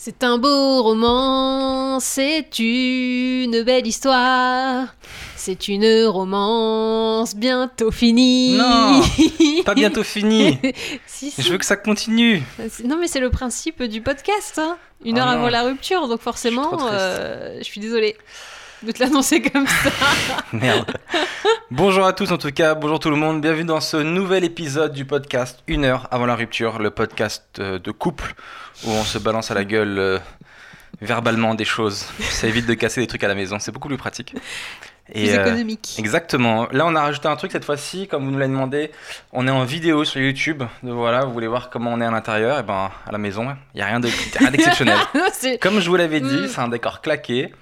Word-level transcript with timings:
C'est 0.00 0.22
un 0.22 0.38
beau 0.38 0.80
roman, 0.84 1.98
c'est 1.98 2.46
une 2.60 3.62
belle 3.64 3.84
histoire. 3.84 4.94
C'est 5.34 5.66
une 5.66 6.04
romance 6.06 7.34
bientôt 7.34 7.90
finie. 7.90 8.56
Non, 8.56 9.02
Pas 9.64 9.74
bientôt 9.74 10.04
fini. 10.04 10.56
si, 11.04 11.32
si. 11.32 11.42
Je 11.42 11.50
veux 11.50 11.58
que 11.58 11.64
ça 11.64 11.76
continue. 11.76 12.40
Non, 12.84 12.96
mais 12.96 13.08
c'est 13.08 13.18
le 13.18 13.30
principe 13.30 13.82
du 13.82 14.00
podcast. 14.00 14.58
hein. 14.60 14.76
Une 15.04 15.18
Ah 15.18 15.22
heure 15.22 15.26
non. 15.32 15.38
avant 15.40 15.48
la 15.48 15.62
rupture, 15.64 16.06
donc 16.06 16.20
forcément, 16.20 16.78
euh, 16.92 17.56
je 17.58 17.64
suis 17.64 17.80
désolée 17.80 18.16
de 18.82 18.92
te 18.92 19.02
l'annoncer 19.02 19.42
comme 19.42 19.66
ça. 19.66 19.90
Merde. 20.52 20.96
Bonjour 21.70 22.06
à 22.06 22.12
tous 22.12 22.30
en 22.32 22.38
tout 22.38 22.50
cas, 22.52 22.74
bonjour 22.74 22.98
tout 23.00 23.10
le 23.10 23.16
monde, 23.16 23.40
bienvenue 23.40 23.64
dans 23.64 23.80
ce 23.80 23.96
nouvel 23.96 24.44
épisode 24.44 24.92
du 24.92 25.04
podcast 25.04 25.60
Une 25.66 25.84
heure 25.84 26.06
avant 26.10 26.26
la 26.26 26.34
rupture, 26.36 26.78
le 26.78 26.90
podcast 26.90 27.44
euh, 27.58 27.78
de 27.78 27.90
couple 27.90 28.34
où 28.84 28.90
on 28.90 29.02
se 29.04 29.18
balance 29.18 29.50
à 29.50 29.54
la 29.54 29.64
gueule 29.64 29.98
euh, 29.98 30.18
verbalement 31.00 31.54
des 31.54 31.64
choses. 31.64 32.06
Ça 32.20 32.46
évite 32.46 32.66
de 32.66 32.74
casser 32.74 33.00
des 33.00 33.06
trucs 33.06 33.24
à 33.24 33.28
la 33.28 33.34
maison, 33.34 33.58
c'est 33.58 33.72
beaucoup 33.72 33.88
plus 33.88 33.96
pratique. 33.98 34.34
Plus 35.12 35.30
euh, 35.30 35.40
économique. 35.42 35.96
Exactement. 35.98 36.68
Là, 36.70 36.84
on 36.86 36.94
a 36.94 37.00
rajouté 37.00 37.28
un 37.28 37.36
truc 37.36 37.50
cette 37.50 37.64
fois-ci, 37.64 38.06
comme 38.08 38.26
vous 38.26 38.30
nous 38.30 38.38
l'avez 38.38 38.52
demandé. 38.52 38.90
On 39.32 39.46
est 39.48 39.50
en 39.50 39.64
vidéo 39.64 40.04
sur 40.04 40.20
YouTube. 40.20 40.62
Donc 40.82 40.94
voilà, 40.96 41.24
vous 41.24 41.32
voulez 41.32 41.46
voir 41.46 41.70
comment 41.70 41.92
on 41.94 42.00
est 42.02 42.04
à 42.04 42.10
l'intérieur. 42.10 42.58
Et 42.58 42.62
ben, 42.62 42.90
à 43.06 43.12
la 43.12 43.16
maison, 43.16 43.56
il 43.74 43.78
y 43.78 43.82
a 43.82 43.86
rien 43.86 44.00
de- 44.00 44.10
rien 44.38 44.50
d'exceptionnel. 44.50 44.98
comme 45.62 45.80
je 45.80 45.88
vous 45.88 45.96
l'avais 45.96 46.20
dit, 46.20 46.42
Mm. 46.42 46.48
c'est 46.48 46.60
un 46.60 46.68
décor 46.68 47.00
claqué. 47.00 47.52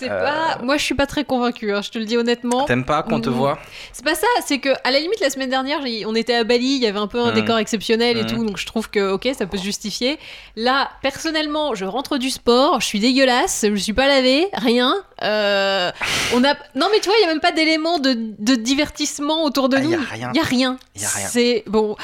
C'est 0.00 0.10
Euh, 0.10 0.24
pas. 0.24 0.58
Moi, 0.62 0.76
je 0.76 0.82
suis 0.84 0.94
pas 0.94 1.06
très 1.06 1.24
convaincue, 1.24 1.72
hein, 1.72 1.82
je 1.82 1.90
te 1.90 1.98
le 1.98 2.04
dis 2.04 2.16
honnêtement. 2.16 2.64
T'aimes 2.64 2.84
pas 2.84 3.02
qu'on 3.04 3.20
te 3.20 3.28
Mm. 3.28 3.32
voit 3.32 3.58
C'est 3.92 4.04
pas 4.04 4.14
ça, 4.16 4.26
c'est 4.44 4.58
que 4.58 4.70
à 4.84 4.90
la 4.90 4.98
limite 5.00 5.20
la 5.20 5.30
semaine 5.30 5.50
dernière, 5.50 5.80
on 6.06 6.14
était 6.14 6.34
à 6.34 6.42
Bali, 6.44 6.74
il 6.76 6.82
y 6.82 6.86
avait 6.86 6.98
un 6.98 7.06
peu 7.06 7.20
un 7.20 7.30
Mm. 7.30 7.34
décor 7.34 7.58
exceptionnel 7.58 8.16
et 8.18 8.22
Mm. 8.24 8.26
tout, 8.26 8.44
donc 8.44 8.56
je 8.58 8.66
trouve 8.66 8.90
que 8.90 9.12
ok, 9.12 9.28
ça 9.38 9.46
peut 9.46 9.58
se 9.58 9.62
justifier. 9.62 10.18
Là, 10.56 10.90
personnellement, 11.02 11.74
je 11.74 11.84
rentre 11.84 12.18
du 12.18 12.30
sport, 12.30 12.80
je 12.80 12.86
suis 12.86 13.00
dégueulasse, 13.00 13.64
je 13.68 13.74
suis 13.76 13.92
pas 13.92 14.06
lavée, 14.08 14.48
rien. 14.54 14.94
Euh, 15.22 15.90
on 16.34 16.42
a 16.44 16.54
non 16.74 16.88
mais 16.90 16.98
tu 17.00 17.08
vois, 17.08 17.14
il 17.18 17.22
y 17.22 17.24
a 17.24 17.28
même 17.28 17.40
pas 17.40 17.52
d'éléments 17.52 17.98
de, 17.98 18.16
de 18.38 18.54
divertissement 18.54 19.44
autour 19.44 19.68
de 19.68 19.76
Ah, 19.76 19.80
y 19.80 19.86
nous. 19.88 19.94
a 20.00 20.04
rien. 20.14 20.30
Il 20.34 20.36
y 20.36 20.40
a 20.40 20.44
rien. 20.44 20.78
Y 20.96 21.04
a 21.04 21.08
rien. 21.08 21.28
C'est 21.28 21.64
bon. 21.66 21.96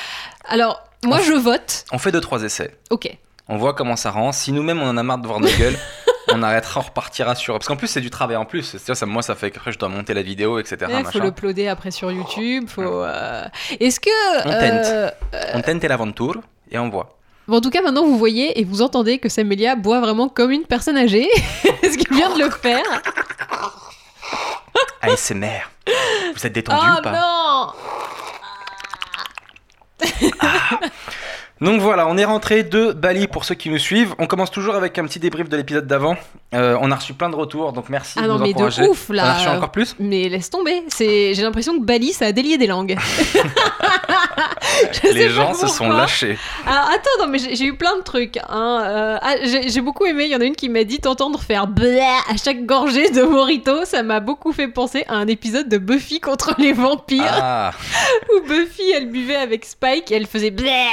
Alors 0.49 0.83
moi, 1.05 1.19
On- 1.21 1.25
je 1.25 1.33
vote. 1.33 1.85
On 1.93 1.99
fait 1.99 2.13
deux, 2.13 2.21
trois 2.21 2.43
essais. 2.43 2.75
Ok. 2.91 3.09
On 3.49 3.57
voit 3.59 3.75
comment 3.75 3.97
ça 3.97 4.11
rend. 4.11 4.33
Si 4.33 4.51
nous-mêmes 4.53 4.81
on 4.83 4.89
en 4.89 4.97
a 4.97 5.03
marre 5.03 5.19
de 5.19 5.27
voir 5.27 5.41
nos 5.41 5.49
gueules, 5.49 5.77
on 6.29 6.43
arrêtera, 6.43 6.81
on 6.81 6.85
repartira 6.85 7.35
sur. 7.35 7.55
Parce 7.55 7.67
qu'en 7.69 7.77
plus 7.77 7.87
c'est 7.89 8.01
du 8.01 8.11
travail 8.11 8.37
en 8.37 8.45
plus. 8.45 8.77
Ça, 8.79 9.07
moi 9.07 9.23
ça 9.23 9.35
fait 9.35 9.51
qu'après 9.51 9.73
je 9.73 9.79
dois 9.79 9.89
monter 9.89 10.15
la 10.15 10.23
vidéo, 10.23 10.59
etc. 10.59 10.77
Il 10.83 10.97
faut 10.97 11.03
machin. 11.03 11.19
l'uploader 11.25 11.69
après 11.69 11.91
sur 11.91 12.11
YouTube. 12.13 12.69
Faut. 12.69 12.83
euh, 12.83 13.45
Est-ce 13.81 14.01
que 14.01 14.11
On 14.41 14.51
tente. 14.51 14.87
euh, 14.87 15.11
On 15.55 15.63
tente 15.63 15.83
l'aventure 15.85 16.41
et 16.71 16.79
on 16.79 16.89
voit. 16.89 17.17
Bon, 17.49 17.59
en 17.59 17.61
tout 17.61 17.71
cas, 17.71 17.81
maintenant 17.81 18.05
vous 18.05 18.19
voyez 18.19 18.59
et 18.61 18.65
vous 18.65 18.83
entendez 18.83 19.19
que 19.21 19.29
Samélia 19.29 19.77
boit 19.77 20.01
vraiment 20.01 20.29
comme 20.29 20.51
une 20.51 20.65
personne 20.65 20.97
âgée. 20.97 21.29
Est-ce 21.83 21.97
qu'il 21.97 22.13
vient 22.17 22.35
de 22.37 22.43
le 22.43 22.51
faire 22.51 22.83
ASMR. 25.03 25.71
Vous 26.35 26.45
êtes 26.47 26.53
détendu 26.53 26.81
Oh 26.85 26.99
ou 26.99 27.03
pas? 27.03 27.13
non 27.13 27.73
Donc 31.61 31.81
voilà, 31.81 32.07
on 32.07 32.19
est 32.19 32.25
rentré 32.25 32.65
de 32.65 32.93
Bali 32.93 33.29
pour 33.29 33.47
ceux 33.47 33.55
qui 33.55 33.71
nous 33.71 33.79
suivent. 33.79 34.15
On 34.19 34.27
commence 34.27 34.51
toujours 34.51 34.75
avec 34.75 34.99
un 34.99 35.05
petit 35.05 35.19
débrief 35.19 35.49
de 35.49 35.57
l'épisode 35.57 35.87
d'avant. 35.87 36.17
Euh, 36.55 36.77
on 36.83 36.91
a 36.91 36.97
reçu 36.97 37.15
plein 37.15 37.31
de 37.31 37.35
retours, 37.35 37.73
donc 37.73 37.89
merci 37.89 38.19
Ah 38.19 38.23
de 38.23 38.29
non, 38.29 38.35
nous 38.35 38.43
mais 38.43 38.53
de 38.53 38.89
ouf, 38.89 39.09
là. 39.09 39.25
On 39.25 39.29
a 39.29 39.35
reçu 39.35 39.49
encore 39.49 39.71
plus? 39.71 39.97
Mais 39.99 40.29
laisse 40.29 40.51
tomber. 40.51 40.83
C'est, 40.89 41.33
j'ai 41.33 41.43
l'impression 41.43 41.79
que 41.79 41.85
Bali, 41.85 42.13
ça 42.13 42.27
a 42.27 42.33
délié 42.33 42.59
des 42.59 42.67
langues. 42.67 42.97
Les 45.03 45.31
gens 45.31 45.55
se 45.55 45.67
sont 45.69 45.89
lâchés. 45.89 46.37
Ah, 46.67 46.91
attends, 46.93 47.25
non, 47.25 47.29
mais 47.31 47.39
j'ai, 47.39 47.65
eu 47.65 47.77
plein 47.77 47.97
de 47.97 48.03
trucs. 48.03 48.37
Hein. 48.49 48.83
Euh, 48.85 49.19
ah, 49.23 49.35
j'ai, 49.43 49.81
beaucoup 49.81 50.05
aimé. 50.05 50.25
Il 50.27 50.33
y 50.33 50.37
en 50.37 50.41
a 50.41 50.45
une 50.45 50.57
qui 50.57 50.69
m'a 50.69 50.85
dit 50.85 50.99
t'entendre 50.99 51.41
faire 51.41 51.67
bleh 51.67 52.01
à 52.29 52.37
chaque 52.37 52.67
gorgée 52.67 53.11
de 53.11 53.23
Morito. 53.23 53.85
Ça 53.85 54.03
m'a 54.03 54.21
beaucoup 54.21 54.53
fait 54.53 54.69
penser 54.69 55.05
à 55.09 55.15
un 55.15 55.27
épisode 55.27 55.69
de 55.69 55.79
Buffy 55.79 56.21
contre 56.21 56.55
les 56.59 56.73
vampires 56.73 57.25
Ah, 57.29 57.71
où 58.35 58.47
Buffy 58.47 58.91
elle 58.95 59.11
buvait 59.11 59.37
avec 59.37 59.65
Spike 59.65 60.11
et 60.13 60.17
elle 60.17 60.27
faisait 60.27 60.51
bleh 60.51 60.91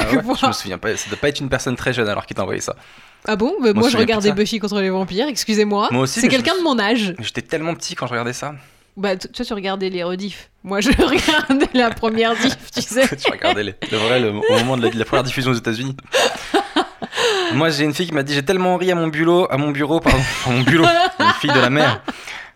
ah 0.00 0.14
ouais, 0.16 0.34
je 0.40 0.46
me 0.46 0.52
souviens 0.52 0.78
pas. 0.78 0.96
Ça 0.96 1.08
doit 1.10 1.18
pas 1.18 1.28
être 1.28 1.40
une 1.40 1.48
personne 1.48 1.76
très 1.76 1.92
jeune 1.92 2.08
alors 2.08 2.26
qu'il 2.26 2.36
t'a 2.36 2.42
envoyé 2.42 2.60
ça. 2.60 2.74
Ah 3.26 3.36
bon? 3.36 3.54
Bah, 3.60 3.72
Moi 3.74 3.88
je 3.88 3.96
regardais. 3.96 4.32
Buffy 4.32 4.58
contre 4.58 4.80
les 4.80 4.90
vampires, 4.90 5.26
excusez-moi. 5.28 5.88
Moi 5.90 6.02
aussi, 6.02 6.20
C'est 6.20 6.28
quelqu'un 6.28 6.54
me 6.54 6.58
de 6.60 6.64
mon 6.64 6.78
âge. 6.78 7.14
J'étais 7.18 7.42
tellement 7.42 7.74
petit 7.74 7.94
quand 7.94 8.06
je 8.06 8.12
regardais 8.12 8.32
ça. 8.32 8.54
Bah 8.96 9.16
toi 9.16 9.44
tu 9.44 9.52
regardais 9.54 9.90
les 9.90 10.02
rediffs. 10.02 10.50
Moi 10.64 10.80
je 10.80 10.88
regardais 10.98 11.68
la 11.74 11.90
première 11.90 12.34
diff, 12.36 12.56
tu 12.74 12.82
sais. 12.82 13.06
tu 13.16 13.30
regardais 13.30 13.62
les, 13.62 13.74
le 13.92 13.96
vrai 13.98 14.18
le- 14.20 14.30
au 14.30 14.58
moment 14.58 14.76
de 14.76 14.82
la, 14.82 14.90
de 14.90 14.98
la 14.98 15.04
première 15.04 15.22
diffusion 15.24 15.52
aux 15.52 15.54
États-Unis. 15.54 15.96
Moi, 17.54 17.70
j'ai 17.70 17.84
une 17.84 17.94
fille 17.94 18.06
qui 18.06 18.14
m'a 18.14 18.22
dit 18.22 18.34
j'ai 18.34 18.44
tellement 18.44 18.76
ri 18.76 18.90
à 18.92 18.94
mon 18.94 19.08
bureau, 19.08 19.46
à 19.50 19.56
mon 19.56 19.70
bureau, 19.70 20.00
pardon, 20.00 20.18
à 20.46 20.50
mon 20.50 20.60
bureau, 20.62 20.84
une 21.20 21.32
fille 21.40 21.50
de 21.52 21.58
la 21.60 21.70
mer, 21.70 22.02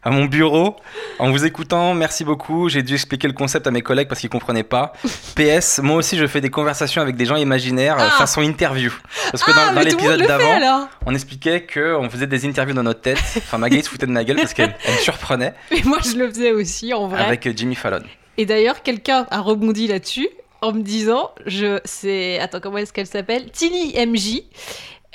à 0.05 0.11
mon 0.11 0.25
bureau, 0.25 0.77
en 1.19 1.31
vous 1.31 1.45
écoutant. 1.45 1.95
Merci 1.95 2.25
beaucoup. 2.25 2.69
J'ai 2.69 2.83
dû 2.83 2.95
expliquer 2.95 3.29
le 3.29 3.35
concept 3.35 3.67
à 3.67 3.71
mes 3.71 3.83
collègues 3.83 4.09
parce 4.09 4.21
qu'ils 4.21 4.31
comprenaient 4.31 4.63
pas. 4.65 4.93
PS, 5.37 5.79
moi 5.83 5.97
aussi, 5.97 6.17
je 6.19 6.27
fais 6.27 6.41
des 6.41 6.51
conversations 6.51 7.01
avec 7.03 7.15
des 7.17 7.25
gens 7.25 7.37
imaginaires 7.37 7.99
euh, 8.01 8.09
Ah. 8.09 8.19
façon 8.19 8.43
interview. 8.43 8.93
Parce 9.31 9.45
que 9.45 9.53
Ah, 9.55 9.69
dans, 9.69 9.75
dans 9.77 9.81
l'épisode 9.83 10.23
d'avant, 10.27 10.89
on 11.07 11.15
expliquait 11.15 11.63
que 11.63 11.95
on 11.97 12.11
faisait 12.11 12.27
des 12.27 12.45
interviews 12.47 12.75
dans 12.75 12.83
notre 12.83 13.01
tête. 13.01 13.19
Enfin, 13.37 13.59
Magali 13.59 13.83
se 13.85 13.89
foutait 13.89 14.07
de 14.07 14.13
ma 14.13 14.25
gueule 14.25 14.37
parce 14.37 14.55
qu'elle 14.55 14.75
elle 14.85 14.95
me 14.95 14.99
surprenait 14.99 15.55
Mais 15.71 15.83
moi 15.85 15.99
je 16.05 16.17
le 16.17 16.29
faisais 16.29 16.53
aussi 16.53 16.93
en 16.93 17.07
vrai. 17.07 17.23
avec 17.25 17.47
euh, 17.47 17.53
Jimmy 17.55 17.75
Fallon. 17.77 18.03
Et 18.39 18.47
d'ailleurs 18.47 18.83
quelqu'un 18.83 19.27
a 19.31 19.41
rebondi 19.41 19.87
là-dessus 19.87 20.29
en 20.63 20.73
me 20.73 20.81
disant, 20.83 21.31
je 21.47 21.79
c'est 21.85 22.39
attends 22.41 22.61
comment 22.61 22.79
est-ce 22.79 22.93
qu'elle 22.93 23.07
s'appelle? 23.07 23.51
Tilly 23.51 23.95
MJ. 24.07 24.43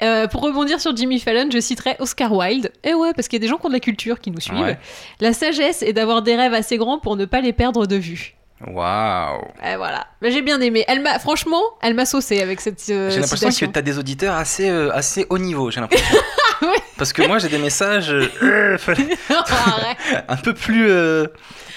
Euh, 0.01 0.27
pour 0.27 0.41
rebondir 0.41 0.79
sur 0.79 0.95
Jimmy 0.95 1.19
Fallon, 1.19 1.49
je 1.51 1.59
citerai 1.59 1.95
Oscar 1.99 2.31
Wilde. 2.31 2.71
Et 2.83 2.93
ouais, 2.93 3.13
parce 3.15 3.27
qu'il 3.27 3.37
y 3.37 3.41
a 3.41 3.45
des 3.45 3.49
gens 3.49 3.57
qui 3.57 3.65
ont 3.65 3.69
de 3.69 3.73
la 3.73 3.79
culture 3.79 4.19
qui 4.19 4.29
nous 4.31 4.39
suivent. 4.39 4.59
Ouais. 4.59 4.77
La 5.19 5.33
sagesse 5.33 5.81
est 5.81 5.93
d'avoir 5.93 6.21
des 6.21 6.35
rêves 6.35 6.53
assez 6.53 6.77
grands 6.77 6.99
pour 6.99 7.15
ne 7.15 7.25
pas 7.25 7.41
les 7.41 7.53
perdre 7.53 7.87
de 7.87 7.95
vue. 7.95 8.35
Waouh. 8.65 9.41
Et 9.63 9.75
voilà. 9.75 10.07
Mais 10.21 10.31
j'ai 10.31 10.41
bien 10.41 10.59
aimé. 10.61 10.83
Elle 10.87 11.01
m'a, 11.01 11.19
franchement, 11.19 11.61
elle 11.81 11.93
m'a 11.93 12.05
saucé 12.05 12.41
avec 12.41 12.59
cette 12.61 12.81
euh, 12.89 13.09
J'ai 13.11 13.19
l'impression 13.19 13.49
que 13.49 13.71
tu 13.71 13.79
as 13.79 13.81
des 13.83 13.97
auditeurs 13.99 14.35
assez, 14.35 14.69
euh, 14.69 14.91
assez 14.93 15.25
haut 15.29 15.37
niveau, 15.37 15.69
j'ai 15.71 15.79
l'impression. 15.79 16.17
Parce 16.97 17.13
que 17.13 17.21
moi, 17.27 17.37
j'ai 17.37 17.49
des 17.49 17.59
messages 17.59 18.11
euh, 18.11 18.77
fallait- 18.79 19.15
un 20.27 20.37
peu 20.37 20.53
plus. 20.55 20.89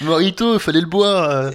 Morito, 0.01 0.57
fallait 0.57 0.81
le 0.81 0.87
boire. 0.87 1.51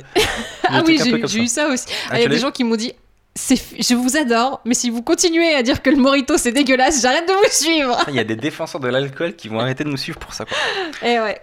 ah 0.68 0.82
oui, 0.86 0.98
j'ai 1.02 1.42
eu- 1.42 1.46
ça 1.48 1.66
aussi. 1.68 1.86
Ah, 2.06 2.10
Ah, 2.12 2.18
Il 2.18 2.22
y 2.22 2.24
a 2.24 2.28
tu 2.28 2.30
des 2.34 2.38
gens 2.38 2.52
qui 2.52 2.62
m'ont 2.62 2.76
dit 2.76 2.92
je 3.36 3.94
vous 3.94 4.16
adore, 4.16 4.60
mais 4.64 4.74
si 4.74 4.90
vous 4.90 5.02
continuez 5.02 5.54
à 5.54 5.62
dire 5.62 5.82
que 5.82 5.90
le 5.90 5.96
morito 5.96 6.36
c'est 6.38 6.52
dégueulasse, 6.52 7.02
j'arrête 7.02 7.28
de 7.28 7.32
vous 7.32 7.50
suivre. 7.50 7.98
Il 8.08 8.14
y 8.14 8.18
a 8.18 8.24
des 8.24 8.36
défenseurs 8.36 8.80
de 8.80 8.88
l'alcool 8.88 9.34
qui 9.36 9.48
vont 9.48 9.60
arrêter 9.60 9.84
de 9.84 9.88
nous 9.90 9.96
suivre 9.96 10.18
pour 10.18 10.32
ça. 10.32 10.44
Quoi. 10.44 10.56
Et 11.08 11.20
ouais. 11.20 11.40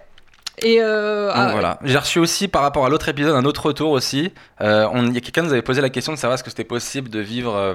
Et 0.58 0.80
euh, 0.80 1.26
Donc 1.28 1.36
ah 1.36 1.46
ouais. 1.46 1.52
voilà. 1.52 1.78
J'ai 1.84 1.98
reçu 1.98 2.18
aussi 2.18 2.46
par 2.48 2.62
rapport 2.62 2.84
à 2.86 2.88
l'autre 2.88 3.08
épisode 3.08 3.34
un 3.34 3.44
autre 3.44 3.66
retour 3.66 3.90
aussi. 3.90 4.32
Euh, 4.60 4.88
on- 4.92 5.06
Il 5.06 5.14
y 5.14 5.18
a 5.18 5.20
quelqu'un 5.20 5.40
qui 5.42 5.46
nous 5.48 5.52
avait 5.52 5.62
posé 5.62 5.80
la 5.80 5.90
question 5.90 6.12
de 6.12 6.18
savoir 6.18 6.34
est-ce 6.34 6.44
que 6.44 6.50
c'était 6.50 6.62
possible 6.64 7.08
de 7.10 7.18
vivre 7.18 7.54
euh, 7.54 7.74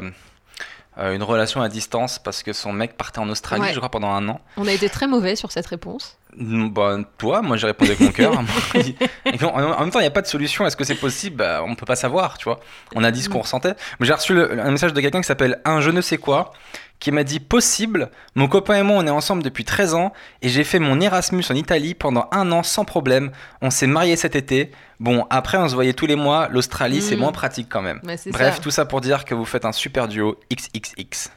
euh, 0.97 1.13
une 1.13 1.23
relation 1.23 1.61
à 1.61 1.67
distance 1.69 2.19
parce 2.19 2.41
que 2.43 2.53
son 2.53 2.71
mec 2.73 2.95
partait 2.97 3.19
en 3.19 3.29
Australie, 3.29 3.61
Ouais. 3.63 3.73
je 3.73 3.77
crois, 3.79 3.89
pendant 3.89 4.11
un 4.11 4.27
an. 4.29 4.39
on 4.57 4.65
a 4.67 4.71
été 4.71 4.89
très 4.89 5.07
mauvais 5.07 5.35
sur 5.35 5.51
cette 5.51 5.65
réponse. 5.67 6.17
Mm, 6.39 6.69
Bah, 6.69 6.97
toi, 7.17 7.41
moi 7.41 7.57
j'ai 7.57 7.67
répondu 7.67 7.91
avec 7.91 8.01
mon 8.01 8.11
cœur. 8.11 8.33
En 9.43 9.79
même 9.81 9.91
temps, 9.91 9.99
il 9.99 10.03
n'y 10.03 10.07
a 10.07 10.11
pas 10.11 10.21
de 10.21 10.27
solution. 10.27 10.65
Est-ce 10.65 10.75
que 10.77 10.83
c'est 10.83 10.95
possible? 10.95 11.37
Bah, 11.37 11.63
On 11.65 11.75
peut 11.75 11.85
pas 11.85 11.95
savoir, 11.95 12.37
tu 12.37 12.45
vois. 12.45 12.59
On 12.95 13.03
a 13.03 13.11
dit 13.11 13.21
ce 13.21 13.29
qu'on 13.29 13.39
ressentait. 13.41 13.73
Mais 13.99 14.05
j'ai 14.07 14.13
reçu 14.13 14.33
le- 14.33 14.59
un 14.59 14.71
message 14.71 14.93
de 14.93 15.01
quelqu'un 15.01 15.21
qui 15.21 15.27
s'appelle 15.27 15.59
Un 15.65 15.81
je 15.81 15.89
ne 15.91 16.01
sais 16.01 16.17
quoi, 16.17 16.53
qui 16.99 17.11
m'a 17.11 17.23
dit 17.23 17.39
Possible, 17.39 18.09
mon 18.35 18.47
copain 18.47 18.75
et 18.77 18.83
moi 18.83 18.97
on 18.97 19.07
est 19.07 19.09
ensemble 19.11 19.41
depuis 19.43 19.63
13 19.63 19.93
ans 19.93 20.11
et 20.41 20.49
j'ai 20.49 20.63
fait 20.63 20.79
mon 20.79 20.99
Erasmus 20.99 21.43
en 21.49 21.55
Italie 21.55 21.93
pendant 21.93 22.27
un 22.31 22.51
an 22.51 22.63
sans 22.63 22.83
problème. 22.85 23.31
On 23.61 23.69
s'est 23.69 23.87
mariés 23.87 24.15
cet 24.17 24.35
été. 24.35 24.71
Bon, 24.99 25.25
après 25.29 25.57
on 25.57 25.67
se 25.69 25.75
voyait 25.75 25.93
tous 25.93 26.07
les 26.07 26.15
mois. 26.17 26.49
L'Australie 26.49 27.01
c'est 27.01 27.15
Mm. 27.15 27.19
moins 27.19 27.31
pratique 27.31 27.67
quand 27.69 27.81
même. 27.81 28.01
Bref, 28.03 28.55
ça. 28.55 28.61
tout 28.61 28.71
ça 28.71 28.85
pour 28.85 28.99
dire 29.01 29.23
que 29.25 29.33
vous 29.33 29.45
faites 29.45 29.63
un 29.65 29.71
super 29.71 30.07
duo 30.09 30.37
XXX. 30.53 31.29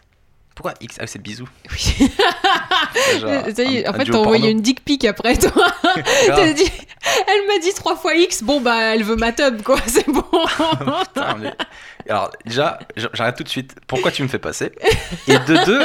Pourquoi 0.63 0.75
X 0.81 0.97
Ah, 1.01 1.07
c'est 1.09 1.21
bisous. 1.21 1.49
Oui. 1.73 2.09
Genre, 3.21 3.43
Ça 3.57 3.63
y 3.65 3.79
est, 3.79 3.87
un- 3.87 3.91
en 3.91 3.95
fait, 3.95 4.05
t'as 4.05 4.17
envoyé 4.19 4.51
une 4.51 4.61
dick 4.61 4.85
pic 4.85 5.05
après 5.05 5.37
toi. 5.37 5.67
T'as 6.27 6.53
dit, 6.53 6.71
elle 7.27 7.47
m'a 7.49 7.59
dit 7.61 7.73
trois 7.75 7.97
fois 7.97 8.15
X, 8.15 8.45
bon 8.45 8.61
bah 8.61 8.95
elle 8.95 9.03
veut 9.03 9.17
ma 9.17 9.33
tub 9.33 9.63
quoi, 9.63 9.77
c'est 9.87 10.07
bon. 10.09 10.23
Putain, 10.23 11.37
mais- 11.41 11.53
Alors, 12.09 12.31
déjà, 12.47 12.79
j'arrête 13.13 13.37
tout 13.37 13.43
de 13.43 13.49
suite. 13.49 13.75
Pourquoi 13.89 14.11
tu 14.13 14.23
me 14.23 14.29
fais 14.29 14.39
passer? 14.39 14.71
Et 15.27 15.37
de 15.39 15.65
deux, 15.65 15.83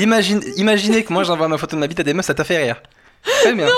imagine, 0.00 0.42
imaginez 0.56 1.04
que 1.04 1.12
moi 1.12 1.24
j'envoie 1.24 1.48
ma 1.48 1.56
photo 1.56 1.76
de 1.76 1.80
ma 1.80 1.86
bite 1.86 2.00
à 2.00 2.02
des 2.02 2.12
meufs, 2.12 2.26
ça 2.26 2.34
t'a 2.34 2.44
fait 2.44 2.58
rire. 2.62 2.82
Très 3.24 3.52
bien. 3.54 3.68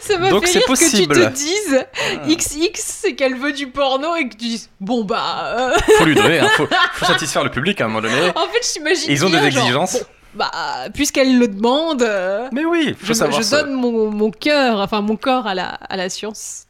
Ça 0.00 0.18
m'a 0.18 0.30
Donc, 0.30 0.42
fait 0.46 0.52
c'est 0.52 0.58
rire 0.58 0.66
possible. 0.68 1.14
que 1.14 1.20
tu 1.20 1.26
te 1.26 1.34
dises 1.36 1.84
Ah. 2.12 2.26
XX 2.28 2.70
c'est 2.74 3.14
qu'elle 3.14 3.36
veut 3.36 3.52
du 3.52 3.68
porno 3.68 4.14
et 4.16 4.24
que 4.28 4.32
tu 4.34 4.36
dises 4.38 4.70
bon 4.80 5.04
bah. 5.04 5.54
euh, 5.56 5.72
Faut 5.98 6.04
lui 6.04 6.14
donner, 6.14 6.38
hein, 6.40 6.48
faut, 6.56 6.66
faut 6.94 7.04
satisfaire 7.06 7.42
le 7.44 7.50
public 7.50 7.80
à 7.80 7.84
un 7.84 7.88
moment 7.88 8.00
donné. 8.02 8.28
En 8.34 8.46
fait, 8.48 8.70
j'imagine. 8.74 9.10
Ils 9.10 9.24
ont 9.24 9.28
des 9.30 9.36
genre, 9.38 9.46
exigences. 9.46 9.94
bon, 9.94 10.06
bah 10.34 10.50
puisqu'elle 10.94 11.38
le 11.38 11.48
demande. 11.48 12.02
euh, 12.02 12.48
Mais 12.52 12.64
oui, 12.64 12.94
faut 12.98 13.06
je, 13.06 13.12
savoir 13.12 13.38
je 13.40 13.44
ça. 13.44 13.62
donne 13.62 13.74
mon, 13.74 14.10
mon 14.10 14.30
cœur, 14.30 14.78
enfin 14.78 15.00
mon 15.00 15.16
corps 15.16 15.46
à 15.46 15.54
la, 15.54 15.66
à 15.68 15.96
la 15.96 16.08
science. 16.08 16.66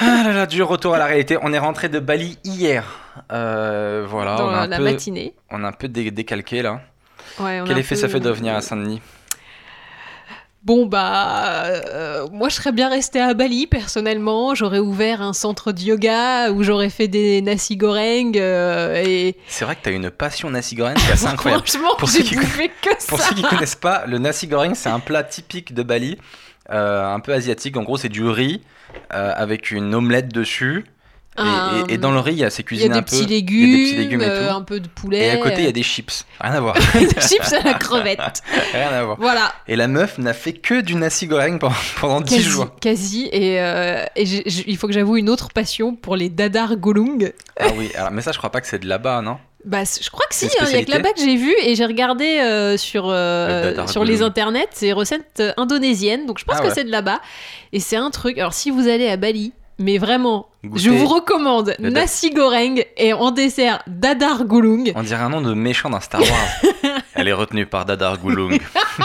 Ah 0.00 0.22
là 0.24 0.32
là, 0.32 0.46
du 0.46 0.62
retour 0.62 0.94
à 0.94 0.98
la 0.98 1.06
réalité. 1.06 1.38
On 1.40 1.52
est 1.52 1.58
rentré 1.58 1.88
de 1.88 2.00
Bali 2.00 2.38
hier. 2.44 2.84
Euh, 3.32 4.04
voilà, 4.08 4.36
dans 4.36 4.48
on 4.48 4.54
a 4.54 4.66
la, 4.66 4.76
un 4.76 4.78
peu, 4.78 4.84
matinée. 4.84 5.34
on 5.50 5.62
a 5.64 5.68
un 5.68 5.72
peu 5.72 5.88
dé- 5.88 6.10
décalqué 6.10 6.62
là. 6.62 6.80
Ouais, 7.38 7.62
Quel 7.66 7.78
effet 7.78 7.94
peu- 7.94 8.00
ça 8.00 8.08
fait 8.08 8.20
de 8.20 8.30
venir 8.30 8.54
à 8.54 8.60
Saint-Denis? 8.60 9.00
Bon 10.66 10.84
bah, 10.84 11.62
euh, 11.66 12.26
moi 12.32 12.48
je 12.48 12.56
serais 12.56 12.72
bien 12.72 12.88
restée 12.88 13.20
à 13.20 13.34
Bali 13.34 13.68
personnellement. 13.68 14.56
J'aurais 14.56 14.80
ouvert 14.80 15.22
un 15.22 15.32
centre 15.32 15.70
de 15.70 15.80
yoga 15.80 16.50
où 16.50 16.64
j'aurais 16.64 16.90
fait 16.90 17.06
des 17.06 17.40
nasi 17.40 17.76
goreng 17.76 18.32
euh, 18.34 19.00
et 19.06 19.36
C'est 19.46 19.64
vrai 19.64 19.76
que 19.76 19.82
t'as 19.84 19.92
une 19.92 20.10
passion 20.10 20.50
nasi 20.50 20.74
goreng, 20.74 20.96
c'est 20.98 21.12
assez 21.12 21.26
incroyable. 21.28 21.62
franchement 21.68 21.94
Pour 21.96 22.08
ceux 22.08 22.24
j'ai 22.24 22.30
qui 22.30 22.34
que 22.34 23.06
Pour 23.08 23.20
ça. 23.20 23.28
ceux 23.28 23.36
qui 23.36 23.42
connaissent 23.42 23.76
pas, 23.76 24.06
le 24.08 24.18
nasi 24.18 24.48
goreng, 24.48 24.74
c'est 24.74 24.88
un 24.88 24.98
plat 24.98 25.22
typique 25.22 25.72
de 25.72 25.84
Bali, 25.84 26.18
euh, 26.72 27.14
un 27.14 27.20
peu 27.20 27.32
asiatique. 27.32 27.76
En 27.76 27.84
gros, 27.84 27.96
c'est 27.96 28.08
du 28.08 28.26
riz 28.26 28.60
avec 29.10 29.70
une 29.70 29.94
omelette 29.94 30.32
dessus. 30.32 30.84
Et, 31.38 31.42
Un- 31.42 31.84
et- 31.88 31.94
et 31.94 31.98
dans 31.98 32.12
le 32.12 32.18
riz, 32.20 32.32
il 32.32 32.38
y 32.38 32.44
a 32.44 32.50
ces 32.50 32.62
cuisines 32.62 32.92
un 32.92 33.02
peu. 33.02 33.14
il 33.16 33.20
y 33.20 33.24
a 33.24 33.26
légumes, 33.28 33.70
des 33.70 33.82
petits 33.84 33.96
légumes 33.96 34.20
et 34.22 34.26
euh, 34.26 34.48
tout. 34.50 34.56
un 34.56 34.62
peu 34.62 34.80
de 34.80 34.88
poulet. 34.88 35.26
Et 35.26 35.30
à 35.30 35.36
côté, 35.36 35.56
il 35.58 35.64
y 35.64 35.68
a 35.68 35.72
des 35.72 35.82
chips. 35.82 36.24
Rien 36.40 36.52
à 36.54 36.60
voir. 36.60 36.74
des 36.94 37.08
chips 37.20 37.52
à 37.52 37.62
la 37.62 37.74
crevette. 37.74 38.42
Rien 38.72 38.88
à 38.88 39.04
voir. 39.04 39.16
Voilà, 39.20 39.52
Et 39.68 39.76
la 39.76 39.86
meuf 39.88 40.18
n'a 40.18 40.32
fait 40.34 40.54
que 40.54 40.80
du 40.80 40.94
nasi 40.94 41.26
goreng 41.26 41.58
pendant, 41.58 41.74
pendant 42.00 42.20
10 42.20 42.34
quasi, 42.36 42.42
jours. 42.48 42.68
quasi. 42.80 43.28
Et, 43.32 43.60
euh, 43.60 44.04
et 44.16 44.24
il 44.70 44.76
faut 44.76 44.86
que 44.86 44.92
j'avoue 44.94 45.16
une 45.16 45.28
autre 45.28 45.48
passion 45.52 45.94
pour 45.94 46.16
les 46.16 46.28
dadar 46.30 46.76
golung. 46.76 47.32
Ah 47.60 47.66
oui, 47.76 47.90
alors, 47.96 48.10
mais 48.10 48.22
ça, 48.22 48.32
je 48.32 48.38
crois 48.38 48.50
pas 48.50 48.60
que 48.60 48.66
c'est 48.66 48.78
de 48.78 48.86
là-bas, 48.88 49.20
non? 49.22 49.38
Bah, 49.64 49.82
je 49.84 50.08
crois 50.10 50.24
que 50.30 50.34
si, 50.36 50.46
hein, 50.46 50.64
il 50.68 50.76
y 50.76 50.76
a 50.76 50.84
que 50.84 50.90
là-bas 50.92 51.12
que 51.12 51.18
j'ai 51.20 51.34
vu 51.34 51.52
et 51.60 51.74
j'ai 51.74 51.86
regardé 51.86 52.24
euh, 52.38 52.76
sur, 52.76 53.06
euh, 53.08 53.74
Le 53.74 53.86
sur 53.88 54.04
les 54.04 54.22
internets, 54.22 54.68
c'est 54.70 54.92
recettes 54.92 55.42
indonésiennes, 55.56 56.24
donc 56.24 56.38
je 56.38 56.44
pense 56.44 56.54
Ah 56.58 56.62
que 56.62 56.68
ouais. 56.68 56.72
c'est 56.72 56.84
de 56.84 56.90
là-bas. 56.92 57.20
Et 57.72 57.80
c'est 57.80 57.96
un 57.96 58.10
truc, 58.10 58.38
alors 58.38 58.54
si 58.54 58.70
vous 58.70 58.86
allez 58.86 59.08
à 59.08 59.16
Bali, 59.16 59.52
mais 59.78 59.98
vraiment, 59.98 60.48
Goûter. 60.64 60.84
je 60.84 60.90
vous 60.90 61.06
recommande 61.06 61.74
Le 61.78 61.90
nasi 61.90 62.30
goreng 62.30 62.82
et 62.96 63.12
en 63.12 63.30
dessert 63.30 63.82
dadar 63.86 64.44
golung. 64.44 64.92
On 64.94 65.02
dirait 65.02 65.22
un 65.22 65.28
nom 65.28 65.40
de 65.40 65.54
méchant 65.54 65.90
d'un 65.90 66.00
Star 66.00 66.20
Wars. 66.20 66.72
Elle 67.14 67.28
est 67.28 67.32
retenue 67.32 67.66
par 67.66 67.84
Dadar 67.86 68.18
Gulung. 68.18 68.58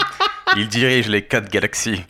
Il 0.56 0.68
dirige 0.68 1.08
les 1.08 1.22
quatre 1.26 1.50
galaxies. 1.50 2.02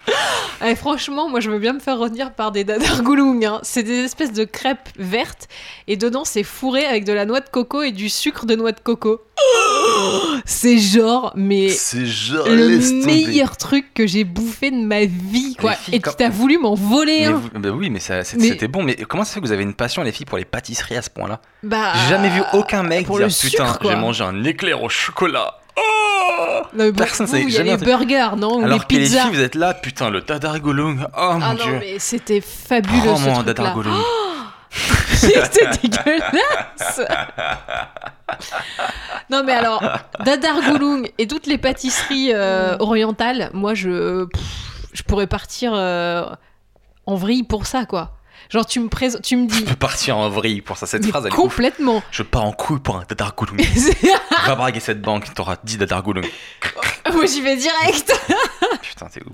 Eh, 0.64 0.74
franchement, 0.74 1.28
moi 1.28 1.38
je 1.40 1.48
veux 1.50 1.58
bien 1.60 1.72
me 1.72 1.78
faire 1.80 1.98
retenir 1.98 2.32
par 2.32 2.50
des 2.52 2.64
dadar 2.64 3.02
golung. 3.02 3.44
hein. 3.44 3.60
C'est 3.62 3.82
des 3.84 3.98
espèces 4.04 4.32
de 4.32 4.44
crêpes 4.44 4.88
vertes 4.96 5.48
et 5.88 5.96
dedans 5.96 6.24
c'est 6.24 6.42
fourré 6.42 6.84
avec 6.84 7.04
de 7.04 7.12
la 7.12 7.24
noix 7.24 7.40
de 7.40 7.48
coco 7.48 7.82
et 7.82 7.92
du 7.92 8.08
sucre 8.08 8.46
de 8.46 8.54
noix 8.56 8.72
de 8.72 8.80
coco. 8.80 9.20
C'est 10.44 10.78
genre, 10.78 11.32
mais 11.36 11.68
C'est 11.68 12.04
genre 12.06 12.48
le 12.48 12.78
meilleur 13.06 13.56
truc 13.56 13.94
que 13.94 14.06
j'ai 14.06 14.24
bouffé 14.24 14.70
de 14.70 14.76
ma 14.84 15.04
vie, 15.04 15.54
quoi. 15.58 15.72
Filles, 15.72 15.94
Et 15.96 16.00
tu 16.00 16.10
t'as 16.16 16.28
voulu 16.28 16.58
m'en 16.58 16.74
voler 16.74 17.28
vous- 17.28 17.48
bah 17.58 17.70
oui, 17.70 17.90
mais 17.90 18.00
c'était 18.00 18.68
bon. 18.68 18.82
Mais 18.82 18.96
comment 18.96 19.24
ça 19.24 19.34
fait 19.34 19.40
que 19.40 19.46
vous 19.46 19.52
avez 19.52 19.62
une 19.62 19.74
passion, 19.74 20.02
les 20.02 20.12
filles, 20.12 20.26
pour 20.26 20.38
les 20.38 20.44
pâtisseries 20.44 20.96
à 20.96 21.02
ce 21.02 21.10
point-là? 21.10 21.40
Bah, 21.62 21.92
J'ai 21.94 22.08
jamais 22.10 22.28
vu 22.30 22.42
aucun 22.54 22.82
mec 22.82 23.06
pour 23.06 23.18
dire 23.18 23.26
le 23.28 23.32
putain, 23.50 23.78
j'ai 23.82 23.96
mangé 23.96 24.24
un 24.24 24.42
éclair 24.44 24.82
au 24.82 24.88
chocolat. 24.88 25.54
Oh 25.76 26.60
Non, 26.76 26.84
mais 26.86 26.92
Personne 26.92 27.26
vous, 27.26 27.32
s'est 27.32 27.42
il 27.42 27.50
y 27.50 27.54
a 27.54 27.58
jamais 27.64 27.76
les 27.76 27.84
burgers, 27.84 28.30
non 28.36 28.60
Ou 28.60 28.64
Alors 28.64 28.78
les 28.80 28.84
pizzas. 28.84 29.22
filles, 29.22 29.30
vous 29.36 29.40
êtes 29.40 29.54
là, 29.54 29.72
putain, 29.74 30.10
le 30.10 30.20
Dadar 30.20 30.60
Gulung. 30.60 30.98
Oh 31.16 31.32
mon 31.34 31.40
ah 31.42 31.54
non, 31.54 31.64
dieu. 31.64 31.78
mais 31.80 31.98
c'était 31.98 32.40
fabuleux 32.42 33.00
ce 33.16 33.28
un 33.28 33.34
truc-là. 33.34 33.42
Dadar 33.54 33.74
Gulung. 33.74 33.94
C'était 35.12 35.68
dégueulasse. 35.82 37.00
non 39.30 39.42
mais 39.44 39.52
alors, 39.52 39.82
Dadar 40.24 40.60
Gulung 40.60 41.08
et 41.18 41.26
toutes 41.26 41.46
les 41.46 41.58
pâtisseries 41.58 42.30
euh, 42.32 42.76
orientales, 42.78 43.50
moi 43.52 43.74
je, 43.74 44.24
pff, 44.24 44.42
je 44.92 45.02
pourrais 45.02 45.26
partir 45.26 45.72
euh, 45.74 46.24
en 47.06 47.14
vrille 47.16 47.42
pour 47.42 47.66
ça 47.66 47.84
quoi. 47.84 48.12
Genre 48.50 48.66
tu 48.66 48.80
me 48.80 48.88
présentes, 48.88 49.22
tu 49.22 49.36
me 49.36 49.46
dis 49.46 49.60
Je 49.60 49.64
peux 49.64 49.76
partir 49.76 50.16
en 50.18 50.28
vrille 50.28 50.60
pour 50.60 50.76
ça. 50.76 50.86
Cette 50.86 51.04
mais 51.04 51.08
phrase, 51.10 51.24
elle 51.26 51.32
est 51.32 51.36
ouf. 51.36 51.40
complètement. 51.40 52.02
Je 52.10 52.22
pars 52.22 52.44
en 52.44 52.52
couille 52.52 52.80
pour 52.80 52.96
un 52.96 53.04
Dadar 53.08 53.34
Gulung. 53.36 53.60
Va 54.46 54.54
braguer 54.56 54.80
cette 54.80 55.00
banque, 55.00 55.32
t'auras 55.34 55.56
10 55.62 55.78
Dadar 55.78 56.02
Gulung. 56.02 56.26
moi 57.14 57.26
j'y 57.26 57.40
vais 57.40 57.56
direct. 57.56 58.12
Putain, 58.82 59.06
c'est 59.10 59.22
ouf. 59.22 59.32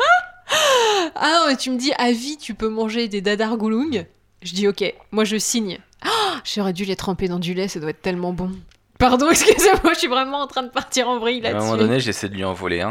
Ah 1.14 1.40
non 1.40 1.44
mais 1.48 1.56
tu 1.56 1.70
me 1.70 1.78
dis 1.78 1.92
à 1.98 2.10
vie 2.12 2.36
tu 2.36 2.54
peux 2.54 2.68
manger 2.68 3.08
des 3.08 3.20
Dadar 3.20 3.56
Gulung. 3.56 4.04
Je 4.42 4.52
dis 4.54 4.68
ok, 4.68 4.94
moi 5.10 5.24
je 5.24 5.36
signe. 5.36 5.78
Ah, 6.02 6.40
J'aurais 6.44 6.72
dû 6.72 6.84
les 6.84 6.96
tremper 6.96 7.26
dans 7.28 7.38
du 7.40 7.54
lait, 7.54 7.66
ça 7.68 7.80
doit 7.80 7.90
être 7.90 8.02
tellement 8.02 8.32
bon. 8.32 8.52
Pardon, 8.98 9.28
excusez-moi, 9.30 9.92
je 9.94 9.98
suis 9.98 10.08
vraiment 10.08 10.40
en 10.40 10.46
train 10.46 10.62
de 10.62 10.70
partir 10.70 11.08
en 11.08 11.18
vrille 11.18 11.40
À 11.44 11.50
un 11.50 11.52
là-dessus. 11.52 11.66
moment 11.66 11.76
donné, 11.78 12.00
j'ai 12.00 12.10
essayé 12.10 12.28
de 12.30 12.34
lui 12.36 12.44
en 12.44 12.52
voler 12.54 12.80
un. 12.80 12.90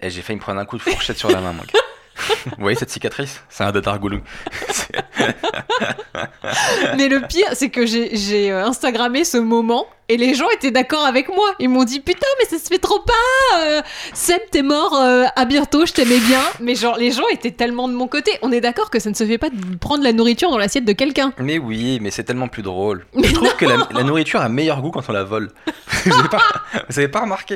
Et 0.00 0.10
j'ai 0.10 0.20
failli 0.22 0.36
me 0.38 0.42
prendre 0.42 0.60
un 0.60 0.64
coup 0.64 0.76
de 0.78 0.82
fourchette 0.82 1.16
sur 1.18 1.30
la 1.30 1.40
main, 1.40 1.52
mon 1.52 1.62
gars. 1.62 1.78
Vous 2.46 2.52
voyez 2.62 2.76
cette 2.76 2.90
cicatrice? 2.90 3.42
C'est 3.48 3.64
un. 3.64 3.72
C'est- 4.70 4.92
Mais 6.96 7.08
le 7.08 7.26
pire, 7.26 7.48
c'est 7.54 7.70
que 7.70 7.86
j'ai 7.86 8.16
j'ai, 8.16 8.50
euh, 8.50 8.64
Instagrammé 8.66 9.24
ce 9.24 9.38
moment 9.38 9.86
et 10.12 10.16
les 10.16 10.34
gens 10.34 10.48
étaient 10.50 10.70
d'accord 10.70 11.04
avec 11.04 11.28
moi. 11.28 11.54
Ils 11.58 11.68
m'ont 11.68 11.84
dit 11.84 12.00
putain, 12.00 12.26
mais 12.38 12.44
ça 12.46 12.62
se 12.62 12.68
fait 12.68 12.78
trop 12.78 12.98
pas. 13.00 13.58
Euh, 13.60 13.82
Seb, 14.14 14.40
t'es 14.50 14.62
mort. 14.62 14.94
euh, 14.94 15.24
à 15.36 15.44
bientôt, 15.44 15.86
je 15.86 15.92
t'aimais 15.92 16.18
bien. 16.18 16.40
Mais 16.60 16.74
genre, 16.74 16.96
les 16.96 17.10
gens 17.10 17.26
étaient 17.32 17.50
tellement 17.50 17.88
de 17.88 17.94
mon 17.94 18.08
côté. 18.08 18.32
On 18.42 18.52
est 18.52 18.60
d'accord 18.60 18.90
que 18.90 18.98
ça 18.98 19.10
ne 19.10 19.14
se 19.14 19.24
fait 19.26 19.38
pas 19.38 19.50
de 19.50 19.76
prendre 19.76 20.02
la 20.04 20.12
nourriture 20.12 20.50
dans 20.50 20.58
l'assiette 20.58 20.84
de 20.84 20.92
quelqu'un. 20.92 21.32
Mais 21.38 21.58
oui, 21.58 21.98
mais 22.00 22.10
c'est 22.10 22.24
tellement 22.24 22.48
plus 22.48 22.62
drôle. 22.62 23.04
Mais 23.14 23.28
Je 23.28 23.34
trouve 23.34 23.54
que 23.56 23.64
la, 23.64 23.76
la 23.92 24.02
nourriture 24.02 24.40
a 24.40 24.48
meilleur 24.48 24.80
goût 24.82 24.90
quand 24.90 25.02
on 25.08 25.12
la 25.12 25.24
vole. 25.24 25.50
vous, 26.04 26.18
avez 26.18 26.28
pas, 26.28 26.42
vous 26.88 26.98
avez 26.98 27.08
pas 27.08 27.20
remarqué? 27.20 27.54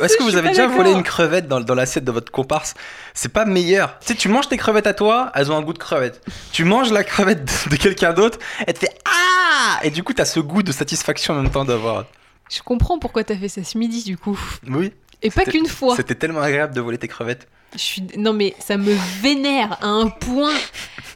Est-ce 0.00 0.16
que 0.16 0.22
vous 0.22 0.36
avez 0.36 0.48
déjà 0.48 0.66
volé 0.66 0.90
une 0.92 1.02
crevette 1.02 1.48
dans, 1.48 1.60
dans 1.60 1.74
l'assiette 1.74 2.04
de 2.04 2.12
votre 2.12 2.32
comparse? 2.32 2.74
C'est 3.14 3.32
pas 3.32 3.44
meilleur. 3.44 3.98
Tu 4.00 4.08
sais, 4.08 4.14
tu 4.14 4.28
manges 4.28 4.48
tes 4.48 4.56
crevettes 4.56 4.86
à 4.86 4.94
toi, 4.94 5.30
elles 5.34 5.50
ont 5.52 5.56
un 5.56 5.62
goût 5.62 5.72
de 5.72 5.78
crevette. 5.78 6.20
Tu 6.52 6.64
manges 6.64 6.90
la 6.92 7.04
crevette 7.04 7.44
de, 7.44 7.70
de 7.70 7.76
quelqu'un 7.76 8.12
d'autre, 8.12 8.38
elle 8.66 8.74
te 8.74 8.80
fait 8.80 8.98
Ah 9.04 9.78
Et 9.82 9.90
du 9.90 10.02
coup, 10.02 10.12
t'as 10.12 10.24
ce 10.24 10.40
goût 10.40 10.62
de 10.62 10.72
satisfaction 10.72 11.34
en 11.34 11.42
même 11.42 11.50
temps 11.50 11.64
d'avoir. 11.68 12.06
Je 12.50 12.60
comprends 12.62 12.98
pourquoi 12.98 13.24
t'as 13.24 13.36
fait 13.36 13.48
ça 13.48 13.62
ce 13.62 13.78
midi 13.78 14.02
du 14.04 14.16
coup. 14.16 14.38
Oui. 14.68 14.92
Et 15.22 15.30
pas 15.30 15.44
qu'une 15.44 15.66
fois. 15.66 15.96
C'était 15.96 16.14
tellement 16.14 16.40
agréable 16.40 16.74
de 16.74 16.80
voler 16.80 16.98
tes 16.98 17.08
crevettes. 17.08 17.48
Je 17.74 17.78
suis... 17.78 18.02
Non 18.16 18.32
mais 18.32 18.54
ça 18.58 18.76
me 18.76 18.94
vénère 19.20 19.78
à 19.82 19.88
un 19.88 20.08
point. 20.08 20.54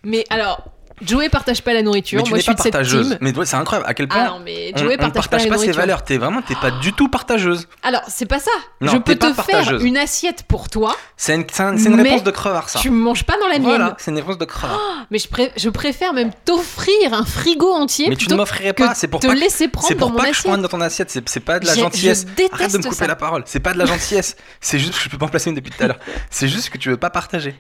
Mais 0.05 0.25
alors, 0.31 0.72
Joey 1.07 1.29
partage 1.29 1.63
pas 1.63 1.73
la 1.73 1.83
nourriture. 1.83 2.19
mais 2.19 2.23
tu 2.25 2.31
Moi 2.31 2.39
je 2.39 2.43
suis 2.43 2.53
pas 2.53 2.57
de 2.59 2.63
cette 2.63 2.73
partageuse. 2.73 3.09
team. 3.11 3.19
Mais 3.21 3.33
c'est 3.45 3.57
incroyable 3.57 3.89
à 3.89 3.95
quel 3.95 4.09
point 4.09 4.23
Ah 4.25 4.29
non 4.31 4.41
mais 4.45 4.73
Joey 4.77 4.87
on 4.89 4.91
ne 4.93 4.97
partage, 4.97 5.29
partage 5.29 5.49
pas, 5.49 5.59
ses 5.59 5.73
valeurs. 5.73 6.05
T'es 6.05 6.19
vraiment, 6.19 6.43
t'es 6.43 6.55
pas 6.55 6.71
du 6.71 6.93
tout 6.93 7.09
partageuse. 7.09 7.69
Alors, 7.83 8.03
c'est 8.09 8.27
pas 8.27 8.39
ça. 8.39 8.51
Non, 8.81 8.93
je 8.93 8.99
peux 8.99 9.17
te 9.17 9.33
faire 9.33 9.81
une 9.81 9.97
assiette 9.97 10.45
pour 10.49 10.69
toi. 10.69 10.97
C'est 11.17 11.35
une, 11.35 11.45
c'est 11.51 11.79
c'est 11.79 11.95
réponse 11.95 12.23
de 12.25 12.31
crevard, 12.31 12.69
ça. 12.69 12.79
Tu 12.79 12.91
me 12.91 12.97
manges 12.99 13.25
pas 13.25 13.35
dans 13.39 13.47
la 13.47 13.55
mienne. 13.55 13.63
Voilà, 13.65 13.97
c'est 13.99 14.11
une 14.11 14.17
réponse 14.19 14.39
de 14.39 14.45
crevard. 14.45 14.79
Mais 15.11 15.19
je, 15.19 15.29
pré- 15.29 15.53
je 15.57 15.69
préfère 15.69 16.13
même 16.13 16.31
t'offrir 16.45 17.13
un 17.13 17.25
frigo 17.25 17.73
entier 17.73 18.09
mais 18.09 18.17
tu 18.17 18.29
ne 18.29 18.35
m'offrirais 18.35 18.73
pas. 18.73 18.95
C'est 18.95 19.09
pour 19.09 19.21
te 19.21 19.27
pas. 19.27 19.35
laisser 19.35 19.65
C'est 19.65 19.69
prendre 19.69 19.95
dans 19.95 19.99
pour 19.99 20.11
mon 20.13 20.19
pas 20.19 20.31
que 20.31 20.37
je 20.37 20.43
dans 20.49 20.69
ton 20.69 20.81
assiette. 20.81 21.11
C'est 21.11 21.29
c'est 21.29 21.41
pas 21.41 21.59
de 21.59 21.67
la 21.67 21.75
gentillesse. 21.75 22.27
Arrête 22.53 22.73
de 22.73 22.79
me 22.79 22.83
couper 22.83 23.07
la 23.07 23.17
parole. 23.17 23.43
C'est 23.47 23.61
pas 23.61 23.73
de 23.73 23.79
la 23.79 23.87
gentillesse. 23.87 24.37
C'est 24.61 24.79
juste 24.79 24.95
que 24.97 25.01
je 25.05 25.09
peux 25.09 25.19
pas 25.19 25.27
en 25.27 25.29
placer 25.29 25.51
une 25.51 25.57
depuis 25.57 25.71
tout 25.71 25.83
à 25.83 25.87
l'heure. 25.89 25.99
C'est 26.31 26.49
juste 26.49 26.71
que 26.71 26.79
tu 26.79 26.89
veux 26.91 26.97
pas 26.97 27.11
partager. 27.11 27.55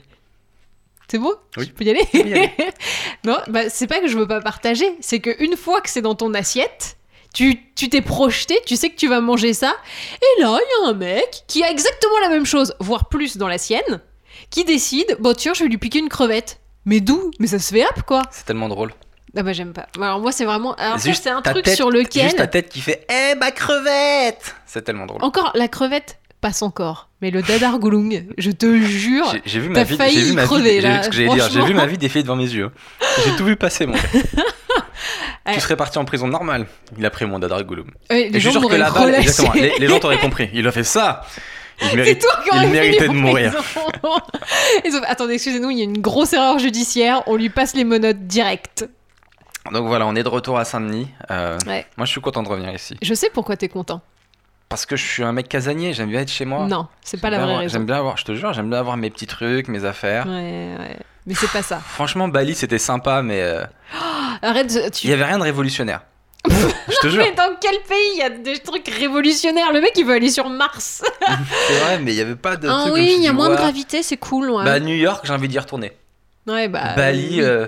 C'est 1.12 1.18
beau 1.18 1.34
Oui. 1.58 1.66
Je 1.66 1.72
peux 1.72 1.84
y 1.84 1.90
aller, 1.90 2.06
peux 2.10 2.26
y 2.26 2.32
aller. 2.32 2.50
Non, 3.26 3.36
bah, 3.48 3.68
c'est 3.68 3.86
pas 3.86 4.00
que 4.00 4.08
je 4.08 4.16
veux 4.16 4.26
pas 4.26 4.40
partager. 4.40 4.86
C'est 5.00 5.20
que 5.20 5.28
une 5.44 5.58
fois 5.58 5.82
que 5.82 5.90
c'est 5.90 6.00
dans 6.00 6.14
ton 6.14 6.32
assiette, 6.32 6.96
tu 7.34 7.60
tu 7.74 7.90
t'es 7.90 8.00
projeté, 8.00 8.58
tu 8.64 8.76
sais 8.76 8.88
que 8.88 8.96
tu 8.96 9.08
vas 9.08 9.20
manger 9.20 9.52
ça. 9.52 9.74
Et 10.38 10.40
là, 10.40 10.58
il 10.58 10.84
y 10.84 10.86
a 10.86 10.88
un 10.88 10.94
mec 10.94 11.42
qui 11.48 11.62
a 11.62 11.70
exactement 11.70 12.18
la 12.22 12.30
même 12.30 12.46
chose, 12.46 12.74
voire 12.80 13.10
plus 13.10 13.36
dans 13.36 13.46
la 13.46 13.58
sienne, 13.58 14.00
qui 14.48 14.64
décide, 14.64 15.18
bon 15.20 15.34
tiens, 15.34 15.52
je 15.52 15.64
vais 15.64 15.68
lui 15.68 15.76
piquer 15.76 15.98
une 15.98 16.08
crevette. 16.08 16.60
Mais 16.86 17.00
d'où? 17.00 17.30
Mais 17.38 17.46
ça 17.46 17.58
se 17.58 17.74
fait 17.74 17.84
hop, 17.84 18.04
quoi. 18.06 18.22
C'est 18.30 18.46
tellement 18.46 18.70
drôle. 18.70 18.94
Ah 19.36 19.42
bah 19.42 19.52
j'aime 19.52 19.72
pas. 19.74 19.86
Alors 19.98 20.20
moi 20.20 20.30
c'est 20.32 20.44
vraiment... 20.44 20.74
Alors 20.74 20.98
C'est 21.00 21.26
un 21.28 21.40
truc 21.40 21.64
tête- 21.64 21.76
sur 21.76 21.90
lequel... 21.90 22.24
juste 22.24 22.36
ta 22.36 22.46
tête 22.46 22.68
qui 22.68 22.80
fait 22.82 23.06
Eh 23.10 23.34
ma 23.36 23.50
crevette 23.50 24.54
C'est 24.66 24.82
tellement 24.82 25.06
drôle. 25.06 25.24
Encore, 25.24 25.52
la 25.54 25.68
crevette 25.68 26.18
passe 26.42 26.60
encore. 26.60 27.08
Mais 27.22 27.30
le 27.30 27.40
dadar 27.40 27.78
gulung, 27.78 28.26
je 28.36 28.50
te 28.50 28.76
jure... 28.78 29.32
J'ai- 29.46 29.60
vu 29.60 29.70
ma 29.70 29.84
vie. 29.84 29.96
failli 29.96 30.14
J'ai 30.18 30.22
vu 30.24 30.32
ma 30.34 30.42
crever, 30.44 30.74
vie. 30.76 30.80
j'ai- 30.82 30.88
là, 30.88 31.02
ce 31.04 31.08
que 31.08 31.14
j'allais 31.16 31.28
dire. 31.34 31.48
J'ai 31.50 31.62
vu 31.62 31.72
ma 31.72 31.86
vie 31.86 31.96
défiler 31.96 32.22
devant 32.24 32.36
mes 32.36 32.42
yeux. 32.52 32.70
J'ai 33.24 33.34
tout 33.36 33.44
vu 33.46 33.56
passer, 33.56 33.86
mon 33.86 33.94
gars. 33.94 34.00
Tu 35.54 35.60
serais 35.60 35.76
parti 35.76 35.98
en 35.98 36.04
prison 36.04 36.28
normale. 36.28 36.66
Il 36.96 37.04
a 37.04 37.10
pris 37.10 37.24
mon 37.26 37.38
dadar. 37.38 37.58
Ouais, 38.10 38.30
Et 38.32 38.38
je 38.40 38.50
sûr 38.50 38.60
que 38.68 38.74
exactement, 38.74 39.52
les, 39.54 39.72
les 39.78 39.86
gens 39.88 39.98
t'auraient 39.98 40.18
compris. 40.20 40.48
Il 40.54 40.66
a 40.66 40.72
fait 40.72 40.84
ça. 40.84 41.22
Il 41.80 41.96
mérite. 41.96 42.20
toi 42.20 42.30
qui 42.44 42.64
il 42.64 42.70
méritait 42.70 43.08
de 43.08 43.12
mourir. 43.12 43.52
sauf- 44.90 45.02
Attendez, 45.06 45.34
excusez-nous, 45.34 45.70
il 45.70 45.78
y 45.78 45.80
a 45.80 45.84
une 45.84 46.00
grosse 46.00 46.32
erreur 46.32 46.58
judiciaire. 46.60 47.22
On 47.26 47.34
lui 47.36 47.48
passe 47.50 47.74
les 47.74 47.82
menottes 47.84 48.26
direct. 48.26 48.88
Donc 49.72 49.86
voilà, 49.88 50.06
on 50.06 50.14
est 50.14 50.22
de 50.22 50.28
retour 50.28 50.58
à 50.58 50.64
Saint-Denis. 50.64 51.08
Euh, 51.30 51.58
Ouais. 51.66 51.86
Moi, 51.96 52.06
je 52.06 52.10
suis 52.12 52.20
content 52.20 52.42
de 52.44 52.48
revenir 52.48 52.72
ici. 52.72 52.96
Je 53.02 53.14
sais 53.14 53.30
pourquoi 53.32 53.56
t'es 53.56 53.68
content. 53.68 54.00
Parce 54.72 54.86
que 54.86 54.96
je 54.96 55.04
suis 55.06 55.22
un 55.22 55.32
mec 55.32 55.50
casanier, 55.50 55.92
j'aime 55.92 56.08
bien 56.08 56.20
être 56.20 56.30
chez 56.30 56.46
moi. 56.46 56.66
Non, 56.66 56.86
c'est 57.02 57.20
pas 57.20 57.28
la 57.28 57.36
vraie 57.36 57.44
avoir- 57.44 57.58
raison. 57.60 57.72
J'aime 57.74 57.84
bien 57.84 57.96
avoir, 57.98 58.16
je 58.16 58.24
te 58.24 58.34
jure, 58.34 58.54
j'aime 58.54 58.70
bien 58.70 58.78
avoir 58.78 58.96
mes 58.96 59.10
petits 59.10 59.26
trucs, 59.26 59.68
mes 59.68 59.84
affaires. 59.84 60.24
Ouais, 60.26 60.74
ouais. 60.78 60.96
Mais 61.26 61.34
c'est 61.34 61.50
pas 61.50 61.60
ça. 61.60 61.78
Franchement, 61.86 62.26
Bali, 62.28 62.54
c'était 62.54 62.78
sympa, 62.78 63.20
mais 63.20 63.42
euh, 63.42 63.64
Arrête, 64.40 64.72
il 64.72 64.90
tu. 64.90 65.08
y 65.08 65.12
avait 65.12 65.24
rien 65.26 65.36
de 65.36 65.42
révolutionnaire. 65.42 66.00
je 66.48 66.96
te 67.02 67.08
jure. 67.08 67.22
Mais 67.22 67.32
dans 67.32 67.54
quel 67.60 67.74
pays 67.86 68.12
il 68.14 68.18
y 68.20 68.22
a 68.22 68.30
des 68.30 68.60
trucs 68.60 68.88
révolutionnaires? 68.88 69.74
Le 69.74 69.82
mec, 69.82 69.92
il 69.96 70.06
veut 70.06 70.14
aller 70.14 70.30
sur 70.30 70.48
Mars. 70.48 71.04
C'est 71.68 71.78
vrai, 71.80 71.98
mais 71.98 72.12
il 72.12 72.16
y 72.16 72.22
avait 72.22 72.34
pas 72.34 72.56
de 72.56 72.66
Ah 72.66 72.80
trucs. 72.84 72.94
oui, 72.94 73.12
il 73.18 73.22
y 73.22 73.28
a 73.28 73.34
moins 73.34 73.50
de 73.50 73.56
gravité, 73.56 74.02
c'est 74.02 74.16
cool. 74.16 74.50
Ouais, 74.52 74.64
Bah, 74.64 74.80
New 74.80 74.94
York, 74.94 75.20
j'ai 75.26 75.34
envie 75.34 75.48
d'y 75.48 75.58
retourner. 75.58 75.92
ouais 76.46 76.68
bah. 76.68 76.94
Bali, 76.96 77.28
oui. 77.32 77.40
euh, 77.42 77.66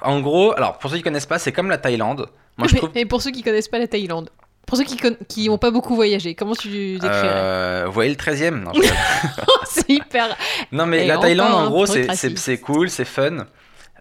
en 0.00 0.20
gros, 0.20 0.52
alors 0.56 0.78
pour 0.78 0.88
ceux 0.90 0.96
qui 0.96 1.02
connaissent 1.02 1.26
pas, 1.26 1.38
c'est 1.38 1.52
comme 1.52 1.68
la 1.68 1.76
Thaïlande. 1.78 2.30
Moi, 2.56 2.68
je 2.68 2.76
trouve. 2.76 2.90
Et 2.94 3.04
pour 3.04 3.20
ceux 3.20 3.32
qui 3.32 3.42
connaissent 3.42 3.68
pas 3.68 3.78
la 3.78 3.86
Thaïlande. 3.86 4.30
Pour 4.66 4.76
ceux 4.76 4.84
qui 4.84 4.96
con- 4.96 5.16
qui 5.28 5.48
ont 5.48 5.58
pas 5.58 5.70
beaucoup 5.70 5.94
voyagé, 5.94 6.34
comment 6.34 6.54
tu 6.54 6.94
décrirais 6.98 7.10
Euh, 7.24 7.84
vous 7.86 7.92
voyez 7.92 8.10
le 8.10 8.16
13e 8.16 8.62
non, 8.62 8.72
je 8.74 8.80
rigole. 8.80 8.96
C'est 9.66 9.88
hyper. 9.88 10.36
Non, 10.72 10.86
mais 10.86 11.04
Et 11.04 11.06
la 11.06 11.18
Thaïlande, 11.18 11.52
en 11.54 11.70
gros, 11.70 11.86
c'est- 11.86 12.58
cool, 12.58 12.90
c'est 12.90 13.04
fun. 13.04 13.46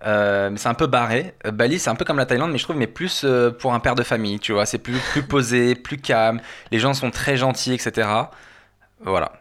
Euh, 0.05 0.49
mais 0.51 0.57
c'est 0.57 0.67
un 0.67 0.73
peu 0.73 0.87
barré. 0.87 1.33
Euh, 1.45 1.51
Bali, 1.51 1.79
c'est 1.79 1.89
un 1.89 1.95
peu 1.95 2.03
comme 2.05 2.17
la 2.17 2.25
Thaïlande, 2.25 2.51
mais 2.51 2.57
je 2.57 2.63
trouve, 2.63 2.75
mais 2.75 2.85
plus 2.87 3.21
euh, 3.23 3.49
pour 3.51 3.73
un 3.73 3.79
père 3.79 3.95
de 3.95 4.03
famille, 4.03 4.39
tu 4.39 4.51
vois. 4.53 4.65
C'est 4.65 4.77
plus, 4.77 4.97
plus 5.11 5.23
posé, 5.23 5.73
plus 5.75 5.97
calme. 5.97 6.41
Les 6.71 6.79
gens 6.79 6.93
sont 6.93 7.11
très 7.11 7.37
gentils, 7.37 7.73
etc. 7.73 8.07
Voilà. 9.03 9.31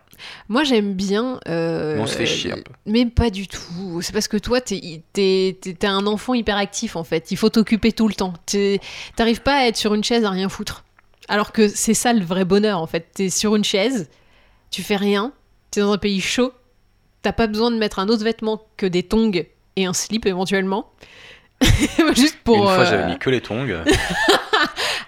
Moi, 0.49 0.65
j'aime 0.65 0.95
bien. 0.95 1.41
euh, 1.49 1.99
on 1.99 2.07
se 2.07 2.17
fait 2.17 2.27
chier 2.27 2.53
un 2.53 2.57
peu. 2.57 2.73
Mais 2.87 3.05
pas 3.07 3.31
du 3.31 3.49
tout. 3.49 4.01
C'est 4.01 4.13
parce 4.13 4.29
que 4.29 4.37
toi, 4.37 4.61
t'es 4.61 5.03
t'es- 5.13 5.59
t'es- 5.61 5.75
t'es 5.75 5.87
un 5.87 6.07
enfant 6.07 6.35
hyperactif 6.35 6.97
en 6.97 7.05
fait. 7.05 7.31
Il 7.31 7.37
faut 7.37 7.51
t'occuper 7.51 7.93
tout 7.93 8.09
le 8.09 8.15
temps. 8.15 8.33
T'arrives 9.17 9.43
pas 9.43 9.57
à 9.57 9.67
être 9.67 9.77
sur 9.77 9.93
une 9.95 10.05
chaise 10.05 10.25
à 10.25 10.31
rien 10.31 10.49
foutre. 10.49 10.85
Alors 11.29 11.53
que 11.53 11.69
c'est 11.69 11.95
ça 11.95 12.13
le 12.13 12.25
vrai 12.25 12.45
bonheur 12.45 12.79
en 12.81 12.87
fait. 12.87 13.07
T'es 13.15 13.31
sur 13.31 13.57
une 13.57 13.65
chaise, 13.65 14.09
tu 14.71 14.83
fais 14.83 14.97
rien, 14.97 15.33
t'es 15.71 15.81
dans 15.81 15.93
un 15.93 15.99
pays 15.99 16.21
chaud, 16.21 16.53
t'as 17.23 17.33
pas 17.33 17.47
besoin 17.47 17.71
de 17.71 17.77
mettre 17.77 17.99
un 17.99 18.09
autre 18.09 18.25
vêtement 18.25 18.63
que 18.77 18.87
des 18.87 19.03
tongs 19.03 19.33
et 19.77 19.87
un 19.87 19.93
slip 19.95 20.27
éventuellement. 20.27 20.91
Juste 22.15 22.39
pour. 22.45 22.57
Une 22.57 22.63
fois, 22.65 22.79
euh, 22.81 22.85
j'avais 22.85 23.07
mis 23.07 23.19
que 23.19 23.31
les 23.31 23.41
tongs. 23.41 23.67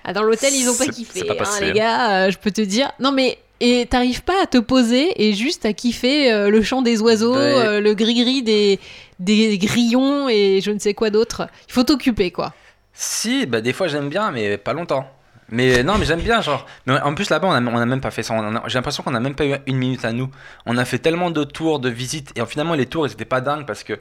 Ah, 0.08 0.12
dans 0.12 0.22
l'hôtel, 0.22 0.54
ils 0.54 0.68
ont 0.70 0.76
pas 0.76 0.86
kiffé, 0.86 1.24
pas 1.24 1.34
hein, 1.34 1.60
les 1.60 1.72
gars, 1.72 2.26
euh, 2.26 2.30
je 2.30 2.38
peux 2.38 2.52
te 2.52 2.60
dire. 2.60 2.92
Non, 3.00 3.10
mais 3.10 3.38
et 3.58 3.86
t'arrives 3.86 4.22
pas 4.22 4.40
à 4.44 4.46
te 4.46 4.58
poser 4.58 5.10
et 5.26 5.32
juste 5.32 5.66
à 5.66 5.72
kiffer 5.72 6.30
euh, 6.32 6.48
le 6.48 6.62
chant 6.62 6.80
des 6.80 7.00
oiseaux, 7.00 7.34
Ouais. 7.34 7.40
euh, 7.40 7.80
le 7.80 7.92
gris-gris 7.94 8.44
des, 8.44 8.78
des 9.18 9.58
grillons 9.58 10.28
et 10.28 10.60
je 10.62 10.70
ne 10.70 10.78
sais 10.78 10.94
quoi 10.94 11.10
d'autre. 11.10 11.48
Il 11.68 11.72
faut 11.72 11.82
t'occuper, 11.82 12.30
quoi. 12.30 12.54
Si, 12.92 13.46
bah 13.46 13.60
des 13.60 13.72
fois 13.72 13.88
j'aime 13.88 14.08
bien, 14.08 14.30
mais 14.30 14.58
pas 14.58 14.74
longtemps. 14.74 15.10
Mais 15.48 15.82
non, 15.82 15.96
mais 15.98 16.04
j'aime 16.06 16.20
bien, 16.20 16.40
genre. 16.40 16.66
Mais 16.86 17.00
en 17.00 17.14
plus 17.14 17.30
là-bas, 17.30 17.48
on 17.48 17.52
a, 17.52 17.62
on 17.62 17.76
a 17.78 17.86
même 17.86 18.00
pas 18.00 18.10
fait 18.10 18.22
ça. 18.22 18.34
J'ai 18.66 18.74
l'impression 18.74 19.02
qu'on 19.02 19.14
a 19.14 19.20
même 19.20 19.34
pas 19.34 19.46
eu 19.46 19.54
une 19.66 19.76
minute 19.76 20.04
à 20.04 20.12
nous. 20.12 20.28
On 20.66 20.76
a 20.76 20.84
fait 20.84 20.98
tellement 20.98 21.30
de 21.30 21.44
tours, 21.44 21.78
de 21.78 21.88
visites, 21.88 22.32
et 22.36 22.44
finalement 22.46 22.74
les 22.74 22.86
tours, 22.86 23.06
ils 23.06 23.12
étaient 23.12 23.24
pas 23.24 23.40
dingues 23.40 23.66
parce 23.66 23.84
que 23.84 23.98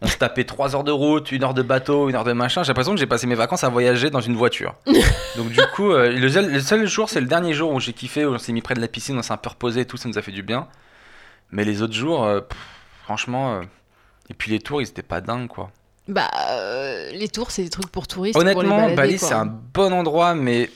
on 0.00 0.06
se 0.06 0.16
tapait 0.16 0.44
3 0.44 0.76
heures 0.76 0.84
de 0.84 0.92
route, 0.92 1.32
une 1.32 1.42
heure 1.42 1.54
de 1.54 1.62
bateau, 1.62 2.08
une 2.08 2.14
heure 2.14 2.24
de 2.24 2.32
machin. 2.32 2.62
J'ai 2.62 2.68
l'impression 2.68 2.94
que 2.94 3.00
j'ai 3.00 3.06
passé 3.06 3.26
mes 3.26 3.34
vacances 3.34 3.64
à 3.64 3.68
voyager 3.68 4.10
dans 4.10 4.20
une 4.20 4.36
voiture. 4.36 4.74
Donc 5.36 5.48
du 5.50 5.60
coup, 5.74 5.90
euh, 5.90 6.10
le, 6.10 6.28
seul, 6.28 6.52
le 6.52 6.60
seul 6.60 6.86
jour, 6.86 7.08
c'est 7.08 7.20
le 7.20 7.26
dernier 7.26 7.52
jour 7.52 7.72
où 7.72 7.80
j'ai 7.80 7.92
kiffé, 7.92 8.24
où 8.24 8.34
on 8.34 8.38
s'est 8.38 8.52
mis 8.52 8.62
près 8.62 8.74
de 8.74 8.80
la 8.80 8.86
piscine, 8.86 9.18
on 9.18 9.22
s'est 9.22 9.32
un 9.32 9.38
peu 9.38 9.50
reposé, 9.50 9.80
et 9.80 9.84
tout, 9.86 9.96
ça 9.96 10.08
nous 10.08 10.16
a 10.16 10.22
fait 10.22 10.30
du 10.30 10.42
bien. 10.42 10.68
Mais 11.50 11.64
les 11.64 11.82
autres 11.82 11.94
jours, 11.94 12.24
euh, 12.24 12.40
pff, 12.40 12.58
franchement, 13.04 13.54
euh, 13.54 13.62
et 14.30 14.34
puis 14.34 14.50
les 14.50 14.60
tours, 14.60 14.82
ils 14.82 14.88
étaient 14.88 15.02
pas 15.02 15.20
dingues 15.20 15.48
quoi. 15.48 15.70
Bah, 16.06 16.30
euh, 16.50 17.10
les 17.12 17.28
tours, 17.28 17.50
c'est 17.50 17.62
des 17.62 17.68
trucs 17.68 17.90
pour 17.90 18.06
touristes. 18.06 18.34
pour 18.34 18.42
les 18.42 18.52
Honnêtement, 18.52 18.76
balader, 18.76 18.94
Bali, 18.96 19.18
c'est 19.18 19.34
un 19.34 19.46
bon 19.46 19.92
endroit, 19.92 20.34
mais 20.34 20.70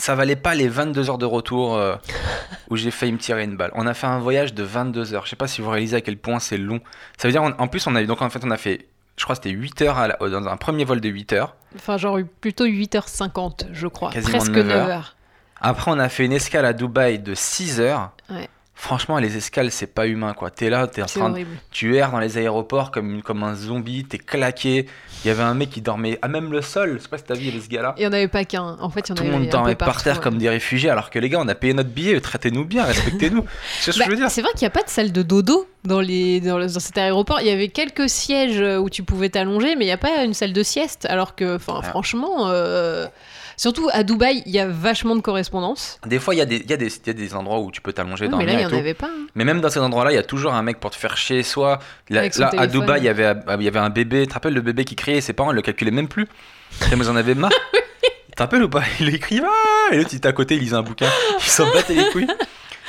ça 0.00 0.14
valait 0.14 0.36
pas 0.36 0.54
les 0.54 0.68
22 0.68 1.10
heures 1.10 1.18
de 1.18 1.26
retour 1.26 1.76
euh, 1.76 1.94
où 2.70 2.76
j'ai 2.76 2.90
failli 2.90 3.12
me 3.12 3.18
tirer 3.18 3.44
une 3.44 3.56
balle. 3.56 3.70
On 3.74 3.86
a 3.86 3.94
fait 3.94 4.06
un 4.06 4.18
voyage 4.18 4.54
de 4.54 4.62
22 4.62 5.14
heures. 5.14 5.24
Je 5.26 5.30
sais 5.30 5.36
pas 5.36 5.46
si 5.46 5.60
vous 5.60 5.70
réalisez 5.70 5.96
à 5.96 6.00
quel 6.00 6.16
point 6.16 6.38
c'est 6.40 6.56
long. 6.56 6.80
Ça 7.18 7.28
veut 7.28 7.32
dire, 7.32 7.42
en 7.42 7.50
en 7.58 7.68
plus, 7.68 7.86
on 7.86 7.94
a 7.94 8.02
eu, 8.02 8.06
donc 8.06 8.22
en 8.22 8.30
fait, 8.30 8.40
on 8.44 8.50
a 8.50 8.56
fait, 8.56 8.86
je 9.16 9.24
crois 9.24 9.36
que 9.36 9.42
c'était 9.42 9.54
8 9.56 9.82
heures 9.82 9.98
à 9.98 10.08
la- 10.08 10.16
dans 10.16 10.46
un 10.48 10.56
premier 10.56 10.84
vol 10.84 11.00
de 11.00 11.08
8 11.08 11.32
heures. 11.34 11.54
Enfin, 11.76 11.96
genre 11.98 12.18
plutôt 12.40 12.64
8h50, 12.66 13.66
je 13.72 13.86
crois. 13.86 14.10
Quasiment 14.10 14.38
Presque 14.38 14.52
9 14.52 14.66
9 14.66 14.76
heures. 14.76 14.88
heures. 14.88 15.16
Après, 15.60 15.90
on 15.90 15.98
a 15.98 16.08
fait 16.08 16.24
une 16.24 16.32
escale 16.32 16.64
à 16.64 16.72
Dubaï 16.72 17.18
de 17.18 17.34
6 17.34 17.80
heures. 17.80 18.12
Ouais. 18.30 18.48
Franchement, 18.80 19.18
les 19.18 19.36
escales, 19.36 19.70
c'est 19.70 19.86
pas 19.86 20.06
humain, 20.06 20.32
quoi. 20.32 20.50
T'es 20.50 20.70
là, 20.70 20.86
t'es 20.86 21.02
en 21.02 21.06
train 21.06 21.28
de. 21.28 21.44
Tu 21.70 21.96
erres 21.96 22.12
dans 22.12 22.18
les 22.18 22.38
aéroports 22.38 22.90
comme, 22.90 23.20
un 23.42 23.54
zombie, 23.54 24.04
t'es 24.04 24.16
claqué. 24.16 24.86
Il 25.22 25.28
y 25.28 25.30
avait 25.30 25.42
un 25.42 25.52
mec 25.52 25.68
qui 25.68 25.82
dormait 25.82 26.18
à 26.22 26.28
même 26.28 26.50
le 26.50 26.62
sol. 26.62 26.94
Je 26.96 27.02
sais 27.02 27.08
pas 27.08 27.18
si 27.18 27.24
t'as 27.24 27.34
vu, 27.34 27.42
il 27.42 27.46
y 27.48 27.50
avait 27.50 27.60
ce 27.60 27.68
gars-là. 27.68 27.94
Il 27.98 28.04
y 28.04 28.06
en 28.06 28.12
avait 28.14 28.26
pas 28.26 28.46
qu'un. 28.46 28.78
En 28.80 28.88
fait, 28.88 29.00
il 29.00 29.10
y 29.10 29.12
en 29.12 29.16
Tout 29.16 29.22
avait 29.22 29.32
le 29.32 29.38
monde 29.38 29.48
dormait 29.50 29.74
par 29.74 29.88
partout, 29.88 30.04
terre 30.04 30.16
ouais. 30.16 30.22
comme 30.22 30.38
des 30.38 30.48
réfugiés, 30.48 30.88
alors 30.88 31.10
que 31.10 31.18
les 31.18 31.28
gars, 31.28 31.40
on 31.40 31.48
a 31.48 31.54
payé 31.54 31.74
notre 31.74 31.90
billet, 31.90 32.18
traitez-nous 32.22 32.64
bien, 32.64 32.84
respectez-nous. 32.84 33.44
C'est 33.80 33.92
ce 33.92 33.98
que 33.98 34.02
Bah, 34.02 34.04
je 34.06 34.10
veux 34.12 34.16
dire? 34.16 34.30
C'est 34.30 34.40
vrai 34.40 34.50
qu'il 34.52 34.62
n'y 34.62 34.68
a 34.68 34.70
pas 34.70 34.82
de 34.82 34.88
salle 34.88 35.12
de 35.12 35.22
dodo 35.22 35.68
dans, 35.84 36.00
les, 36.00 36.40
dans, 36.40 36.58
le- 36.58 36.66
dans 36.72 36.80
cet 36.80 36.98
aéroport. 36.98 37.40
Il 37.40 37.46
y 37.46 37.50
avait 37.50 37.68
quelques 37.68 38.08
sièges 38.08 38.60
où 38.80 38.90
tu 38.90 39.02
pouvais 39.02 39.28
t'allonger, 39.30 39.76
mais 39.76 39.84
il 39.84 39.88
n'y 39.88 39.92
a 39.92 39.96
pas 39.98 40.24
une 40.24 40.34
salle 40.34 40.52
de 40.52 40.62
sieste. 40.62 41.06
Alors 41.08 41.34
que, 41.34 41.56
enfin, 41.56 41.80
Ah. 41.82 41.88
franchement, 41.88 42.48
euh, 42.48 43.06
surtout 43.56 43.88
à 43.92 44.02
Dubaï, 44.02 44.42
il 44.46 44.52
y 44.52 44.58
a 44.58 44.66
vachement 44.66 45.16
de 45.16 45.20
correspondance. 45.20 45.98
Des 46.06 46.18
fois, 46.18 46.34
il 46.34 46.38
y, 46.38 46.42
a 46.42 46.46
des- 46.46 46.64
y, 46.68 46.72
a 46.72 46.76
des- 46.76 46.86
il 46.94 47.06
y 47.06 47.10
a 47.10 47.12
des 47.14 47.34
endroits 47.34 47.60
où 47.60 47.70
tu 47.70 47.80
peux 47.80 47.92
t'allonger, 47.92 48.24
Ouais, 48.26 48.30
mais 48.30 48.44
dormir 48.44 48.46
là, 48.48 48.52
il 48.52 48.58
n'y 48.58 48.64
en 48.66 48.70
tout. 48.70 48.74
avait 48.76 48.94
pas. 48.94 49.06
hein. 49.06 49.26
Mais 49.34 49.44
même 49.44 49.60
dans 49.60 49.70
ces 49.70 49.80
endroits-là, 49.80 50.12
il 50.12 50.16
y 50.16 50.18
a 50.18 50.22
toujours 50.22 50.52
un 50.54 50.62
mec 50.62 50.80
pour 50.80 50.90
te 50.90 50.96
faire 50.96 51.16
chier. 51.16 51.42
Soit 51.42 51.78
là, 52.10 52.22
à. 52.58 52.66
Dubaï, 52.66 53.00
il 53.00 53.04
y 53.04 53.08
avait, 53.08 53.34
il 53.58 53.62
y 53.64 53.68
avait 53.68 53.78
un 53.78 53.90
bébé. 53.90 54.22
Tu 54.22 54.28
te 54.28 54.34
rappelles 54.34 54.54
le 54.54 54.60
bébé 54.60 54.84
qui 54.84 54.96
criait 54.96 55.20
Ses 55.20 55.32
parents 55.32 55.50
ne 55.50 55.56
le 55.56 55.62
calculaient 55.62 55.90
même 55.90 56.08
plus. 56.08 56.26
Et 56.92 56.96
moi, 56.96 57.04
j'en 57.04 57.16
avais 57.16 57.34
marre. 57.34 57.50
Tu 58.28 58.36
te 58.36 58.42
rappelles 58.42 58.62
ou 58.62 58.68
pas 58.68 58.82
Il 59.00 59.14
écrit 59.14 59.40
Ah 59.44 59.92
Et 59.94 59.96
l'autre, 59.98 60.10
il 60.12 60.16
était 60.16 60.28
à 60.28 60.32
côté, 60.32 60.54
il 60.54 60.60
lisait 60.60 60.76
un 60.76 60.82
bouquin. 60.82 61.08
Il 61.38 61.44
s'en 61.50 61.66
battait 61.72 61.94
les 61.94 62.04
couilles. 62.10 62.28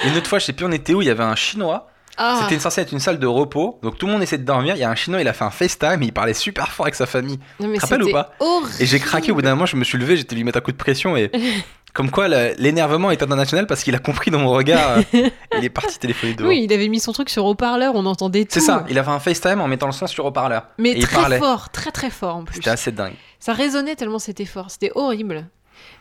Et 0.04 0.08
une 0.10 0.18
autre 0.18 0.28
fois, 0.28 0.40
je 0.40 0.46
sais 0.46 0.54
plus, 0.54 0.66
on 0.66 0.72
était 0.72 0.94
où 0.94 1.02
Il 1.02 1.08
y 1.08 1.12
avait 1.12 1.24
un 1.24 1.36
chinois. 1.36 1.88
Ah, 2.18 2.40
C'était 2.44 2.60
censé 2.60 2.82
être 2.82 2.92
une 2.92 3.00
salle 3.00 3.20
de 3.20 3.28
repos. 3.28 3.80
Donc 3.84 3.98
tout 3.98 4.06
le 4.06 4.12
monde 4.12 4.22
essayait 4.22 4.38
de 4.38 4.46
dormir. 4.46 4.76
Il 4.76 4.80
y 4.80 4.84
a 4.84 4.90
un 4.90 4.96
chinois, 4.96 5.22
il 5.22 5.28
a 5.28 5.34
fait 5.34 5.46
un 5.46 5.50
FaceTime. 5.52 6.04
Il 6.04 6.14
parlait 6.14 6.34
super 6.34 6.68
fort 6.72 6.86
avec 6.86 6.96
sa 6.96 7.06
famille. 7.06 7.40
non, 7.60 7.68
mais 7.68 7.78
te 7.78 7.82
rappelles 7.82 8.04
ou 8.04 8.12
pas 8.12 8.34
horrible. 8.40 8.72
Et 8.80 8.86
j'ai 8.86 9.00
craqué 9.00 9.32
au 9.32 9.36
bout 9.36 9.42
d'un 9.42 9.52
moment, 9.52 9.66
je 9.66 9.76
me 9.76 9.84
suis 9.84 9.98
levé, 9.98 10.18
j'étais 10.18 10.36
lui 10.36 10.44
mettre 10.44 10.58
un 10.58 10.62
coup 10.62 10.72
de 10.72 10.78
pression 10.78 11.16
et 11.18 11.32
comme 11.94 12.10
quoi 12.10 12.28
l'énervement 12.28 13.12
est 13.12 13.22
international 13.22 13.68
parce 13.68 13.84
qu'il 13.84 13.96
a 13.96 14.00
compris 14.00 14.32
dans 14.32 14.40
mon 14.40 14.52
regard, 14.52 14.98
euh, 14.98 15.02
il 15.58 15.64
est 15.66 15.70
parti 15.70 16.00
téléphoner 16.00 16.34
dehors. 16.34 16.48
Oui, 16.50 16.64
il 16.64 16.74
avait 16.74 16.88
mis 16.88 17.00
son 17.00 17.12
truc 17.12 17.30
sur 17.30 17.46
haut-parleur, 17.46 17.96
on 17.96 18.06
entendait 18.06 18.44
tout. 18.46 18.52
C'est 18.54 18.62
ça, 18.62 18.86
il 18.90 18.98
avait 18.98 19.12
un 19.12 19.20
FaceTime 19.20 19.60
en 19.62 19.68
mettant 19.68 19.88
le 19.88 19.92
son 19.92 20.08
sur 20.08 20.26
haut-parleur. 20.26 20.68
Mais 20.78 20.92
et 20.92 21.02
très 21.02 21.38
fort, 21.40 21.70
très 21.70 21.92
très 21.92 22.10
fort 22.10 22.38
en 22.38 22.44
plus. 22.46 22.56
C'était 22.56 22.70
assez 22.70 22.92
dingue. 22.92 23.16
Ça 23.40 23.54
résonnait 23.54 23.96
tellement 23.96 24.20
c'était 24.20 24.46
fort, 24.46 24.70
c'était 24.72 24.92
horrible. 24.96 25.48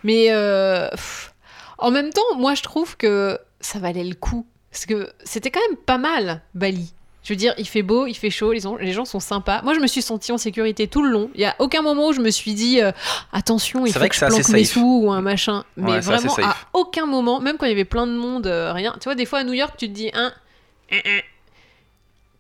Mais 0.04 0.26
euh, 0.30 0.88
pff, 0.90 1.34
en 1.78 1.90
même 1.90 2.10
temps, 2.10 2.36
moi 2.36 2.54
je 2.54 2.62
trouve 2.62 2.96
que 2.96 3.38
ça 3.60 3.78
valait 3.78 4.04
le 4.04 4.14
coup. 4.14 4.46
Parce 4.70 4.86
que 4.86 5.10
c'était 5.24 5.50
quand 5.50 5.60
même 5.68 5.76
pas 5.78 5.98
mal, 5.98 6.42
Bali. 6.54 6.92
Je 7.22 7.32
veux 7.34 7.36
dire, 7.36 7.52
il 7.58 7.68
fait 7.68 7.82
beau, 7.82 8.06
il 8.06 8.14
fait 8.14 8.30
chaud, 8.30 8.52
les 8.52 8.60
gens, 8.60 8.76
les 8.76 8.92
gens 8.92 9.04
sont 9.04 9.20
sympas. 9.20 9.60
Moi, 9.62 9.74
je 9.74 9.80
me 9.80 9.86
suis 9.86 10.00
sentie 10.00 10.32
en 10.32 10.38
sécurité 10.38 10.88
tout 10.88 11.02
le 11.02 11.10
long. 11.10 11.30
Il 11.34 11.40
y 11.42 11.44
a 11.44 11.54
aucun 11.58 11.82
moment 11.82 12.08
où 12.08 12.12
je 12.12 12.20
me 12.20 12.30
suis 12.30 12.54
dit 12.54 12.80
euh, 12.80 12.92
attention, 13.32 13.84
il 13.84 13.92
faut 13.92 13.98
vrai 13.98 14.08
que, 14.08 14.14
que 14.14 14.20
je 14.20 14.26
planque 14.26 14.48
mes 14.48 14.64
safe. 14.64 14.74
sous 14.74 15.02
ou 15.04 15.12
un 15.12 15.20
machin. 15.20 15.64
Mais 15.76 15.92
Ouais, 15.92 16.00
vraiment, 16.00 16.34
à 16.38 16.56
aucun 16.72 17.04
moment, 17.04 17.40
même 17.40 17.58
quand 17.58 17.66
il 17.66 17.70
y 17.70 17.72
avait 17.72 17.84
plein 17.84 18.06
de 18.06 18.14
monde, 18.14 18.46
euh, 18.46 18.72
rien. 18.72 18.96
Tu 19.00 19.04
vois, 19.04 19.14
des 19.14 19.26
fois 19.26 19.40
à 19.40 19.44
New 19.44 19.52
York, 19.52 19.74
tu 19.76 19.88
te 19.88 19.92
dis 19.92 20.10
hein, 20.14 20.32
hein, 20.90 21.00
hein. 21.04 21.20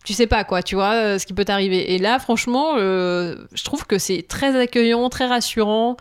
tu 0.02 0.14
sais 0.14 0.26
pas 0.26 0.44
quoi, 0.44 0.62
tu 0.62 0.76
vois, 0.76 0.94
euh, 0.94 1.18
ce 1.18 1.26
qui 1.26 1.34
peut 1.34 1.44
t'arriver. 1.44 1.92
Et 1.92 1.98
là, 1.98 2.18
franchement, 2.18 2.78
je 2.78 3.64
trouve 3.64 3.86
que 3.86 3.98
c'est 3.98 4.24
très 4.26 4.58
accueillant, 4.58 5.10
très 5.10 5.26
rassurant. 5.26 5.98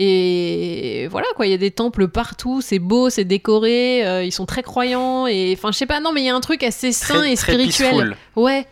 Et 0.00 1.08
voilà 1.10 1.26
quoi, 1.34 1.46
il 1.46 1.50
y 1.50 1.54
a 1.54 1.58
des 1.58 1.72
temples 1.72 2.06
partout, 2.06 2.60
c'est 2.60 2.78
beau, 2.78 3.10
c'est 3.10 3.24
décoré, 3.24 4.06
euh, 4.06 4.22
ils 4.22 4.30
sont 4.30 4.46
très 4.46 4.62
croyants 4.62 5.26
et 5.26 5.52
enfin 5.58 5.72
je 5.72 5.76
sais 5.76 5.86
pas, 5.86 5.98
non 5.98 6.12
mais 6.12 6.22
il 6.22 6.26
y 6.26 6.30
a 6.30 6.36
un 6.36 6.40
truc 6.40 6.62
assez 6.62 6.92
sain 6.92 7.18
Très, 7.18 7.32
et 7.32 7.36
très 7.36 7.54
spirituel. 7.54 7.90
peaceful. 7.90 8.16
Ouais. 8.36 8.64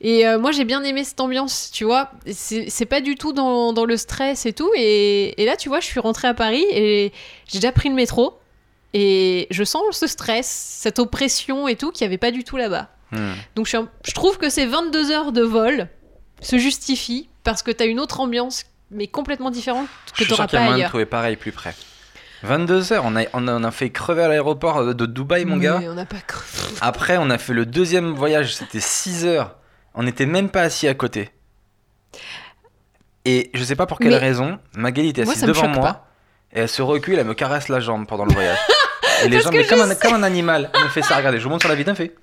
Et 0.00 0.26
euh, 0.26 0.40
moi 0.40 0.50
j'ai 0.50 0.64
bien 0.64 0.82
aimé 0.82 1.04
cette 1.04 1.20
ambiance, 1.20 1.70
tu 1.72 1.84
vois. 1.84 2.10
C'est 2.32 2.86
pas 2.86 3.00
du 3.00 3.14
tout 3.14 3.32
dans, 3.32 3.72
dans 3.72 3.84
le 3.84 3.96
stress 3.96 4.44
et 4.44 4.52
tout. 4.52 4.70
Et, 4.76 5.40
et 5.40 5.44
là, 5.44 5.56
tu 5.56 5.68
vois, 5.68 5.80
je 5.80 5.86
suis 5.86 6.00
rentrée 6.00 6.28
à 6.28 6.34
Paris 6.34 6.64
et 6.72 7.12
j'ai 7.46 7.58
déjà 7.58 7.72
pris 7.72 7.88
le 7.88 7.94
métro. 7.94 8.38
Et 8.92 9.46
je 9.50 9.62
sens 9.62 9.82
ce 9.92 10.06
stress, 10.06 10.46
cette 10.46 10.98
oppression 10.98 11.68
et 11.68 11.76
tout 11.76 11.90
qu'il 11.90 12.04
n'y 12.04 12.10
avait 12.10 12.18
pas 12.18 12.30
du 12.30 12.42
tout 12.42 12.56
là-bas. 12.56 12.88
Hmm. 13.12 13.34
Donc 13.54 13.66
je, 13.66 13.76
suis 13.76 13.86
je 14.04 14.12
trouve 14.12 14.38
que 14.38 14.48
ces 14.48 14.66
22 14.66 15.10
heures 15.10 15.32
de 15.32 15.42
vol 15.42 15.88
se 16.40 16.58
justifient 16.58 17.28
parce 17.44 17.62
que 17.62 17.70
tu 17.70 17.82
as 17.82 17.86
une 17.86 18.00
autre 18.00 18.20
ambiance, 18.20 18.64
mais 18.90 19.06
complètement 19.08 19.50
différente 19.50 19.88
Je 20.06 20.10
que 20.12 20.16
suis 20.18 20.24
tu 20.26 20.30
n'auras 20.32 20.46
qu'il 20.46 20.54
y 20.54 20.56
a 20.56 20.60
pas 20.60 20.64
moyen 20.64 20.76
de 20.76 20.80
ailleurs. 20.80 20.90
trouver 20.90 21.06
pareil 21.06 21.36
plus 21.36 21.52
près. 21.52 21.74
22 22.42 22.92
heures, 22.92 23.02
on 23.06 23.16
a, 23.16 23.22
on 23.32 23.48
a, 23.48 23.54
on 23.54 23.64
a 23.64 23.70
fait 23.70 23.90
crever 23.90 24.22
à 24.22 24.28
l'aéroport 24.28 24.94
de 24.94 25.06
Dubaï, 25.06 25.44
mon 25.44 25.56
gars. 25.56 25.78
Mais 25.80 25.88
on 25.88 25.94
n'a 25.94 26.04
pas 26.06 26.20
cru. 26.26 26.44
Après, 26.80 27.16
on 27.18 27.30
a 27.30 27.38
fait 27.38 27.54
le 27.54 27.64
deuxième 27.66 28.12
voyage, 28.12 28.54
c'était 28.54 28.80
6 28.80 29.24
heures. 29.24 29.56
On 29.94 30.02
n'était 30.02 30.26
même 30.26 30.50
pas 30.50 30.60
assis 30.62 30.86
à 30.86 30.94
côté. 30.94 31.30
Et 33.24 33.50
je 33.54 33.64
sais 33.64 33.74
pas 33.74 33.86
pour 33.86 33.98
quelle 33.98 34.10
Mais- 34.10 34.18
raison, 34.18 34.58
Magali 34.76 35.08
était 35.08 35.22
assise 35.22 35.42
devant 35.42 35.68
moi. 35.68 35.82
pas. 35.82 36.06
Et 36.52 36.60
elle 36.60 36.68
se 36.68 36.82
recule, 36.82 37.18
elle 37.18 37.26
me 37.26 37.34
caresse 37.34 37.68
la 37.68 37.80
jambe 37.80 38.06
pendant 38.06 38.24
le 38.24 38.32
voyage. 38.32 38.58
et 39.24 39.28
les 39.28 39.36
Parce 39.38 39.44
jambes, 39.46 39.54
mais 39.54 39.64
je 39.64 39.68
comme 39.70 39.80
un, 39.80 39.88
sais. 39.88 39.98
comme 39.98 40.14
un 40.14 40.22
animal. 40.22 40.70
Elle 40.74 40.84
me 40.84 40.88
fait 40.88 41.02
ça, 41.02 41.16
regardez, 41.16 41.38
je 41.38 41.44
vous 41.44 41.50
montre 41.50 41.62
sur 41.62 41.68
la 41.70 41.74
vidéo, 41.74 41.92
elle 41.92 41.96
fait 41.96 42.14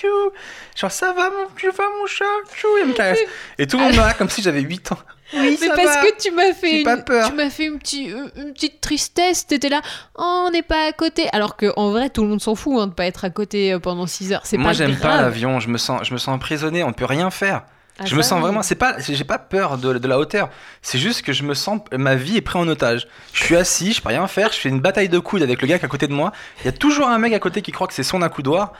tchou. 0.00 0.30
Genre, 0.76 0.90
ça 0.90 1.12
va, 1.12 1.30
mon, 1.30 1.46
tu 1.56 1.66
vas, 1.70 1.84
mon 2.00 2.06
chat, 2.06 2.24
tchou, 2.54 2.68
me 2.86 2.92
caresse. 2.92 3.18
Et 3.58 3.66
tout 3.66 3.76
le 3.76 3.84
monde 3.84 3.92
me 3.94 3.98
regarde 3.98 4.16
comme 4.18 4.30
si 4.30 4.42
j'avais 4.42 4.60
8 4.62 4.92
ans. 4.92 4.98
Oui, 5.32 5.56
Mais 5.60 5.68
ça 5.68 5.76
parce 5.76 5.94
va. 5.94 6.06
que 6.06 6.20
tu 6.20 6.32
m'as 6.32 6.52
fait, 6.52 6.78
une, 6.78 6.84
pas 6.84 6.96
peur. 6.96 7.28
tu 7.28 7.34
m'as 7.36 7.50
fait 7.50 7.66
une, 7.66 7.78
petite- 7.78 8.08
une- 8.34 8.52
petite 8.52 8.80
tristesse. 8.80 9.46
T'étais 9.46 9.68
là, 9.68 9.80
oh, 10.16 10.46
on 10.48 10.50
n'est 10.50 10.64
pas 10.64 10.88
à 10.88 10.92
côté. 10.92 11.28
Alors 11.32 11.56
que 11.56 11.72
en 11.76 11.90
vrai, 11.92 12.10
tout 12.10 12.22
le 12.24 12.28
monde 12.30 12.40
s'en 12.42 12.56
fout 12.56 12.80
hein, 12.80 12.88
de 12.88 12.94
pas 12.94 13.06
être 13.06 13.24
à 13.24 13.30
côté 13.30 13.72
euh, 13.72 13.78
pendant 13.78 14.08
6 14.08 14.32
heures. 14.32 14.40
C'est 14.42 14.56
Moi, 14.56 14.72
j'aime 14.72 14.96
pas 14.98 15.22
l'avion, 15.22 15.60
je 15.60 15.68
me 15.68 15.78
sens, 15.78 16.00
je 16.02 16.12
me 16.14 16.18
sens 16.18 16.34
emprisonné, 16.34 16.82
on 16.82 16.92
peut 16.92 17.04
rien 17.04 17.30
faire. 17.30 17.62
Ah, 18.00 18.06
je 18.06 18.16
me 18.16 18.22
sens 18.22 18.36
oui. 18.36 18.40
vraiment, 18.40 18.62
c'est 18.62 18.74
pas, 18.76 18.96
j'ai 18.98 19.24
pas 19.24 19.38
peur 19.38 19.76
de, 19.76 19.98
de 19.98 20.08
la 20.08 20.18
hauteur. 20.18 20.48
C'est 20.80 20.98
juste 20.98 21.22
que 21.22 21.32
je 21.34 21.42
me 21.42 21.52
sens, 21.52 21.80
ma 21.92 22.14
vie 22.14 22.38
est 22.38 22.40
prise 22.40 22.62
en 22.62 22.66
otage. 22.68 23.06
Je 23.34 23.44
suis 23.44 23.56
assis, 23.56 23.92
je 23.92 24.00
peux 24.00 24.08
rien 24.08 24.26
faire, 24.26 24.50
je 24.52 24.58
fais 24.58 24.70
une 24.70 24.80
bataille 24.80 25.10
de 25.10 25.18
coudes 25.18 25.42
avec 25.42 25.60
le 25.60 25.68
gars 25.68 25.78
qui 25.78 25.82
est 25.82 25.86
à 25.86 25.88
côté 25.90 26.06
de 26.06 26.14
moi. 26.14 26.32
Il 26.62 26.64
y 26.64 26.68
a 26.68 26.72
toujours 26.72 27.08
un 27.08 27.18
mec 27.18 27.34
à 27.34 27.38
côté 27.38 27.60
qui 27.60 27.72
croit 27.72 27.86
que 27.86 27.92
c'est 27.94 28.02
son 28.02 28.22
accoudoir. 28.22 28.72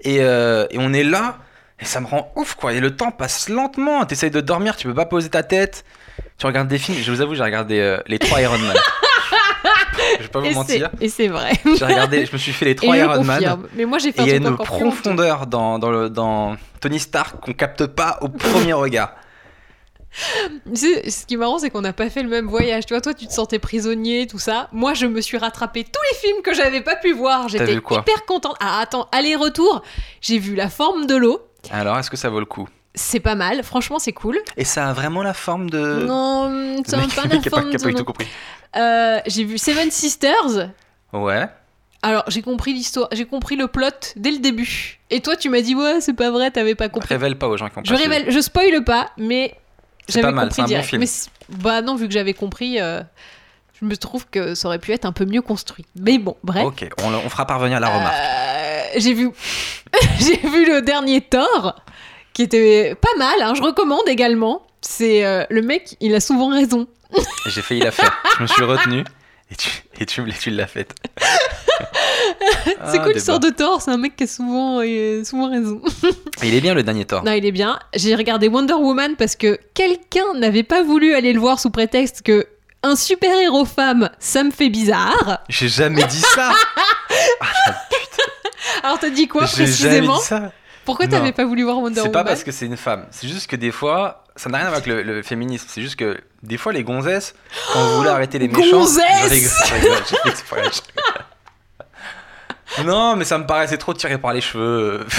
Et, 0.00 0.20
euh, 0.20 0.66
et 0.70 0.78
on 0.78 0.92
est 0.94 1.04
là, 1.04 1.38
et 1.80 1.84
ça 1.84 2.00
me 2.00 2.06
rend 2.06 2.32
ouf 2.36 2.54
quoi. 2.54 2.72
Et 2.72 2.80
le 2.80 2.96
temps 2.96 3.10
passe 3.10 3.50
lentement. 3.50 4.04
T'essayes 4.06 4.30
de 4.30 4.40
dormir, 4.40 4.76
tu 4.76 4.86
peux 4.86 4.94
pas 4.94 5.06
poser 5.06 5.28
ta 5.28 5.42
tête. 5.42 5.84
Tu 6.38 6.46
regardes 6.46 6.68
des 6.68 6.78
films. 6.78 6.98
Je 7.02 7.10
vous 7.12 7.20
avoue, 7.20 7.34
j'ai 7.34 7.42
regardé 7.42 7.78
euh, 7.78 7.98
les 8.06 8.18
trois 8.18 8.40
Iron 8.40 8.56
Man. 8.58 8.76
vais 10.26 10.28
pas 10.28 10.40
vous 10.40 10.46
Et 10.46 10.54
mentir. 10.54 10.90
Et 11.00 11.08
c'est 11.08 11.28
vrai. 11.28 11.52
J'ai 11.78 11.84
regardé, 11.84 12.26
je 12.26 12.32
me 12.32 12.38
suis 12.38 12.52
fait 12.52 12.66
les 12.66 12.76
trois 12.76 12.96
je 12.96 13.02
Iron 13.02 13.24
Man. 13.24 13.58
Mais 13.74 13.84
moi, 13.84 13.98
j'ai 13.98 14.10
Et 14.10 14.12
fait 14.12 14.22
il 14.22 14.28
y 14.28 14.32
a 14.32 14.36
un 14.36 14.50
une 14.50 14.56
profondeur 14.56 15.46
dans, 15.46 15.78
dans, 15.78 15.90
le, 15.90 16.10
dans 16.10 16.56
Tony 16.80 16.98
Stark 16.98 17.40
qu'on 17.40 17.52
capte 17.52 17.86
pas 17.86 18.18
au 18.20 18.28
premier 18.28 18.72
regard. 18.72 19.14
Ce 20.74 21.26
qui 21.26 21.34
est 21.34 21.36
marrant, 21.36 21.58
c'est 21.58 21.70
qu'on 21.70 21.80
n'a 21.80 21.92
pas 21.92 22.10
fait 22.10 22.22
le 22.22 22.28
même 22.28 22.46
voyage. 22.46 22.86
Tu 22.86 22.94
vois, 22.94 23.00
toi, 23.00 23.14
tu 23.14 23.26
te 23.26 23.32
sentais 23.32 23.58
prisonnier, 23.58 24.26
tout 24.26 24.38
ça. 24.38 24.68
Moi, 24.72 24.94
je 24.94 25.06
me 25.06 25.20
suis 25.20 25.38
rattrapé 25.38 25.84
tous 25.84 26.00
les 26.10 26.18
films 26.18 26.42
que 26.42 26.54
j'avais 26.54 26.82
pas 26.82 26.96
pu 26.96 27.12
voir. 27.12 27.48
J'étais 27.48 27.74
hyper 27.74 28.26
contente. 28.26 28.56
Ah, 28.60 28.80
attends, 28.80 29.08
aller-retour. 29.12 29.82
J'ai 30.20 30.38
vu 30.38 30.54
La 30.54 30.68
forme 30.68 31.06
de 31.06 31.16
l'eau. 31.16 31.40
Alors, 31.70 31.98
est-ce 31.98 32.10
que 32.10 32.16
ça 32.16 32.28
vaut 32.28 32.40
le 32.40 32.46
coup? 32.46 32.68
C'est 32.94 33.20
pas 33.20 33.34
mal. 33.34 33.62
Franchement, 33.62 33.98
c'est 33.98 34.12
cool. 34.12 34.38
Et 34.56 34.64
ça 34.64 34.88
a 34.88 34.92
vraiment 34.92 35.22
la 35.22 35.32
forme 35.32 35.70
de. 35.70 36.04
Non, 36.04 36.82
ça 36.84 36.98
n'a 36.98 37.06
pas 37.06 37.22
la 37.30 37.38
pas, 37.40 37.50
forme 37.50 37.70
a 37.70 37.72
de 37.72 37.82
pas 37.82 37.88
du 37.88 37.94
tout 37.94 38.04
compris. 38.04 38.28
Euh, 38.76 39.20
J'ai 39.26 39.44
vu 39.44 39.58
Seven 39.58 39.90
Sisters. 39.90 40.70
Ouais. 41.12 41.46
Alors, 42.04 42.24
j'ai 42.26 42.42
compris 42.42 42.72
l'histoire, 42.72 43.08
j'ai 43.12 43.26
compris 43.26 43.54
le 43.54 43.68
plot 43.68 43.86
dès 44.16 44.32
le 44.32 44.38
début. 44.38 44.98
Et 45.10 45.20
toi, 45.20 45.36
tu 45.36 45.48
m'as 45.48 45.60
dit, 45.60 45.76
ouais, 45.76 46.00
c'est 46.00 46.14
pas 46.14 46.30
vrai, 46.30 46.50
t'avais 46.50 46.74
pas 46.74 46.88
compris. 46.88 47.08
Révèle 47.08 47.36
pas 47.38 47.46
aux 47.46 47.56
gens 47.56 47.68
qui 47.68 47.78
ont 47.78 47.82
pas 47.82 47.88
Je 47.88 47.94
révèle, 47.94 48.24
je 48.28 48.40
spoil 48.40 48.82
pas, 48.82 49.10
mais 49.16 49.54
C'est 50.08 50.14
j'avais 50.14 50.22
pas 50.28 50.32
mal, 50.32 50.48
compris 50.48 50.62
c'est 50.66 50.74
un 50.74 50.78
bon 50.80 50.84
film. 50.84 51.00
Mais 51.00 51.06
c'est- 51.06 51.30
bah 51.48 51.80
non, 51.80 51.94
vu 51.94 52.08
que 52.08 52.12
j'avais 52.14 52.34
compris, 52.34 52.80
euh, 52.80 53.02
je 53.80 53.84
me 53.86 53.96
trouve 53.96 54.26
que 54.28 54.56
ça 54.56 54.66
aurait 54.66 54.80
pu 54.80 54.90
être 54.90 55.04
un 55.04 55.12
peu 55.12 55.26
mieux 55.26 55.42
construit. 55.42 55.84
Mais 55.94 56.18
bon, 56.18 56.36
bref. 56.42 56.64
Ok, 56.64 56.88
on, 57.04 57.28
fera 57.28 57.46
parvenir 57.46 57.78
la 57.78 57.88
remarque. 57.88 58.14
Euh, 58.16 58.82
j'ai 58.96 59.14
vu, 59.14 59.30
j'ai 60.18 60.36
vu 60.38 60.66
le 60.66 60.82
dernier 60.82 61.20
Thor, 61.20 61.76
qui 62.32 62.42
était 62.42 62.96
pas 62.96 63.16
mal. 63.16 63.42
hein, 63.42 63.54
je 63.54 63.62
recommande 63.62 64.08
également. 64.08 64.62
C'est 64.80 65.24
euh, 65.24 65.44
le 65.50 65.62
mec, 65.62 65.96
il 66.00 66.14
a 66.16 66.20
souvent 66.20 66.48
raison. 66.48 66.88
J'ai 67.46 67.62
failli 67.62 67.80
la 67.80 67.90
faire. 67.90 68.12
je 68.38 68.42
me 68.42 68.46
suis 68.46 68.62
retenu. 68.64 69.04
Et 69.50 69.54
tu, 69.54 69.68
et 70.00 70.06
tu, 70.06 70.22
tu 70.40 70.50
l'as 70.50 70.66
faite. 70.66 70.94
c'est 71.20 72.76
Ah, 72.80 72.90
cool 72.90 72.92
débat. 72.92 73.12
l'histoire 73.12 73.40
de 73.40 73.50
Thor, 73.50 73.82
c'est 73.82 73.90
un 73.90 73.98
mec 73.98 74.16
qui 74.16 74.24
a 74.24 74.26
souvent, 74.26 74.80
euh, 74.82 75.22
souvent 75.24 75.50
raison. 75.50 75.82
Il 76.42 76.54
est 76.54 76.60
bien 76.62 76.72
le 76.74 76.82
dernier 76.82 77.04
Thor. 77.04 77.22
Non, 77.22 77.32
il 77.32 77.44
est 77.44 77.52
bien. 77.52 77.78
J'ai 77.94 78.14
regardé 78.14 78.48
Wonder 78.48 78.72
Woman 78.74 79.14
parce 79.16 79.36
que 79.36 79.58
quelqu'un 79.74 80.24
n'avait 80.36 80.62
pas 80.62 80.82
voulu 80.82 81.14
aller 81.14 81.32
le 81.34 81.40
voir 81.40 81.60
sous 81.60 81.70
prétexte 81.70 82.22
que 82.22 82.46
un 82.82 82.96
super-héros 82.96 83.64
femme, 83.66 84.08
ça 84.18 84.42
me 84.42 84.50
fait 84.50 84.70
bizarre. 84.70 85.40
J'ai 85.48 85.68
jamais 85.68 86.04
dit 86.04 86.20
ça. 86.34 86.52
Alors 88.82 88.98
t'as 88.98 89.10
dit 89.10 89.28
quoi 89.28 89.46
J'ai 89.46 89.66
jamais 89.66 89.98
précisément? 90.00 90.18
dit 90.18 90.24
ça. 90.24 90.52
Pourquoi 90.84 91.06
t'avais 91.06 91.32
pas 91.32 91.44
voulu 91.44 91.62
voir 91.62 91.78
Wonder 91.78 91.94
C'est 91.96 92.00
Woman? 92.08 92.12
pas 92.12 92.24
parce 92.24 92.42
que 92.42 92.50
c'est 92.50 92.66
une 92.66 92.76
femme. 92.76 93.06
C'est 93.10 93.28
juste 93.28 93.46
que 93.48 93.56
des 93.56 93.70
fois, 93.70 94.21
ça 94.36 94.48
n'a 94.48 94.58
rien 94.58 94.66
à 94.66 94.70
voir 94.70 94.80
avec 94.82 94.86
le, 94.86 95.02
le 95.02 95.22
féminisme. 95.22 95.66
C'est 95.68 95.82
juste 95.82 95.96
que 95.96 96.18
des 96.42 96.56
fois, 96.56 96.72
les 96.72 96.84
gonzesses, 96.84 97.34
quand 97.72 97.80
vous 97.84 97.96
voulez 97.98 98.10
arrêter 98.10 98.38
les 98.38 98.48
méchants. 98.48 98.78
Gonzesses 98.78 99.04
Je 99.28 99.28
rigole, 99.28 99.50
je 99.66 99.74
rigole, 99.74 100.02
j'ai 100.08 100.16
fait 100.16 100.28
exprès, 100.30 100.62
je 100.64 100.80
rigole. 100.80 101.26
Non, 102.86 103.16
mais 103.16 103.24
ça 103.24 103.36
me 103.38 103.46
paraissait 103.46 103.76
trop 103.76 103.92
tiré 103.94 104.18
par 104.18 104.32
les 104.32 104.40
cheveux. 104.40 105.06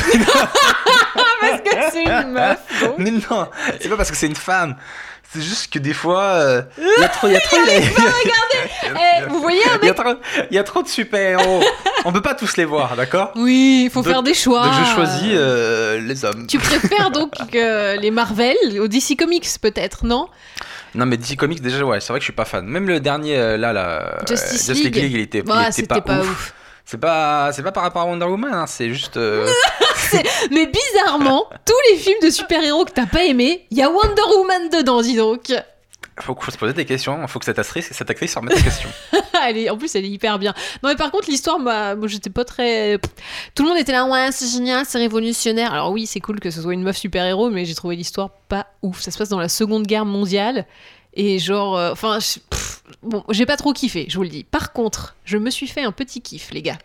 Parce 1.42 1.62
que 1.62 1.70
c'est 1.92 2.04
une 2.06 2.32
meuf. 2.32 2.58
donc. 2.82 2.96
mais 2.98 3.12
non, 3.12 3.50
c'est 3.80 3.90
pas 3.90 3.98
parce 3.98 4.10
que 4.10 4.16
c'est 4.16 4.28
une 4.28 4.36
femme. 4.36 4.76
C'est 5.34 5.42
juste 5.42 5.74
que 5.74 5.80
des 5.80 5.94
fois, 5.94 6.64
il 6.78 7.02
y 7.02 7.04
a 7.04 7.10
trop, 7.10 7.28
il 7.28 7.34
y 7.34 7.36
a 7.38 7.40
trop, 7.42 7.58
il 7.58 7.74
y 7.74 8.32
a- 8.32 9.28
vous 9.30 9.42
voyez 9.42 9.64
un 9.64 9.80
il 9.82 9.88
y 9.88 9.90
a 9.90 9.94
mec 9.94 9.96
trop, 9.96 10.14
il 10.52 10.56
y 10.56 10.60
a 10.60 10.64
trop 10.64 10.84
de 10.84 10.88
super-héros. 10.88 11.62
On 12.06 12.12
peut 12.12 12.22
pas 12.22 12.36
tous 12.36 12.56
les 12.58 12.66
voir, 12.66 12.96
d'accord? 12.96 13.32
Oui, 13.36 13.84
il 13.86 13.90
faut 13.92 14.02
Donc- 14.02 14.12
faire 14.12 14.24
des 14.24 14.34
choix. 14.34 14.66
Donc 14.66 14.74
je 14.86 14.94
choisis 14.94 15.32
euh, 15.34 16.00
les 16.00 16.24
hommes. 16.26 16.46
Tu 16.48 16.60
préfères 16.60 17.10
donc 17.12 17.32
les 17.54 18.12
Marvel 18.12 18.56
au 18.80 18.88
DC 18.88 19.18
Comics 19.18 19.48
peut-être, 19.62 20.06
non? 20.06 20.28
Non 20.96 21.08
mais 21.08 21.18
DC 21.18 21.36
Comics 21.36 21.60
déjà 21.62 21.84
ouais, 21.84 22.00
c'est 22.00 22.10
vrai 22.14 22.20
que 22.20 22.24
je 22.24 22.28
suis 22.28 22.34
pas 22.34 22.46
fan. 22.46 22.66
Même 22.68 22.88
le 22.88 23.00
dernier 23.00 23.38
euh, 23.38 23.58
là 23.58 23.74
là 23.74 24.04
euh, 24.04 24.20
Justice 24.30 24.70
League. 24.70 24.96
League. 24.96 25.12
il 25.14 25.20
était, 25.22 25.40
il 25.40 25.52
était 25.52 25.72
c'était 25.72 25.88
pas, 25.88 26.02
pas 26.02 26.20
ouf. 26.20 26.30
ouf. 26.30 26.54
C'est 26.86 27.00
pas 27.00 27.52
c'est 27.54 27.64
pas 27.64 27.72
par 27.72 27.82
rapport 27.84 28.04
à 28.04 28.06
Wonder 28.06 28.26
Woman, 28.26 28.54
hein, 28.54 28.66
c'est 28.68 28.90
juste 28.94 29.18
euh, 29.18 29.48
Mais 30.52 30.68
bizarrement, 30.68 31.48
tous 31.66 31.92
les 31.92 31.98
films 31.98 32.20
de 32.22 32.30
super-héros 32.30 32.86
que 32.86 32.92
t'as 32.92 33.06
pas 33.06 33.26
aimé, 33.26 33.66
il 33.72 33.78
y 33.78 33.82
a 33.82 33.90
Wonder 33.90 34.22
Woman 34.38 34.70
dedans, 34.70 35.02
dis 35.02 35.16
donc. 35.16 35.54
faut, 36.20 36.36
faut 36.40 36.52
se 36.52 36.58
poser 36.58 36.74
des 36.74 36.86
questions, 36.86 37.20
il 37.22 37.28
faut 37.28 37.40
que 37.40 37.46
cette 37.46 37.60
actrice 37.60 37.90
cette 37.92 38.10
actrice 38.10 38.34
se 38.34 38.40
remette 38.40 38.58
en 38.58 38.62
question. 38.62 38.90
elle 39.46 39.58
est, 39.60 39.70
en 39.70 39.78
plus, 39.78 39.96
elle 39.96 40.06
est 40.06 40.10
hyper 40.10 40.40
bien. 40.40 40.54
Non, 40.82 40.90
mais 40.90 40.96
par 40.96 41.12
contre, 41.12 41.30
l'histoire, 41.30 41.60
moi, 41.60 41.96
j'étais 42.06 42.30
pas 42.30 42.46
très. 42.46 43.00
Tout 43.56 43.64
le 43.64 43.70
monde 43.70 43.78
était 43.78 43.92
là, 43.92 44.06
ouais, 44.06 44.32
c'est 44.32 44.48
génial, 44.48 44.86
c'est 44.86 44.98
révolutionnaire. 44.98 45.74
Alors, 45.74 45.92
oui, 45.92 46.06
c'est 46.06 46.20
cool 46.20 46.40
que 46.40 46.52
ce 46.52 46.62
soit 46.62 46.74
une 46.74 46.84
meuf 46.84 46.98
super-héros, 46.98 47.50
mais 47.50 47.66
j'ai 47.66 47.76
trouvé 47.76 47.96
l'histoire 47.96 48.30
pas 48.50 48.68
ouf. 48.82 49.02
Ça 49.02 49.12
se 49.12 49.18
passe 49.18 49.30
dans 49.30 49.40
la 49.40 49.50
Seconde 49.50 49.86
Guerre 49.86 50.06
mondiale. 50.06 50.66
Et 51.16 51.40
genre, 51.40 51.78
euh, 51.78 51.92
enfin, 51.92 52.18
bon, 53.04 53.24
j'ai 53.30 53.46
pas 53.46 53.58
trop 53.58 53.74
kiffé, 53.74 54.08
je 54.10 54.18
vous 54.18 54.24
le 54.24 54.30
dis. 54.30 54.44
Par 54.44 54.74
contre, 54.74 55.16
je 55.26 55.38
me 55.38 55.50
suis 55.50 55.68
fait 55.68 55.84
un 55.84 55.92
petit 55.92 56.22
kiff, 56.22 56.52
les 56.52 56.62
gars. 56.62 56.80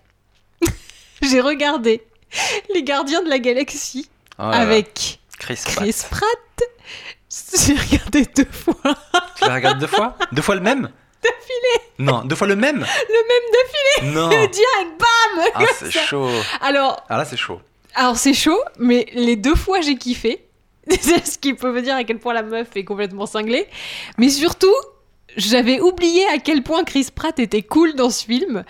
j'ai 1.22 1.40
regardé 1.40 2.02
Les 2.74 2.82
Gardiens 2.82 3.22
de 3.22 3.28
la 3.28 3.38
Galaxie 3.38 4.08
Oh 4.38 4.42
là 4.42 4.50
là, 4.50 4.56
avec 4.58 5.20
Chris, 5.38 5.60
Chris 5.64 5.94
Pratt. 6.10 6.20
Pratt. 6.20 6.68
J'ai 7.66 7.74
regardé 7.74 8.24
deux 8.36 8.44
fois. 8.50 8.74
Tu 9.36 9.44
la 9.46 9.54
regardes 9.54 9.78
deux 9.78 9.86
fois? 9.86 10.16
Deux 10.32 10.42
fois 10.42 10.54
le 10.54 10.60
même? 10.60 10.90
D'affilée 11.22 11.88
Non, 11.98 12.22
deux 12.24 12.36
fois 12.36 12.46
le 12.46 12.56
même? 12.56 12.78
Le 12.78 14.04
même 14.04 14.14
Non 14.14 14.28
d'affilée, 14.28 14.48
direct, 14.48 15.00
bam 15.00 15.44
Ah 15.54 15.64
c'est 15.76 15.90
chaud. 15.90 16.30
Alors, 16.60 17.04
Ah 17.08 17.18
là 17.18 17.24
c'est 17.24 17.36
chaud. 17.36 17.60
Alors 17.94 18.16
c'est 18.16 18.34
chaud, 18.34 18.60
mais 18.78 19.06
les 19.12 19.36
deux 19.36 19.56
fois 19.56 19.80
j'ai 19.80 19.96
kiffé. 19.96 20.44
C'est 20.88 21.26
ce 21.26 21.38
qui 21.38 21.54
peut 21.54 21.72
me 21.72 21.82
dire 21.82 21.96
à 21.96 22.04
quel 22.04 22.18
point 22.18 22.32
la 22.32 22.42
meuf 22.42 22.68
est 22.76 22.84
complètement 22.84 23.26
cinglée. 23.26 23.66
Mais 24.16 24.28
surtout, 24.30 24.74
j'avais 25.36 25.80
oublié 25.80 26.24
à 26.28 26.38
quel 26.38 26.62
point 26.62 26.84
Chris 26.84 27.08
Pratt 27.14 27.38
était 27.38 27.62
cool 27.62 27.94
dans 27.94 28.10
ce 28.10 28.24
film. 28.24 28.64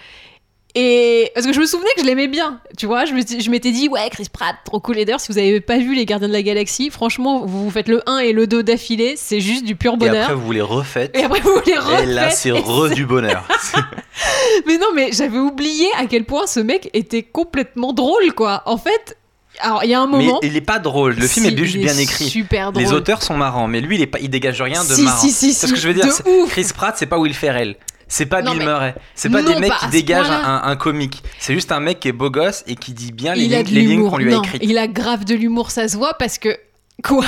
Et 0.81 1.33
parce 1.35 1.45
que 1.45 1.53
je 1.53 1.59
me 1.59 1.67
souvenais 1.67 1.91
que 1.97 2.03
je 2.03 2.07
l'aimais 2.07 2.29
bien, 2.29 2.61
tu 2.77 2.87
vois, 2.87 3.05
je 3.05 3.13
m'étais 3.51 3.73
dit 3.73 3.89
ouais 3.89 4.09
Chris 4.13 4.29
Pratt 4.33 4.55
trop 4.65 4.79
cool 4.79 4.99
et 4.99 5.05
d'ailleurs 5.05 5.19
si 5.19 5.33
vous 5.33 5.37
avez 5.39 5.61
pas 5.61 5.79
vu 5.79 5.93
les 5.97 6.07
Gardiens 6.07 6.29
de 6.29 6.33
la 6.33 6.43
Galaxie, 6.43 6.91
franchement 6.91 7.45
vous 7.45 7.65
vous 7.65 7.71
faites 7.73 7.89
le 7.89 8.01
1 8.09 8.19
et 8.19 8.33
le 8.33 8.47
2 8.47 8.63
d'affilée, 8.63 9.15
c'est 9.17 9.41
juste 9.41 9.65
du 9.65 9.75
pur 9.75 9.95
Et 9.95 9.97
bonheur. 9.97 10.23
après 10.23 10.37
vous 10.37 10.53
les 10.53 10.61
refaites. 10.61 11.17
Et 11.17 11.25
après 11.25 11.41
vous 11.41 11.51
les 11.67 11.73
Et 11.73 11.79
refaites. 11.79 12.09
là 12.09 12.31
c'est 12.31 12.51
et 12.51 12.53
re 12.53 12.91
du 12.91 13.07
bonheur. 13.07 13.49
mais 14.69 14.79
non, 14.79 14.87
mais 14.95 15.11
j'avais 15.11 15.39
oublié 15.39 15.89
à 15.99 16.07
quel 16.07 16.25
point 16.25 16.47
ce 16.47 16.61
mec 16.61 16.91
était 16.95 17.25
complètement 17.25 17.93
drôle, 17.93 18.33
quoi. 18.37 18.63
En 18.67 18.77
fait, 18.77 19.17
alors 19.59 19.83
il 19.83 19.91
y 19.91 19.95
a 19.95 20.01
un 20.01 20.07
mais 20.07 20.19
moment. 20.19 20.39
il 20.43 20.57
est 20.57 20.61
pas 20.61 20.79
drôle, 20.79 21.15
le 21.17 21.27
film 21.27 21.47
est 21.47 21.57
juste 21.57 21.77
bien 21.77 21.99
écrit. 21.99 22.29
Super 22.29 22.71
drôle. 22.71 22.85
Les 22.85 22.93
auteurs 22.93 23.25
sont 23.25 23.37
marrants, 23.37 23.67
mais 23.67 23.81
lui 23.81 23.97
il, 23.97 24.03
est 24.03 24.07
pas, 24.07 24.21
il 24.21 24.31
dégage 24.31 24.63
rien 24.63 24.85
de 24.85 24.95
si, 24.95 25.03
marrant. 25.03 25.21
Si, 25.21 25.33
si, 25.33 25.53
C'est 25.55 25.67
si, 25.67 25.67
ce 25.67 25.75
que 25.75 25.81
je 25.81 25.89
veux 25.89 25.95
dire. 25.95 26.07
Chris 26.51 26.69
Pratt, 26.73 26.95
c'est 26.97 27.07
pas 27.07 27.19
Will 27.19 27.35
Ferrell. 27.35 27.75
C'est 28.09 28.27
pas 28.27 28.43
Non, 28.43 28.53
Bill 28.53 28.65
Murray. 28.65 28.95
C'est 29.15 29.29
pas 29.29 29.43
des 29.43 29.55
mecs 29.57 29.71
pas 29.71 29.79
qui 29.79 29.89
dégagent 29.89 30.31
un, 30.31 30.63
un 30.65 30.77
comique. 30.77 31.23
C'est 31.39 31.55
juste 31.55 31.71
un 31.73 31.81
mec 31.81 32.01
qui 32.01 32.09
est 32.09 32.13
beau 32.13 32.31
gosse 32.31 32.65
et 32.67 32.75
qui 32.75 32.93
dit 32.93 33.13
bien 33.13 33.35
les, 33.35 33.63
lignes, 33.63 34.03
les 34.03 34.09
qu'on 34.11 34.17
lui 34.17 34.35
a 34.35 34.39
écrites. 34.39 34.63
il 34.65 34.79
a 34.79 34.89
grave 34.89 35.25
de 35.25 35.35
l'humour, 35.35 35.71
ça 35.71 35.87
se 35.89 35.97
voit 35.97 36.15
parce 36.15 36.39
que 36.39 36.57
quoi? 37.05 37.25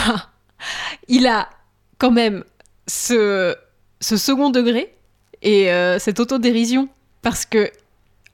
Il 1.08 1.26
a 1.26 1.48
quand 1.98 2.10
même 2.10 2.44
ce, 2.86 3.54
ce 4.00 4.16
second 4.16 4.50
degré 4.50 4.92
et 5.42 5.70
euh, 5.70 5.98
cette 5.98 6.20
autodérision 6.20 6.88
parce 7.22 7.44
que 7.44 7.70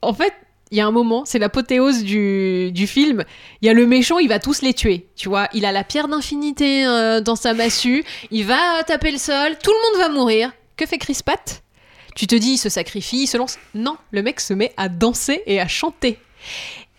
en 0.01 0.13
fait, 0.13 0.33
il 0.71 0.77
y 0.77 0.81
a 0.81 0.87
un 0.87 0.91
moment, 0.91 1.23
c'est 1.25 1.39
l'apothéose 1.39 2.03
du, 2.03 2.71
du 2.71 2.87
film. 2.87 3.23
Il 3.61 3.67
y 3.67 3.69
a 3.69 3.73
le 3.73 3.85
méchant, 3.87 4.19
il 4.19 4.27
va 4.27 4.39
tous 4.39 4.61
les 4.61 4.73
tuer. 4.73 5.07
Tu 5.15 5.29
vois, 5.29 5.47
il 5.53 5.65
a 5.65 5.71
la 5.71 5.83
pierre 5.83 6.07
d'infinité 6.07 6.85
euh, 6.85 7.21
dans 7.21 7.35
sa 7.35 7.53
massue. 7.53 8.03
Il 8.31 8.45
va 8.45 8.83
taper 8.85 9.11
le 9.11 9.17
sol. 9.17 9.57
Tout 9.63 9.71
le 9.71 9.99
monde 9.99 10.07
va 10.09 10.13
mourir. 10.13 10.51
Que 10.75 10.85
fait 10.85 10.97
Chris 10.97 11.19
Pratt? 11.25 11.63
Tu 12.17 12.25
te 12.25 12.33
dis, 12.33 12.53
il 12.53 12.57
se 12.57 12.69
sacrifie, 12.69 13.23
il 13.23 13.27
se 13.27 13.37
lance. 13.37 13.59
Non, 13.75 13.95
le 14.09 14.23
mec 14.23 14.39
se 14.39 14.51
met 14.51 14.73
à 14.75 14.89
danser 14.89 15.43
et 15.45 15.61
à 15.61 15.67
chanter. 15.67 16.17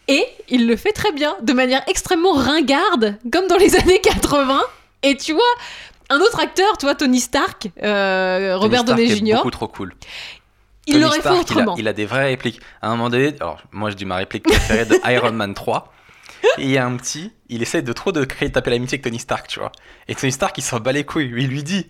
Et 0.07 0.25
il 0.49 0.69
le 0.69 0.77
fait 0.77 0.93
très 0.93 1.11
bien, 1.11 1.35
de 1.43 1.53
manière 1.53 1.83
extrêmement 1.89 2.35
ringarde, 2.35 3.19
comme 3.33 3.49
dans 3.49 3.57
les 3.57 3.75
années 3.83 4.01
80. 4.01 4.61
Et 5.03 5.17
tu 5.17 5.33
vois, 5.33 5.43
un 6.09 6.21
autre 6.21 6.39
acteur, 6.39 6.79
tu 6.79 6.87
vois, 6.87 6.95
Tony 6.95 7.19
Stark, 7.19 7.69
euh, 7.83 8.57
Robert 8.59 8.85
Tony 8.85 9.09
Downey 9.09 9.13
est 9.13 9.17
Jr., 9.17 9.35
beaucoup 9.39 9.51
trop 9.51 9.67
cool. 9.67 9.93
il 10.87 10.93
Tony 10.93 11.03
l'aurait 11.03 11.17
fait 11.17 11.23
Stark, 11.23 11.35
il 11.35 11.39
a, 11.39 11.41
autrement. 11.41 11.77
il 11.77 11.89
a 11.89 11.93
des 11.93 12.07
vraies 12.07 12.27
répliques. 12.27 12.61
À 12.81 12.87
un 12.87 12.91
moment 12.91 13.11
donné, 13.11 13.35
alors 13.41 13.61
moi 13.73 13.91
je 13.91 13.97
dis 13.97 14.05
ma 14.05 14.17
réplique 14.19 14.45
préférée 14.45 14.85
de 14.85 14.95
Iron 15.11 15.33
Man 15.33 15.53
3. 15.53 15.93
Et 16.59 16.63
il 16.63 16.71
y 16.71 16.79
a 16.79 16.87
un 16.87 16.97
petit, 16.97 17.33
il 17.49 17.61
essaie 17.61 17.83
de 17.83 17.93
trop 17.93 18.13
de 18.13 18.25
créer, 18.25 18.53
taper 18.53 18.71
l'amitié 18.71 18.95
avec 18.95 19.03
Tony 19.03 19.19
Stark, 19.19 19.49
tu 19.49 19.59
vois. 19.59 19.73
Et 20.07 20.15
Tony 20.15 20.31
Stark, 20.31 20.57
il 20.59 20.63
s'en 20.63 20.79
bat 20.79 20.93
les 20.93 21.03
couilles. 21.03 21.33
Il 21.37 21.49
lui 21.49 21.65
dit, 21.65 21.89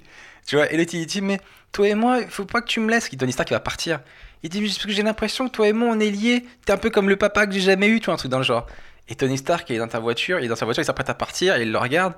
tu 0.48 0.56
vois. 0.56 0.72
Et 0.72 0.78
l'autre, 0.78 0.94
il 0.94 1.04
dit, 1.04 1.20
mais 1.20 1.38
toi 1.72 1.86
et 1.88 1.94
moi, 1.94 2.20
il 2.20 2.28
faut 2.28 2.46
pas 2.46 2.62
que 2.62 2.66
tu 2.66 2.80
me 2.80 2.90
laisses. 2.90 3.10
Tony 3.10 3.32
Stark, 3.32 3.50
il 3.50 3.54
va 3.54 3.60
partir. 3.60 4.00
Il 4.42 4.48
dit, 4.48 4.62
parce 4.62 4.78
que 4.78 4.90
j'ai 4.90 5.02
l'impression 5.02 5.46
que 5.46 5.52
toi 5.52 5.68
et 5.68 5.74
moi, 5.74 5.90
on 5.92 6.00
est 6.00 6.10
liés. 6.10 6.46
T'es 6.64 6.72
un 6.72 6.78
peu 6.78 6.88
comme 6.88 7.10
le 7.10 7.16
papa 7.16 7.46
que 7.46 7.52
j'ai 7.52 7.60
jamais 7.60 7.88
eu, 7.88 8.00
tu 8.00 8.06
vois, 8.06 8.14
un 8.14 8.16
truc 8.16 8.30
dans 8.30 8.38
le 8.38 8.44
genre. 8.44 8.66
Et 9.10 9.14
Tony 9.14 9.36
Stark, 9.36 9.68
il 9.68 9.76
est 9.76 9.78
dans 9.78 9.88
ta 9.88 9.98
voiture, 9.98 10.38
il 10.38 10.46
est 10.46 10.48
dans 10.48 10.56
sa 10.56 10.64
voiture, 10.64 10.82
il 10.82 10.86
s'apprête 10.86 11.10
à 11.10 11.14
partir, 11.14 11.58
il 11.58 11.70
le 11.70 11.78
regarde. 11.78 12.14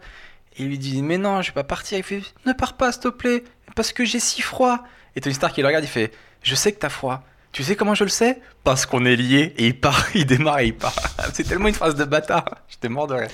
Et 0.57 0.63
il 0.63 0.69
lui 0.69 0.79
dit, 0.79 1.03
mais 1.03 1.19
non, 1.19 1.43
je 1.43 1.49
vais 1.49 1.55
pas 1.55 1.65
partir. 1.65 1.99
Il 1.99 2.05
fait, 2.05 2.23
ne 2.47 2.53
pars 2.53 2.77
pas, 2.77 2.93
s'il 2.93 3.03
te 3.03 3.09
plaît, 3.09 3.43
parce 3.75 3.93
que 3.93 4.05
j'ai 4.05 4.21
si 4.21 4.43
froid. 4.43 4.85
Et 5.17 5.21
Tony 5.21 5.35
Stark, 5.35 5.59
il 5.59 5.63
le 5.63 5.67
regarde, 5.67 5.85
il 5.85 5.91
fait, 5.91 6.13
je 6.45 6.55
sais 6.55 6.71
que 6.71 6.79
t'as 6.79 6.89
froid. 6.89 7.25
Tu 7.51 7.65
sais 7.65 7.75
comment 7.75 7.97
je 7.97 8.05
le 8.05 8.11
sais? 8.11 8.41
Parce 8.63 8.87
qu'on 8.87 9.05
est 9.05 9.17
liés. 9.17 9.55
Et 9.57 9.67
il 9.67 9.81
part, 9.81 10.07
il 10.15 10.25
démarre 10.25 10.61
et 10.61 10.67
il 10.67 10.77
part. 10.77 10.95
C'est 11.33 11.43
tellement 11.43 11.67
une 11.67 11.75
phrase 11.75 11.97
de 11.97 12.05
bâtard. 12.05 12.45
J'étais 12.69 12.89
mort 12.89 13.09
de 13.09 13.15
rire. 13.15 13.31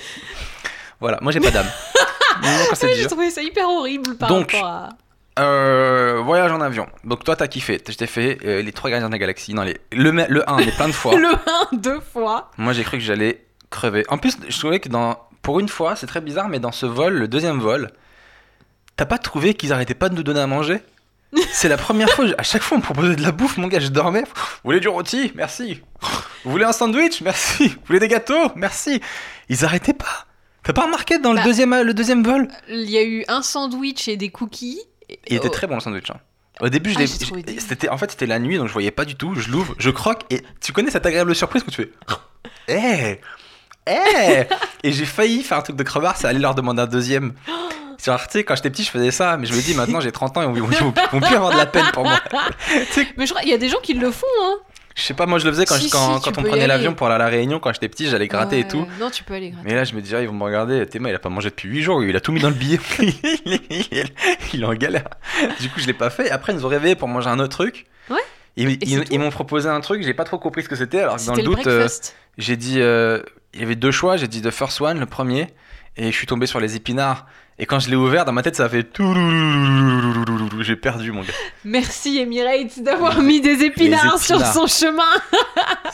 Voilà, 0.99 1.19
moi 1.21 1.31
j'ai 1.31 1.39
pas 1.39 1.51
d'âme. 1.51 1.69
Quand 2.69 2.75
c'est 2.75 2.93
J'ai 2.95 3.07
trouvé 3.07 3.29
ça 3.31 3.41
hyper 3.41 3.67
horrible 3.69 4.15
par 4.17 4.29
Donc, 4.29 4.51
rapport 4.51 4.67
à. 4.67 4.89
Euh, 5.39 6.19
voyage 6.23 6.51
en 6.51 6.61
avion. 6.61 6.87
Donc 7.03 7.23
toi, 7.23 7.35
t'as 7.35 7.47
kiffé. 7.47 7.79
Je 7.87 7.93
t'ai 7.93 8.07
fait 8.07 8.39
euh, 8.43 8.61
les 8.63 8.71
trois 8.71 8.89
gardiens 8.89 9.07
de 9.07 9.13
la 9.13 9.19
galaxie. 9.19 9.53
Non, 9.53 9.61
les... 9.63 9.79
le, 9.91 10.09
le 10.11 10.49
1, 10.49 10.57
mais 10.57 10.71
plein 10.71 10.87
de 10.87 10.93
fois. 10.93 11.15
Le 11.15 11.29
1, 11.29 11.75
deux 11.77 11.99
fois. 11.99 12.49
Moi, 12.57 12.73
j'ai 12.73 12.83
cru 12.83 12.97
que 12.97 13.03
j'allais 13.03 13.43
crever. 13.69 14.03
En 14.09 14.17
plus, 14.17 14.35
je 14.47 14.57
trouvais 14.57 14.79
que 14.79 14.89
dans... 14.89 15.19
pour 15.43 15.59
une 15.59 15.69
fois, 15.69 15.95
c'est 15.95 16.07
très 16.07 16.21
bizarre, 16.21 16.49
mais 16.49 16.59
dans 16.59 16.71
ce 16.71 16.85
vol, 16.87 17.13
le 17.13 17.27
deuxième 17.27 17.59
vol, 17.59 17.91
t'as 18.95 19.05
pas 19.05 19.19
trouvé 19.19 19.53
qu'ils 19.53 19.71
arrêtaient 19.73 19.93
pas 19.93 20.09
de 20.09 20.15
nous 20.15 20.23
donner 20.23 20.39
à 20.39 20.47
manger? 20.47 20.79
C'est 21.51 21.67
la 21.69 21.77
première 21.77 22.09
fois, 22.09 22.25
à 22.37 22.43
chaque 22.43 22.63
fois, 22.63 22.77
on 22.77 22.79
me 22.79 22.85
proposait 22.85 23.15
de 23.17 23.21
la 23.21 23.31
bouffe, 23.33 23.57
mon 23.57 23.67
gars, 23.67 23.79
je 23.81 23.89
dormais. 23.89 24.21
Vous 24.23 24.31
voulez 24.63 24.79
du 24.79 24.87
rôti? 24.87 25.33
Merci. 25.35 25.81
Vous 26.45 26.51
voulez 26.51 26.63
un 26.63 26.71
sandwich? 26.71 27.21
Merci. 27.21 27.67
Vous 27.67 27.75
voulez 27.87 27.99
des 27.99 28.07
gâteaux? 28.07 28.51
Merci. 28.55 29.01
Ils 29.49 29.65
arrêtaient 29.65 29.93
pas. 29.93 30.25
T'as 30.67 30.73
pas 30.73 30.83
remarqué 30.83 31.17
dans 31.17 31.31
le, 31.31 31.37
Bah. 31.37 31.43
deuxième, 31.45 31.73
le 31.81 31.93
deuxième 31.93 32.23
vol 32.23 32.47
Il 32.69 32.89
y 32.89 32.97
a 32.97 33.03
eu 33.03 33.23
un 33.29 33.41
sandwich 33.41 34.07
et 34.09 34.17
des 34.17 34.29
cookies. 34.29 34.79
Il 35.27 35.37
était 35.37 35.47
Oh. 35.47 35.49
très 35.49 35.65
bon 35.65 35.75
le 35.75 35.79
sandwich. 35.79 36.09
hein. 36.11 36.17
Au 36.59 36.67
début, 36.69 36.89
je 36.91 36.97
Ah, 36.97 37.01
l'ai. 37.01 37.59
C'était 37.59 37.87
en 37.87 37.97
fait 37.97 38.11
c'était 38.11 38.25
la 38.25 38.37
nuit, 38.39 38.57
donc 38.57 38.67
je 38.67 38.73
voyais 38.73 38.91
pas 38.91 39.05
du 39.05 39.15
tout. 39.15 39.33
Je 39.35 39.49
l'ouvre, 39.49 39.75
je 39.77 39.89
croque 39.91 40.23
et 40.29 40.41
tu 40.61 40.73
connais 40.73 40.91
cette 40.91 41.05
agréable 41.05 41.33
surprise 41.35 41.63
que 41.63 41.71
tu 41.71 41.83
fais? 41.83 41.91
Eh, 42.69 43.21
eh 43.89 44.43
Et 44.83 44.91
j'ai 44.91 45.05
failli 45.05 45.41
faire 45.41 45.57
un 45.59 45.61
truc 45.61 45.77
de 45.77 45.83
crevard, 45.83 46.17
c'est 46.17 46.27
aller 46.27 46.39
leur 46.39 46.53
demander 46.53 46.81
un 46.81 46.85
deuxième. 46.87 47.33
Genre, 48.05 48.19
tu 48.27 48.33
sais, 48.33 48.43
quand 48.43 48.55
j'étais 48.55 48.69
petit, 48.69 48.83
je 48.83 48.91
faisais 48.91 49.11
ça, 49.11 49.37
mais 49.37 49.45
je 49.47 49.53
me 49.53 49.61
dis 49.61 49.73
maintenant 49.73 50.01
j'ai 50.01 50.11
30 50.11 50.35
ans 50.37 50.41
et 50.41 50.45
ils 50.45 50.61
vont, 50.61 50.69
ils 50.69 50.77
vont- 50.83 50.93
ils 50.93 51.09
vont 51.11 51.21
plus 51.25 51.35
avoir 51.35 51.51
de 51.53 51.57
la 51.57 51.65
peine 51.65 51.85
pour 51.93 52.03
moi. 52.03 52.19
Mais 53.17 53.25
je 53.25 53.31
crois 53.31 53.41
qu'il 53.41 53.49
y 53.51 53.53
a 53.53 53.57
des 53.57 53.69
gens 53.69 53.79
qui 53.81 53.93
le 53.93 54.11
font, 54.11 54.25
hein. 54.43 54.55
Je 54.97 55.03
sais 55.03 55.13
pas, 55.13 55.27
moi 55.27 55.37
je 55.37 55.45
le 55.45 55.51
faisais 55.51 55.65
quand, 55.65 55.75
Si, 55.75 55.87
je- 55.87 55.91
quand, 55.91 56.17
si, 56.17 56.23
tu 56.23 56.31
quand 56.31 56.41
on 56.41 56.43
prenait 56.43 56.65
l'avion 56.65 56.93
pour 56.95 57.05
aller 57.05 57.15
à 57.15 57.19
la 57.19 57.27
Réunion, 57.27 57.59
quand 57.59 57.71
j'étais 57.71 57.87
petit, 57.87 58.07
j'allais 58.09 58.27
gratter 58.27 58.59
et 58.59 58.67
tout. 58.67 58.85
Non, 58.99 59.11
tu 59.11 59.23
peux 59.23 59.35
aller 59.35 59.51
gratter. 59.51 59.67
Mais 59.69 59.75
là, 59.75 59.83
je 59.83 59.93
me 59.93 60.01
disais, 60.01 60.23
ils 60.23 60.27
vont 60.27 60.33
me 60.33 60.43
regarder. 60.43 60.85
Théma, 60.87 61.09
il 61.09 61.15
a 61.15 61.19
pas 61.19 61.29
mangé 61.29 61.49
depuis 61.51 61.69
8 61.69 61.81
jours. 61.83 62.03
Il 62.03 62.15
a 62.15 62.19
tout 62.19 62.31
mis 62.31 62.39
dans 62.41 62.49
le 62.49 62.55
billet. 62.55 62.79
il, 62.99 63.53
est, 63.53 64.13
il 64.53 64.61
est 64.63 64.65
en 64.65 64.73
galère. 64.73 65.07
Du 65.59 65.69
coup, 65.69 65.79
je 65.79 65.85
l'ai 65.85 65.93
pas 65.93 66.09
fait. 66.09 66.31
Après, 66.31 66.51
ils 66.51 66.55
nous 66.55 66.65
ont 66.65 66.69
réveillé 66.69 66.95
pour 66.95 67.07
manger 67.07 67.29
un 67.29 67.39
autre 67.39 67.55
truc. 67.55 67.85
Ouais. 68.09 68.17
Ils, 68.55 69.19
m'ont 69.19 69.29
proposé 69.29 69.69
un 69.69 69.81
truc. 69.81 70.01
J'ai 70.03 70.15
pas 70.15 70.23
trop 70.23 70.39
compris 70.39 70.63
ce 70.63 70.69
que 70.69 70.75
c'était. 70.75 71.01
Alors, 71.01 71.17
dans 71.17 71.33
le 71.35 71.37
le 71.41 71.43
doute, 71.43 71.67
euh, 71.67 71.87
j'ai 72.39 72.55
dit. 72.57 72.81
euh, 72.81 73.21
il 73.53 73.61
y 73.61 73.63
avait 73.63 73.75
deux 73.75 73.91
choix. 73.91 74.17
J'ai 74.17 74.27
dit 74.27 74.41
The 74.41 74.49
First 74.51 74.81
One, 74.81 74.99
le 74.99 75.05
premier. 75.05 75.47
Et 75.97 76.11
je 76.11 76.15
suis 76.15 76.27
tombé 76.27 76.45
sur 76.45 76.59
les 76.59 76.75
épinards. 76.75 77.25
Et 77.59 77.65
quand 77.65 77.79
je 77.79 77.89
l'ai 77.89 77.95
ouvert, 77.95 78.23
dans 78.23 78.33
ma 78.33 78.43
tête, 78.43 78.55
ça 78.55 78.65
a 78.65 78.69
fait. 78.69 78.87
J'ai 80.61 80.75
perdu, 80.75 81.11
mon 81.11 81.21
gars. 81.21 81.33
Merci 81.65 82.19
Emirates 82.19 82.83
d'avoir 82.83 83.19
mis 83.19 83.41
des 83.41 83.63
épinards, 83.63 84.19
sur 84.19 84.39
son 84.45 84.67
chemin. 84.67 85.01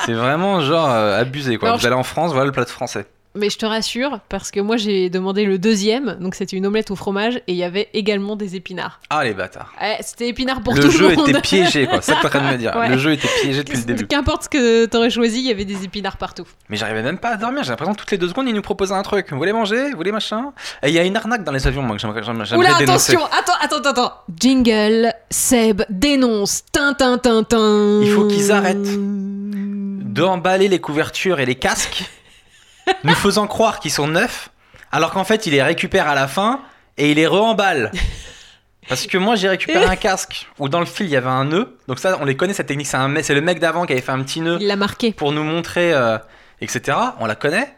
C'est 0.06 0.14
vraiment 0.14 0.60
genre 0.60 0.90
abusé, 0.90 1.58
quoi. 1.58 1.78
Vous 1.78 1.86
allez 1.86 1.96
en 1.96 2.04
France, 2.04 2.34
voilà 2.34 2.48
le 2.48 2.52
plat 2.52 2.66
de 2.66 2.70
français. 2.70 3.06
Mais 3.36 3.50
je 3.50 3.58
te 3.58 3.66
rassure, 3.66 4.20
parce 4.30 4.52
que 4.52 4.60
moi 4.60 4.78
j'ai 4.78 5.10
demandé 5.10 5.46
le 5.46 5.58
deuxième, 5.58 6.18
donc 6.20 6.36
c'était 6.36 6.56
une 6.56 6.68
omelette 6.68 6.92
au 6.92 6.96
fromage, 6.96 7.38
et 7.48 7.54
il 7.54 7.56
y 7.56 7.64
avait 7.64 7.90
également 7.94 8.36
des 8.36 8.56
épinards. 8.56 9.00
Ah, 9.10 9.24
les 9.24 9.34
bâtards. 9.34 9.74
Ouais, 9.82 9.98
c'était 10.02 10.28
épinards 10.28 10.62
pour 10.62 10.76
le 10.76 10.84
tout 10.84 10.92
jeu 10.92 11.10
le 11.10 11.16
monde. 11.16 11.30
était 11.30 11.42
piégé, 11.42 11.88
quoi. 11.88 12.02
C'est 12.02 12.12
ça 12.12 12.18
que 12.18 12.22
t'es 12.22 12.28
en 12.28 12.30
train 12.30 12.48
de 12.48 12.54
me 12.54 12.58
dire. 12.58 12.76
Ouais. 12.76 12.90
Le 12.90 12.98
jeu 12.98 13.14
était 13.14 13.28
piégé 13.42 13.64
depuis 13.64 13.80
le 13.80 13.86
début. 13.86 14.06
Qu'importe 14.06 14.44
ce 14.44 14.50
que 14.50 14.86
t'aurais 14.86 15.10
choisi, 15.10 15.40
il 15.40 15.48
y 15.48 15.52
avait 15.52 15.66
des 15.66 15.84
épinards 15.84 16.18
partout. 16.18 16.46
Mais 16.70 16.78
j'arrivais 16.78 17.02
même 17.02 17.18
pas 17.18 17.30
à 17.30 17.38
dormir. 17.38 17.64
J'ai 17.64 17.72
l'impression 17.72 17.94
que 17.94 18.00
toutes 18.00 18.12
les 18.12 18.20
deux 18.20 18.28
secondes, 18.28 18.48
ils 18.48 18.54
nous 18.54 18.62
proposaient 18.62 18.94
un 18.94 19.02
truc. 19.02 19.32
Vous 19.32 19.38
voulez 19.38 19.54
manger? 19.54 19.90
Vous 19.90 19.98
voulez 19.98 20.12
machin? 20.12 20.52
Et 20.84 20.90
il 20.90 20.94
y 20.94 21.00
a 21.00 21.04
une 21.04 21.18
arnaque 21.18 21.44
dans 21.44 21.52
les 21.52 21.66
avions, 21.66 21.82
moi, 21.82 21.96
que 21.96 22.02
j'aimerais 22.02 22.22
j'aimerais 22.24 22.56
Oula, 22.56 22.78
dénoncer. 22.78 23.14
attention, 23.16 23.26
attends, 23.36 23.78
attends, 23.78 23.90
attends. 23.90 24.14
Jingle, 24.40 25.12
Seb 25.32 25.82
dénonce, 25.90 26.66
tintin, 26.72 27.18
tintin. 27.18 28.02
Il 28.04 28.12
faut 28.12 28.28
qu'ils 28.28 28.52
arrêtent. 28.52 28.78
D'emballer 30.14 30.68
les 30.68 30.80
couvertures 30.80 31.40
et 31.40 31.46
les 31.48 31.56
casques, 31.56 32.04
nous 33.04 33.14
faisant 33.16 33.48
croire 33.48 33.80
qu'ils 33.80 33.92
sont 33.92 34.08
neufs, 34.08 34.50
alors 34.92 35.12
qu'en 35.12 35.24
fait, 35.24 35.46
ils 35.48 35.52
les 35.52 35.64
récupèrent 35.64 36.08
à 36.08 36.16
la 36.16 36.28
fin 36.28 36.62
et 36.98 37.12
ils 37.12 37.16
les 37.16 37.28
re-emballent. 37.28 37.92
Parce 38.90 39.08
que 39.08 39.18
moi, 39.18 39.36
j'ai 39.36 39.48
récupéré 39.48 39.86
un 39.86 39.96
casque 39.96 40.48
où 40.60 40.68
dans 40.68 40.82
le 40.82 40.86
fil, 40.86 41.06
il 41.06 41.12
y 41.12 41.16
avait 41.16 41.30
un 41.30 41.46
nœud. 41.46 41.78
Donc 41.88 42.00
ça, 42.00 42.18
on 42.22 42.26
les 42.26 42.36
connaît, 42.36 42.54
cette 42.54 42.68
technique. 42.68 42.88
C'est 42.88 42.98
un 42.98 43.08
mec- 43.08 43.24
c'est 43.24 43.34
le 43.34 43.40
mec 43.42 43.60
d'avant 43.60 43.86
qui 43.86 43.94
avait 43.94 44.02
fait 44.02 44.12
un 44.12 44.22
petit 44.24 44.42
nœud 44.42 44.58
Il 44.60 44.68
l'a 44.68 44.76
marqué. 44.76 45.14
pour 45.14 45.32
nous 45.32 45.44
montrer, 45.44 45.94
euh, 45.94 46.18
etc. 46.60 46.98
On 47.20 47.26
la 47.26 47.36
connaît. 47.36 47.74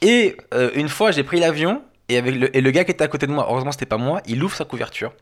Et 0.00 0.36
euh, 0.54 0.70
une 0.74 0.88
fois, 0.88 1.10
j'ai 1.10 1.24
pris 1.24 1.40
l'avion 1.40 1.82
et, 2.08 2.16
avec 2.16 2.34
le, 2.34 2.56
et 2.56 2.62
le 2.62 2.70
gars 2.70 2.84
qui 2.84 2.90
était 2.90 3.04
à 3.04 3.08
côté 3.08 3.26
de 3.26 3.32
moi, 3.32 3.46
heureusement 3.50 3.70
c'était 3.70 3.84
pas 3.86 3.98
moi, 3.98 4.22
il 4.26 4.42
ouvre 4.42 4.56
sa 4.56 4.64
couverture, 4.64 5.12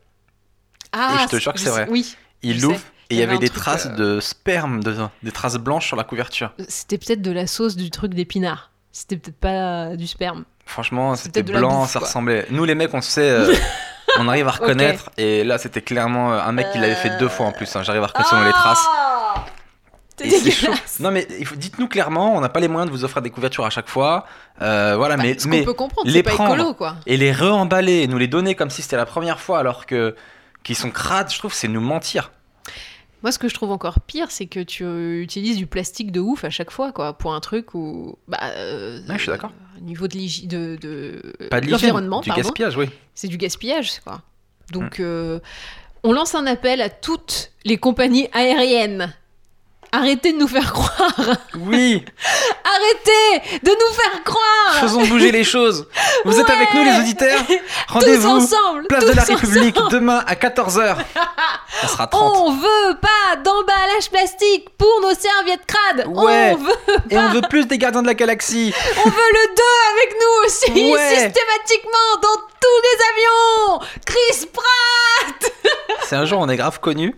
Ah, 0.93 1.17
Et 1.19 1.23
je 1.25 1.29
te 1.29 1.37
jure 1.41 1.53
que 1.53 1.59
c'est 1.59 1.69
vrai. 1.69 1.87
Oui, 1.91 2.17
il 2.43 2.61
l'ouvre 2.61 2.77
et 3.11 3.15
il 3.15 3.17
Il 3.17 3.19
y 3.19 3.23
avait 3.25 3.39
des 3.39 3.49
traces 3.51 3.87
euh, 3.87 4.15
de 4.15 4.21
sperme, 4.21 4.85
de, 4.85 4.95
des 5.25 5.33
traces 5.33 5.57
blanches 5.57 5.87
sur 5.89 5.97
la 5.97 6.05
couverture. 6.05 6.53
c'était 6.69 6.97
peut-être 6.97 7.23
de 7.23 7.33
la 7.33 7.49
sauce 7.49 7.75
du 7.75 7.91
truc 7.91 8.15
d'épinards. 8.15 8.71
C'était 8.93 9.17
peut-être 9.17 9.39
pas 9.39 9.97
du 9.97 10.07
sperme. 10.07 10.45
Franchement, 10.67 11.15
C'était 11.15 11.43
blanc, 11.43 11.81
bouffe, 11.83 11.91
ça 11.91 11.99
ressemblait. 12.01 12.47
Nous 12.51 12.65
les 12.65 12.75
mecs, 12.75 12.93
on 12.93 13.01
sait, 13.01 13.31
euh, 13.31 13.55
on 14.19 14.29
arrive 14.29 14.49
à 14.49 14.53
reconnaître. 14.53 15.11
Et 15.17 15.45
là, 15.45 15.57
c'était 15.59 15.81
clairement 15.83 16.33
euh, 16.33 16.41
un 16.41 16.53
mec 16.53 16.71
qui 16.73 16.79
l'avait 16.79 16.95
fait 16.95 17.17
deux 17.19 17.29
fois 17.29 17.47
en 17.47 17.53
plus. 17.53 17.75
hein. 17.77 17.83
J'arrive 17.83 18.03
à 18.03 18.07
reconnaître 18.07 18.45
les 18.45 18.53
traces. 18.53 18.85
Ah 18.87 19.45
dégueulasse. 20.19 20.99
Non 20.99 21.13
mais 21.13 21.29
dites-nous 21.57 21.87
clairement, 21.87 22.35
on 22.35 22.41
n'a 22.41 22.49
pas 22.49 22.59
les 22.59 22.67
moyens 22.67 22.91
de 22.91 22.97
vous 22.97 23.05
offrir 23.05 23.23
des 23.23 23.31
couvertures 23.31 23.65
à 23.65 23.71
chaque 23.71 23.89
fois. 23.89 24.27
Euh, 24.61 24.95
voilà, 24.97 25.17
Bah, 25.17 25.23
mais, 25.23 25.37
mais 25.47 25.63
peut 25.63 25.75
comprendre, 25.75 26.11
les 26.11 26.25
pas 26.25 26.33
prendre. 26.33 26.55
écolo, 26.55 26.75
quoi. 26.75 26.97
et 27.07 27.17
les 27.17 27.33
re-emballer, 27.33 28.09
nous 28.09 28.19
les 28.19 28.27
donner 28.27 28.57
comme 28.57 28.69
si 28.69 28.83
c'était 28.83 28.97
la 28.97 29.07
première 29.07 29.39
fois 29.39 29.61
alors 29.61 29.87
que 29.87 30.17
qu'ils 30.65 30.75
sont 30.75 30.91
crades, 30.91 31.31
je 31.33 31.39
trouve, 31.39 31.53
c'est 31.55 31.69
nous 31.69 31.81
mentir. 31.81 32.33
Moi, 33.23 33.33
ce 33.33 33.39
que 33.39 33.49
je 33.49 33.55
trouve 33.55 33.71
encore 33.73 34.01
pire, 34.01 34.31
c'est 34.31 34.47
que 34.47 34.61
tu 34.61 34.85
euh, 34.85 35.21
utilises 35.23 35.57
du 35.57 35.67
plastique 35.67 36.13
de 36.13 36.21
ouf 36.21 36.45
à 36.45 36.51
chaque 36.51 36.71
fois, 36.71 36.93
quoi, 36.93 37.19
pour 37.19 37.35
un 37.35 37.41
truc 37.41 37.75
où, 37.75 38.17
bah, 38.29 38.39
euh, 38.45 39.01
Ouais, 39.09 39.15
je 39.17 39.23
suis 39.23 39.31
d'accord. 39.31 39.51
Au 39.77 39.81
niveau 39.81 40.07
de 40.09 40.15
l'hygi- 40.17 40.47
de, 40.47 40.77
de 40.81 41.33
Pas 41.51 41.61
de 41.61 41.67
l'hygiène, 41.67 41.81
l'environnement, 41.91 42.21
du 42.21 42.29
pardon, 42.29 42.43
gaspillage, 42.43 42.77
oui. 42.77 42.89
c'est 43.15 43.29
du 43.29 43.37
gaspillage, 43.37 44.01
quoi. 44.05 44.15
Mm. 44.15 44.73
Donc, 44.73 45.01
euh, 45.01 45.41
on 46.05 46.13
lance 46.13 46.35
un 46.37 46.47
appel 46.47 46.81
à 46.81 46.91
toutes 46.91 47.51
les 47.65 47.77
compagnies 47.77 48.29
aériennes. 48.33 49.13
Arrêtez 49.91 50.33
de 50.33 50.39
nous 50.39 50.49
faire 50.49 50.73
croire. 50.73 51.15
Oui, 51.61 52.05
Arrêtez 52.65 53.59
de 53.63 53.71
nous 53.71 53.95
faire 53.95 54.23
croire. 54.23 54.81
faisons 54.81 55.07
bouger 55.07 55.33
les 55.33 55.45
choses. 55.45 55.87
Vous 56.25 56.39
êtes 56.39 56.51
avec 56.51 56.75
nous 56.75 56.85
les 56.85 56.99
auditeurs 56.99 57.41
Rendez-vous 57.89 58.29
ensemble. 58.29 58.87
place 58.89 59.05
de 59.07 59.13
la 59.13 59.23
ensemble. 59.23 59.39
République 59.41 59.77
demain 59.91 60.23
à 60.27 60.35
14h. 60.35 60.97
On 61.85 61.89
sera 61.89 62.07
30. 62.07 62.37
On 62.37 62.53
veut 62.53 62.97
pas 63.01 63.37
d'emballage 63.43 64.11
plastique 64.11 64.69
pour 64.77 65.01
nos 65.01 65.15
serviettes 65.15 65.65
crades. 65.67 66.07
Ouais. 66.09 66.55
On 66.55 66.63
veut, 66.65 66.77
Et 67.11 67.19
on 67.19 67.29
veut 67.31 67.43
plus 67.49 67.67
des 67.67 67.79
gardiens 67.79 68.03
de 68.03 68.07
la 68.09 68.15
galaxie. 68.15 68.75
on 69.05 69.09
veut 69.09 69.15
le 69.33 69.57
2 69.57 69.63
avec 69.95 70.15
nous 70.21 70.47
aussi, 70.47 70.93
Ouais. 70.93 71.09
systématiquement 71.09 72.21
dans 72.23 72.41
tous 72.61 72.81
les 72.85 73.05
avions. 73.11 73.87
Chris 74.05 74.47
Pratt. 74.53 75.53
Si 76.07 76.15
un 76.15 76.25
jour 76.27 76.41
on 76.41 76.49
est 76.49 76.57
grave 76.57 76.81
connu, 76.81 77.15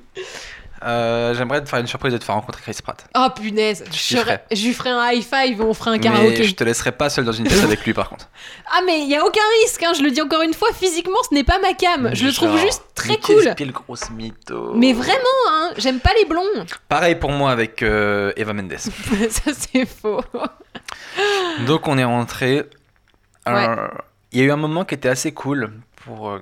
euh, 0.82 1.34
j'aimerais 1.34 1.62
te 1.62 1.68
faire 1.68 1.78
une 1.78 1.86
surprise 1.86 2.12
de 2.12 2.18
te 2.18 2.24
faire 2.24 2.34
rencontrer 2.34 2.62
Chris 2.62 2.78
Pratt. 2.82 3.04
Oh 3.16 3.26
punaise, 3.34 3.84
je, 3.92 4.16
ferai- 4.16 4.40
je 4.50 4.66
lui 4.66 4.72
ferai 4.72 4.90
un 4.90 5.10
high 5.10 5.22
five 5.22 5.60
et 5.60 5.62
on 5.62 5.74
fera 5.74 5.90
un 5.90 5.94
Mais 5.94 6.00
karaoké. 6.00 6.44
je 6.44 6.54
te 6.54 6.64
laisserai 6.64 6.92
pas 6.92 7.10
seul 7.10 7.24
dans 7.24 7.32
une 7.32 7.44
pièce 7.46 7.62
avec 7.64 7.84
lui 7.84 7.92
par 7.94 8.08
contre. 8.08 8.28
Ah 8.72 8.80
mais 8.86 9.00
il 9.02 9.08
y 9.08 9.16
a 9.16 9.24
aucun 9.24 9.40
risque, 9.64 9.82
hein, 9.82 9.92
je 9.96 10.02
le 10.02 10.10
dis 10.12 10.22
encore 10.22 10.42
une 10.42 10.54
fois, 10.54 10.68
physiquement 10.72 11.18
ce 11.28 11.34
n'est 11.34 11.42
pas 11.44 11.58
ma 11.58 11.74
cam. 11.74 12.10
Je 12.14 12.24
le 12.26 12.32
trouve 12.32 12.56
juste 12.58 12.82
très 12.94 13.10
mais 13.10 13.18
cool. 13.18 13.54
Quelle 13.56 13.72
grosse 13.72 14.10
mytho. 14.10 14.74
Mais 14.74 14.92
vraiment, 14.92 15.18
hein, 15.50 15.70
j'aime 15.76 15.98
pas 16.00 16.12
les 16.18 16.24
blonds. 16.24 16.64
Pareil 16.88 17.16
pour 17.16 17.30
moi 17.32 17.50
avec 17.50 17.82
euh, 17.82 18.32
Eva 18.36 18.52
Mendes. 18.52 18.76
Ça 18.78 19.50
c'est 19.52 19.86
faux. 19.86 20.20
Donc 21.66 21.88
on 21.88 21.98
est 21.98 22.04
rentré. 22.04 22.64
Euh, 23.48 23.88
Il 24.32 24.38
y 24.38 24.42
a 24.42 24.44
eu 24.46 24.52
un 24.52 24.56
moment 24.56 24.84
qui 24.84 24.94
était 24.94 25.08
assez 25.08 25.32
cool 25.32 25.72
pour. 26.04 26.38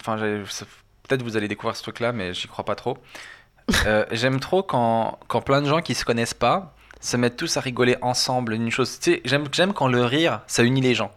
Enfin, 0.00 0.16
peut-être 0.16 1.22
vous 1.22 1.36
allez 1.36 1.48
découvrir 1.48 1.76
ce 1.76 1.82
truc-là, 1.82 2.12
mais 2.12 2.34
j'y 2.34 2.48
crois 2.48 2.64
pas 2.64 2.74
trop. 2.74 2.98
Euh, 3.86 4.04
J'aime 4.12 4.40
trop 4.40 4.62
quand, 4.62 5.18
quand 5.28 5.40
plein 5.40 5.60
de 5.62 5.68
gens 5.68 5.80
qui 5.80 5.94
se 5.94 6.04
connaissent 6.04 6.34
pas 6.34 6.74
se 7.00 7.16
mettent 7.16 7.36
tous 7.36 7.56
à 7.56 7.60
rigoler 7.60 7.96
ensemble 8.02 8.54
d'une 8.58 8.70
chose. 8.70 8.98
Tu 8.98 9.12
sais, 9.12 9.22
j'aime 9.24 9.44
j'aime 9.52 9.72
quand 9.72 9.88
le 9.88 10.04
rire, 10.04 10.40
ça 10.46 10.62
unit 10.64 10.80
les 10.80 10.94
gens. 10.94 11.12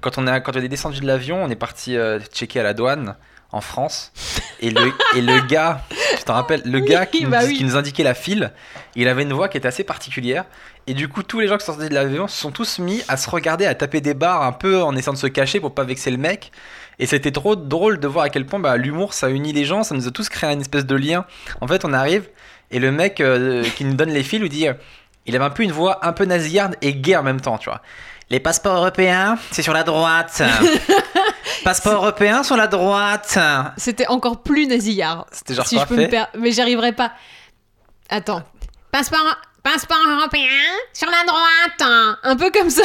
Quand 0.00 0.18
on, 0.18 0.26
a, 0.26 0.40
quand 0.40 0.56
on 0.56 0.60
est 0.60 0.68
descendu 0.68 1.00
de 1.00 1.06
l'avion, 1.06 1.44
on 1.44 1.48
est 1.50 1.56
parti 1.56 1.96
euh, 1.96 2.18
checker 2.32 2.60
à 2.60 2.62
la 2.64 2.74
douane 2.74 3.16
en 3.54 3.60
France. 3.60 4.12
Et 4.60 4.70
le, 4.70 4.92
et 5.16 5.20
le 5.20 5.40
gars, 5.46 5.82
tu 6.18 6.24
t'en 6.24 6.34
rappelles, 6.34 6.62
le 6.64 6.80
Oui, 6.80 6.88
gars 6.88 7.06
qui, 7.06 7.24
nous, 7.24 7.30
bah 7.30 7.40
oui. 7.44 7.54
qui 7.56 7.64
nous 7.64 7.76
indiquait 7.76 8.02
la 8.02 8.14
file, 8.14 8.52
il 8.96 9.08
avait 9.08 9.22
une 9.22 9.32
voix 9.32 9.48
qui 9.48 9.56
était 9.56 9.68
assez 9.68 9.84
particulière. 9.84 10.44
Et 10.86 10.94
du 10.94 11.08
coup, 11.08 11.22
tous 11.22 11.40
les 11.40 11.48
gens 11.48 11.56
qui 11.56 11.64
sortaient 11.64 11.88
de 11.88 11.94
l'avion 11.94 12.28
se 12.28 12.38
sont 12.38 12.50
tous 12.50 12.78
mis 12.78 13.02
à 13.08 13.16
se 13.16 13.30
regarder, 13.30 13.64
à 13.66 13.74
taper 13.74 14.00
des 14.00 14.14
barres 14.14 14.42
un 14.42 14.52
peu 14.52 14.82
en 14.82 14.94
essayant 14.96 15.12
de 15.12 15.18
se 15.18 15.26
cacher 15.28 15.60
pour 15.60 15.74
pas 15.74 15.84
vexer 15.84 16.10
le 16.10 16.18
mec. 16.18 16.50
Et 16.98 17.06
c'était 17.06 17.30
trop 17.30 17.56
drôle 17.56 18.00
de 18.00 18.08
voir 18.08 18.24
à 18.24 18.28
quel 18.28 18.44
point 18.44 18.58
bah, 18.58 18.76
l'humour 18.76 19.14
ça 19.14 19.30
unit 19.30 19.52
les 19.52 19.64
gens, 19.64 19.82
ça 19.82 19.94
nous 19.94 20.06
a 20.08 20.10
tous 20.10 20.28
créé 20.28 20.50
une 20.52 20.60
espèce 20.60 20.86
de 20.86 20.96
lien. 20.96 21.24
En 21.60 21.68
fait, 21.68 21.84
on 21.84 21.92
arrive 21.92 22.28
et 22.70 22.78
le 22.78 22.90
mec 22.90 23.20
euh, 23.20 23.64
qui 23.76 23.84
nous 23.84 23.94
donne 23.94 24.10
les 24.10 24.22
fils 24.22 24.40
nous 24.40 24.48
dit 24.48 24.68
euh, 24.68 24.74
il 25.26 25.34
avait 25.34 25.44
un 25.44 25.50
peu 25.50 25.62
une 25.62 25.72
voix 25.72 26.06
un 26.06 26.12
peu 26.12 26.24
nasillarde 26.24 26.76
et 26.82 26.94
gay 26.94 27.16
en 27.16 27.22
même 27.22 27.40
temps, 27.40 27.58
tu 27.58 27.68
vois. 27.68 27.80
Les 28.30 28.40
passeports 28.40 28.76
européens, 28.76 29.38
c'est 29.50 29.62
sur 29.62 29.72
la 29.74 29.82
droite. 29.82 30.42
passeports 31.64 31.92
européens 31.94 32.42
sur 32.42 32.56
la 32.56 32.66
droite. 32.66 33.38
C'était 33.76 34.06
encore 34.08 34.42
plus 34.42 34.66
nasillard. 34.66 35.26
C'était 35.30 35.54
genre 35.54 35.66
si 35.66 35.78
je 35.78 35.84
peux 35.84 35.96
me 35.96 36.08
per... 36.08 36.24
Mais 36.38 36.50
j'arriverai 36.52 36.92
pas. 36.92 37.12
Attends. 38.08 38.42
Passeport, 38.90 39.36
passeport 39.62 39.98
européen 40.08 40.48
sur 40.92 41.08
la 41.10 41.24
droite. 41.26 42.16
Un 42.22 42.36
peu 42.36 42.50
comme 42.50 42.70
ça. 42.70 42.82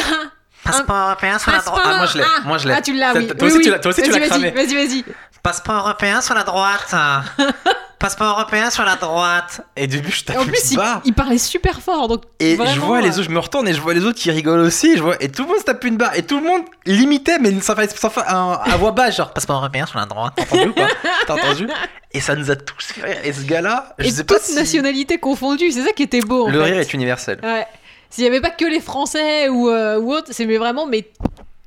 Passeport 0.62 0.96
européen 1.08 1.38
sur 1.38 1.52
la 1.52 1.58
droite. 1.60 1.82
Ah, 1.84 1.96
moi, 1.96 2.06
je 2.06 2.18
l'ai, 2.18 2.24
moi, 2.44 2.58
je 2.58 2.68
l'ai. 2.68 2.74
Ah, 2.74 2.82
tu 2.82 2.92
l'as, 2.94 3.14
oui. 3.14 3.26
toi 3.28 3.36
Oui, 3.40 3.46
aussi, 3.46 3.56
oui. 3.58 3.64
tu 3.64 3.70
l'as- 3.70 3.78
toi 3.78 3.90
aussi, 3.92 4.02
tu 4.02 4.10
Vas-y, 4.10 4.20
l'as 4.20 4.28
vas-y, 4.28 4.40
cramé. 4.42 4.50
Vas-y, 4.50 4.74
vas-y. 4.74 5.04
Passeport 5.42 5.74
européen 5.86 6.20
sur 6.20 6.34
la 6.34 6.44
droite. 6.44 6.94
Passeport 8.00 8.30
européen 8.30 8.70
sur 8.70 8.82
la 8.82 8.96
droite. 8.96 9.60
Et 9.76 9.86
du 9.86 9.96
début, 9.96 10.10
je 10.10 10.22
Et 10.22 10.24
tape 10.24 10.38
en 10.38 10.44
plus, 10.46 10.74
il, 11.04 11.12
parlait 11.12 11.36
super 11.36 11.82
fort, 11.82 12.08
donc 12.08 12.22
Et 12.40 12.56
vraiment, 12.56 12.72
je 12.72 12.80
vois 12.80 13.00
les 13.02 13.08
euh, 13.08 13.12
autres, 13.12 13.22
je 13.24 13.28
me 13.30 13.38
retourne 13.38 13.68
et 13.68 13.74
je 13.74 13.80
vois 13.80 13.92
les 13.92 14.06
autres 14.06 14.18
qui 14.18 14.30
rigolent 14.30 14.60
aussi. 14.60 14.96
Je 14.96 15.02
vois, 15.02 15.22
et 15.22 15.28
tout 15.30 15.42
le 15.42 15.48
monde 15.48 15.58
se 15.58 15.64
tape 15.64 15.84
une 15.84 15.98
barre. 15.98 16.16
Et 16.16 16.22
tout 16.22 16.40
le 16.40 16.46
monde 16.46 16.62
l'imitait, 16.86 17.38
mais 17.38 17.52
sans 17.60 17.74
sans 17.76 18.08
à 18.22 18.76
voix 18.78 18.92
basse, 18.92 19.16
genre, 19.16 19.34
Passeport 19.34 19.58
européen 19.58 19.84
sur 19.84 19.98
la 19.98 20.06
droite. 20.06 20.32
t'as 20.34 20.44
entendu 20.44 20.72
pas? 20.72 20.88
T'as 21.26 21.34
entendu? 21.34 21.68
Et 22.12 22.20
ça 22.20 22.34
nous 22.34 22.50
a 22.50 22.56
tous 22.56 22.86
fait. 22.86 23.20
Et 23.28 23.34
ce 23.34 23.44
gars-là, 23.44 23.94
je 23.98 24.06
Et 24.06 24.10
sais 24.10 24.24
pas 24.24 24.34
toutes 24.36 24.44
si. 24.44 24.54
nationalités 24.54 25.18
confondues, 25.18 25.70
c'est 25.70 25.84
ça 25.84 25.92
qui 25.92 26.02
était 26.02 26.20
beau 26.20 26.46
en 26.46 26.50
Le 26.50 26.58
fait. 26.58 26.70
rire 26.70 26.80
est 26.80 26.94
universel. 26.94 27.38
Ouais. 27.42 27.66
S'il 28.08 28.24
n'y 28.24 28.28
avait 28.30 28.40
pas 28.40 28.50
que 28.50 28.64
les 28.64 28.80
Français 28.80 29.50
ou, 29.50 29.68
euh, 29.68 30.00
ou 30.00 30.12
autre, 30.14 30.28
c'est 30.30 30.46
mais 30.46 30.56
vraiment, 30.56 30.86
mais 30.86 31.02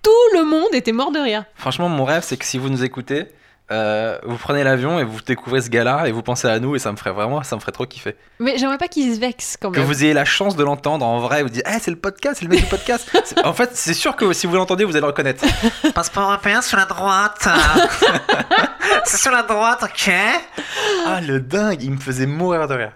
tout 0.02 0.12
le 0.34 0.46
monde 0.46 0.74
était 0.74 0.92
mort 0.92 1.12
de 1.12 1.20
rire. 1.20 1.46
Franchement, 1.56 1.90
mon 1.90 2.04
rêve, 2.06 2.24
c'est 2.26 2.38
que 2.38 2.46
si 2.46 2.58
vous 2.58 2.70
nous 2.70 2.84
écoutez, 2.84 3.28
euh, 3.74 4.18
vous 4.24 4.38
prenez 4.38 4.64
l'avion 4.64 5.00
et 5.00 5.04
vous 5.04 5.20
découvrez 5.26 5.62
ce 5.62 5.70
gars-là 5.70 6.06
et 6.08 6.12
vous 6.12 6.22
pensez 6.22 6.48
à 6.48 6.60
nous 6.60 6.76
et 6.76 6.80
ça 6.80 6.92
me 6.92 6.98
ferait 6.98 7.12
vraiment, 7.12 7.42
ça 7.44 7.56
me 7.56 7.62
ferait 7.62 7.72
trop 7.72 7.86
kiffer. 7.86 8.16
Mais 8.40 8.58
j'aimerais 8.58 8.78
pas 8.78 8.88
qu'ils 8.88 9.16
se 9.16 9.20
vexent 9.20 9.58
quand 9.60 9.72
Que 9.72 9.80
même. 9.80 9.88
vous 9.88 10.04
ayez 10.04 10.14
la 10.14 10.26
chance 10.26 10.56
de 10.56 10.64
l'entendre 10.64 11.06
en 11.06 11.20
vrai, 11.20 11.44
vous 11.44 11.50
dites, 11.50 11.64
eh, 11.68 11.80
c'est 11.82 11.92
le 11.92 11.98
podcast, 11.98 12.38
c'est 12.40 12.46
le 12.46 12.52
mec 12.52 12.60
du 12.62 12.66
podcast. 12.68 13.10
En 13.44 13.54
fait, 13.54 13.72
c'est 13.74 13.94
sûr 13.94 14.16
que 14.16 14.32
si 14.34 14.48
vous 14.48 14.56
l'entendez, 14.56 14.84
vous 14.86 14.92
allez 14.92 15.02
le 15.02 15.08
reconnaître. 15.08 15.44
Passeport 15.94 16.24
européen 16.30 16.62
sur 16.62 16.78
la 16.78 16.86
droite. 16.86 17.48
C'est 19.06 19.18
sur 19.22 19.32
la 19.32 19.44
droite, 19.44 19.84
ok 19.84 20.12
Ah, 21.08 21.20
le 21.22 21.40
dingue, 21.40 21.82
il 21.84 21.92
me 21.92 22.00
faisait 22.00 22.26
mourir 22.28 22.68
de 22.68 22.74
rire. 22.76 22.92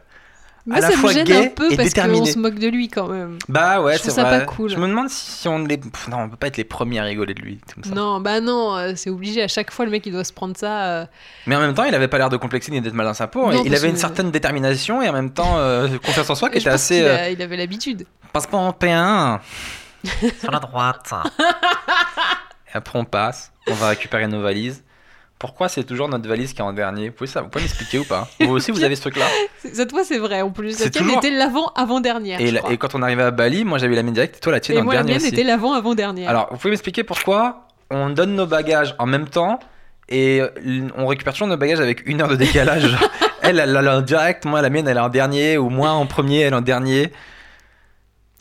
Moi, 0.68 0.78
à 0.78 0.82
la 0.82 0.88
ça 0.90 0.96
me 0.98 1.02
fois 1.02 1.14
gêne 1.14 1.24
gay 1.26 1.46
un 1.48 1.50
peu 1.50 1.72
et 1.72 1.76
parce 1.78 1.78
qu'on 1.78 1.84
déterminé. 2.02 2.32
se 2.32 2.38
moque 2.38 2.56
de 2.60 2.68
lui 2.68 2.90
quand 2.90 3.08
même. 3.08 3.38
Bah 3.48 3.82
ouais, 3.82 3.94
Je 3.94 3.98
c'est 4.00 4.04
trouve 4.10 4.16
ça 4.16 4.24
vrai. 4.26 4.40
pas 4.40 4.46
cool. 4.46 4.70
Je 4.70 4.76
me 4.76 4.86
demande 4.88 5.10
si 5.10 5.48
on 5.48 5.60
les. 5.60 5.78
Pff, 5.78 6.10
Non, 6.10 6.18
on 6.24 6.30
peut 6.30 6.36
pas 6.36 6.48
être 6.48 6.58
les 6.58 6.66
premiers 6.66 7.00
à 7.00 7.04
rigoler 7.04 7.34
de 7.34 7.42
lui. 7.42 7.60
Comme 7.74 7.84
ça. 7.86 7.92
Non, 7.92 8.20
bah 8.20 8.42
non, 8.42 8.76
euh, 8.76 8.92
c'est 8.96 9.10
obligé. 9.10 9.42
À 9.42 9.48
chaque 9.48 9.72
fois, 9.72 9.86
le 9.86 9.92
mec, 9.92 10.06
il 10.06 10.12
doit 10.12 10.26
se 10.26 10.34
prendre 10.34 10.58
ça. 10.58 10.84
euh, 10.88 11.06
Mais 11.46 11.56
en 11.56 11.62
même 11.62 11.74
temps, 11.74 11.86
il 11.86 11.96
avait 11.96 12.10
pas 12.10 12.18
l'air 12.18 12.30
de 12.30 12.38
complexer 12.38 12.72
ni 12.72 12.82
d'être 12.82 12.94
mal 12.94 13.06
dans 13.08 13.14
sa 13.14 13.28
peau. 13.28 13.50
Non, 13.52 13.64
il 13.64 13.74
avait 13.74 13.88
une 13.88 13.94
que- 13.94 14.00
certaine 14.00 14.30
détermination 14.30 15.02
et 15.02 15.08
en 15.08 15.14
même 15.14 15.32
temps 15.32 15.58
euh, 15.58 15.88
confiance 16.06 16.30
en 16.30 16.36
soi 16.36 16.50
qui 16.50 16.58
était 16.58 16.70
assez. 16.70 16.96
qu'il 16.96 17.04
euh, 17.06 17.18
a- 17.18 17.30
il 17.30 17.42
avait 17.42 17.58
l'habitude. 17.58 18.06
Passeport 18.34 18.62
européen. 18.62 19.40
Sur 20.40 20.52
la 20.52 20.60
droite. 20.60 21.14
Et 22.74 22.78
après, 22.78 23.00
on 23.00 23.06
passe. 23.06 23.52
On 23.70 23.74
va 23.74 23.90
récupérer 23.90 24.28
nos 24.28 24.42
valises. 24.42 24.84
Pourquoi 25.40 25.70
c'est 25.70 25.84
toujours 25.84 26.10
notre 26.10 26.28
valise 26.28 26.54
qui 26.54 26.60
est 26.60 26.64
en 26.64 26.74
dernier? 26.74 27.10
Vous 27.10 27.16
pouvez, 27.16 27.30
ça, 27.30 27.42
vous 27.42 27.50
pouvez 27.50 27.64
m'expliquer 27.64 28.00
ou 28.00 28.06
pas? 28.06 28.28
Vous 28.40 28.50
aussi, 28.54 28.72
vous 28.72 28.84
avez 28.84 28.96
ce 28.96 29.02
truc-là? 29.02 29.26
Cette 29.74 29.92
fois, 29.92 30.04
c'est 30.04 30.18
vrai 30.18 30.42
en 30.42 30.50
plus. 30.50 30.80
La 30.80 30.90
tienne 30.90 31.04
toujours- 31.06 31.20
était 31.20 31.30
l'avant-avant-dernière. 31.30 32.42
et, 32.42 32.50
la- 32.50 32.62
quand 32.78 32.96
on 32.96 33.04
arrivait 33.04 33.22
à 33.24 33.30
Bali, 33.32 33.64
moi 33.64 33.78
j'avais 33.78 33.96
la 33.96 34.02
mienne 34.02 34.16
directe 34.16 34.38
et 34.38 34.40
toi 34.40 34.52
la 34.52 34.60
tienne 34.60 34.78
Et 34.78 34.82
en 34.82 34.84
moi, 34.86 34.96
la 34.96 35.02
dernier 35.02 35.14
mienne 35.20 35.22
aussi. 35.28 35.34
était 35.36 35.44
l'avant-avant-dernière. 35.44 36.28
Alors, 36.30 36.48
vous 36.52 36.58
pouvez 36.58 36.72
m'expliquer 36.72 37.04
pourquoi 37.04 37.68
on 37.92 38.10
donne 38.10 38.36
nos 38.36 38.48
bagages 38.48 38.96
en 38.98 39.06
même 39.06 39.28
temps 39.30 39.60
et 40.10 40.42
euh, 40.42 40.88
on 40.96 41.06
récupère 41.06 41.34
toujours 41.34 41.48
nos 41.48 41.58
bagages 41.58 41.80
avec 41.82 42.08
une 42.08 42.20
heure 42.22 42.30
de 42.30 42.36
décalage? 42.36 42.98
Elle, 43.44 43.60
elle 43.60 43.72
l'a 43.72 43.98
en 43.98 44.02
direct, 44.02 44.44
moi 44.46 44.62
la 44.64 44.70
mienne 44.72 44.88
elle 44.88 44.98
est 44.98 45.02
en 45.02 45.08
dernier, 45.10 45.58
ou 45.58 45.70
moi 45.70 45.92
en 45.92 46.06
premier, 46.08 46.40
elle 46.42 46.56
en 46.56 46.62
dernier. 46.62 47.12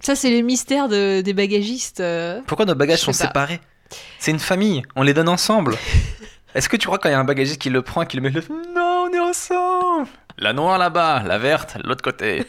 Ça, 0.01 0.15
c'est 0.17 0.31
les 0.31 0.43
mystères 0.43 0.89
de- 0.89 1.21
des 1.21 1.33
bagagistes. 1.35 2.01
euh. 2.01 2.41
Pourquoi 2.47 2.65
nos 2.67 2.75
bagages 2.75 3.01
sont 3.01 3.13
pas. 3.13 3.17
séparés? 3.27 3.61
C'est 4.19 4.33
une 4.33 4.41
famille, 4.41 4.83
on 4.97 5.03
les 5.03 5.15
donne 5.15 5.29
ensemble. 5.29 5.77
Est-ce 6.57 6.69
que 6.69 6.77
tu 6.77 6.87
crois 6.87 6.99
quand 6.99 7.09
il 7.09 7.13
y 7.13 7.15
a 7.15 7.19
un 7.21 7.25
bagagiste 7.25 7.61
qui 7.61 7.71
le 7.71 7.83
prend 7.83 8.03
et 8.03 8.07
qui 8.07 8.17
le 8.17 8.23
met 8.23 8.31
le... 8.31 8.43
Non, 8.75 9.07
on 9.09 9.13
est 9.13 9.21
ensemble 9.21 10.09
La 10.39 10.53
noire 10.53 10.79
là-bas, 10.79 11.23
la 11.25 11.39
verte, 11.39 11.77
l'autre 11.85 12.03
côté. 12.03 12.45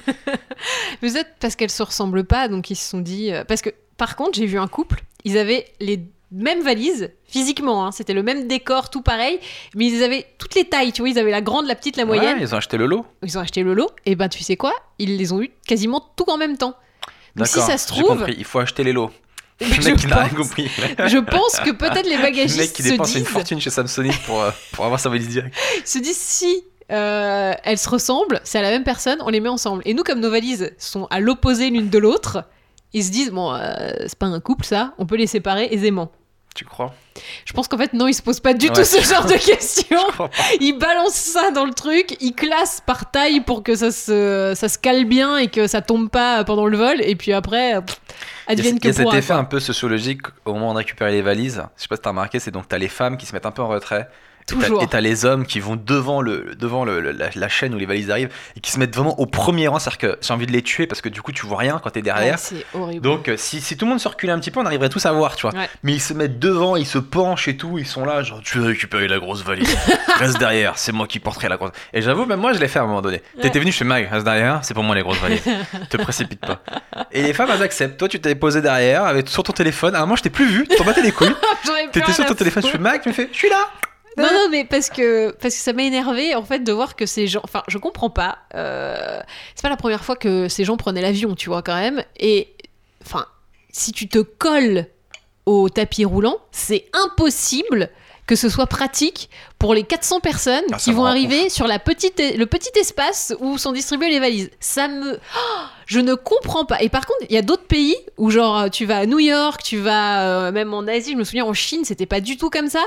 Peut-être 1.02 1.32
parce 1.40 1.56
qu'elles 1.56 1.70
se 1.70 1.84
ressemblent 1.84 2.24
pas, 2.24 2.48
donc 2.48 2.70
ils 2.70 2.76
se 2.76 2.90
sont 2.90 3.00
dit. 3.02 3.32
euh, 3.34 3.44
Parce 3.44 3.62
que, 3.62 3.70
par 3.98 4.16
contre, 4.16 4.38
j'ai 4.38 4.46
vu 4.46 4.58
un 4.60 4.68
couple, 4.68 5.02
ils 5.24 5.38
avaient 5.38 5.66
les 5.80 6.00
mêmes 6.32 6.62
valises, 6.62 7.12
physiquement, 7.26 7.86
hein, 7.86 7.92
c'était 7.92 8.14
le 8.14 8.24
même 8.24 8.48
décor, 8.48 8.90
tout 8.90 9.02
pareil, 9.02 9.40
mais 9.76 9.86
ils 9.86 10.04
avaient 10.04 10.26
toutes 10.38 10.56
les 10.56 10.66
tailles, 10.66 10.92
tu 10.92 11.02
vois, 11.02 11.10
ils 11.10 11.20
avaient 11.20 11.32
la 11.32 11.42
grande, 11.42 11.68
la 11.68 11.76
petite, 11.76 11.98
la 11.98 12.04
Ouais, 12.06 12.18
moyenne. 12.18 12.38
ils 12.42 12.54
ont 12.54 12.58
acheté 12.58 12.78
le 12.78 12.86
lot. 12.86 13.06
Ils 13.24 13.38
ont 13.38 13.42
acheté 13.42 13.64
le 13.64 13.74
lot, 13.74 13.92
et 14.06 14.16
ben 14.16 14.28
tu 14.30 14.44
sais 14.44 14.58
quoi 14.58 14.74
Ils 15.00 15.18
les 15.18 15.32
ont 15.34 15.42
eu 15.42 15.50
quasiment 15.68 16.02
tout 16.16 16.30
en 16.30 16.38
même 16.38 16.58
temps. 16.58 16.76
Donc 17.36 17.48
si 17.48 17.60
ça 17.60 17.78
se 17.78 17.94
j'ai 17.94 18.02
trouve, 18.02 18.18
compris, 18.18 18.36
il 18.38 18.46
faut 18.46 18.60
acheter 18.60 18.84
les 18.84 18.94
lots. 18.94 19.12
Le 19.60 19.68
je, 19.68 19.90
mec 19.90 19.98
qui 19.98 20.08
n'a 20.08 20.18
rien 20.18 20.30
pense, 20.30 20.38
compris. 20.38 20.70
je 21.08 21.18
pense 21.18 21.60
que 21.60 21.72
peut-être 21.72 22.08
les 22.08 22.18
Le 22.18 22.22
bagagistes 22.22 22.58
mec 22.58 22.74
qui 22.74 22.84
se 22.84 22.90
dépense 22.90 23.08
disent, 23.08 23.18
une 23.18 23.26
fortune 23.26 23.60
chez 23.60 23.72
Samsonite 23.72 24.22
pour, 24.24 24.42
euh, 24.42 24.52
pour 24.72 24.86
avoir 24.86 25.00
sa 25.00 25.10
valise 25.10 25.28
directe. 25.28 25.56
se 25.84 25.98
disent 25.98 26.18
si 26.18 26.64
euh, 26.92 27.54
elles 27.64 27.78
se 27.78 27.90
ressemblent, 27.90 28.40
c'est 28.44 28.60
à 28.60 28.62
la 28.62 28.70
même 28.70 28.84
personne, 28.84 29.18
on 29.22 29.30
les 29.30 29.40
met 29.40 29.50
ensemble. 29.50 29.82
Et 29.86 29.94
nous, 29.94 30.04
comme 30.04 30.20
nos 30.20 30.30
valises 30.30 30.74
sont 30.78 31.08
à 31.10 31.20
l'opposé 31.20 31.70
l'une 31.70 31.90
de 31.90 31.98
l'autre, 31.98 32.44
ils 32.94 33.04
se 33.04 33.12
disent 33.12 33.32
bon, 33.32 33.54
euh, 33.54 33.90
c'est 34.02 34.18
pas 34.18 34.28
un 34.28 34.40
couple 34.40 34.66
ça, 34.66 34.94
on 34.98 35.06
peut 35.06 35.18
les 35.18 35.28
séparer 35.28 35.68
aisément. 35.72 36.12
Tu 36.56 36.66
crois? 36.66 36.94
Je 37.46 37.54
pense 37.54 37.68
qu'en 37.68 37.78
fait, 37.78 37.94
non, 37.94 38.08
ils 38.08 38.16
se 38.16 38.22
posent 38.24 38.40
pas 38.40 38.56
du 38.56 38.68
Ouais, 38.68 38.74
tout 38.74 38.84
ce 38.84 39.00
genre 39.02 39.26
de 39.26 39.34
questions. 39.46 39.98
Ils 40.60 40.74
balancent 40.74 41.14
ça 41.14 41.52
dans 41.52 41.66
le 41.66 41.74
truc, 41.74 42.18
ils 42.20 42.34
classent 42.34 42.82
par 42.84 43.12
taille 43.12 43.42
pour 43.42 43.62
que 43.62 43.76
ça 43.76 43.92
se, 43.92 44.54
ça 44.56 44.68
se 44.68 44.80
cale 44.80 45.06
bien 45.06 45.38
et 45.38 45.50
que 45.50 45.68
ça 45.68 45.82
tombe 45.82 46.10
pas 46.10 46.44
pendant 46.46 46.66
le 46.66 46.76
vol. 46.76 46.98
Et 47.02 47.16
puis 47.16 47.32
après, 47.32 47.80
pff, 47.82 48.00
Il 48.50 48.58
y 48.58 48.62
a, 48.62 48.70
advienne 48.70 48.76
il 48.76 48.78
y 48.78 48.80
que 48.82 48.90
a 48.90 48.94
cet 48.94 49.14
effet 49.14 49.34
quoi. 49.34 49.38
un 49.38 49.44
peu 49.44 49.60
sociologique 49.60 50.22
au 50.46 50.54
moment 50.54 50.74
de 50.74 50.78
récupérer 50.80 51.12
les 51.12 51.22
valises. 51.22 51.64
Je 51.76 51.82
sais 51.82 51.88
pas 51.88 51.96
si 51.96 52.02
t'as 52.02 52.10
remarqué, 52.10 52.40
c'est 52.40 52.52
donc 52.52 52.68
t'as 52.68 52.78
les 52.78 52.88
femmes 52.88 53.18
qui 53.18 53.26
se 53.26 53.34
mettent 53.34 53.46
un 53.46 53.52
peu 53.52 53.62
en 53.62 53.68
retrait. 53.68 54.10
Et 54.50 54.56
t'as- 54.56 54.62
Toujours. 54.62 54.82
Et 54.84 54.88
t'as 54.88 55.02
les 55.02 55.26
hommes 55.26 55.46
qui 55.46 55.60
vont 55.60 55.76
devant, 55.76 56.22
le, 56.22 56.56
devant 56.56 56.86
le- 56.86 57.00
la, 57.12 57.30
la 57.36 57.50
chaîne 57.50 57.74
où 57.76 57.78
les 57.78 57.86
valises 57.86 58.10
arrivent 58.10 58.30
et 58.56 58.60
qui 58.62 58.72
se 58.72 58.80
mettent 58.80 58.96
vraiment 58.96 59.20
au 59.20 59.26
premier 59.26 59.68
rang. 59.68 59.78
C'est-à-dire 59.80 59.98
que 59.98 60.18
j'ai 60.22 60.34
envie 60.34 60.46
de 60.48 60.52
les 60.54 60.62
tuer 60.62 60.88
parce 60.88 61.02
que 61.02 61.10
du 61.10 61.22
coup 61.22 61.32
tu 61.34 61.46
vois 61.46 61.58
rien 61.58 61.80
quand 61.84 61.90
t'es 61.90 62.02
derrière. 62.02 62.36
Ouais, 62.36 62.40
c'est 62.40 62.66
horrible. 62.74 63.02
Donc 63.02 63.28
euh, 63.28 63.36
si, 63.38 63.60
si 63.62 63.76
tout 63.78 63.86
le 63.86 63.90
monde 63.92 64.00
se 64.00 64.08
reculait 64.08 64.32
un 64.32 64.40
petit 64.40 64.52
peu, 64.52 64.60
on 64.60 64.66
arriverait 64.66 64.90
tous 64.90 65.06
à 65.06 65.12
voir, 65.12 65.36
tu 65.36 65.42
vois. 65.48 65.58
Ouais. 65.60 65.70
Mais 65.84 65.94
ils 65.94 66.02
se 66.02 66.14
mettent 66.14 66.40
devant, 66.40 66.76
ils 66.78 66.86
se 66.86 66.98
penchent 66.98 67.48
et 67.50 67.58
tout, 67.58 67.78
ils 67.78 67.86
sont 67.86 68.06
là, 68.06 68.24
genre 68.24 68.40
tu 68.42 68.58
veux 68.60 68.68
récupérer 68.68 69.08
la 69.08 69.20
grosse 69.20 69.44
valise, 69.44 69.76
reste 70.18 70.38
derrière, 70.40 70.78
c'est 70.78 70.92
moi 70.94 71.08
qui 71.08 71.20
porterai 71.20 71.50
la 71.50 71.58
grosse. 71.58 71.72
Et 71.94 72.02
j'avoue, 72.02 72.26
même 72.26 72.40
moi 72.40 72.54
je 72.54 72.60
l'ai 72.60 72.68
fait 72.70 72.80
à 72.80 72.84
un 72.84 72.88
moment 72.88 73.02
donné. 73.02 73.22
T'étais 73.42 73.60
venu, 73.60 73.72
je 73.72 73.78
fais 73.78 73.86
Mag, 73.86 74.08
reste 74.10 74.24
derrière, 74.26 74.60
c'est 74.64 74.74
pour 74.74 74.84
moi 74.84 74.96
les 74.96 75.02
grosses 75.04 75.20
valises. 75.20 75.44
Te 75.90 75.98
précipite 76.02 76.40
pas. 76.40 76.62
Et 77.12 77.22
les 77.22 77.34
femmes 77.34 77.50
elles 77.54 77.64
acceptent. 77.64 77.98
Toi 77.98 78.08
tu 78.08 78.20
t'es 78.22 78.36
posé 78.36 78.62
derrière, 78.62 79.04
avec, 79.04 79.28
sur 79.30 79.44
ton 79.44 79.52
téléphone. 79.54 79.94
À 79.96 79.98
un 79.98 80.02
moment 80.02 80.16
je 80.16 80.24
t'ai 80.24 80.30
plus 80.30 80.48
vu, 80.48 80.68
t'en 80.68 80.86
battais 80.86 81.02
les 81.02 81.12
couilles. 81.12 81.34
T'étais 81.92 82.14
sur 82.14 82.26
ton 82.26 82.34
téléphone, 82.34 82.64
je 82.64 82.70
fais 82.70 82.78
Mag, 82.78 83.02
tu 83.02 83.10
me 83.10 83.14
fais, 83.14 83.30
je 83.32 83.38
suis 83.38 83.50
là. 83.50 83.68
Non, 84.24 84.30
non, 84.34 84.50
mais 84.50 84.66
parce 84.66 84.90
que, 84.90 85.32
parce 85.32 85.56
que 85.56 85.62
ça 85.62 85.74
m'a 85.74 85.84
énervé 85.84 86.36
en 86.36 86.44
fait 86.44 86.60
de 86.60 86.72
voir 86.72 86.96
que 86.96 87.06
ces 87.06 87.28
gens. 87.28 87.42
Enfin, 87.44 87.64
je 87.68 87.78
comprends 87.78 88.10
pas. 88.10 88.40
euh, 88.56 89.20
c'est 89.56 89.62
pas 89.62 89.70
la 89.70 89.78
première 89.78 90.04
fois 90.04 90.16
que 90.16 90.48
ces 90.48 90.64
gens 90.66 90.78
prenaient 90.78 91.02
l'avion, 91.02 91.36
tu 91.36 91.50
vois, 91.50 91.62
quand 91.62 91.76
même. 91.76 92.04
Et. 92.20 92.54
Enfin, 93.06 93.26
si 93.72 93.92
tu 93.92 94.08
te 94.10 94.20
colles 94.20 94.88
au 95.46 95.70
tapis 95.70 96.04
roulant, 96.06 96.38
c'est 96.52 96.86
impossible 96.94 97.90
que 98.26 98.36
ce 98.36 98.50
soit 98.50 98.68
pratique 98.68 99.30
pour 99.58 99.74
les 99.74 99.84
400 99.84 100.20
personnes 100.20 100.64
Ah, 100.74 100.76
qui 100.78 100.92
vont 100.92 101.06
arriver 101.06 101.50
sur 101.50 101.66
la 101.66 101.80
petite, 101.80 102.22
le 102.36 102.46
petit 102.46 102.78
espace 102.78 103.34
où 103.40 103.58
sont 103.58 103.72
distribuées 103.72 104.10
les 104.10 104.20
valises. 104.20 104.50
Ça 104.60 104.90
me. 104.90 105.14
Oh, 105.14 105.64
je 105.88 106.00
ne 106.00 106.14
comprends 106.14 106.66
pas. 106.66 106.82
Et 106.84 106.90
par 106.90 107.06
contre, 107.06 107.22
il 107.30 107.34
y 107.34 107.38
a 107.38 107.42
d'autres 107.42 107.66
pays 107.66 107.96
où, 108.18 108.30
genre, 108.30 108.70
tu 108.70 108.86
vas 108.86 108.98
à 109.00 109.06
New 109.06 109.20
York, 109.20 109.64
tu 109.64 109.78
vas 109.78 110.48
euh, 110.48 110.52
même 110.52 110.74
en 110.74 110.82
Asie, 110.86 111.14
je 111.14 111.18
me 111.18 111.24
souviens 111.24 111.46
en 111.46 111.54
Chine, 111.54 111.86
c'était 111.86 112.06
pas 112.06 112.20
du 112.20 112.38
tout 112.38 112.50
comme 112.50 112.68
ça 112.68 112.84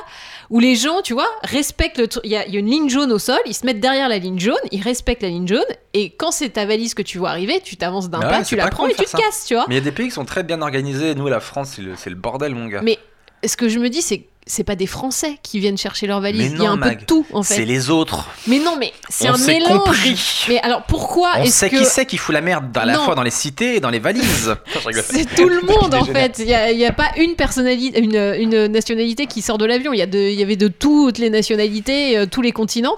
où 0.50 0.60
les 0.60 0.76
gens, 0.76 1.00
tu 1.02 1.14
vois, 1.14 1.28
respectent 1.42 1.98
le 1.98 2.06
truc. 2.08 2.22
Il 2.24 2.30
y, 2.30 2.36
a 2.36 2.46
il 2.46 2.52
y 2.52 2.56
a 2.56 2.60
une 2.60 2.70
ligne 2.70 2.88
jaune 2.90 3.10
au 3.10 3.18
sol, 3.18 3.40
ils 3.46 3.54
se 3.54 3.64
mettent 3.64 3.80
derrière 3.80 4.08
la 4.08 4.18
ligne 4.18 4.38
jaune, 4.38 4.54
ils 4.70 4.82
respectent 4.82 5.22
la 5.22 5.28
ligne 5.30 5.48
jaune, 5.48 5.64
et 5.94 6.10
quand 6.10 6.30
c'est 6.30 6.50
ta 6.50 6.66
valise 6.66 6.94
que 6.94 7.02
tu 7.02 7.18
vois 7.18 7.30
arriver, 7.30 7.60
tu 7.64 7.76
t'avances 7.76 8.10
d'un 8.10 8.20
Bah 8.20 8.28
pas, 8.28 8.44
tu 8.44 8.54
la 8.54 8.68
prends 8.68 8.86
et 8.86 8.94
tu 8.94 9.04
te 9.04 9.08
ça. 9.08 9.18
casses, 9.18 9.46
tu 9.46 9.54
vois. 9.54 9.64
Mais 9.68 9.74
il 9.76 9.78
y 9.78 9.80
a 9.80 9.84
des 9.84 9.92
pays 9.92 10.06
qui 10.08 10.14
sont 10.14 10.24
très 10.26 10.42
bien 10.42 10.60
organisés. 10.60 11.14
Nous, 11.14 11.26
la 11.26 11.40
France, 11.40 11.72
c'est 11.76 11.82
le, 11.82 11.96
c'est 11.96 12.10
le 12.10 12.16
bordel, 12.16 12.54
mon 12.54 12.66
gars. 12.66 12.82
Mais 12.82 12.98
ce 13.46 13.56
que 13.56 13.68
je 13.70 13.78
me 13.78 13.88
dis, 13.88 14.02
c'est 14.02 14.24
c'est 14.50 14.64
pas 14.64 14.74
des 14.76 14.86
Français 14.86 15.38
qui 15.42 15.60
viennent 15.60 15.78
chercher 15.78 16.06
leurs 16.06 16.20
valises. 16.20 16.50
Mais 16.52 16.58
Il 16.58 16.62
y 16.62 16.66
a 16.66 16.70
un 16.70 16.76
peu 16.78 16.94
de 16.94 17.04
tout, 17.04 17.24
en 17.32 17.42
C'est 17.42 17.56
fait. 17.56 17.64
les 17.64 17.88
autres. 17.88 18.28
Mais 18.46 18.58
non, 18.58 18.76
mais 18.78 18.92
c'est 19.08 19.28
un 19.28 19.36
mélange. 19.38 19.78
compris. 19.84 20.44
Mais 20.48 20.60
alors 20.60 20.82
pourquoi 20.82 21.32
On 21.38 21.46
sait 21.46 21.70
que 21.70 21.76
qui 21.76 21.84
c'est 21.84 22.04
qui 22.06 22.16
fout 22.16 22.34
la 22.34 22.40
merde 22.40 22.76
à 22.76 22.84
la 22.84 22.94
Non. 22.94 23.04
fois 23.04 23.14
dans 23.14 23.22
les 23.22 23.30
cités 23.30 23.76
et 23.76 23.80
dans 23.80 23.90
les 23.90 23.98
valises. 24.00 24.54
C'est 25.04 25.34
tout 25.34 25.48
le 25.48 25.60
monde 25.66 25.94
en 25.94 26.04
fait. 26.04 26.38
Il 26.40 26.46
n'y 26.76 26.84
a, 26.84 26.88
a 26.88 26.92
pas 26.92 27.10
une 27.16 27.34
personnalité, 27.36 28.00
une, 28.00 28.16
une 28.38 28.66
nationalité 28.66 29.26
qui 29.26 29.40
sort 29.42 29.56
de 29.58 29.64
l'avion. 29.66 29.92
Il 29.92 29.98
y, 29.98 30.02
a 30.02 30.06
de- 30.06 30.18
il 30.18 30.38
y 30.38 30.42
avait 30.42 30.56
de 30.56 30.68
toutes 30.68 31.18
les 31.18 31.30
nationalités, 31.30 32.18
euh, 32.18 32.26
tous 32.26 32.42
les 32.42 32.52
continents. 32.52 32.96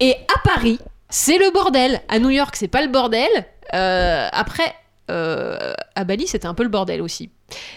Et 0.00 0.14
à 0.34 0.38
Paris, 0.48 0.78
c'est 1.10 1.38
le 1.38 1.50
bordel. 1.52 2.00
À 2.08 2.18
New 2.20 2.30
York, 2.30 2.54
c'est 2.56 2.68
pas 2.68 2.82
le 2.82 2.88
bordel. 2.88 3.28
Euh, 3.74 4.28
après, 4.32 4.74
euh, 5.10 5.72
à 5.94 6.04
Bali, 6.04 6.26
c'était 6.26 6.46
un 6.46 6.54
peu 6.54 6.62
le 6.62 6.68
bordel 6.68 7.00
aussi. 7.02 7.30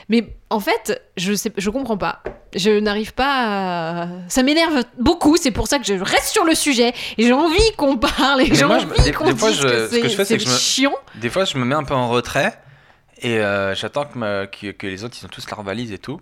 Mais 0.10 0.36
en 0.50 0.60
fait, 0.60 1.02
je 1.18 1.34
sais, 1.34 1.52
je 1.58 1.70
comprends 1.70 1.98
pas. 1.98 2.22
Je 2.56 2.80
n'arrive 2.80 3.14
pas 3.14 4.04
à... 4.04 4.08
Ça 4.28 4.44
m'énerve 4.44 4.84
beaucoup, 5.00 5.38
c'est 5.38 5.52
pour 5.52 5.68
ça 5.68 5.80
que 5.80 5.86
je 5.86 5.94
reste 5.94 6.28
sur 6.28 6.44
le 6.44 6.54
sujet. 6.56 6.90
Et 7.18 7.24
j'ai 7.24 7.32
envie 7.34 7.72
qu'on 7.78 7.98
parle, 7.98 8.42
et 8.42 8.54
j'ai 8.54 8.66
envie 8.66 8.86
des- 9.04 9.12
qu'on 9.14 9.32
dise 9.32 9.56
je- 9.62 9.62
que 9.68 9.88
ce 9.88 10.00
que 10.02 10.08
je 10.10 10.16
fais, 10.16 10.26
c'est 10.26 10.34
me- 10.36 10.58
chiant. 10.58 10.94
Des 11.16 11.30
fois, 11.30 11.46
je 11.46 11.58
me 11.58 11.64
mets 11.66 11.76
un 11.76 11.84
peu 11.86 11.94
en 11.94 12.10
retrait 12.10 12.60
et 13.22 13.38
euh, 13.40 13.74
j'attends 13.76 14.06
que, 14.06 14.18
ma- 14.18 14.48
que, 14.48 14.72
que 14.72 14.88
les 14.88 15.04
autres 15.04 15.16
ils 15.22 15.26
ont 15.26 15.30
tous 15.30 15.50
leur 15.50 15.62
valise 15.64 15.92
et 15.94 16.00
tout. 16.00 16.20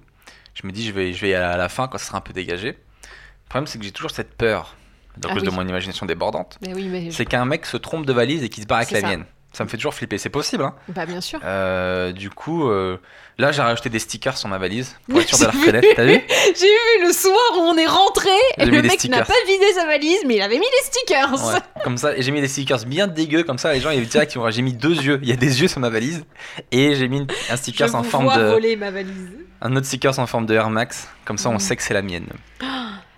Je 0.53 0.67
me 0.67 0.71
dis, 0.71 0.85
je 0.85 0.91
vais, 0.91 1.13
je 1.13 1.21
vais 1.21 1.33
à 1.33 1.57
la 1.57 1.69
fin 1.69 1.87
quand 1.87 1.97
ça 1.97 2.05
sera 2.05 2.17
un 2.17 2.21
peu 2.21 2.33
dégagé. 2.33 2.67
Le 2.69 3.49
problème, 3.49 3.65
c'est 3.67 3.79
que 3.79 3.85
j'ai 3.85 3.91
toujours 3.91 4.11
cette 4.11 4.35
peur, 4.35 4.75
à 5.15 5.27
Ah 5.27 5.33
cause 5.33 5.41
oui. 5.41 5.47
de 5.47 5.51
mon 5.53 5.67
imagination 5.67 6.05
débordante. 6.05 6.59
Oui, 6.75 7.09
C'est 7.11 7.25
qu'un 7.25 7.45
mec 7.45 7.65
se 7.65 7.77
trompe 7.77 8.05
de 8.05 8.13
valise 8.13 8.43
et 8.43 8.49
qu'il 8.49 8.61
se 8.61 8.67
barre 8.67 8.79
avec 8.79 8.91
la 8.91 9.01
ça. 9.01 9.07
mienne. 9.07 9.25
Ça 9.51 9.63
me 9.63 9.69
fait 9.69 9.77
toujours 9.77 9.95
flipper. 9.95 10.17
C'est 10.19 10.29
possible, 10.29 10.63
hein. 10.63 10.75
Bah, 10.89 11.05
bien 11.07 11.21
sûr. 11.21 11.39
Euh, 11.43 12.11
du 12.11 12.29
coup, 12.29 12.69
euh, 12.69 12.97
là, 13.39 13.51
j'ai 13.51 13.63
rajouté 13.63 13.89
des 13.89 13.97
stickers 13.97 14.37
sur 14.37 14.47
ma 14.47 14.59
valise 14.59 14.95
pour 15.09 15.19
être 15.21 15.27
sûr 15.35 15.39
de 15.39 15.43
la 15.51 15.51
reconnaître. 15.59 15.87
T'as 15.95 16.05
vu? 16.05 16.21
J'ai 16.55 16.65
vu 16.67 17.07
le 17.07 17.11
soir 17.11 17.35
où 17.55 17.61
on 17.61 17.75
est 17.77 17.87
rentré, 17.87 18.29
et 18.57 18.65
le 18.65 18.81
mec 18.83 19.03
n'a 19.09 19.25
pas 19.25 19.33
vidé 19.47 19.65
sa 19.73 19.85
valise, 19.87 20.19
mais 20.27 20.35
il 20.35 20.41
avait 20.41 20.59
mis 20.59 20.65
les 20.65 20.83
stickers. 20.85 21.33
Ouais, 21.33 21.59
comme 21.83 21.97
ça, 21.97 22.15
et 22.15 22.21
j'ai 22.21 22.31
mis 22.31 22.41
des 22.41 22.47
stickers 22.47 22.85
bien 22.85 23.07
dégueux, 23.07 23.43
comme 23.43 23.57
ça, 23.57 23.73
les 23.73 23.79
gens 23.81 23.89
ils 23.89 24.07
direct, 24.07 24.35
ils 24.35 24.51
j'ai 24.51 24.61
mis 24.61 24.73
deux 24.73 24.93
yeux. 24.95 25.19
Il 25.23 25.29
y 25.29 25.31
a 25.31 25.35
des 25.35 25.61
yeux 25.61 25.67
sur 25.67 25.79
ma 25.79 25.89
valise, 25.89 26.25
et 26.71 26.95
j'ai 26.95 27.07
mis 27.07 27.21
un 27.21 27.25
Je 27.49 27.55
sticker 27.55 27.93
en 27.95 28.01
vous 28.03 28.09
forme 28.09 28.25
vois 28.25 28.37
de, 28.37 28.43
voler 28.49 28.75
ma 28.75 28.91
valise. 28.91 29.31
un 29.61 29.75
autre 29.75 29.85
sticker 29.87 30.17
en 30.19 30.27
forme 30.27 30.45
de 30.45 30.53
Air 30.53 30.69
Max. 30.69 31.07
Comme 31.25 31.37
ça, 31.39 31.49
on 31.49 31.55
Mm. 31.55 31.59
sait 31.59 31.75
que 31.75 31.81
c'est 31.83 31.93
la 31.95 32.01
mienne. 32.03 32.27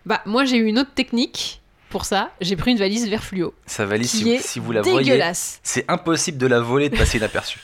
Bah, 0.04 0.22
moi 0.26 0.46
j'ai 0.46 0.58
eu 0.58 0.66
une 0.66 0.80
autre 0.80 0.94
technique 0.96 1.61
pour 1.92 2.06
ça. 2.06 2.32
J'ai 2.42 2.56
pris 2.56 2.72
une 2.72 2.78
valise 2.80 3.08
vert 3.08 3.24
fluo. 3.24 3.54
Sa 3.68 3.86
valise, 3.86 4.10
Qui 4.10 4.18
si, 4.18 4.24
vous- 4.24 4.30
est 4.32 4.40
si 4.40 4.60
vous 4.60 4.72
la 4.72 4.82
voyez, 4.82 5.22
c'est 5.62 5.86
impossible 5.88 6.40
de 6.40 6.48
la 6.48 6.60
voler 6.60 6.86
et 6.86 6.90
de 6.90 6.98
passer 6.98 7.18
inaperçu. 7.20 7.60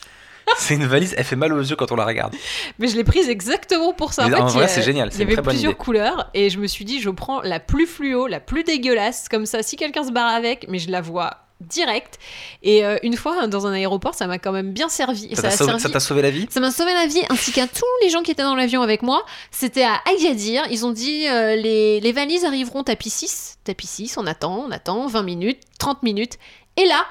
c'est 0.57 0.75
une 0.75 0.85
valise, 0.85 1.13
elle 1.17 1.23
fait 1.25 1.35
mal 1.35 1.51
aux 1.51 1.59
yeux 1.61 1.75
quand 1.75 1.91
on 1.91 1.95
la 1.95 2.05
regarde. 2.05 2.33
Mais 2.79 2.87
je 2.87 2.95
l'ai 2.95 3.03
prise 3.03 3.27
exactement 3.29 3.93
pour 3.93 4.13
ça. 4.13 4.25
En, 4.27 4.45
vrai, 4.47 4.67
c'est 4.67 4.81
génial, 4.81 5.09
Il 5.13 5.19
y 5.19 5.23
avait 5.23 5.33
très 5.33 5.41
plusieurs 5.41 5.71
idée. 5.71 5.77
couleurs 5.77 6.29
et 6.33 6.49
je 6.49 6.59
me 6.59 6.67
suis 6.67 6.85
dit, 6.85 7.01
je 7.01 7.09
prends 7.09 7.41
la 7.41 7.59
plus 7.59 7.85
fluo, 7.87 8.27
la 8.27 8.39
plus 8.39 8.63
dégueulasse. 8.63 9.27
Comme 9.29 9.45
ça, 9.45 9.63
si 9.63 9.75
quelqu'un 9.75 10.03
se 10.05 10.11
barre 10.11 10.33
avec, 10.33 10.67
mais 10.69 10.79
je 10.79 10.89
la 10.91 11.01
vois 11.01 11.46
direct. 11.61 12.19
Et 12.63 12.85
euh, 12.85 12.97
une 13.03 13.15
fois, 13.15 13.47
dans 13.47 13.67
un 13.67 13.73
aéroport, 13.73 14.13
ça 14.13 14.27
m'a 14.27 14.37
quand 14.39 14.51
même 14.51 14.71
bien 14.71 14.89
servi. 14.89 15.29
Ça 15.29 15.35
ça 15.35 15.41
t'a 15.41 15.47
a 15.47 15.51
sauvé, 15.51 15.67
servi 15.71 15.81
ça 15.83 15.89
t'a 15.89 15.99
sauvé 15.99 16.21
la 16.21 16.29
vie? 16.29 16.47
Ça 16.49 16.59
m'a 16.59 16.71
sauvé 16.71 16.93
la 16.93 17.07
vie, 17.07 17.23
ainsi 17.29 17.51
qu'à 17.51 17.67
tous 17.67 17.85
les 18.01 18.09
gens 18.09 18.21
qui 18.21 18.31
étaient 18.31 18.43
dans 18.43 18.55
l'avion 18.55 18.81
avec 18.81 19.01
moi. 19.01 19.25
C'était 19.51 19.83
à 19.83 19.99
Agadir. 20.05 20.63
Ils 20.69 20.85
ont 20.85 20.91
dit 20.91 21.27
euh, 21.27 21.55
les, 21.55 21.99
les 21.99 22.11
valises 22.11 22.45
arriveront 22.45 22.83
tapis 22.83 23.09
6. 23.09 23.59
Tapis 23.63 23.87
6, 23.87 24.17
on 24.17 24.27
attend, 24.27 24.65
on 24.67 24.71
attend, 24.71 25.07
20 25.07 25.23
minutes, 25.23 25.61
30 25.79 26.03
minutes. 26.03 26.37
Et 26.77 26.85
là, 26.85 27.05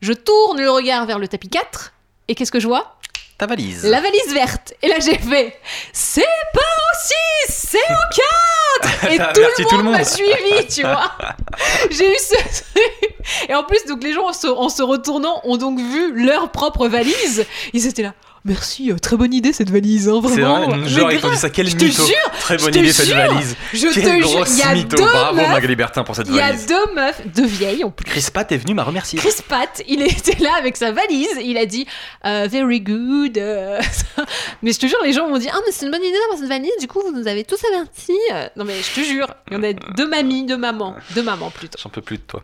je 0.00 0.12
tourne 0.12 0.60
le 0.60 0.70
regard 0.70 1.06
vers 1.06 1.18
le 1.18 1.28
tapis 1.28 1.48
4. 1.48 1.92
Et 2.28 2.34
qu'est-ce 2.34 2.52
que 2.52 2.60
je 2.60 2.68
vois? 2.68 2.96
Ta 3.40 3.46
valise. 3.46 3.84
La 3.84 4.02
valise 4.02 4.34
verte. 4.34 4.74
Et 4.82 4.88
là, 4.88 4.96
j'ai 4.98 5.16
fait 5.16 5.58
C'est 5.94 6.20
pas 6.52 6.60
au 6.60 7.46
6, 7.48 7.68
c'est 7.70 7.78
au 7.78 8.82
4 9.06 9.12
Et 9.12 9.16
tout, 9.16 9.40
le 9.40 9.64
tout 9.66 9.76
le 9.78 9.82
monde 9.82 9.92
m'a 9.94 10.04
suivi, 10.04 10.66
tu 10.68 10.82
vois. 10.82 11.10
J'ai 11.90 12.12
eu 12.12 12.18
ce 12.18 12.34
truc. 12.34 13.14
Et 13.48 13.54
en 13.54 13.64
plus, 13.64 13.82
donc 13.86 14.02
les 14.02 14.12
gens, 14.12 14.28
en 14.28 14.34
se, 14.34 14.46
en 14.46 14.68
se 14.68 14.82
retournant, 14.82 15.40
ont 15.44 15.56
donc 15.56 15.78
vu 15.78 16.22
leur 16.22 16.50
propre 16.50 16.86
valise. 16.86 17.46
Ils 17.72 17.86
étaient 17.86 18.02
là. 18.02 18.12
Merci, 18.44 18.90
euh, 18.90 18.96
très 18.96 19.16
bonne 19.16 19.34
idée 19.34 19.52
cette 19.52 19.70
valise, 19.70 20.08
hein, 20.08 20.20
C'est 20.22 20.40
vraiment. 20.40 20.66
vrai, 20.68 20.78
Mais 20.78 20.88
genre 20.88 21.10
dit 21.10 21.36
ça, 21.36 21.50
quel 21.50 21.68
je 21.68 21.76
te 21.76 21.84
jure, 21.84 22.04
Très 22.40 22.56
je 22.58 22.64
bonne 22.64 22.72
te 22.72 22.78
idée 22.78 22.92
cette 22.92 23.08
valise. 23.10 23.54
je 23.74 23.86
te 23.88 24.00
jure, 24.00 24.46
il 24.48 24.58
y 24.58 24.62
a 24.62 24.74
mytho. 24.74 24.96
deux 24.96 25.02
Bravo 25.04 25.36
meufs, 25.36 25.48
Magali 25.50 25.76
Bertin 25.76 26.04
pour 26.04 26.16
cette 26.16 26.26
il 26.28 26.36
y 26.36 26.40
a 26.40 26.46
valise. 26.48 26.66
deux 26.66 26.94
meufs, 26.94 27.20
deux 27.34 27.44
vieilles 27.46 27.84
en 27.84 27.90
plus. 27.90 28.04
Chris 28.04 28.26
Pat 28.32 28.50
est 28.50 28.56
venu 28.56 28.72
m'a 28.72 28.84
remercié. 28.84 29.18
Chris 29.18 29.42
Pat, 29.46 29.82
il 29.86 30.00
était 30.06 30.42
là 30.42 30.52
avec 30.56 30.76
sa 30.78 30.90
valise, 30.90 31.38
il 31.42 31.58
a 31.58 31.66
dit 31.66 31.86
euh, 32.24 32.48
very 32.50 32.80
good. 32.80 33.36
euh, 33.36 33.78
mais 34.62 34.72
je 34.72 34.78
te 34.78 34.86
jure, 34.86 34.98
les 35.04 35.12
gens 35.12 35.28
m'ont 35.28 35.38
dit 35.38 35.48
ah 35.52 35.58
mais 35.66 35.72
c'est 35.72 35.84
une 35.84 35.92
bonne 35.92 36.02
idée 36.02 36.16
d'avoir 36.18 36.38
cette 36.38 36.48
valise. 36.48 36.72
Du 36.80 36.86
coup, 36.88 37.00
vous 37.04 37.12
nous 37.12 37.28
avez 37.28 37.44
tous 37.44 37.60
avertis. 37.74 38.18
Non 38.56 38.64
mais 38.64 38.74
je 38.80 39.00
te 39.00 39.04
jure, 39.04 39.26
il 39.50 39.54
y 39.54 39.56
en 39.58 39.62
a 39.62 39.72
deux 39.74 40.08
mamies, 40.08 40.46
deux 40.46 40.56
mamans, 40.56 40.96
deux 41.14 41.22
mamans 41.22 41.50
plutôt. 41.50 41.78
J'en 41.82 41.90
peux 41.90 42.00
plus 42.02 42.16
de 42.16 42.22
toi. 42.22 42.42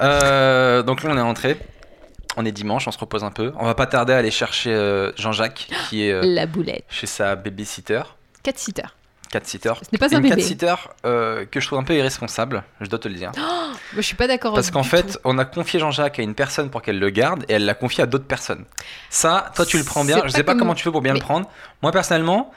Euh, 0.00 0.82
donc 0.82 1.02
là, 1.02 1.10
on 1.12 1.18
est 1.18 1.20
rentré. 1.20 1.56
On 2.36 2.44
est 2.44 2.52
dimanche, 2.52 2.88
on 2.88 2.90
se 2.92 2.98
repose 2.98 3.22
un 3.24 3.30
peu. 3.30 3.52
On 3.58 3.64
va 3.66 3.74
pas 3.74 3.86
tarder 3.86 4.12
à 4.12 4.16
aller 4.18 4.30
chercher 4.30 4.72
euh, 4.74 5.12
Jean-Jacques, 5.16 5.68
qui 5.88 6.04
est 6.06 6.12
euh, 6.12 6.22
La 6.24 6.46
boulette, 6.46 6.84
chez 6.88 7.06
sa 7.06 7.36
babysitter, 7.36 8.02
cat 8.42 8.52
sitter. 8.56 8.82
cat 9.30 9.40
sitter. 9.44 9.72
Ce 9.82 9.88
n'est 9.92 9.98
pas 9.98 10.06
un 10.14 10.18
Une 10.18 10.22
bébé. 10.28 10.36
cat 10.36 10.42
sitter 10.42 10.74
euh, 11.06 11.44
que 11.50 11.60
je 11.60 11.66
trouve 11.66 11.78
un 11.78 11.84
peu 11.84 11.94
irresponsable, 11.94 12.64
je 12.80 12.88
dois 12.88 12.98
te 12.98 13.08
le 13.08 13.14
dire. 13.14 13.30
Moi, 13.92 14.00
je 14.00 14.00
suis 14.02 14.16
pas 14.16 14.26
d'accord. 14.26 14.54
Parce 14.54 14.70
qu'en 14.72 14.82
fait, 14.82 15.02
tout. 15.12 15.18
on 15.24 15.38
a 15.38 15.44
confié 15.44 15.78
Jean-Jacques 15.78 16.18
à 16.18 16.22
une 16.22 16.34
personne 16.34 16.70
pour 16.70 16.82
qu'elle 16.82 16.98
le 16.98 17.10
garde 17.10 17.44
et 17.48 17.54
elle 17.54 17.64
l'a 17.64 17.74
confié 17.74 18.02
à 18.02 18.06
d'autres 18.06 18.26
personnes. 18.26 18.64
Ça, 19.10 19.52
toi, 19.54 19.64
tu 19.66 19.78
le 19.78 19.84
prends 19.84 20.04
bien. 20.04 20.20
Je 20.24 20.30
sais 20.30 20.42
pas 20.42 20.52
comme- 20.52 20.60
comment 20.60 20.74
tu 20.74 20.82
fais 20.82 20.90
pour 20.90 21.02
bien 21.02 21.12
Mais- 21.12 21.20
le 21.20 21.24
prendre. 21.24 21.48
Moi, 21.82 21.92
personnellement, 21.92 22.50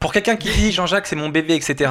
pour 0.00 0.12
quelqu'un 0.12 0.36
qui 0.36 0.50
dit 0.50 0.72
Jean-Jacques, 0.72 1.06
c'est 1.06 1.16
mon 1.16 1.28
bébé, 1.28 1.54
etc. 1.54 1.90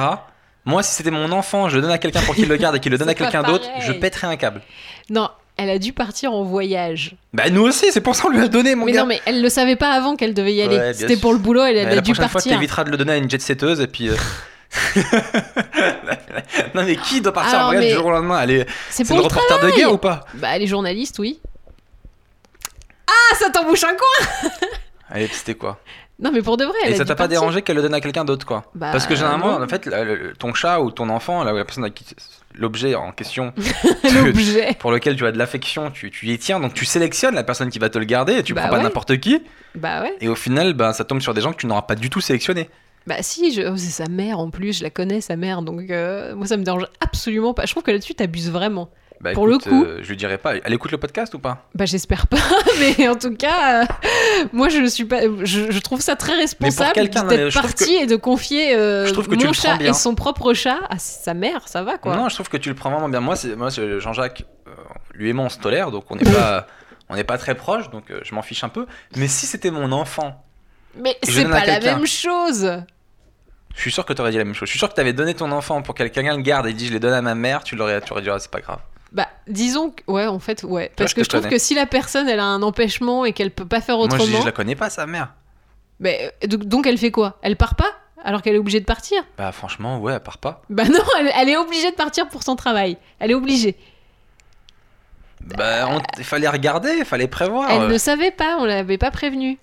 Moi, 0.66 0.82
si 0.82 0.94
c'était 0.94 1.10
mon 1.12 1.30
enfant, 1.32 1.68
je 1.68 1.76
le 1.76 1.82
donne 1.82 1.90
à 1.92 1.98
quelqu'un 1.98 2.20
pour 2.22 2.34
qu'il 2.34 2.48
le 2.48 2.56
garde 2.58 2.76
et 2.76 2.80
qu'il 2.80 2.92
le 2.92 2.98
donne 2.98 3.08
à 3.08 3.14
quelqu'un 3.14 3.42
d'autre, 3.42 3.66
je 3.80 3.92
pèterais 3.92 4.26
un 4.26 4.36
câble. 4.36 4.60
non, 5.08 5.30
elle 5.56 5.70
a 5.70 5.78
dû 5.78 5.92
partir 5.92 6.32
en 6.32 6.42
voyage. 6.42 7.16
Bah, 7.32 7.48
nous 7.50 7.62
aussi, 7.62 7.86
c'est 7.92 8.00
pour 8.00 8.14
ça 8.14 8.22
qu'on 8.24 8.30
lui 8.30 8.40
a 8.42 8.48
donné, 8.48 8.74
mon 8.74 8.84
mais 8.84 8.92
gars. 8.92 9.00
non, 9.00 9.06
mais 9.06 9.20
elle 9.26 9.40
le 9.42 9.48
savait 9.48 9.76
pas 9.76 9.90
avant 9.92 10.14
qu'elle 10.16 10.34
devait 10.34 10.54
y 10.54 10.62
aller. 10.62 10.76
Ouais, 10.76 10.92
C'était 10.94 11.16
pour 11.16 11.32
le 11.32 11.38
boulot, 11.38 11.62
elle, 11.64 11.76
elle 11.76 11.86
Mais 11.86 11.92
a 11.92 11.94
la 11.96 12.00
dû 12.02 12.12
prochaine 12.12 12.28
fois, 12.28 12.40
partir. 12.40 12.52
t'éviteras 12.52 12.84
de 12.84 12.90
le 12.90 12.96
donner 12.96 13.12
à 13.12 13.16
une 13.16 13.30
jet 13.30 13.40
setteuse 13.40 13.80
et 13.80 13.86
puis. 13.86 14.08
euh, 14.10 14.16
non, 16.74 16.84
mais 16.84 16.96
qui 16.96 17.20
doit 17.20 17.32
partir 17.32 17.54
Alors, 17.54 17.66
en 17.68 17.70
voyage 17.72 17.84
mais- 17.84 17.90
du 17.90 17.96
jour 17.96 18.06
au 18.06 18.10
lendemain? 18.10 18.42
Elle 18.42 18.50
est- 18.50 18.66
C'est 18.90 19.04
pour 19.06 19.16
le 19.16 19.22
reporter 19.22 19.60
de 19.60 19.70
guerre 19.70 19.92
ou 19.92 19.98
pas? 19.98 20.24
Bah, 20.34 20.58
les 20.58 20.66
journalistes, 20.66 21.18
oui. 21.18 21.40
Ah, 23.08 23.34
ça 23.36 23.50
t'embouche 23.50 23.84
un 23.84 23.94
coin 23.94 24.50
Allez, 25.10 25.28
c'était 25.32 25.54
quoi? 25.54 25.78
Non, 26.18 26.30
mais 26.32 26.40
pour 26.40 26.56
de 26.56 26.64
vrai. 26.64 26.74
elle 26.84 26.92
Et 26.92 26.94
a 26.94 26.96
ça 26.98 27.04
t'a 27.04 27.14
pas 27.14 27.24
partir. 27.24 27.40
dérangé 27.40 27.60
qu'elle 27.62 27.76
le 27.76 27.82
donne 27.82 27.92
à 27.94 28.00
quelqu'un 28.00 28.24
d'autre, 28.24 28.46
quoi 28.46 28.70
Bah, 28.74 28.88
Parce 28.90 29.06
que 29.06 29.14
généralement, 29.14 29.58
non. 29.58 29.64
en 29.64 29.68
fait, 29.68 29.88
ton 30.38 30.54
chat 30.54 30.80
ou 30.80 30.90
ton 30.90 31.08
enfant, 31.10 31.44
la, 31.44 31.52
personne 31.64 31.84
à 31.84 31.90
qui 31.90 32.06
l'objet 32.54 32.94
en 32.94 33.12
question 33.12 33.52
L'objet. 34.24 34.74
pour 34.78 34.90
lequel 34.92 35.16
tu 35.16 35.26
as 35.26 35.32
de 35.32 35.38
l'affection, 35.38 35.90
tu, 35.90 36.10
tu 36.10 36.26
y 36.28 36.38
tiens, 36.38 36.58
donc 36.60 36.72
tu 36.74 36.84
sélectionnes 36.86 37.34
la 37.34 37.44
personne 37.44 37.68
qui 37.68 37.78
va 37.78 37.90
te 37.90 37.98
le 37.98 38.04
garder 38.06 38.34
et 38.34 38.42
tu 38.42 38.54
Bah 38.54 38.62
prends 38.62 38.76
pas 38.76 38.82
n'importe 38.82 39.18
qui. 39.18 39.42
Bah 39.74 40.02
ouais. 40.02 40.14
Et 40.22 40.28
au 40.28 40.34
final, 40.34 40.72
bah, 40.72 40.92
ça 40.94 41.04
tombe 41.04 41.20
sur 41.20 41.34
des 41.34 41.40
gens 41.42 41.52
que 41.52 41.58
tu 41.58 41.66
n'auras 41.66 41.82
pas 41.82 41.94
du 41.96 42.08
tout 42.08 42.20
sélectionnés. 42.22 42.70
Bah 43.06 43.16
si, 43.20 43.52
je... 43.52 43.62
oh, 43.62 43.76
c'est 43.76 43.90
sa 43.90 44.08
mère 44.10 44.38
en 44.40 44.50
plus, 44.50 44.78
je 44.78 44.82
la 44.82 44.90
connais 44.90 45.20
sa 45.20 45.36
mère, 45.36 45.62
donc 45.62 45.90
euh, 45.90 46.34
moi 46.34 46.46
ça 46.46 46.56
me 46.56 46.64
dérange 46.64 46.86
absolument 47.00 47.54
pas. 47.54 47.64
Je 47.66 47.70
trouve 47.72 47.82
que 47.84 47.90
là-dessus 47.92 48.14
t'abuses 48.14 48.50
vraiment. 48.50 48.88
Bah, 49.20 49.32
Pour 49.32 49.46
le 49.46 49.58
coup. 49.58 49.84
euh, 49.84 49.98
je 50.02 50.08
lui 50.10 50.16
dirais 50.16 50.36
pas. 50.38 50.56
Elle 50.56 50.72
écoute 50.74 50.90
le 50.92 50.98
podcast 50.98 51.32
ou 51.34 51.38
pas? 51.38 51.66
Bah 51.74 51.86
j'espère 51.86 52.26
pas, 52.26 52.36
mais 52.80 53.08
en 53.08 53.14
tout 53.16 53.34
cas, 53.34 53.82
euh, 53.82 53.86
moi 54.52 54.68
je 54.68 54.84
suis 54.86 55.06
pas, 55.06 55.22
je, 55.42 55.70
je 55.70 55.78
trouve 55.78 56.00
ça 56.00 56.16
très 56.16 56.34
responsable 56.34 56.94
d'être 57.08 57.54
parti 57.54 57.94
et 57.94 58.06
de 58.06 58.16
confier 58.16 58.74
euh, 58.76 59.10
mon 59.28 59.52
chat 59.52 59.80
et 59.80 59.92
son 59.94 60.14
propre 60.14 60.52
chat 60.52 60.80
à 60.90 60.98
sa 60.98 61.32
mère, 61.34 61.66
ça 61.68 61.82
va 61.82 61.96
quoi. 61.98 62.14
Non, 62.14 62.28
je 62.28 62.34
trouve 62.34 62.48
que 62.50 62.58
tu 62.58 62.68
le 62.68 62.74
prends 62.74 62.90
vraiment 62.90 63.08
bien. 63.08 63.20
Moi, 63.20 63.36
moi, 63.56 63.70
Jean-Jacques, 63.70 64.44
euh, 64.68 64.72
lui 65.14 65.30
et 65.30 65.32
moi, 65.32 65.46
on 65.46 65.48
se 65.48 65.58
tolère, 65.58 65.90
donc 65.90 66.04
on 66.10 66.16
n'est 66.16 66.30
pas, 66.30 66.66
on 67.08 67.14
n'est 67.16 67.24
pas 67.24 67.38
très 67.38 67.54
proches, 67.54 67.90
donc 67.90 68.12
je 68.22 68.34
m'en 68.34 68.42
fiche 68.42 68.64
un 68.64 68.68
peu. 68.68 68.86
Mais 69.16 69.28
si 69.28 69.46
c'était 69.46 69.70
mon 69.70 69.92
enfant, 69.92 70.44
mais 70.94 71.16
c'est 71.22 71.42
donne 71.42 71.52
pas 71.52 71.64
la 71.64 71.80
même 71.80 72.06
chose. 72.06 72.70
je 73.74 73.80
suis 73.80 73.90
sûr 73.92 74.04
que 74.04 74.12
tu 74.12 74.20
aurais 74.20 74.30
dit 74.30 74.38
la 74.38 74.44
même 74.44 74.54
chose. 74.54 74.66
Je 74.66 74.72
suis 74.72 74.78
sûr 74.78 74.88
que 74.88 74.94
tu 74.94 75.00
avais 75.00 75.12
donné 75.14 75.34
ton 75.34 75.50
enfant 75.52 75.80
pour 75.82 75.94
que 75.94 76.02
quelqu'un 76.04 76.36
le 76.36 76.42
garde 76.42 76.66
et 76.66 76.72
dit 76.74 76.86
je 76.86 76.92
l'ai 76.92 77.00
donné 77.00 77.16
à 77.16 77.22
ma 77.22 77.34
mère, 77.34 77.64
tu 77.64 77.76
l'aurais, 77.76 78.00
tu 78.02 78.12
aurais 78.12 78.22
dit 78.22 78.30
ah, 78.30 78.38
c'est 78.38 78.50
pas 78.50 78.60
grave. 78.60 78.80
Bah 79.16 79.26
disons 79.48 79.90
que, 79.90 80.02
ouais 80.10 80.26
en 80.26 80.38
fait 80.38 80.62
ouais, 80.62 80.92
parce 80.94 81.12
je 81.12 81.14
que 81.16 81.24
je 81.24 81.28
trouve 81.30 81.40
connais. 81.40 81.54
que 81.54 81.58
si 81.58 81.74
la 81.74 81.86
personne 81.86 82.28
elle 82.28 82.38
a 82.38 82.44
un 82.44 82.62
empêchement 82.62 83.24
et 83.24 83.32
qu'elle 83.32 83.50
peut 83.50 83.64
pas 83.64 83.80
faire 83.80 83.96
Moi, 83.96 84.08
je, 84.10 84.16
dis, 84.16 84.22
autrement, 84.22 84.40
je 84.42 84.46
la 84.46 84.52
connais 84.52 84.76
pas, 84.76 84.90
sa 84.90 85.06
mère. 85.06 85.32
mais, 86.00 86.34
euh, 86.44 86.46
donc, 86.46 86.64
donc 86.66 86.86
elle 86.86 86.98
fait 86.98 87.10
quoi? 87.10 87.38
Elle 87.40 87.56
part 87.56 87.76
pas? 87.76 87.90
Alors 88.22 88.42
qu'elle 88.42 88.56
est 88.56 88.58
obligée 88.58 88.80
de 88.80 88.84
partir? 88.84 89.22
Bah, 89.38 89.52
franchement, 89.52 90.00
ouais, 90.00 90.12
à 90.12 90.20
part 90.20 90.36
pas. 90.38 90.60
Bah 90.68 90.84
non, 90.88 91.00
elle, 91.18 91.32
elle 91.34 91.48
est 91.48 91.56
obligée 91.56 91.90
de 91.90 91.96
partir 91.96 92.28
pour 92.28 92.42
son 92.42 92.56
travail. 92.56 92.98
Elle 93.18 93.30
est 93.30 93.34
obligée. 93.34 93.74
Bah, 95.40 95.88
il 96.18 96.24
fallait 96.24 96.48
regarder, 96.48 96.96
il 96.98 97.04
fallait 97.04 97.28
prévoir. 97.28 97.70
Elle 97.70 97.88
ne 97.88 97.98
savait 97.98 98.32
pas, 98.32 98.56
on 98.58 98.64
l'avait 98.64 98.98
pas 98.98 99.10
prévenue. 99.10 99.58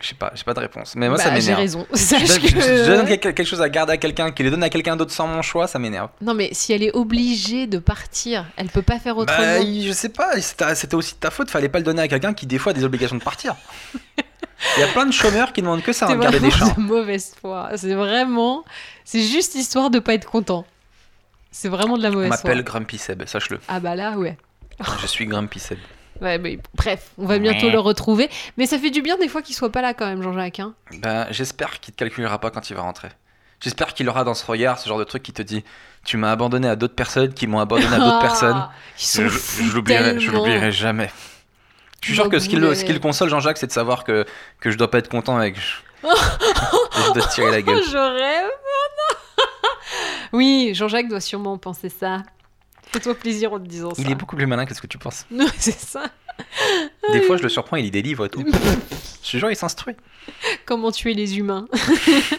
Je 0.00 0.08
sais 0.08 0.14
pas, 0.14 0.32
j'ai 0.34 0.44
pas 0.44 0.54
de 0.54 0.60
réponse. 0.60 0.94
Mais 0.96 1.08
moi, 1.08 1.18
bah, 1.18 1.24
ça 1.24 1.30
j'ai 1.34 1.40
m'énerve. 1.40 1.58
raison. 1.58 1.86
Je 1.92 1.96
Sache 1.98 2.40
que- 2.40 2.48
je 2.48 2.86
donne 2.86 3.06
quelque, 3.18 3.44
chose 3.44 3.60
à 3.60 3.68
garder 3.68 3.92
à 3.92 3.96
quelqu'un, 3.98 4.30
qui 4.30 4.42
le 4.42 4.50
donne 4.50 4.62
à 4.62 4.70
quelqu'un 4.70 4.96
d'autre 4.96 5.12
sans 5.12 5.26
mon 5.26 5.42
choix, 5.42 5.66
ça 5.66 5.78
m'énerve. 5.78 6.08
Non 6.22 6.32
mais 6.32 6.48
si 6.52 6.72
elle 6.72 6.82
est 6.82 6.92
obligée 6.96 7.66
de 7.66 7.78
partir, 7.78 8.46
elle 8.56 8.68
peut 8.68 8.80
pas 8.80 8.98
faire 8.98 9.18
autrement. 9.18 9.38
Bah, 9.38 9.60
je 9.60 9.92
sais 9.92 10.08
pas, 10.08 10.40
c'était 10.40 10.94
aussi 10.94 11.14
de 11.14 11.18
ta 11.20 11.30
faute, 11.30 11.50
fallait 11.50 11.68
pas 11.68 11.78
le 11.78 11.84
donner 11.84 12.00
à 12.00 12.08
quelqu'un 12.08 12.32
qui, 12.32 12.46
des 12.46 12.56
fois, 12.58 12.70
a 12.70 12.74
des 12.74 12.84
obligations 12.84 13.16
de 13.16 13.22
partir. 13.22 13.56
Il 14.76 14.80
y 14.80 14.82
a 14.82 14.88
plein 14.88 15.06
de 15.06 15.12
chômeurs 15.12 15.52
qui 15.52 15.62
demandent 15.62 15.82
que 15.82 15.92
ça, 15.92 16.06
c'est 16.06 16.12
hein, 16.12 16.16
de 16.16 16.22
garder 16.22 16.40
des 16.40 16.50
chats. 16.50 16.70
de 16.76 16.80
mauvaise 16.80 17.32
foi. 17.40 17.70
C'est 17.76 17.94
vraiment, 17.94 18.64
c'est 19.04 19.22
juste 19.22 19.54
histoire 19.54 19.90
de 19.90 19.98
pas 19.98 20.14
être 20.14 20.28
content. 20.30 20.66
C'est 21.50 21.68
vraiment 21.68 21.96
de 21.98 22.02
la 22.02 22.10
On 22.10 22.12
mauvaise 22.12 22.28
foi. 22.28 22.36
m'appelle 22.50 22.62
Grumpy 22.62 22.98
Seb, 22.98 23.24
sache-le. 23.26 23.58
Ah 23.68 23.80
bah 23.80 23.94
là 23.96 24.16
ouais. 24.18 24.36
Je 25.02 25.06
suis 25.06 25.26
Grumpy 25.26 25.58
Seb. 25.58 25.78
Ouais, 26.20 26.38
mais 26.38 26.58
bref, 26.74 27.10
on 27.18 27.26
va 27.26 27.38
bientôt 27.38 27.66
Ouais. 27.66 27.72
le 27.72 27.78
retrouver. 27.80 28.28
Mais 28.56 28.66
ça 28.66 28.78
fait 28.78 28.90
du 28.90 29.00
bien 29.02 29.16
des 29.16 29.28
fois 29.28 29.42
qu'il 29.42 29.54
soit 29.54 29.70
pas 29.72 29.80
là 29.82 29.94
quand 29.94 30.06
même, 30.06 30.22
Jean-Jacques. 30.22 30.60
hein. 30.60 30.74
Ben, 30.98 31.26
j'espère 31.30 31.80
qu'il 31.80 31.94
te 31.94 31.98
calculera 31.98 32.38
pas 32.38 32.50
quand 32.50 32.68
il 32.70 32.76
va 32.76 32.82
rentrer. 32.82 33.08
J'espère 33.60 33.92
qu'il 33.94 34.08
aura 34.08 34.24
dans 34.24 34.34
ce 34.34 34.44
regard 34.46 34.78
ce 34.78 34.88
genre 34.88 34.98
de 34.98 35.04
truc 35.04 35.22
qui 35.22 35.32
te 35.32 35.42
dit 35.42 35.64
Tu 36.04 36.16
m'as 36.16 36.30
abandonné 36.30 36.66
à 36.68 36.76
d'autres 36.76 36.94
personnes 36.94 37.32
qui 37.34 37.46
m'ont 37.46 37.60
abandonné 37.60 37.94
à 37.94 37.98
d'autres 37.98 38.18
Ah, 38.18 38.22
personnes. 38.22 38.68
Je, 38.96 39.28
je 39.28 39.74
l'oublierai, 39.74 40.72
jamais. 40.72 41.10
Je 42.00 42.06
suis 42.06 42.14
sûr 42.14 42.30
que 42.30 42.38
ce 42.38 42.48
qui, 42.48 42.56
le, 42.56 42.62
l'avez. 42.62 42.74
ce 42.76 42.84
qui 42.86 42.92
le 42.94 42.98
console, 42.98 43.28
Jean-Jacques, 43.28 43.58
c'est 43.58 43.66
de 43.66 43.72
savoir 43.72 44.04
que, 44.04 44.24
que 44.60 44.70
je 44.70 44.78
dois 44.78 44.90
pas 44.90 44.96
être 44.98 45.10
content 45.10 45.40
et 45.42 45.52
que 45.52 45.60
je, 45.60 45.76
je 46.02 47.12
dois 47.12 47.22
te 47.26 47.34
tirer 47.34 47.50
la 47.50 47.60
gueule. 47.62 47.82
Je 47.82 47.96
rêve. 47.96 48.50
oui, 50.32 50.70
Jean-Jacques 50.74 51.08
doit 51.08 51.20
sûrement 51.20 51.58
penser 51.58 51.88
ça. 51.88 52.18
Fais-toi 52.92 53.14
plaisir 53.14 53.52
en 53.52 53.58
te 53.60 53.66
disant 53.66 53.94
ça. 53.94 54.02
Il 54.02 54.10
est 54.10 54.14
beaucoup 54.14 54.36
plus 54.36 54.46
malin 54.46 54.66
que 54.66 54.74
ce 54.74 54.80
que 54.80 54.86
tu 54.86 54.98
penses. 54.98 55.26
Non, 55.30 55.46
c'est 55.56 55.78
ça. 55.78 56.04
Des 57.12 57.20
fois, 57.22 57.36
je 57.36 57.42
le 57.42 57.48
surprends, 57.48 57.76
il 57.76 57.84
lit 57.84 57.90
des 57.90 58.02
livres 58.02 58.24
et 58.26 58.28
tout. 58.30 58.44
Suis 59.22 59.38
genre, 59.38 59.50
il 59.50 59.56
s'instruit. 59.56 59.94
Comment 60.64 60.90
tuer 60.90 61.12
les 61.14 61.38
humains 61.38 61.66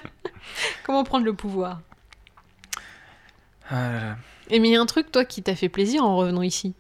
Comment 0.84 1.04
prendre 1.04 1.26
le 1.26 1.34
pouvoir 1.34 1.80
Euh, 3.72 4.14
Et 4.50 4.60
mais 4.60 4.70
il 4.70 4.72
y 4.72 4.76
a 4.76 4.82
un 4.82 4.86
truc, 4.86 5.12
toi, 5.12 5.24
qui 5.26 5.42
t'a 5.44 5.56
fait 5.56 5.70
plaisir 5.70 6.04
en 6.04 6.16
revenant 6.18 6.42
ici? 6.42 6.74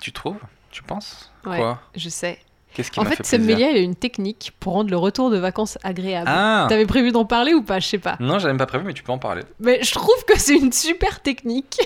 tu 0.00 0.12
trouves? 0.12 0.40
Tu 0.70 0.82
penses? 0.82 1.30
Ouais. 1.46 1.56
Quoi? 1.58 1.80
Je 1.94 2.08
sais. 2.08 2.38
Qu'est-ce 2.74 2.90
qui 2.90 2.98
En 3.00 3.04
fait, 3.04 3.16
fait, 3.16 3.24
Sam 3.26 3.44
plaisir? 3.44 3.56
Melia, 3.68 3.70
il 3.70 3.76
a 3.78 3.80
une 3.80 3.94
technique 3.94 4.52
pour 4.58 4.72
rendre 4.74 4.90
le 4.90 4.96
retour 4.96 5.30
de 5.30 5.38
vacances 5.38 5.78
agréable. 5.84 6.26
Ah 6.28 6.66
T'avais 6.68 6.84
prévu 6.86 7.12
d'en 7.12 7.24
parler 7.24 7.54
ou 7.54 7.62
pas? 7.62 7.78
Je 7.78 7.86
sais 7.86 7.98
pas. 7.98 8.16
Non, 8.18 8.38
j'avais 8.40 8.52
même 8.52 8.58
pas 8.58 8.66
prévu, 8.66 8.84
mais 8.84 8.92
tu 8.92 9.04
peux 9.04 9.12
en 9.12 9.18
parler. 9.18 9.42
Mais 9.60 9.80
je 9.82 9.92
trouve 9.92 10.24
que 10.26 10.38
c'est 10.38 10.56
une 10.56 10.72
super 10.72 11.20
technique. 11.22 11.78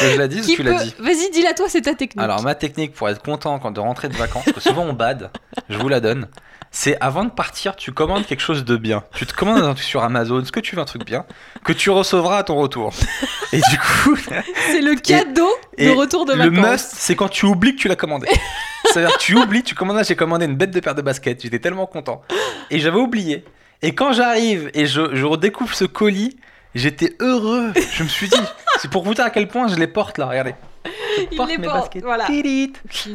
Que 0.00 0.06
je 0.06 0.12
ou 0.52 0.54
tu 0.56 0.62
l'as 0.62 0.78
peut- 0.78 0.84
dit 0.84 0.94
Vas-y, 0.98 1.30
dis-la 1.30 1.54
toi, 1.54 1.66
c'est 1.68 1.82
ta 1.82 1.94
technique. 1.94 2.22
Alors, 2.22 2.42
ma 2.42 2.54
technique 2.54 2.94
pour 2.94 3.08
être 3.08 3.22
content 3.22 3.58
quand 3.58 3.70
de 3.70 3.80
rentrer 3.80 4.08
de 4.08 4.16
vacances, 4.16 4.44
parce 4.44 4.56
que 4.56 4.62
souvent 4.62 4.82
on 4.84 4.92
bad, 4.92 5.30
je 5.68 5.76
vous 5.78 5.88
la 5.88 6.00
donne, 6.00 6.28
c'est 6.70 6.96
avant 7.00 7.24
de 7.24 7.30
partir, 7.30 7.76
tu 7.76 7.92
commandes 7.92 8.26
quelque 8.26 8.40
chose 8.40 8.64
de 8.64 8.76
bien. 8.76 9.04
Tu 9.14 9.26
te 9.26 9.34
commandes 9.34 9.62
un 9.62 9.74
truc 9.74 9.84
sur 9.84 10.02
Amazon, 10.02 10.44
ce 10.44 10.50
que 10.50 10.58
tu 10.60 10.74
veux, 10.74 10.82
un 10.82 10.86
truc 10.86 11.04
bien, 11.04 11.24
que 11.64 11.72
tu 11.72 11.90
recevras 11.90 12.38
à 12.38 12.42
ton 12.42 12.56
retour. 12.56 12.92
Et 13.52 13.58
du 13.58 13.78
coup, 13.78 14.16
c'est 14.70 14.80
le 14.80 14.96
cadeau 14.96 15.48
et 15.78 15.86
de 15.86 15.92
retour 15.92 16.24
de 16.24 16.32
le 16.32 16.50
vacances. 16.50 16.72
must, 16.72 16.92
c'est 16.96 17.14
quand 17.14 17.28
tu 17.28 17.46
oublies 17.46 17.76
que 17.76 17.80
tu 17.80 17.88
l'as 17.88 17.96
commandé. 17.96 18.26
C'est-à-dire, 18.92 19.16
tu 19.18 19.36
oublies, 19.36 19.62
tu 19.62 19.74
commandes, 19.74 20.02
j'ai 20.04 20.16
commandé 20.16 20.46
une 20.46 20.56
bête 20.56 20.70
de 20.72 20.80
paire 20.80 20.94
de 20.94 21.02
baskets, 21.02 21.42
j'étais 21.42 21.58
tellement 21.60 21.86
content. 21.86 22.22
Et 22.70 22.80
j'avais 22.80 22.98
oublié. 22.98 23.44
Et 23.82 23.94
quand 23.94 24.12
j'arrive 24.12 24.70
et 24.74 24.86
je, 24.86 25.14
je 25.14 25.24
redécouvre 25.24 25.74
ce 25.74 25.84
colis, 25.84 26.36
j'étais 26.74 27.14
heureux. 27.20 27.72
Je 27.92 28.02
me 28.02 28.08
suis 28.08 28.28
dit, 28.28 28.40
c'est 28.78 28.90
pour 28.90 29.04
vous 29.04 29.14
dire 29.14 29.24
à 29.24 29.30
quel 29.30 29.48
point 29.48 29.68
je 29.68 29.76
les 29.76 29.86
porte 29.86 30.18
là, 30.18 30.26
regardez. 30.26 30.54
Je 30.84 31.22
Il 31.30 31.36
porte 31.36 31.50
les 31.50 31.58
mes 31.58 31.66
porte, 31.66 31.78
baskets. 31.80 32.02
voilà. 32.02 32.24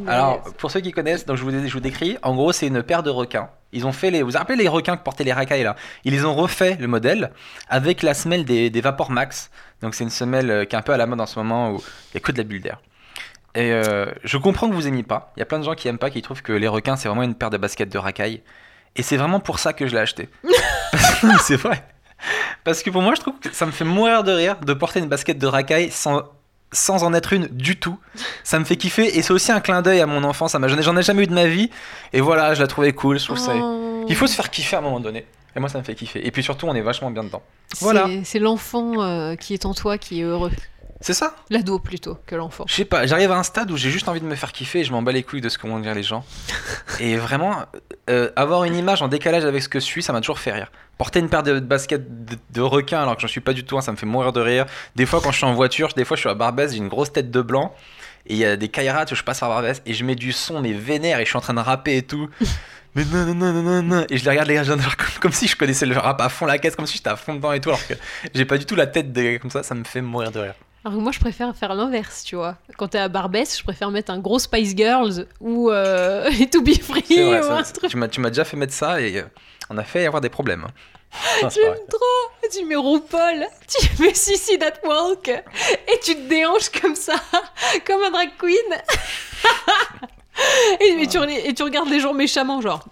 Alors, 0.08 0.44
pour 0.58 0.72
ceux 0.72 0.80
qui 0.80 0.92
connaissent, 0.92 1.26
donc 1.26 1.38
je 1.38 1.44
vous, 1.44 1.52
je 1.52 1.74
vous 1.74 1.80
décris, 1.80 2.18
en 2.24 2.34
gros, 2.34 2.52
c'est 2.52 2.68
une 2.68 2.82
paire 2.82 3.04
de 3.04 3.10
requins. 3.10 3.50
Ils 3.72 3.86
ont 3.86 3.92
fait 3.92 4.10
les. 4.10 4.24
Vous 4.24 4.32
vous 4.32 4.38
rappelez 4.38 4.58
les 4.58 4.68
requins 4.68 4.98
que 4.98 5.04
portaient 5.04 5.24
les 5.24 5.34
racailles 5.34 5.64
là? 5.64 5.76
Ils 6.04 6.14
les 6.14 6.26
ont 6.26 6.34
refait 6.34 6.78
le 6.80 6.88
modèle 6.88 7.32
avec 7.70 8.02
la 8.02 8.14
semelle 8.16 8.44
des, 8.46 8.70
des 8.72 8.82
Vapor 8.82 9.12
Max. 9.12 9.52
Donc, 9.82 9.94
c'est 9.94 10.04
une 10.04 10.10
semelle 10.10 10.50
euh, 10.50 10.66
qui 10.66 10.76
est 10.76 10.80
un 10.80 10.82
peu 10.82 10.94
à 10.94 10.98
la 10.98 11.06
mode 11.06 11.22
en 11.22 11.28
ce 11.28 11.38
moment 11.38 11.72
où 11.72 11.76
il 11.76 12.16
n'y 12.16 12.18
a 12.18 12.20
que 12.22 12.32
de 12.32 12.38
la 12.40 12.44
bulle 12.44 12.62
d'air. 12.62 12.80
Et 13.56 13.72
euh, 13.72 14.06
je 14.24 14.38
comprends 14.38 14.70
que 14.70 14.74
vous 14.74 14.88
aimiez 14.88 15.04
pas. 15.04 15.32
Il 15.36 15.40
y 15.40 15.44
a 15.44 15.46
plein 15.46 15.60
de 15.60 15.64
gens 15.64 15.76
qui 15.76 15.88
aiment 15.88 15.98
pas, 15.98 16.10
qui 16.10 16.22
trouvent 16.22 16.42
que 16.42 16.54
les 16.54 16.68
requins 16.68 16.96
c'est 16.96 17.08
vraiment 17.10 17.24
une 17.24 17.36
paire 17.36 17.50
de 17.50 17.58
baskets 17.58 17.90
de 17.92 17.98
racailles. 17.98 18.42
Et 18.96 19.04
c'est 19.04 19.18
vraiment 19.18 19.40
pour 19.40 19.60
ça 19.60 19.74
que 19.74 19.86
je 19.88 19.94
l'ai 19.94 20.02
acheté. 20.02 20.30
C'est 21.42 21.56
vrai. 21.56 21.84
Parce 22.64 22.84
que 22.84 22.90
pour 22.90 23.02
moi, 23.02 23.14
je 23.16 23.22
trouve 23.22 23.36
que 23.40 23.54
ça 23.54 23.66
me 23.66 23.72
fait 23.72 23.86
mourir 23.86 24.24
de 24.24 24.32
rire 24.32 24.58
de 24.60 24.74
porter 24.74 25.00
une 25.00 25.08
basket 25.08 25.38
de 25.38 25.48
racailles 25.48 25.92
sans, 25.92 26.24
sans 26.72 27.04
en 27.04 27.14
être 27.14 27.34
une 27.34 27.48
du 27.48 27.78
tout. 27.80 27.98
Ça 28.44 28.60
me 28.60 28.66
fait 28.66 28.76
kiffer 28.76 29.18
et 29.18 29.22
c'est 29.22 29.32
aussi 29.34 29.52
un 29.52 29.60
clin 29.62 29.82
d'œil 29.82 30.02
à 30.02 30.06
mon 30.06 30.24
enfance. 30.24 30.56
à 30.56 30.60
ma. 30.60 30.68
J'en 30.68 30.98
ai 30.98 31.02
jamais 31.04 31.24
eu 31.24 31.28
de 31.28 31.34
ma 31.34 31.46
vie 31.48 31.70
et 32.14 32.22
voilà, 32.22 32.54
je 32.54 32.62
la 32.62 32.68
trouvais 32.68 32.94
cool. 32.94 33.20
Je 33.20 33.26
trouve 33.26 33.38
ça. 33.40 33.54
Oh. 33.56 34.06
Il 34.08 34.16
faut 34.16 34.28
se 34.28 34.36
faire 34.36 34.50
kiffer 34.50 34.76
à 34.76 34.80
un 34.80 34.84
moment 34.84 35.00
donné. 35.00 35.26
Et 35.56 35.60
moi, 35.60 35.68
ça 35.70 35.80
me 35.80 35.84
fait 35.84 35.96
kiffer. 35.96 36.26
Et 36.26 36.32
puis 36.32 36.44
surtout, 36.44 36.68
on 36.68 36.76
est 36.76 36.82
vachement 36.82 37.10
bien 37.12 37.24
dedans. 37.24 37.42
C'est- 37.74 37.84
Voilà. 37.84 38.08
C'est 38.24 38.40
l'enfant 38.40 39.02
euh, 39.02 39.36
qui 39.36 39.54
est 39.54 39.66
en 39.66 39.74
toi 39.74 39.98
qui 39.98 40.20
est 40.22 40.24
heureux. 40.24 40.52
C'est 41.02 41.14
ça? 41.14 41.34
L'ado 41.50 41.80
plutôt 41.80 42.18
que 42.26 42.36
l'enfant. 42.36 42.66
Je 42.68 42.76
sais 42.76 42.86
pas, 42.86 43.06
j'arrive 43.08 43.32
à 43.32 43.38
un 43.38 43.44
stade 43.44 43.72
où 43.72 43.78
j'ai 43.78 43.90
juste 43.90 44.10
envie 44.10 44.20
de 44.20 44.26
me 44.26 44.36
faire 44.36 44.52
kiffer 44.52 44.80
et 44.80 44.84
je 44.84 44.92
m'en 44.92 45.02
bats 45.02 45.14
les 45.14 45.24
couilles 45.24 45.40
de 45.40 45.48
ce 45.48 45.58
que 45.58 45.66
vont 45.66 45.80
dire 45.80 45.96
les 45.96 46.04
gens. 46.04 46.26
et 47.00 47.16
vraiment, 47.16 47.56
euh, 48.10 48.32
avoir 48.36 48.66
une 48.66 48.76
image 48.76 49.02
en 49.02 49.08
décalage 49.08 49.46
avec 49.46 49.64
ce 49.64 49.70
que 49.70 49.80
je 49.80 49.86
suis, 49.86 50.04
ça 50.04 50.12
m'a 50.12 50.20
toujours 50.20 50.40
fait 50.40 50.52
rire. 50.52 50.72
Porter 50.98 51.20
une 51.20 51.30
paire 51.30 51.44
de 51.44 51.60
baskets 51.60 52.26
de, 52.26 52.36
de 52.52 52.62
requin 52.62 53.02
alors 53.02 53.16
que 53.16 53.22
j'en 53.22 53.30
suis 53.30 53.40
pas 53.40 53.54
du 53.54 53.64
tout, 53.64 53.78
un, 53.78 53.82
ça 53.82 53.94
me 53.94 53.98
fait 53.98 54.06
mourir 54.06 54.34
de 54.34 54.42
rire. 54.42 54.66
Des 54.96 55.06
fois, 55.06 55.22
quand 55.24 55.32
je 55.32 55.38
suis 55.38 55.46
en 55.46 55.54
voiture, 55.54 55.90
des 55.96 56.04
fois, 56.04 56.18
je 56.18 56.22
suis 56.22 56.30
à 56.30 56.34
Barbès, 56.34 56.72
j'ai 56.72 56.78
une 56.78 56.90
grosse 56.90 57.14
tête 57.14 57.32
de 57.32 57.42
blanc. 57.42 57.74
Et 58.28 58.34
il 58.34 58.38
y 58.38 58.46
a 58.46 58.58
des 58.58 58.68
Kairat 58.68 59.06
où 59.10 59.16
je 59.16 59.24
passe 59.24 59.40
par 59.40 59.50
Barbès 59.50 59.82
et 59.86 59.94
je 59.94 60.04
mets 60.04 60.16
du 60.16 60.34
son, 60.34 60.62
mais 60.62 60.74
vénère, 60.74 61.20
et 61.20 61.24
je 61.24 61.30
suis 61.30 61.38
en 61.38 61.42
train 61.42 61.54
de 61.54 61.62
rapper 61.62 61.98
et 61.98 62.04
tout. 62.04 62.30
Mais 62.96 63.06
non, 63.06 63.24
non, 63.24 63.36
non, 63.36 63.54
non, 63.54 63.62
non, 63.62 63.84
non. 63.84 64.06
Et 64.10 64.18
je 64.18 64.24
les 64.24 64.32
regarde 64.32 64.48
les 64.48 64.56
gars, 64.56 64.64
comme 65.22 65.32
si 65.32 65.48
je 65.48 65.56
connaissais 65.56 65.86
le 65.86 65.96
rap 65.96 66.20
à 66.22 66.28
fond 66.28 66.48
la 66.48 66.58
caisse, 66.58 66.76
comme 66.76 66.88
si 66.88 66.98
j'étais 66.98 67.12
à 67.12 67.16
fond 67.16 67.36
dedans 67.36 67.54
et 67.54 67.62
tout, 67.62 67.70
alors 67.70 67.86
que 67.86 67.94
j'ai 68.34 68.46
pas 68.46 68.58
du 68.58 68.66
tout 68.66 68.76
la 68.76 68.88
tête 68.88 69.14
de 69.14 69.38
comme 69.38 69.52
ça, 69.52 69.62
ça 69.62 69.76
me 69.76 69.84
fait 69.84 70.02
mourir 70.02 70.32
de 70.32 70.40
rire. 70.40 70.56
Alors 70.86 70.98
que 70.98 71.02
moi, 71.04 71.12
je 71.12 71.20
préfère 71.20 71.54
faire 71.56 71.74
l'inverse, 71.76 72.24
tu 72.24 72.36
vois. 72.38 72.56
Quand 72.78 72.88
t'es 72.90 73.00
à 73.00 73.10
Barbès, 73.10 73.58
je 73.58 73.64
préfère 73.64 73.92
mettre 73.92 74.12
un 74.12 74.20
gros 74.20 74.40
Spice 74.40 74.76
Girls 74.76 75.26
ou 75.42 75.70
euh, 75.70 76.30
les 76.40 76.50
To 76.50 76.62
Be 76.62 76.80
Free 76.82 77.02
vrai, 77.02 77.42
ou 77.42 77.52
un 77.52 77.64
truc. 77.64 77.90
tu 77.92 77.98
m'as 77.98 78.08
tu 78.08 78.22
déjà 78.22 78.46
fait 78.46 78.56
mettre 78.58 78.74
ça 78.74 79.02
et 79.02 79.18
euh, 79.20 79.24
on 79.70 79.78
a 79.78 79.84
fait 79.84 80.06
avoir 80.06 80.22
des 80.22 80.30
problèmes. 80.30 80.64
hein. 80.66 80.72
Non, 81.42 81.50
pas 81.50 81.54
J'aime 81.56 81.70
vrai. 81.70 81.80
trop. 81.90 82.50
Tu 82.52 82.66
mets 82.66 82.76
RuPaul, 82.76 83.46
tu 83.68 83.86
fais 83.98 84.14
Sissy 84.14 84.58
That 84.60 84.74
Walk 84.86 85.28
et 85.28 86.00
tu 86.04 86.16
te 86.16 86.30
déhanches 86.30 86.70
comme 86.82 86.96
ça, 86.96 87.16
comme 87.86 88.02
un 88.04 88.12
drag 88.12 88.30
queen. 88.40 88.56
et, 90.80 91.02
et 91.04 91.08
tu, 91.08 91.18
et 91.20 91.54
tu 91.54 91.64
regardes 91.64 91.90
les 91.90 92.00
gens 92.00 92.14
méchamment, 92.14 92.62
genre. 92.62 92.86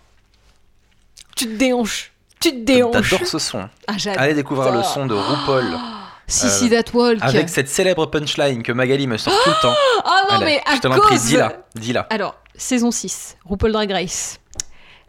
Tu 1.36 1.46
te 1.46 1.52
déhanches. 1.54 2.12
Tu 2.40 2.50
te 2.52 2.58
déhanches. 2.66 3.10
T'adores 3.10 3.28
ce 3.28 3.40
son. 3.40 3.70
Ah. 3.88 3.94
Allez 4.18 4.34
découvrir 4.34 4.72
le 4.74 4.84
son 4.84 5.06
de 5.06 5.14
RuPaul 5.16 5.66
Euh, 6.30 6.70
That 6.70 6.92
Walk. 6.94 7.18
avec 7.22 7.48
cette 7.50 7.70
célèbre 7.70 8.06
punchline 8.08 8.62
que 8.64 8.72
Magali 8.72 9.08
me 9.08 9.18
sort 9.18 9.34
tout 9.44 9.50
le 9.50 9.62
temps. 9.62 9.74
Ah 10.04 10.22
non, 10.30 10.36
Allez, 10.38 10.46
mais 10.46 10.62
à 10.66 10.76
je 10.76 10.82
te 10.82 10.88
l'en 10.88 10.98
prie, 10.98 11.16
cause. 11.16 11.26
dis-la, 11.26 11.54
dis-la. 11.76 12.02
Alors, 12.10 12.36
saison 12.56 12.92
6, 12.92 13.38
RuPaul 13.46 13.72
Drag 13.72 13.92
Race. 13.92 14.40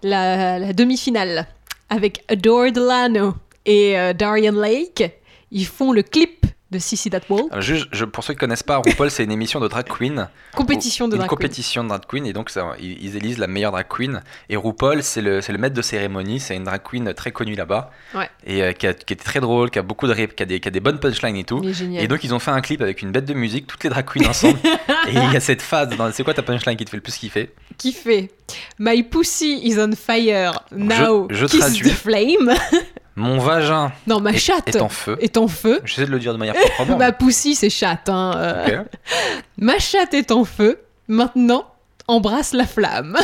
La, 0.03 0.59
la 0.59 0.73
demi-finale 0.73 1.47
avec 1.91 2.23
Adore 2.29 2.71
Delano 2.73 3.35
et 3.67 3.99
euh, 3.99 4.13
Darian 4.13 4.53
Lake. 4.53 5.03
Ils 5.51 5.67
font 5.67 5.93
le 5.93 6.03
clip 6.03 6.47
de 6.71 6.79
Sissy 6.79 7.09
That 7.09 7.21
Walk. 7.31 7.47
Alors, 7.51 7.63
juste, 7.63 7.87
je- 7.93 8.05
pour 8.05 8.23
ceux 8.23 8.35
qui 8.35 8.41
connaissent 8.41 8.63
pas, 8.63 8.77
RuPaul 8.77 9.11
c'est 9.11 9.25
une 9.25 9.33
émission 9.33 9.59
de 9.59 9.69
drag 9.69 9.87
queen, 9.89 10.29
Compétition 10.55 11.09
de 11.09 11.15
une 11.15 11.19
drag 11.19 11.29
queen. 11.31 11.39
compétition 11.39 11.83
de 11.83 11.89
drag 11.89 12.03
queen 12.07 12.27
et 12.27 12.33
donc 12.35 12.51
ça, 12.51 12.73
ils, 12.79 13.03
ils 13.03 13.17
élisent 13.17 13.39
la 13.39 13.47
meilleure 13.47 13.73
drag 13.73 13.87
queen. 13.89 14.23
Et 14.51 14.57
RuPaul 14.57 15.03
c'est 15.03 15.23
le, 15.23 15.41
le 15.49 15.59
maître 15.59 15.75
de 15.75 15.81
cérémonie, 15.83 16.41
c'est 16.41 16.55
une 16.57 16.65
drag 16.65 16.83
queen 16.83 17.15
très 17.15 17.33
connue 17.33 17.55
là-bas 17.55 17.91
Ouais. 18.15 18.29
et 18.45 18.63
euh, 18.63 18.73
qui, 18.73 18.87
a- 18.87 18.93
qui 18.93 19.15
était 19.15 19.25
très 19.25 19.41
drôle, 19.41 19.71
qui 19.71 19.79
a 19.79 19.83
beaucoup 19.83 20.07
de 20.07 20.13
rip, 20.13 20.37
qui 20.37 20.43
a 20.43 20.47
des, 20.47 20.61
qui 20.61 20.69
a 20.69 20.71
des 20.71 20.81
bonnes 20.81 20.99
punchlines 21.01 21.37
et 21.37 21.45
tout. 21.45 21.63
Est. 21.65 22.03
Et 22.03 22.07
donc 22.09 22.23
ils 22.25 22.35
ont 22.35 22.39
fait 22.39 22.51
un 22.51 22.61
clip 22.61 22.83
avec 22.83 23.01
une 23.01 23.13
bête 23.13 23.25
de 23.25 23.35
musique, 23.35 23.67
toutes 23.67 23.85
les 23.85 23.91
drag 23.91 24.05
queens 24.05 24.29
ensemble. 24.29 24.59
et 25.09 25.13
il 25.13 25.33
y 25.33 25.37
a 25.37 25.41
cette 25.41 25.63
phase 25.63 25.89
c'est 26.13 26.23
quoi 26.23 26.35
ta 26.35 26.43
punchline 26.43 26.77
qui 26.77 26.85
te 26.85 26.91
fait 26.91 26.97
le 26.99 27.03
plus 27.03 27.17
kiffer? 27.17 27.51
Fait 27.81 28.31
My 28.79 29.03
pussy 29.05 29.61
is 29.63 29.79
on 29.79 29.93
fire 29.93 30.65
now. 30.73 31.29
je 31.31 31.47
kiss 31.47 31.61
traduis. 31.61 31.91
the 31.91 31.95
flame. 31.95 32.55
Mon 33.19 33.39
vagin 33.39 33.93
non, 34.07 34.21
ma 34.21 34.33
chatte 34.33 34.69
est 34.75 34.81
en 34.81 34.89
feu. 34.89 35.17
est 35.21 35.37
en 35.37 35.49
feu. 35.49 35.81
J'essaie 35.85 36.07
de 36.07 36.11
le 36.11 36.19
dire 36.19 36.33
de 36.33 36.39
manière 36.39 36.55
probante. 36.77 36.99
Ma 36.99 37.13
pussy, 37.13 37.55
c'est 37.55 37.69
chatte. 37.71 38.09
Hein. 38.09 38.33
euh. 38.37 38.83
Ma 39.59 39.79
chatte 39.79 40.15
est 40.15 40.31
en 40.31 40.45
feu. 40.45 40.79
Maintenant, 41.09 41.67
embrasse 42.07 42.53
la 42.53 42.65
flamme. 42.67 43.17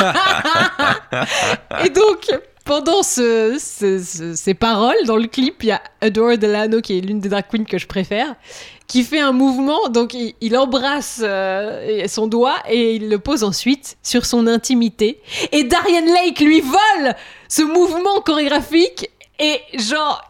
et 1.84 1.90
donc, 1.90 2.30
pendant 2.64 3.02
ce- 3.02 3.56
ce- 3.60 4.02
ce- 4.02 4.34
ces 4.34 4.54
paroles 4.54 4.96
dans 5.06 5.16
le 5.16 5.26
clip, 5.26 5.62
il 5.62 5.66
y 5.68 5.72
a 5.72 5.80
Adore 6.00 6.38
Delano, 6.38 6.80
qui 6.80 6.98
est 6.98 7.00
l'une 7.00 7.20
des 7.20 7.28
drag 7.28 7.44
queens 7.50 7.64
que 7.64 7.78
je 7.78 7.86
préfère, 7.86 8.34
qui 8.86 9.02
fait 9.02 9.20
un 9.20 9.32
mouvement. 9.32 9.88
Donc, 9.88 10.14
il, 10.14 10.34
il 10.40 10.56
embrasse 10.56 11.20
euh, 11.22 12.06
son 12.08 12.26
doigt 12.26 12.56
et 12.68 12.94
il 12.94 13.08
le 13.10 13.18
pose 13.18 13.44
ensuite 13.44 13.96
sur 14.02 14.24
son 14.26 14.46
intimité. 14.46 15.20
Et 15.52 15.64
Darian 15.64 16.04
Lake 16.06 16.40
lui 16.40 16.60
vole 16.60 17.14
ce 17.48 17.62
mouvement 17.62 18.20
chorégraphique. 18.24 19.10
Et 19.38 19.60
genre, 19.74 20.22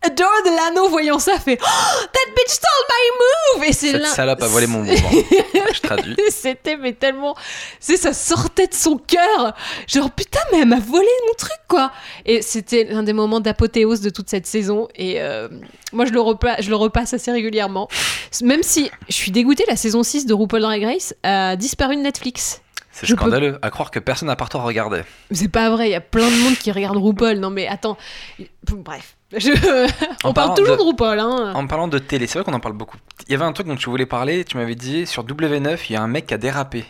Adore 0.00 0.28
Delano, 0.44 0.88
voyant 0.88 1.18
ça, 1.18 1.38
fait 1.40 1.58
oh, 1.60 2.00
That 2.12 2.30
bitch 2.36 2.48
stole 2.50 2.86
my 2.88 3.58
move! 3.58 3.68
Et 3.68 3.72
c'est 3.72 3.90
Cette 3.92 4.06
salope 4.06 4.40
a 4.42 4.46
volé 4.46 4.66
mon 4.68 4.78
mouvement. 4.84 5.10
Je 5.74 5.80
traduis. 5.80 6.16
C'était 6.30 6.76
mais 6.76 6.92
tellement, 6.92 7.34
c'est 7.80 7.96
ça 7.96 8.12
sortait 8.12 8.68
de 8.68 8.74
son 8.74 8.96
cœur, 8.96 9.54
genre 9.88 10.10
putain 10.12 10.38
mais 10.52 10.60
elle 10.60 10.68
m'a 10.68 10.78
volé 10.78 11.08
mon 11.26 11.34
truc 11.34 11.58
quoi. 11.68 11.90
Et 12.24 12.42
c'était 12.42 12.84
l'un 12.84 13.02
des 13.02 13.12
moments 13.12 13.40
d'apothéose 13.40 14.00
de 14.00 14.10
toute 14.10 14.30
cette 14.30 14.46
saison 14.46 14.86
et 14.94 15.20
euh, 15.20 15.48
moi 15.92 16.04
je 16.06 16.12
le, 16.12 16.20
repa- 16.20 16.62
je 16.62 16.70
le 16.70 16.76
repasse 16.76 17.12
assez 17.12 17.32
régulièrement. 17.32 17.88
Même 18.42 18.62
si 18.62 18.90
je 19.08 19.14
suis 19.14 19.32
dégoûtée, 19.32 19.64
la 19.68 19.76
saison 19.76 20.04
6 20.04 20.26
de 20.26 20.32
RuPaul 20.32 20.60
Drag 20.62 20.84
Race 20.84 21.12
a 21.24 21.56
disparu 21.56 21.96
de 21.96 22.02
Netflix. 22.02 22.60
C'est 23.06 23.14
peux- 23.14 23.20
scandaleux. 23.22 23.58
À 23.62 23.70
croire 23.70 23.90
que 23.90 23.98
personne 23.98 24.30
à 24.30 24.36
part 24.36 24.48
toi 24.48 24.62
regardait. 24.62 25.04
C'est 25.30 25.48
pas 25.48 25.70
vrai, 25.70 25.88
il 25.88 25.92
y 25.92 25.96
a 25.96 26.00
plein 26.00 26.30
de 26.30 26.36
monde 26.42 26.54
qui 26.56 26.70
regarde 26.72 26.96
RuPaul. 26.96 27.38
Non 27.38 27.50
mais 27.50 27.66
attends, 27.68 27.96
bref. 28.66 29.16
Je- 29.36 29.50
On 30.24 30.32
parle 30.32 30.54
toujours 30.56 30.76
de- 30.76 30.82
de 30.82 30.86
RuPaul 30.86 31.18
hein. 31.20 31.52
En 31.54 31.66
parlant 31.66 31.86
de 31.88 31.98
télé, 31.98 32.26
c'est 32.26 32.38
vrai 32.38 32.44
qu'on 32.44 32.56
en 32.56 32.60
parle 32.60 32.74
beaucoup. 32.76 32.96
Il 33.28 33.32
y 33.32 33.34
avait 33.34 33.44
un 33.44 33.52
truc 33.52 33.66
dont 33.66 33.76
tu 33.76 33.90
voulais 33.90 34.06
parler, 34.06 34.44
tu 34.44 34.56
m'avais 34.56 34.74
dit 34.74 35.06
sur 35.06 35.22
W9, 35.24 35.78
il 35.90 35.92
y 35.92 35.96
a 35.96 36.02
un 36.02 36.06
mec 36.08 36.26
qui 36.26 36.34
a 36.34 36.38
dérapé. 36.38 36.84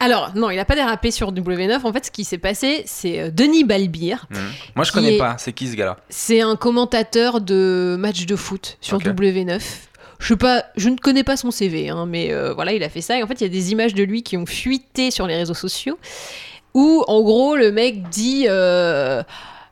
Alors 0.00 0.32
non, 0.34 0.50
il 0.50 0.58
a 0.58 0.64
pas 0.64 0.74
dérapé 0.74 1.12
sur 1.12 1.32
W9. 1.32 1.84
En 1.84 1.92
fait, 1.92 2.06
ce 2.06 2.10
qui 2.10 2.24
s'est 2.24 2.36
passé, 2.38 2.82
c'est 2.84 3.20
euh, 3.20 3.30
Denis 3.30 3.62
Balbir. 3.64 4.26
Mhm. 4.30 4.38
Moi 4.74 4.84
je 4.84 4.90
connais 4.92 5.14
est- 5.14 5.18
pas, 5.18 5.36
c'est 5.38 5.52
qui 5.52 5.68
ce 5.68 5.76
gars-là? 5.76 5.96
C'est 6.10 6.40
un 6.40 6.56
commentateur 6.56 7.40
de 7.40 7.96
match 7.98 8.26
de 8.26 8.34
foot 8.36 8.76
sur 8.80 8.96
Ok. 8.96 9.04
W9. 9.04 9.60
Je, 10.18 10.28
sais 10.28 10.36
pas, 10.36 10.64
je 10.76 10.88
ne 10.88 10.96
connais 10.96 11.24
pas 11.24 11.36
son 11.36 11.50
CV, 11.50 11.90
hein, 11.90 12.06
mais 12.06 12.32
euh, 12.32 12.54
voilà, 12.54 12.72
il 12.72 12.82
a 12.82 12.88
fait 12.88 13.00
ça. 13.00 13.18
Et 13.18 13.22
en 13.22 13.26
fait, 13.26 13.40
il 13.40 13.42
y 13.42 13.46
a 13.46 13.48
des 13.48 13.72
images 13.72 13.94
de 13.94 14.02
lui 14.02 14.22
qui 14.22 14.36
ont 14.36 14.46
fuité 14.46 15.10
sur 15.10 15.26
les 15.26 15.36
réseaux 15.36 15.54
sociaux 15.54 15.98
où, 16.74 17.04
en 17.06 17.20
gros, 17.22 17.56
le 17.56 17.72
mec 17.72 18.08
dit. 18.08 18.46
euh, 18.48 19.22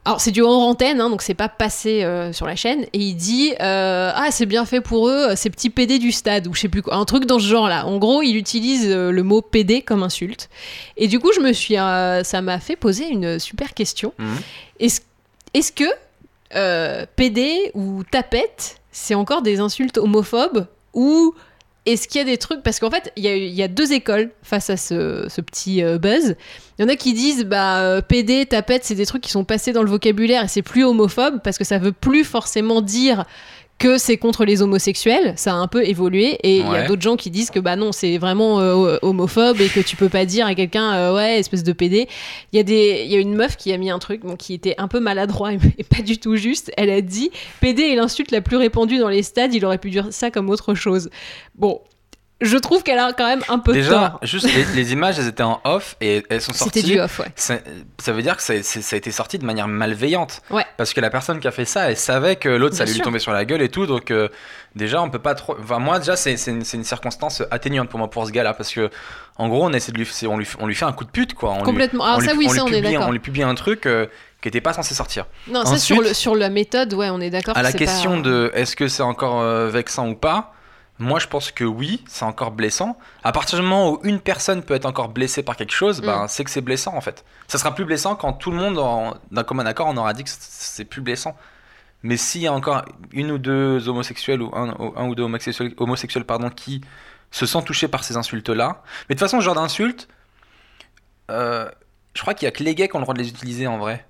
alors, 0.04 0.20
c'est 0.20 0.32
du 0.32 0.42
hors 0.42 0.62
antenne, 0.62 1.00
hein, 1.00 1.10
donc 1.10 1.22
c'est 1.22 1.34
pas 1.34 1.48
passé 1.48 2.02
euh, 2.02 2.32
sur 2.32 2.44
la 2.46 2.56
chaîne. 2.56 2.82
Et 2.92 2.98
il 2.98 3.14
dit 3.14 3.52
euh, 3.60 4.10
Ah, 4.14 4.28
c'est 4.32 4.46
bien 4.46 4.64
fait 4.64 4.80
pour 4.80 5.08
eux, 5.08 5.36
ces 5.36 5.48
petits 5.48 5.70
PD 5.70 6.00
du 6.00 6.10
stade, 6.10 6.48
ou 6.48 6.54
je 6.54 6.60
sais 6.62 6.68
plus 6.68 6.82
quoi. 6.82 6.96
Un 6.96 7.04
truc 7.04 7.24
dans 7.24 7.38
ce 7.38 7.46
genre-là. 7.46 7.86
En 7.86 7.98
gros, 7.98 8.20
il 8.22 8.36
utilise 8.36 8.86
euh, 8.88 9.12
le 9.12 9.22
mot 9.22 9.42
PD 9.42 9.82
comme 9.82 10.02
insulte. 10.02 10.50
Et 10.96 11.06
du 11.06 11.20
coup, 11.20 11.30
je 11.32 11.40
me 11.40 11.52
suis. 11.52 11.74
ça 11.74 12.42
m'a 12.42 12.58
fait 12.58 12.74
poser 12.74 13.08
une 13.08 13.38
super 13.38 13.74
question. 13.74 14.12
Mhm. 14.18 14.90
Est-ce 15.54 15.72
que 15.72 17.06
PD 17.16 17.70
ou 17.74 18.02
tapette, 18.02 18.78
c'est 18.92 19.14
encore 19.14 19.42
des 19.42 19.58
insultes 19.58 19.98
homophobes 19.98 20.66
ou 20.94 21.34
est-ce 21.84 22.06
qu'il 22.06 22.20
y 22.20 22.22
a 22.22 22.24
des 22.24 22.38
trucs 22.38 22.62
Parce 22.62 22.78
qu'en 22.78 22.90
fait, 22.90 23.12
il 23.16 23.24
y 23.24 23.62
a, 23.62 23.68
deux 23.68 23.92
écoles 23.92 24.30
face 24.42 24.70
à 24.70 24.76
ce, 24.76 25.26
ce 25.28 25.40
petit 25.40 25.82
euh, 25.82 25.98
buzz. 25.98 26.36
Il 26.78 26.82
y 26.82 26.84
en 26.84 26.88
a 26.88 26.94
qui 26.94 27.12
disent 27.12 27.44
bah 27.44 27.80
euh, 27.80 28.00
PD, 28.00 28.46
tapette, 28.46 28.84
c'est 28.84 28.94
des 28.94 29.06
trucs 29.06 29.22
qui 29.22 29.32
sont 29.32 29.44
passés 29.44 29.72
dans 29.72 29.82
le 29.82 29.90
vocabulaire 29.90 30.44
et 30.44 30.48
c'est 30.48 30.62
plus 30.62 30.84
homophobe 30.84 31.40
parce 31.42 31.58
que 31.58 31.64
ça 31.64 31.78
veut 31.78 31.92
plus 31.92 32.22
forcément 32.22 32.82
dire 32.82 33.24
que 33.82 33.98
c'est 33.98 34.16
contre 34.16 34.44
les 34.44 34.62
homosexuels, 34.62 35.32
ça 35.34 35.54
a 35.54 35.56
un 35.56 35.66
peu 35.66 35.84
évolué 35.84 36.38
et 36.44 36.58
il 36.58 36.66
y 36.66 36.76
a 36.76 36.86
d'autres 36.86 37.02
gens 37.02 37.16
qui 37.16 37.30
disent 37.30 37.50
que 37.50 37.58
bah 37.58 37.74
non, 37.74 37.90
c'est 37.90 38.16
vraiment 38.16 38.60
euh, 38.60 38.96
homophobe 39.02 39.60
et 39.60 39.68
que 39.68 39.80
tu 39.80 39.96
peux 39.96 40.08
pas 40.08 40.24
dire 40.24 40.46
à 40.46 40.54
quelqu'un 40.54 40.94
euh, 40.94 41.16
ouais, 41.16 41.40
espèce 41.40 41.64
de 41.64 41.72
PD. 41.72 42.06
Il 42.52 42.58
y 42.58 42.60
a 42.60 42.62
des 42.62 43.02
il 43.04 43.10
y 43.10 43.16
a 43.16 43.18
une 43.18 43.34
meuf 43.34 43.56
qui 43.56 43.72
a 43.72 43.78
mis 43.78 43.90
un 43.90 43.98
truc 43.98 44.20
bon, 44.20 44.36
qui 44.36 44.54
était 44.54 44.76
un 44.78 44.86
peu 44.86 45.00
maladroit 45.00 45.52
et, 45.52 45.58
et 45.78 45.82
pas 45.82 46.00
du 46.00 46.18
tout 46.18 46.36
juste, 46.36 46.70
elle 46.76 46.90
a 46.90 47.00
dit 47.00 47.32
PD 47.60 47.82
est 47.82 47.96
l'insulte 47.96 48.30
la 48.30 48.40
plus 48.40 48.56
répandue 48.56 48.98
dans 48.98 49.08
les 49.08 49.24
stades, 49.24 49.52
il 49.52 49.64
aurait 49.64 49.78
pu 49.78 49.90
dire 49.90 50.06
ça 50.10 50.30
comme 50.30 50.48
autre 50.48 50.74
chose. 50.74 51.10
Bon, 51.56 51.80
je 52.42 52.56
trouve 52.58 52.82
qu'elle 52.82 52.98
a 52.98 53.12
quand 53.12 53.26
même 53.26 53.42
un 53.48 53.58
peu 53.58 53.72
Déjà, 53.72 53.90
tort. 53.90 54.18
juste 54.22 54.46
les, 54.54 54.64
les 54.74 54.92
images, 54.92 55.18
elles 55.18 55.28
étaient 55.28 55.42
en 55.42 55.60
off 55.64 55.96
et 56.00 56.24
elles 56.28 56.40
sont 56.40 56.52
sorties. 56.52 56.80
C'était 56.80 56.92
du 56.94 57.00
off, 57.00 57.18
ouais. 57.20 57.26
Ça, 57.36 57.54
ça 57.98 58.12
veut 58.12 58.22
dire 58.22 58.36
que 58.36 58.42
ça, 58.42 58.54
ça 58.62 58.94
a 58.94 58.96
été 58.96 59.10
sorti 59.10 59.38
de 59.38 59.44
manière 59.46 59.68
malveillante. 59.68 60.42
Ouais. 60.50 60.64
Parce 60.76 60.92
que 60.92 61.00
la 61.00 61.10
personne 61.10 61.40
qui 61.40 61.48
a 61.48 61.50
fait 61.50 61.64
ça, 61.64 61.90
elle 61.90 61.96
savait 61.96 62.36
que 62.36 62.48
l'autre, 62.48 62.76
ça 62.76 62.82
allait 62.84 62.92
lui 62.92 63.00
tomber 63.00 63.18
sur 63.18 63.32
la 63.32 63.44
gueule 63.44 63.62
et 63.62 63.68
tout. 63.68 63.86
Donc, 63.86 64.10
euh, 64.10 64.28
déjà, 64.74 65.02
on 65.02 65.10
peut 65.10 65.18
pas 65.18 65.34
trop. 65.34 65.56
Enfin, 65.62 65.78
moi, 65.78 65.98
déjà, 65.98 66.16
c'est 66.16 66.34
une, 66.48 66.64
circonstance 66.84 67.42
atténuante 67.50 67.88
pour 67.88 67.98
moi, 67.98 68.10
pour 68.10 68.26
ce 68.26 68.32
gars-là. 68.32 68.54
Parce 68.54 68.72
que, 68.72 68.90
en 69.36 69.48
gros, 69.48 69.64
on 69.64 69.72
essaie 69.72 69.92
de 69.92 69.98
lui, 69.98 70.08
on 70.28 70.36
lui, 70.38 70.48
on 70.58 70.66
lui 70.66 70.74
fait 70.74 70.84
un 70.84 70.92
coup 70.92 71.04
de 71.04 71.10
pute, 71.10 71.34
quoi. 71.34 71.50
On 71.52 71.56
lui- 71.58 71.62
Complètement. 71.62 72.04
Ah, 72.04 72.16
on 72.18 72.20
ça, 72.20 72.32
lui- 72.32 72.38
oui, 72.40 72.46
on 72.48 72.52
lui 72.52 72.58
ça, 72.58 72.64
on 72.64 72.68
est 72.68 72.80
d'accord. 72.82 73.08
On 73.08 73.12
lui 73.12 73.18
publie 73.20 73.42
un 73.42 73.54
truc 73.54 73.86
euh, 73.86 74.06
qui 74.40 74.48
était 74.48 74.60
pas 74.60 74.72
censé 74.72 74.94
sortir. 74.94 75.26
Non, 75.48 75.64
ça 75.64 75.76
sur, 75.78 75.96
Ensuite- 75.96 76.08
le, 76.08 76.14
sur 76.14 76.34
la 76.34 76.50
méthode, 76.50 76.92
ouais, 76.94 77.10
on 77.10 77.20
est 77.20 77.30
d'accord. 77.30 77.56
À 77.56 77.62
la 77.62 77.72
question 77.72 78.16
pas- 78.22 78.28
de 78.28 78.50
est-ce 78.54 78.74
que 78.76 78.88
c'est 78.88 79.02
encore 79.02 79.40
euh, 79.40 79.68
vexant 79.70 80.08
ou 80.08 80.14
pas, 80.16 80.52
moi 80.98 81.18
je 81.18 81.26
pense 81.26 81.50
que 81.50 81.64
oui, 81.64 82.04
c'est 82.06 82.24
encore 82.24 82.50
blessant. 82.52 82.96
À 83.24 83.32
partir 83.32 83.58
du 83.58 83.62
moment 83.64 83.92
où 83.92 84.00
une 84.04 84.20
personne 84.20 84.62
peut 84.62 84.74
être 84.74 84.86
encore 84.86 85.08
blessée 85.08 85.42
par 85.42 85.56
quelque 85.56 85.72
chose, 85.72 86.00
Mm. 86.02 86.06
ben, 86.06 86.28
c'est 86.28 86.44
que 86.44 86.50
c'est 86.50 86.60
blessant 86.60 86.94
en 86.94 87.00
fait. 87.00 87.24
Ça 87.48 87.58
sera 87.58 87.74
plus 87.74 87.84
blessant 87.84 88.14
quand 88.14 88.32
tout 88.34 88.50
le 88.50 88.56
monde, 88.56 88.78
d'un 89.30 89.44
commun 89.44 89.66
accord, 89.66 89.88
on 89.88 89.96
aura 89.96 90.12
dit 90.14 90.24
que 90.24 90.30
c'est 90.32 90.84
plus 90.84 91.00
blessant. 91.00 91.36
Mais 92.04 92.16
s'il 92.16 92.40
y 92.42 92.46
a 92.48 92.52
encore 92.52 92.84
une 93.12 93.30
ou 93.30 93.38
deux 93.38 93.88
homosexuels 93.88 94.42
ou 94.42 94.50
un, 94.54 94.70
ou 94.78 94.92
un 94.96 95.06
ou 95.06 95.14
deux 95.14 95.22
homosexuels, 95.22 95.72
homosexuels 95.76 96.24
pardon, 96.24 96.50
qui 96.50 96.80
se 97.30 97.46
sentent 97.46 97.64
touchés 97.66 97.88
par 97.88 98.02
ces 98.04 98.16
insultes-là, 98.16 98.82
mais 99.08 99.14
de 99.14 99.18
toute 99.18 99.26
façon, 99.26 99.40
ce 99.40 99.44
genre 99.44 99.54
d'insultes, 99.54 100.08
euh, 101.30 101.70
je 102.14 102.20
crois 102.20 102.34
qu'il 102.34 102.46
y 102.46 102.48
a 102.48 102.50
que 102.52 102.62
les 102.62 102.74
gays 102.74 102.88
qui 102.88 102.96
ont 102.96 102.98
le 102.98 103.04
droit 103.04 103.14
de 103.14 103.20
les 103.20 103.28
utiliser 103.28 103.66
en 103.66 103.78
vrai. 103.78 104.04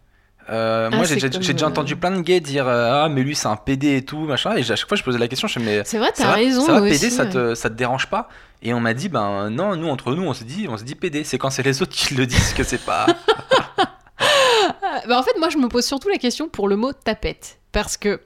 Euh, 0.50 0.88
Ah, 0.92 0.96
moi, 0.96 1.04
j'ai 1.04 1.14
c'est 1.14 1.20
j'ai- 1.20 1.30
comme, 1.30 1.40
déjà 1.40 1.66
euh, 1.66 1.68
entendu 1.68 1.96
plein 1.96 2.10
de 2.10 2.20
gays 2.20 2.40
dire 2.40 2.66
euh, 2.66 3.04
Ah, 3.04 3.08
mais 3.08 3.22
lui, 3.22 3.34
c'est 3.36 3.48
un 3.48 3.56
PD 3.56 3.96
et 3.96 4.04
tout, 4.04 4.18
machin. 4.20 4.54
Et 4.56 4.60
à 4.60 4.76
chaque 4.76 4.88
fois, 4.88 4.96
je 4.96 5.02
posais 5.02 5.18
la 5.18 5.28
question, 5.28 5.46
je 5.48 5.58
me 5.60 5.64
mais 5.64 5.82
C'est 5.84 5.98
vrai, 5.98 6.10
t'as 6.14 6.32
raison. 6.32 6.66
ça 6.66 6.72
va 6.74 6.80
PD, 6.82 6.94
aussi, 6.96 7.10
ça, 7.10 7.24
ouais. 7.24 7.30
te, 7.30 7.54
ça 7.54 7.70
te 7.70 7.74
dérange 7.74 8.06
pas? 8.08 8.28
Et 8.62 8.74
on 8.74 8.80
m'a 8.80 8.94
dit 8.94 9.08
Ben 9.08 9.50
non, 9.50 9.76
nous, 9.76 9.88
entre 9.88 10.14
nous, 10.14 10.22
on 10.24 10.34
se 10.34 10.44
dit, 10.44 10.66
on 10.68 10.76
se 10.76 10.84
dit 10.84 10.94
PD. 10.94 11.24
C'est 11.24 11.38
quand 11.38 11.50
c'est 11.50 11.62
les 11.62 11.80
autres 11.82 11.92
qui 11.92 12.14
le 12.14 12.26
disent 12.26 12.52
que 12.54 12.62
c'est 12.64 12.84
pas. 12.84 13.06
Ah, 13.78 15.02
bah, 15.08 15.18
en 15.18 15.22
fait, 15.22 15.38
moi, 15.38 15.48
je 15.48 15.58
me 15.58 15.68
pose 15.68 15.84
surtout 15.84 16.08
la 16.08 16.18
question 16.18 16.48
pour 16.48 16.68
le 16.68 16.76
mot 16.76 16.92
tapette. 16.92 17.58
Parce 17.72 17.96
que 17.96 18.20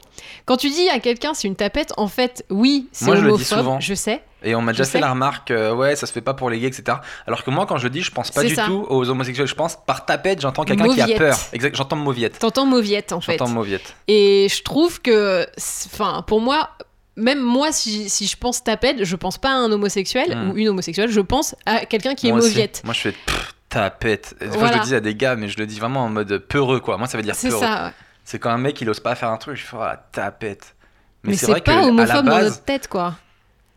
quand 0.44 0.56
tu 0.56 0.70
dis 0.70 0.88
à 0.88 0.98
quelqu'un 0.98 1.32
c'est 1.32 1.46
une 1.46 1.54
tapette, 1.54 1.92
en 1.96 2.08
fait, 2.08 2.44
oui, 2.50 2.88
c'est 2.90 3.04
Moi, 3.04 3.14
je 3.14 3.20
le 3.20 3.26
dis 3.28 3.34
homophobe, 3.34 3.58
souvent. 3.58 3.80
je 3.80 3.94
sais. 3.94 4.20
Et 4.46 4.54
on 4.54 4.62
m'a 4.62 4.72
déjà 4.72 4.84
fait 4.84 5.00
la 5.00 5.10
remarque 5.10 5.50
euh, 5.50 5.74
Ouais, 5.74 5.96
ça 5.96 6.06
se 6.06 6.12
fait 6.12 6.20
pas 6.22 6.32
pour 6.34 6.48
les 6.50 6.58
gays, 6.60 6.68
etc. 6.68 6.98
Alors 7.26 7.42
que 7.44 7.50
moi, 7.50 7.66
quand 7.66 7.76
je 7.78 7.88
dis, 7.88 8.00
je 8.02 8.10
pense 8.12 8.30
pas 8.30 8.42
du 8.44 8.54
ça. 8.54 8.64
tout 8.66 8.86
aux 8.88 9.08
homosexuels. 9.10 9.46
Je 9.48 9.54
pense 9.54 9.76
par 9.84 10.06
tapette, 10.06 10.40
j'entends 10.40 10.64
quelqu'un 10.64 10.88
qui 10.94 11.00
a 11.02 11.08
peur. 11.18 11.36
Exact, 11.52 11.74
j'entends 11.76 11.96
mauviette. 11.96 12.38
T'entends 12.38 12.64
mauviette, 12.66 13.12
en 13.12 13.20
fait. 13.20 13.36
J'entends 13.38 13.50
mauviette. 13.50 13.94
Et 14.08 14.46
je 14.50 14.62
trouve 14.62 15.02
que, 15.02 15.46
enfin, 15.92 16.22
pour 16.26 16.40
moi, 16.40 16.70
même 17.16 17.40
moi, 17.40 17.72
si, 17.72 18.08
si 18.08 18.26
je 18.26 18.36
pense 18.36 18.62
tapette, 18.62 19.04
je 19.04 19.16
pense 19.16 19.36
pas 19.38 19.50
à 19.50 19.54
un 19.54 19.72
homosexuel 19.72 20.36
Hmm. 20.36 20.50
ou 20.50 20.56
une 20.58 20.68
homosexuelle, 20.68 21.10
je 21.10 21.20
pense 21.20 21.54
à 21.66 21.84
quelqu'un 21.86 22.14
qui 22.14 22.28
Moi 22.28 22.38
est 22.38 22.42
aussi. 22.42 22.50
mauviette. 22.50 22.82
Moi, 22.84 22.94
je 22.94 23.00
fais 23.00 23.12
pff, 23.12 23.54
tapette. 23.68 24.36
Des 24.40 24.46
fois, 24.50 24.68
je 24.72 24.78
le 24.78 24.84
dis 24.84 24.94
à 24.94 25.00
des 25.00 25.14
gars, 25.14 25.34
mais 25.34 25.48
je 25.48 25.58
le 25.58 25.66
dis 25.66 25.80
vraiment 25.80 26.04
en 26.04 26.08
mode 26.08 26.38
peureux, 26.38 26.78
quoi. 26.80 26.98
Moi, 26.98 27.08
ça 27.08 27.16
veut 27.16 27.24
dire 27.24 27.34
C'est 27.34 27.48
peureux. 27.48 27.60
ça. 27.62 27.86
ouais. 27.86 27.92
C'est 28.22 28.38
quand 28.38 28.50
un 28.50 28.58
mec 28.58 28.80
il 28.80 28.88
ose 28.90 29.00
pas 29.00 29.14
faire 29.14 29.30
un 29.30 29.36
truc, 29.38 29.56
je 29.56 29.64
fais 29.64 29.76
ah, 29.80 30.04
tapette. 30.12 30.74
Mais, 31.22 31.34
c'est 31.34 31.46
pas 31.46 31.60
que 31.60 31.70
à 31.70 31.76
la 31.76 31.86
homophobe 31.88 32.24
dans 32.26 32.30
base, 32.32 32.44
notre 32.50 32.64
tête, 32.64 32.86
quoi. 32.88 33.14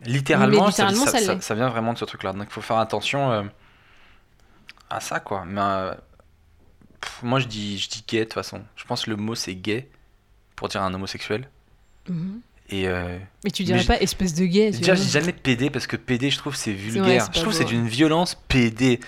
Littéralement, 0.04 0.66
Mais 0.66 0.72
ça- 0.72 0.84
littéralement, 0.84 1.04
ça, 1.06 1.18
ça 1.18 1.24
ça- 1.26 1.34
l'est. 1.34 1.40
ça 1.42 1.54
vient 1.54 1.68
vraiment 1.68 1.92
de 1.92 1.98
ce 1.98 2.04
truc-là. 2.04 2.32
Donc 2.32 2.46
il 2.48 2.52
faut 2.52 2.60
faire 2.60 2.78
attention 2.78 3.30
euh, 3.32 3.42
à 4.88 5.00
ça, 5.00 5.20
quoi. 5.20 5.44
Mais 5.46 5.60
euh, 5.60 5.94
pff, 7.00 7.22
moi 7.22 7.38
je 7.40 7.46
dis, 7.46 7.78
je 7.78 7.88
dis 7.88 8.04
gay 8.06 8.20
de 8.20 8.24
toute 8.24 8.34
façon. 8.34 8.62
Je 8.76 8.84
pense 8.84 9.04
que 9.04 9.10
le 9.10 9.16
mot 9.16 9.34
c'est 9.34 9.54
gay 9.54 9.88
pour 10.56 10.68
dire 10.68 10.82
un 10.82 10.92
homosexuel. 10.94 11.48
Mhm. 12.08 12.40
Et 12.72 12.86
euh, 12.86 13.18
Mais 13.44 13.50
tu 13.50 13.64
dirais 13.64 13.78
Mais 13.78 13.82
je- 13.82 13.88
pas 13.88 14.00
espèce 14.00 14.32
de 14.34 14.44
gay. 14.44 14.70
déjà, 14.70 14.94
je 14.94 15.02
dis 15.02 15.10
jamais 15.10 15.32
PD 15.32 15.70
parce 15.70 15.86
que 15.88 15.96
PD, 15.96 16.30
je 16.30 16.38
trouve 16.38 16.54
c'est 16.54 16.72
vulgaire. 16.72 17.28
je 17.34 17.40
trouve 17.40 17.52
c'est 17.52 17.60
ouais. 17.60 17.64
d'une 17.64 17.88
violence 17.88 18.36
PD. 18.46 19.00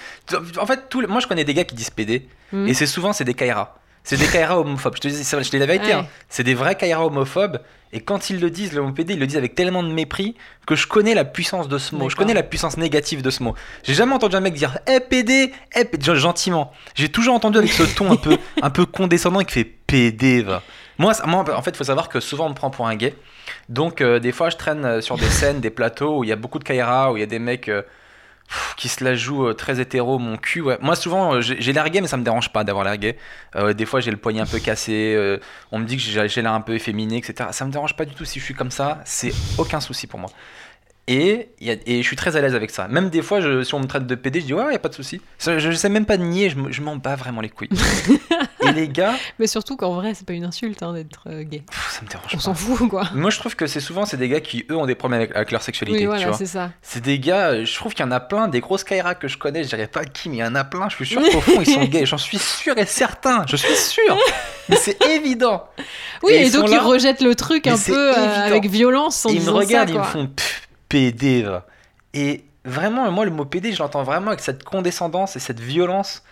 En 0.60 0.66
fait, 0.66 0.88
tout 0.88 1.00
le- 1.00 1.06
moi 1.06 1.20
je 1.20 1.26
connais 1.28 1.44
des 1.44 1.54
gars 1.54 1.64
qui 1.64 1.74
disent 1.76 1.90
PD 1.90 2.28
Mhm. 2.52 2.66
et 2.68 2.74
c'est 2.74 2.86
souvent 2.88 3.12
c'est 3.12 3.24
des 3.24 3.34
Kaira. 3.34 3.78
C'est 4.04 4.16
des 4.16 4.26
Kaira 4.26 4.58
homophobes. 4.58 4.96
Je 4.96 5.00
te 5.00 5.08
dis, 5.08 5.22
je 5.22 5.36
te 5.36 5.50
dis 5.50 5.58
la 5.58 5.66
vérité. 5.66 5.86
Ouais. 5.86 5.92
hein. 5.92 6.06
C'est 6.28 6.42
des 6.42 6.54
vrais 6.54 6.74
Kaira 6.74 7.06
homophobes. 7.06 7.60
Et 7.92 8.00
quand 8.00 8.30
ils 8.30 8.40
le 8.40 8.48
disent, 8.50 8.72
le 8.72 8.90
PD, 8.92 9.14
ils 9.14 9.20
le 9.20 9.26
disent 9.26 9.36
avec 9.36 9.54
tellement 9.54 9.82
de 9.82 9.92
mépris 9.92 10.34
que 10.66 10.74
je 10.74 10.86
connais 10.86 11.14
la 11.14 11.24
puissance 11.26 11.68
de 11.68 11.76
ce 11.76 11.94
mot. 11.94 12.08
Je 12.08 12.16
connais 12.16 12.32
la 12.34 12.42
puissance 12.42 12.78
négative 12.78 13.20
de 13.20 13.30
ce 13.30 13.42
mot. 13.42 13.54
J'ai 13.82 13.92
jamais 13.94 14.14
entendu 14.14 14.34
un 14.34 14.40
mec 14.40 14.54
dire 14.54 14.78
Eh 14.86 14.98
PD, 15.00 15.52
genre, 16.00 16.16
gentiment. 16.16 16.72
J'ai 16.94 17.10
toujours 17.10 17.34
entendu 17.34 17.58
avec 17.58 17.70
ce 17.70 17.82
ton 17.82 18.10
un 18.10 18.16
peu, 18.16 18.38
un 18.62 18.70
peu 18.70 18.86
condescendant 18.86 19.40
qui 19.44 19.52
fait 19.52 19.64
PD. 19.64 20.42
Va. 20.42 20.62
Moi, 20.98 21.12
moi, 21.26 21.44
en 21.54 21.62
fait, 21.62 21.70
il 21.72 21.76
faut 21.76 21.84
savoir 21.84 22.08
que 22.08 22.18
souvent 22.20 22.46
on 22.46 22.50
me 22.50 22.54
prend 22.54 22.70
pour 22.70 22.86
un 22.88 22.96
gay. 22.96 23.14
Donc, 23.68 24.00
euh, 24.00 24.18
des 24.20 24.32
fois, 24.32 24.48
je 24.50 24.56
traîne 24.56 24.84
euh, 24.84 25.00
sur 25.02 25.16
des 25.18 25.26
scènes, 25.30 25.60
des 25.60 25.70
plateaux 25.70 26.18
où 26.18 26.24
il 26.24 26.30
y 26.30 26.32
a 26.32 26.36
beaucoup 26.36 26.58
de 26.58 26.64
Kaira, 26.64 27.12
où 27.12 27.18
il 27.18 27.20
y 27.20 27.24
a 27.24 27.26
des 27.26 27.38
mecs. 27.38 27.68
euh, 27.68 27.82
qui 28.76 28.88
se 28.88 29.02
la 29.04 29.14
jouent 29.14 29.48
euh, 29.48 29.54
très 29.54 29.80
hétéro, 29.80 30.18
mon 30.18 30.36
cul. 30.36 30.62
Moi, 30.80 30.96
souvent, 30.96 31.34
euh, 31.34 31.40
j'ai 31.40 31.72
l'air 31.72 31.88
gay, 31.90 32.00
mais 32.00 32.08
ça 32.08 32.16
me 32.16 32.24
dérange 32.24 32.52
pas 32.52 32.64
d'avoir 32.64 32.84
l'air. 32.84 33.14
Euh, 33.56 33.72
des 33.72 33.86
fois, 33.86 34.00
j'ai 34.00 34.10
le 34.10 34.16
poignet 34.16 34.40
un 34.40 34.46
peu 34.46 34.58
cassé. 34.58 35.16
on 35.70 35.78
me 35.78 35.84
dit 35.84 35.96
que 35.96 36.02
j'ai 36.02 36.42
l'air 36.42 36.52
un 36.52 36.60
peu 36.60 36.74
efféminé, 36.74 37.18
etc. 37.18 37.50
Ça 37.52 37.64
me 37.64 37.72
dérange 37.72 37.96
pas 37.96 38.04
du 38.04 38.14
tout 38.14 38.24
si 38.24 38.38
je 38.38 38.44
suis 38.44 38.54
comme 38.54 38.70
ça. 38.70 39.00
C'est 39.04 39.32
aucun 39.58 39.80
souci 39.80 40.06
pour 40.06 40.20
moi. 40.20 40.30
Et, 41.08 41.48
et 41.60 42.00
je 42.00 42.06
suis 42.06 42.14
très 42.14 42.36
à 42.36 42.40
l'aise 42.40 42.54
avec 42.54 42.70
ça. 42.70 42.86
Même 42.86 43.10
des 43.10 43.22
fois, 43.22 43.40
je- 43.40 43.64
si 43.64 43.74
on 43.74 43.80
me 43.80 43.86
traite 43.86 44.06
de 44.06 44.14
PD, 44.14 44.40
je 44.40 44.46
dis 44.46 44.54
ouais, 44.54 44.64
ouais, 44.64 44.72
y 44.72 44.76
a 44.76 44.78
pas 44.78 44.88
de 44.88 44.94
souci. 44.94 45.20
Je, 45.40 45.58
je 45.58 45.72
sais 45.72 45.88
même 45.88 46.06
pas 46.06 46.16
nier, 46.16 46.48
je 46.48 46.56
me- 46.56 46.70
je 46.70 46.80
m'en 46.80 46.94
bats 46.94 47.16
vraiment 47.16 47.40
les 47.40 47.48
couilles. 47.48 47.68
et 48.64 48.72
les 48.72 48.86
gars, 48.88 49.14
Mais 49.40 49.48
surtout 49.48 49.76
qu'en 49.76 49.94
vrai, 49.94 50.14
c'est 50.14 50.24
pas 50.24 50.32
une 50.32 50.44
insulte 50.44 50.80
hein, 50.84 50.92
d'être 50.92 51.24
euh, 51.26 51.42
gay. 51.42 51.64
ça 51.90 52.02
me 52.02 52.08
dérange 52.08 52.30
On 52.34 52.38
s'en 52.38 52.54
fout, 52.54 52.88
quoi. 52.88 53.08
Moi, 53.14 53.30
je 53.30 53.38
trouve 53.40 53.56
que 53.56 53.66
c'est 53.66 53.80
souvent 53.80 54.06
c'est 54.06 54.16
des 54.16 54.28
gars 54.28 54.40
qui 54.40 54.64
eux 54.70 54.76
ont 54.76 54.86
des 54.86 54.94
problèmes 54.94 55.20
avec, 55.22 55.34
avec 55.34 55.50
leur 55.50 55.62
sexualité. 55.62 55.98
Oui, 55.98 56.04
voilà, 56.06 56.32
c'est 56.34 56.46
ça. 56.46 56.70
C'est 56.82 57.02
des 57.02 57.18
gars, 57.18 57.48
euh, 57.48 57.64
je 57.64 57.74
trouve 57.74 57.94
qu'il 57.94 58.04
y 58.04 58.08
en 58.08 58.12
a 58.12 58.20
plein, 58.20 58.46
des 58.46 58.60
grosses 58.60 58.84
Kaira 58.84 59.16
que 59.16 59.26
je 59.26 59.38
connais, 59.38 59.64
je 59.64 59.68
dirais 59.70 59.88
pas 59.88 60.04
qui, 60.04 60.28
mais 60.30 60.36
il 60.36 60.40
y 60.40 60.44
en 60.44 60.54
a 60.54 60.62
plein, 60.62 60.88
je 60.88 60.94
suis 60.94 61.06
sûr 61.06 61.20
qu'au 61.20 61.40
fond 61.40 61.60
ils 61.60 61.66
sont 61.66 61.82
gays, 61.84 62.06
j'en 62.06 62.16
suis 62.18 62.38
sûr 62.38 62.78
et 62.78 62.86
certain, 62.86 63.44
je 63.48 63.56
suis 63.56 63.74
sûr, 63.74 64.16
mais 64.68 64.76
c'est 64.76 65.02
évident. 65.10 65.64
Oui, 66.22 66.32
Et 66.34 66.36
et, 66.36 66.46
ils 66.46 66.52
donc 66.52 66.68
ils 66.68 66.74
là, 66.76 66.80
rejettent 66.82 67.22
le 67.22 67.34
truc 67.34 67.66
un 67.66 67.76
peu 67.76 68.16
euh, 68.16 68.44
avec 68.46 68.66
violence 68.66 69.26
en 69.26 69.30
ils 69.30 69.42
me 69.42 69.50
regardent, 69.50 69.88
ça, 69.88 69.94
ils 69.94 69.98
me 69.98 70.04
font 70.04 70.26
pff, 70.28 70.68
PD, 70.92 71.42
va. 71.42 71.66
et 72.14 72.44
vraiment, 72.64 73.10
moi 73.10 73.24
le 73.24 73.30
mot 73.30 73.44
PD, 73.44 73.72
je 73.72 73.78
l'entends 73.78 74.02
vraiment 74.04 74.28
avec 74.28 74.40
cette 74.40 74.62
condescendance 74.64 75.34
et 75.36 75.40
cette 75.40 75.58
violence. 75.60 76.22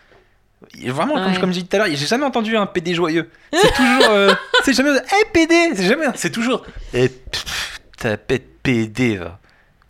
Et 0.82 0.90
Vraiment, 0.90 1.14
comme, 1.14 1.32
Ouais. 1.32 1.40
comme 1.40 1.52
je 1.54 1.61
dis 1.61 1.66
tout 1.66 1.74
à 1.76 1.78
l'heure, 1.78 1.88
j'ai 1.90 2.06
jamais 2.06 2.26
entendu 2.26 2.54
un 2.56 2.66
PD 2.66 2.92
joyeux. 2.94 3.30
C'est 3.52 3.72
toujours, 3.72 4.11
euh, 4.11 4.34
c'est 4.64 4.74
jamais, 4.74 4.90
hey 4.90 5.24
PD, 5.32 5.54
c'est 5.74 5.86
jamais, 5.86 6.06
c'est 6.14 6.30
toujours, 6.30 6.64
eh, 6.92 7.08
pff, 7.08 7.80
tapette 7.98 8.61
PD, 8.62 9.16
va. 9.16 9.38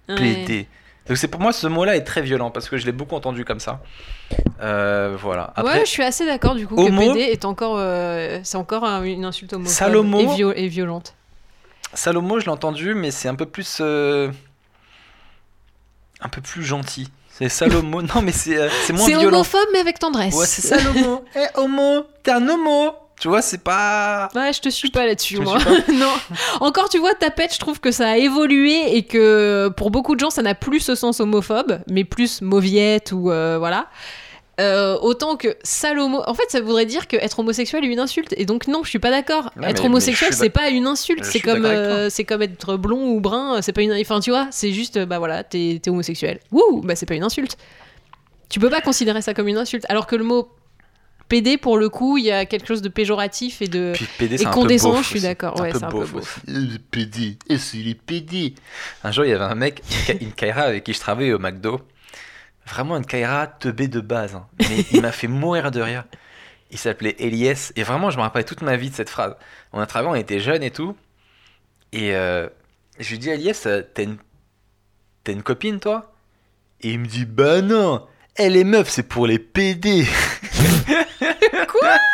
Ouais. 0.08 0.14
PD. 0.14 0.68
Donc 1.08 1.16
c'est 1.16 1.26
pour 1.26 1.40
moi 1.40 1.52
ce 1.52 1.66
mot-là 1.66 1.96
est 1.96 2.04
très 2.04 2.22
violent 2.22 2.52
parce 2.52 2.68
que 2.68 2.76
je 2.76 2.86
l'ai 2.86 2.92
beaucoup 2.92 3.16
entendu 3.16 3.44
comme 3.44 3.58
ça. 3.58 3.80
Euh, 4.62 5.16
voilà. 5.20 5.52
Après, 5.56 5.80
ouais, 5.80 5.84
je 5.84 5.90
suis 5.90 6.04
assez 6.04 6.24
d'accord 6.24 6.54
du 6.54 6.68
coup 6.68 6.76
homo- 6.76 7.08
que 7.08 7.14
PD 7.18 7.32
est 7.32 7.44
encore, 7.44 7.74
euh, 7.76 8.38
c'est 8.44 8.56
encore 8.56 8.84
un- 8.84 9.02
une 9.02 9.24
insulte 9.24 9.52
homophobe 9.52 9.72
Salomo- 9.74 10.20
et, 10.20 10.26
vio- 10.36 10.52
et 10.54 10.68
violente. 10.68 11.14
Salomo, 11.94 12.38
je 12.38 12.44
l'ai 12.44 12.50
entendu, 12.52 12.94
mais 12.94 13.10
c'est 13.10 13.26
un 13.28 13.34
peu 13.34 13.46
plus, 13.46 13.78
euh, 13.80 14.30
un 16.22 16.28
peu 16.28 16.40
plus 16.40 16.64
gentil. 16.64 17.08
C'est 17.38 17.48
Salomo. 17.48 18.02
non, 18.14 18.22
mais 18.22 18.32
c'est, 18.32 18.56
euh, 18.56 18.68
c'est 18.86 18.92
moins 18.92 19.06
C'est 19.06 19.12
violent. 19.12 19.28
homophobe 19.38 19.66
mais 19.72 19.78
avec 19.78 19.98
tendresse. 19.98 20.34
Ouais, 20.34 20.46
c'est 20.46 20.62
Salomo. 20.62 21.24
Eh, 21.36 21.46
homo, 21.58 22.04
t'es 22.22 22.32
un 22.32 22.46
homo. 22.48 22.92
Tu 23.20 23.28
vois, 23.28 23.42
c'est 23.42 23.62
pas. 23.62 24.30
Ouais, 24.34 24.50
je 24.52 24.60
te 24.60 24.70
suis 24.70 24.88
pas 24.90 25.04
là-dessus, 25.04 25.40
moi. 25.40 25.58
suis 25.60 25.94
non. 25.98 26.12
Encore, 26.60 26.88
tu 26.88 26.98
vois, 26.98 27.14
tapette, 27.14 27.52
je 27.52 27.58
trouve 27.58 27.78
que 27.78 27.90
ça 27.90 28.08
a 28.08 28.16
évolué 28.16 28.96
et 28.96 29.02
que 29.02 29.68
pour 29.76 29.90
beaucoup 29.90 30.14
de 30.14 30.20
gens, 30.20 30.30
ça 30.30 30.40
n'a 30.40 30.54
plus 30.54 30.80
ce 30.80 30.94
sens 30.94 31.20
homophobe, 31.20 31.80
mais 31.86 32.04
plus 32.04 32.40
mauviette 32.40 33.12
ou 33.12 33.30
euh, 33.30 33.58
voilà. 33.58 33.88
Euh, 34.60 34.98
autant 35.00 35.36
que 35.36 35.56
salomo. 35.62 36.22
En 36.26 36.34
fait, 36.34 36.50
ça 36.50 36.60
voudrait 36.60 36.86
dire 36.86 37.08
que 37.08 37.16
être 37.16 37.38
homosexuel 37.38 37.84
est 37.84 37.88
une 37.88 37.98
insulte. 37.98 38.34
Et 38.36 38.44
donc, 38.44 38.68
non, 38.68 38.84
je 38.84 38.90
suis 38.90 38.98
pas 38.98 39.10
d'accord. 39.10 39.50
Ouais, 39.56 39.70
être 39.70 39.82
mais- 39.82 39.88
homosexuel, 39.88 40.32
c'est 40.32 40.50
pas 40.50 40.68
une 40.68 40.86
insulte. 40.86 41.24
C'est 41.24 41.40
comme, 41.40 41.64
euh, 41.64 42.10
c'est 42.10 42.24
comme 42.24 42.42
être 42.42 42.76
blond 42.76 43.08
ou 43.08 43.20
brun. 43.20 43.62
C'est 43.62 43.72
pas 43.72 43.82
une. 43.82 43.92
Enfin, 43.92 44.20
tu 44.20 44.30
vois, 44.30 44.48
c'est 44.50 44.72
juste, 44.72 44.98
bah 44.98 45.18
voilà, 45.18 45.42
t'es 45.44 45.80
homosexuel. 45.88 46.40
Wouh, 46.52 46.82
bah 46.82 46.94
c'est 46.94 47.06
pas 47.06 47.14
une 47.14 47.24
insulte. 47.24 47.56
Tu 48.48 48.60
peux 48.60 48.70
pas 48.70 48.80
considérer 48.80 49.22
ça 49.22 49.32
comme 49.32 49.48
une 49.48 49.56
insulte. 49.56 49.86
Alors 49.88 50.06
que 50.06 50.16
le 50.16 50.24
mot 50.24 50.50
PD, 51.28 51.56
pour 51.56 51.78
le 51.78 51.88
coup, 51.88 52.18
il 52.18 52.24
y 52.24 52.32
a 52.32 52.44
quelque 52.44 52.66
chose 52.66 52.82
de 52.82 52.88
péjoratif 52.88 53.62
et 53.62 53.68
de. 53.68 53.92
Puis 53.94 54.06
PD, 54.18 54.34
Et 54.34 54.38
c'est 54.38 54.50
condescendant, 54.50 55.00
je 55.02 55.08
suis 55.08 55.20
d'accord. 55.20 55.54
C'est 55.56 55.62
Ouais, 55.62 55.70
c'est 55.72 55.84
un 55.84 55.88
peu 55.88 55.98
aussi. 55.98 56.26
Le 56.48 56.76
PD, 56.78 57.38
est-ce 57.48 57.70
qu'il 57.70 57.88
est 57.88 57.94
PD 57.94 58.54
Un 59.04 59.12
jour, 59.12 59.24
il 59.24 59.30
y 59.30 59.32
avait 59.32 59.44
un 59.44 59.54
mec, 59.54 59.80
une 60.20 60.32
Kaira 60.32 60.62
avec 60.62 60.82
qui 60.84 60.92
je 60.92 60.98
travaillais 60.98 61.32
au 61.32 61.38
McDo. 61.38 61.80
Vraiment 62.66 62.96
une 62.96 63.06
Kaira 63.06 63.46
teubée 63.46 63.88
de 63.88 64.00
base. 64.00 64.34
hein. 64.34 64.46
Mais 64.60 64.84
il 64.92 65.00
m'a 65.02 65.12
fait 65.12 65.26
mourir 65.26 65.70
de 65.70 65.80
rire. 65.80 66.04
Il 66.70 66.78
s'appelait 66.78 67.16
Elias. 67.18 67.72
Et 67.76 67.82
vraiment, 67.82 68.10
je 68.10 68.16
me 68.16 68.22
rappelle 68.22 68.44
toute 68.44 68.62
ma 68.62 68.76
vie 68.76 68.90
de 68.90 68.94
cette 68.94 69.10
phrase. 69.10 69.34
On 69.72 69.80
a 69.80 69.86
travaillé, 69.86 70.12
on 70.12 70.14
était 70.14 70.40
jeunes 70.40 70.62
et 70.62 70.70
tout. 70.70 70.96
Et 71.92 72.14
euh, 72.14 72.48
je 72.98 73.10
lui 73.10 73.18
dis, 73.18 73.30
Elias, 73.30 73.64
euh, 73.66 73.82
t'as 73.94 74.04
une... 74.04 74.18
une 75.26 75.42
copine, 75.42 75.80
toi? 75.80 76.12
Et 76.82 76.92
il 76.92 77.00
me 77.00 77.06
dit, 77.06 77.24
bah 77.24 77.60
non 77.60 78.06
elle 78.36 78.56
est 78.56 78.64
meuf, 78.64 78.88
c'est 78.88 79.02
pour 79.02 79.26
les 79.26 79.38
PD. 79.38 80.06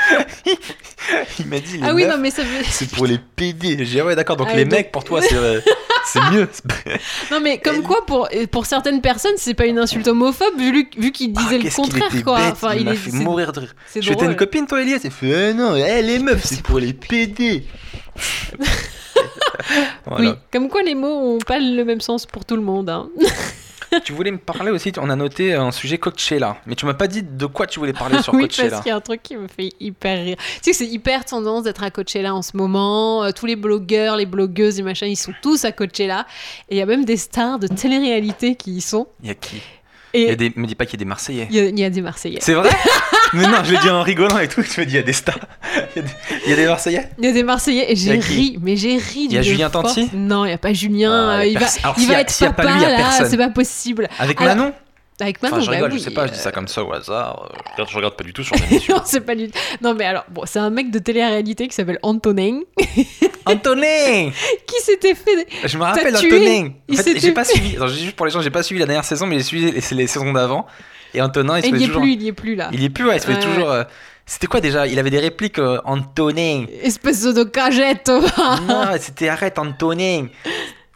Il 1.38 1.46
m'a 1.46 1.58
dit, 1.60 1.78
les 1.78 1.82
Ah 1.86 1.94
oui, 1.94 2.04
meufs, 2.04 2.14
non, 2.16 2.20
mais 2.20 2.30
ça 2.30 2.42
veut. 2.42 2.62
c'est 2.68 2.90
pour 2.90 3.06
les 3.06 3.18
PD. 3.18 3.76
J'ai 3.78 3.84
dit, 3.84 4.00
ah 4.00 4.04
ouais, 4.06 4.16
d'accord, 4.16 4.36
donc 4.36 4.48
Ah, 4.50 4.56
les 4.56 4.64
donc- 4.64 4.72
mecs, 4.72 4.92
pour 4.92 5.04
toi, 5.04 5.20
c'est 5.22 5.34
euh, 5.34 5.60
c'est 6.06 6.20
mieux. 6.32 6.48
Non, 7.30 7.40
mais 7.40 7.58
comme 7.58 7.82
quoi, 7.82 8.04
pour, 8.06 8.28
pour 8.50 8.66
certaines 8.66 9.00
personnes, 9.00 9.34
c'est 9.36 9.54
pas 9.54 9.66
une 9.66 9.78
insulte 9.78 10.06
homophobe, 10.08 10.56
vu, 10.58 10.88
vu 10.96 11.12
qu'il 11.12 11.32
Ah, 11.36 11.42
disait 11.42 11.58
le 11.58 11.70
contraire, 11.70 12.08
était 12.12 12.22
quoi. 12.22 12.38
bête, 12.40 12.52
Enfin, 12.52 12.74
il 12.74 12.80
il 12.80 12.84
m'a 12.86 12.94
fait 12.94 13.10
mourir 13.12 13.52
de 13.52 13.60
rire. 13.60 13.74
Je 13.94 14.12
drôle. 14.12 14.26
une 14.26 14.36
copine, 14.36 14.66
toi, 14.66 14.80
Elias 14.82 15.00
Il 15.04 15.10
fait, 15.10 15.50
ah 15.50 15.52
non, 15.52 15.74
elle 15.76 16.08
est 16.10 16.18
meuf, 16.18 16.44
c'est 16.44 16.62
pour 16.62 16.78
les 16.78 16.92
PD. 16.92 17.64
Voilà. 20.04 20.30
Oui, 20.30 20.36
comme 20.52 20.68
quoi 20.68 20.82
les 20.82 20.94
mots 20.94 21.34
ont 21.34 21.38
pas 21.38 21.58
le 21.58 21.82
même 21.84 22.00
sens 22.00 22.26
pour 22.26 22.44
tout 22.44 22.56
le 22.56 22.62
monde. 22.62 22.88
Hein. 22.90 23.08
Tu 24.04 24.12
voulais 24.12 24.30
me 24.30 24.38
parler 24.38 24.70
aussi, 24.70 24.92
on 24.98 25.08
a 25.10 25.16
noté 25.16 25.54
un 25.54 25.70
sujet 25.70 25.98
Coachella, 25.98 26.58
mais 26.66 26.74
tu 26.74 26.86
m'as 26.86 26.94
pas 26.94 27.06
dit 27.06 27.22
de 27.22 27.46
quoi 27.46 27.66
tu 27.66 27.78
voulais 27.78 27.92
parler 27.92 28.22
sur 28.22 28.34
oui, 28.34 28.42
Coachella. 28.42 28.70
parce 28.70 28.82
qu'il 28.82 28.90
y 28.90 28.92
a 28.92 28.96
un 28.96 29.00
truc 29.00 29.22
qui 29.22 29.36
me 29.36 29.48
fait 29.48 29.70
hyper 29.80 30.22
rire. 30.24 30.36
Tu 30.38 30.60
sais 30.62 30.70
que 30.72 30.76
c'est 30.76 30.86
hyper 30.86 31.24
tendance 31.24 31.64
d'être 31.64 31.82
à 31.82 31.90
Coachella 31.90 32.34
en 32.34 32.42
ce 32.42 32.56
moment. 32.56 33.24
Euh, 33.24 33.30
tous 33.30 33.46
les 33.46 33.56
blogueurs, 33.56 34.16
les 34.16 34.26
blogueuses 34.26 34.78
et 34.78 34.82
machin, 34.82 35.06
ils 35.06 35.16
sont 35.16 35.34
tous 35.42 35.64
à 35.64 35.72
Coachella. 35.72 36.26
Et 36.68 36.76
il 36.76 36.78
y 36.78 36.82
a 36.82 36.86
même 36.86 37.04
des 37.04 37.16
stars 37.16 37.58
de 37.58 37.66
télé-réalité 37.66 38.54
qui 38.56 38.72
y 38.72 38.80
sont. 38.80 39.06
Il 39.22 39.28
y 39.28 39.30
a 39.30 39.34
qui? 39.34 39.60
Il 40.16 40.22
y 40.26 40.28
a 40.28 40.32
Et 40.32 40.36
des... 40.36 40.52
Me 40.56 40.66
dis 40.66 40.74
pas 40.74 40.84
qu'il 40.86 40.94
y 40.94 40.96
a 40.98 41.04
des 41.04 41.08
Marseillais. 41.08 41.46
il 41.50 41.56
y, 41.56 41.60
a- 41.60 41.64
il 41.64 41.78
y 41.78 41.84
a 41.84 41.90
des 41.90 42.00
Marseillais. 42.00 42.38
C'est 42.40 42.54
vrai 42.54 42.70
Mais 43.32 43.42
non, 43.46 43.62
je 43.64 43.72
l'ai 43.72 43.78
dit 43.78 43.90
en 43.90 44.02
rigolant 44.02 44.38
et 44.38 44.48
tout, 44.48 44.62
tu 44.62 44.80
me 44.80 44.86
dis 44.86 44.92
il 44.92 44.96
y 44.96 44.98
a 44.98 45.02
des 45.02 45.12
stars. 45.12 45.38
Il 45.94 45.98
y 45.98 45.98
a 46.00 46.02
des, 46.02 46.10
il 46.44 46.50
y 46.50 46.52
a 46.52 46.56
des 46.56 46.66
Marseillais 46.66 47.08
Il 47.18 47.24
y 47.24 47.28
a 47.28 47.32
des 47.32 47.42
Marseillais 47.42 47.84
et 47.90 47.92
Il 47.92 47.98
j'ai 47.98 48.18
ri, 48.18 48.58
mais 48.62 48.76
j'ai 48.76 48.96
ri. 48.96 49.26
Il 49.28 49.32
y 49.32 49.38
a 49.38 49.42
Julien. 49.42 49.70
Tanti 49.70 50.08
Non, 50.14 50.44
il 50.44 50.50
y 50.50 50.54
a 50.54 50.58
pas 50.58 50.72
Julien. 50.72 51.30
Ah, 51.30 51.38
euh, 51.40 51.44
il 51.46 51.52
il 51.52 51.58
va, 51.58 51.66
alors, 51.82 51.94
il 51.98 52.04
y 52.04 52.06
va 52.06 52.16
a- 52.16 52.20
être 52.20 52.38
pas 52.38 52.46
papa 52.52 52.72
lui, 52.72 52.80
il 52.80 52.84
a 52.84 52.98
là, 52.98 53.10
c'est 53.28 53.36
pas 53.36 53.48
possible. 53.50 54.08
Avec 54.18 54.40
Alors, 54.40 54.56
Manon 54.56 54.72
Avec 55.18 55.42
Manon, 55.42 55.56
Enfin, 55.56 55.64
je 55.64 55.70
bah 55.70 55.76
rigole, 55.76 55.92
oui, 55.92 55.98
je 55.98 56.04
sais 56.04 56.10
pas, 56.10 56.26
je 56.26 56.32
dis 56.32 56.38
euh, 56.38 56.42
ça 56.42 56.52
comme 56.52 56.68
ça 56.68 56.84
au 56.84 56.92
hasard. 56.92 57.48
euh, 57.50 57.56
regarde, 57.72 57.90
je 57.90 57.96
regarde 57.96 58.16
pas 58.16 58.24
du 58.24 58.32
tout 58.34 58.42
sur 58.44 58.54
l'émission. 58.70 58.96
non, 58.96 59.02
c'est 59.06 59.22
pas 59.22 59.34
du 59.34 59.50
Non, 59.80 59.94
mais 59.94 60.04
alors, 60.04 60.24
bon, 60.28 60.42
c'est 60.44 60.58
un 60.58 60.68
mec 60.70 60.90
de 60.90 60.98
télé-réalité 60.98 61.68
qui 61.68 61.74
s'appelle 61.74 61.98
Antonin 62.02 62.60
Antonin 63.46 64.30
qui 64.66 64.82
s'était 64.82 65.14
fait. 65.14 65.46
Je 65.64 65.78
me 65.78 65.84
rappelle. 65.84 66.16
Antonin. 66.16 66.66
En 66.68 66.72
Il 66.88 66.98
fait, 66.98 67.18
j'ai 67.18 67.32
pas 67.32 67.44
suivi. 67.44 67.76
Alors, 67.76 67.88
je 67.88 67.94
dis 67.94 68.04
juste 68.04 68.16
pour 68.16 68.26
les 68.26 68.32
gens, 68.32 68.40
j'ai 68.42 68.50
pas 68.50 68.62
suivi 68.62 68.80
la 68.80 68.86
dernière 68.86 69.04
saison, 69.04 69.26
mais 69.26 69.36
j'ai 69.38 69.44
suivi 69.44 69.70
les, 69.72 69.80
les 69.96 70.06
saisons 70.06 70.32
d'avant. 70.32 70.66
Et 71.14 71.22
Antonin, 71.22 71.58
il 71.58 71.62
se 71.62 71.66
Et 71.68 71.70
il 71.70 71.82
est 71.82 71.86
toujours. 71.86 72.02
plus, 72.02 72.12
il 72.12 72.22
y 72.22 72.28
est 72.28 72.32
plus 72.32 72.54
là. 72.56 72.68
Il 72.72 72.80
y 72.82 72.84
est 72.84 72.90
plus, 72.90 73.06
ouais, 73.06 73.16
il 73.16 73.20
se 73.20 73.26
fait 73.26 73.40
toujours. 73.40 73.70
euh, 73.70 73.84
C'était 74.26 74.48
quoi 74.48 74.60
déjà? 74.60 74.86
Il 74.86 74.98
avait 74.98 75.08
des 75.10 75.20
répliques 75.20 75.58
euh, 75.60 75.78
Antonin. 75.84 76.66
Espèce 76.82 77.22
de 77.22 77.44
cagette. 77.44 78.08
non, 78.68 78.84
c'était 79.00 79.28
arrête 79.28 79.58
Antonin. 79.58 80.26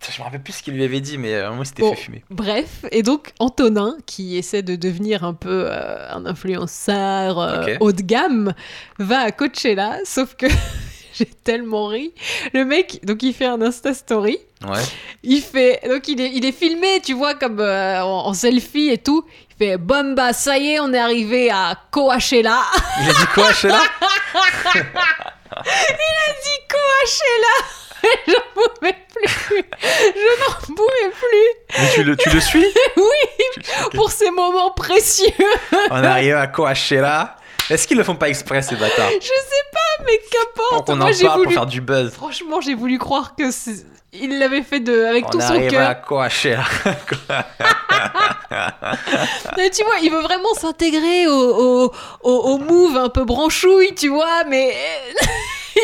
Je 0.08 0.18
me 0.18 0.24
rappelle 0.24 0.42
plus 0.42 0.54
ce 0.54 0.62
qu'il 0.62 0.74
lui 0.74 0.84
avait 0.84 1.00
dit, 1.00 1.18
mais 1.18 1.34
euh, 1.34 1.50
moi, 1.52 1.64
c'était 1.64 1.82
Bon. 1.82 1.94
fait 1.94 2.00
fumer. 2.02 2.24
Bref, 2.30 2.84
et 2.90 3.02
donc 3.02 3.32
Antonin, 3.38 3.96
qui 4.06 4.36
essaie 4.38 4.62
de 4.62 4.74
devenir 4.76 5.24
un 5.24 5.34
peu 5.34 5.66
euh, 5.68 6.10
un 6.10 6.24
influenceur 6.26 7.38
euh, 7.38 7.74
haut 7.80 7.92
de 7.92 8.02
gamme, 8.02 8.54
va 8.98 9.20
à 9.20 9.30
Coachella, 9.30 9.98
sauf 10.04 10.34
que 10.36 10.46
j'ai 11.14 11.26
tellement 11.26 11.86
ri. 11.88 12.12
Le 12.54 12.64
mec, 12.64 13.00
donc 13.04 13.22
il 13.22 13.34
fait 13.34 13.44
un 13.46 13.60
Insta 13.60 13.92
Story, 13.94 14.38
Ouais. 14.66 14.82
il 15.22 15.40
fait, 15.42 15.80
donc 15.88 16.06
il 16.08 16.20
est, 16.20 16.32
il 16.34 16.44
est 16.44 16.52
filmé, 16.52 17.00
tu 17.04 17.12
vois, 17.14 17.34
comme 17.34 17.60
euh, 17.60 18.02
en, 18.02 18.26
en 18.26 18.34
selfie 18.34 18.88
et 18.88 18.98
tout. 18.98 19.24
Il 19.50 19.56
fait, 19.66 19.76
bon 19.78 20.14
bah 20.14 20.32
ça 20.32 20.56
y 20.58 20.72
est, 20.72 20.80
on 20.80 20.92
est 20.94 20.98
arrivé 20.98 21.50
à 21.50 21.78
Coachella. 21.90 22.62
Il 23.02 23.08
a 23.10 23.12
dit 23.12 23.26
quoi, 23.34 23.52
Sheila 23.52 23.80
dit 25.60 26.60
Coachella 26.68 27.56
J'en 28.26 28.62
pouvais 28.62 28.96
plus 29.14 29.64
Je 29.80 30.40
n'en 30.40 30.74
pouvais 30.74 31.10
plus 31.12 31.78
Mais 31.78 31.90
tu 31.94 32.04
le, 32.04 32.16
tu 32.16 32.30
le 32.30 32.40
suis 32.40 32.64
Oui 32.96 33.62
Pour 33.94 34.10
ces 34.10 34.30
moments 34.30 34.70
précieux 34.70 35.30
On 35.90 36.02
arrive 36.04 36.36
à 36.36 36.46
Coachella. 36.46 37.36
Est-ce 37.68 37.86
qu'ils 37.86 37.98
le 37.98 38.04
font 38.04 38.16
pas 38.16 38.28
exprès, 38.28 38.62
ces 38.62 38.74
bâtards 38.74 39.10
Je 39.20 39.26
sais 39.26 39.66
pas, 39.72 40.04
mais 40.04 40.18
Pour 40.18 40.30
qu'importe 40.30 40.86
qu'on 40.86 41.00
en 41.00 41.10
parle, 41.26 41.42
pour 41.44 41.52
faire 41.52 41.66
du 41.66 41.80
buzz. 41.80 42.12
Franchement, 42.12 42.60
j'ai 42.60 42.74
voulu 42.74 42.98
croire 42.98 43.36
que 43.36 43.44
il 44.12 44.40
l'avait 44.40 44.62
fait 44.62 44.80
de... 44.80 45.04
avec 45.04 45.26
On 45.26 45.30
tout 45.30 45.40
son 45.40 45.50
arrive 45.50 45.78
à 45.78 45.94
cœur. 45.94 46.02
Coachella. 46.02 46.64
Mais 49.56 49.70
tu 49.70 49.84
vois, 49.84 49.94
il 50.02 50.10
veut 50.10 50.20
vraiment 50.22 50.52
s'intégrer 50.54 51.28
au, 51.28 51.32
au, 51.32 51.92
au, 52.22 52.30
au 52.32 52.58
move 52.58 52.96
un 52.96 53.08
peu 53.08 53.24
branchouille, 53.24 53.94
tu 53.94 54.08
vois, 54.08 54.42
mais... 54.48 54.74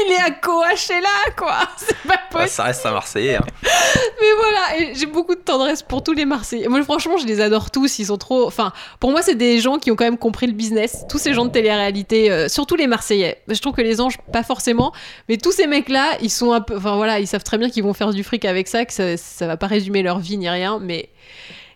il 0.06 0.12
est 0.12 0.20
à 0.20 0.30
Coachella, 0.30 1.08
quoi 1.36 1.58
C'est 1.76 1.96
pas 2.06 2.18
possible 2.18 2.36
Ouais, 2.42 2.48
ça 2.48 2.64
reste 2.64 2.84
un 2.86 2.92
Marseillais. 2.92 3.36
hein. 3.36 3.44
Mais 3.62 4.26
voilà, 4.38 4.78
et 4.78 4.94
j'ai 4.94 5.06
beaucoup 5.06 5.34
de 5.34 5.40
tendresse 5.40 5.82
pour 5.82 6.02
tous 6.02 6.12
les 6.12 6.24
Marseillais. 6.24 6.68
Moi, 6.68 6.82
franchement, 6.82 7.16
je 7.16 7.26
les 7.26 7.40
adore 7.40 7.70
tous. 7.70 7.98
Ils 7.98 8.06
sont 8.06 8.18
trop. 8.18 8.46
Enfin, 8.46 8.72
pour 9.00 9.10
moi, 9.10 9.22
c'est 9.22 9.34
des 9.34 9.58
gens 9.60 9.78
qui 9.78 9.90
ont 9.90 9.96
quand 9.96 10.04
même 10.04 10.18
compris 10.18 10.46
le 10.46 10.52
business. 10.52 11.04
Tous 11.08 11.18
ces 11.18 11.32
gens 11.34 11.44
de 11.44 11.50
télé-réalité, 11.50 12.30
euh, 12.30 12.48
surtout 12.48 12.76
les 12.76 12.86
Marseillais. 12.86 13.42
Je 13.48 13.60
trouve 13.60 13.74
que 13.74 13.82
les 13.82 14.00
anges, 14.00 14.18
pas 14.32 14.42
forcément. 14.42 14.92
Mais 15.28 15.36
tous 15.38 15.52
ces 15.52 15.66
mecs-là, 15.66 16.18
ils 16.20 16.30
sont 16.30 16.52
un 16.52 16.60
peu. 16.60 16.76
Enfin, 16.76 16.96
voilà, 16.96 17.18
ils 17.20 17.26
savent 17.26 17.44
très 17.44 17.58
bien 17.58 17.70
qu'ils 17.70 17.82
vont 17.84 17.94
faire 17.94 18.12
du 18.12 18.22
fric 18.24 18.44
avec 18.44 18.68
ça, 18.68 18.84
que 18.84 18.92
ça, 18.92 19.16
ça 19.16 19.46
va 19.46 19.56
pas 19.56 19.66
résumer 19.66 20.02
leur 20.02 20.18
vie 20.18 20.36
ni 20.36 20.48
rien. 20.48 20.78
Mais. 20.80 21.08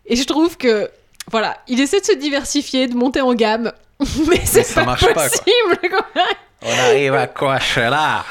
Et 0.06 0.16
je 0.16 0.24
trouve 0.24 0.56
que. 0.56 0.90
Voilà, 1.30 1.58
il 1.68 1.80
essaie 1.80 2.00
de 2.00 2.04
se 2.04 2.14
diversifier, 2.14 2.88
de 2.88 2.96
monter 2.96 3.20
en 3.20 3.34
gamme. 3.34 3.72
Mais 4.28 4.40
c'est 4.44 4.74
pas 4.74 4.84
marche 4.84 5.06
pas, 5.12 5.28
quoi. 5.28 6.06
Quoi. 6.60 6.70
On 6.70 6.78
arrive 6.88 7.14
à 7.14 7.26
Coachella. 7.26 8.24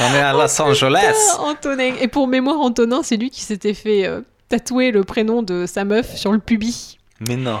On 0.00 0.14
est 0.14 0.20
à 0.20 0.32
Los 0.32 0.60
Angeles. 0.60 1.14
Ah, 1.38 1.40
Antonin. 1.42 1.94
Et 2.00 2.08
pour 2.08 2.26
mémoire, 2.28 2.60
Antonin, 2.60 3.02
c'est 3.02 3.16
lui 3.16 3.30
qui 3.30 3.42
s'était 3.42 3.74
fait 3.74 4.06
euh, 4.06 4.20
tatouer 4.48 4.90
le 4.90 5.04
prénom 5.04 5.42
de 5.42 5.66
sa 5.66 5.84
meuf 5.84 6.14
sur 6.16 6.32
le 6.32 6.38
pubis. 6.38 6.98
Mais 7.26 7.36
non. 7.36 7.60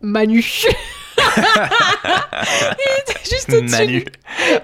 Manu. 0.00 0.44
Il 1.38 1.42
était 3.00 3.18
juste 3.24 3.48
au-dessus 3.52 3.70
Manu. 3.76 4.04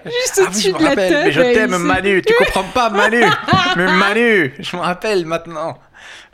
juste 0.04 0.38
Ah 0.38 0.42
oui, 0.42 0.46
au-dessus 0.46 0.68
je 0.68 0.72
me 0.74 0.78
de 0.78 0.82
la 0.82 0.88
rappelle, 0.90 1.12
tête. 1.12 1.24
mais 1.24 1.32
je 1.32 1.40
t'aime 1.40 1.76
Manu, 1.78 2.22
tu 2.22 2.34
comprends 2.34 2.62
pas 2.64 2.90
Manu 2.90 3.22
Mais 3.76 3.86
Manu, 3.92 4.54
je 4.58 4.76
me 4.76 4.82
rappelle 4.82 5.26
maintenant. 5.26 5.78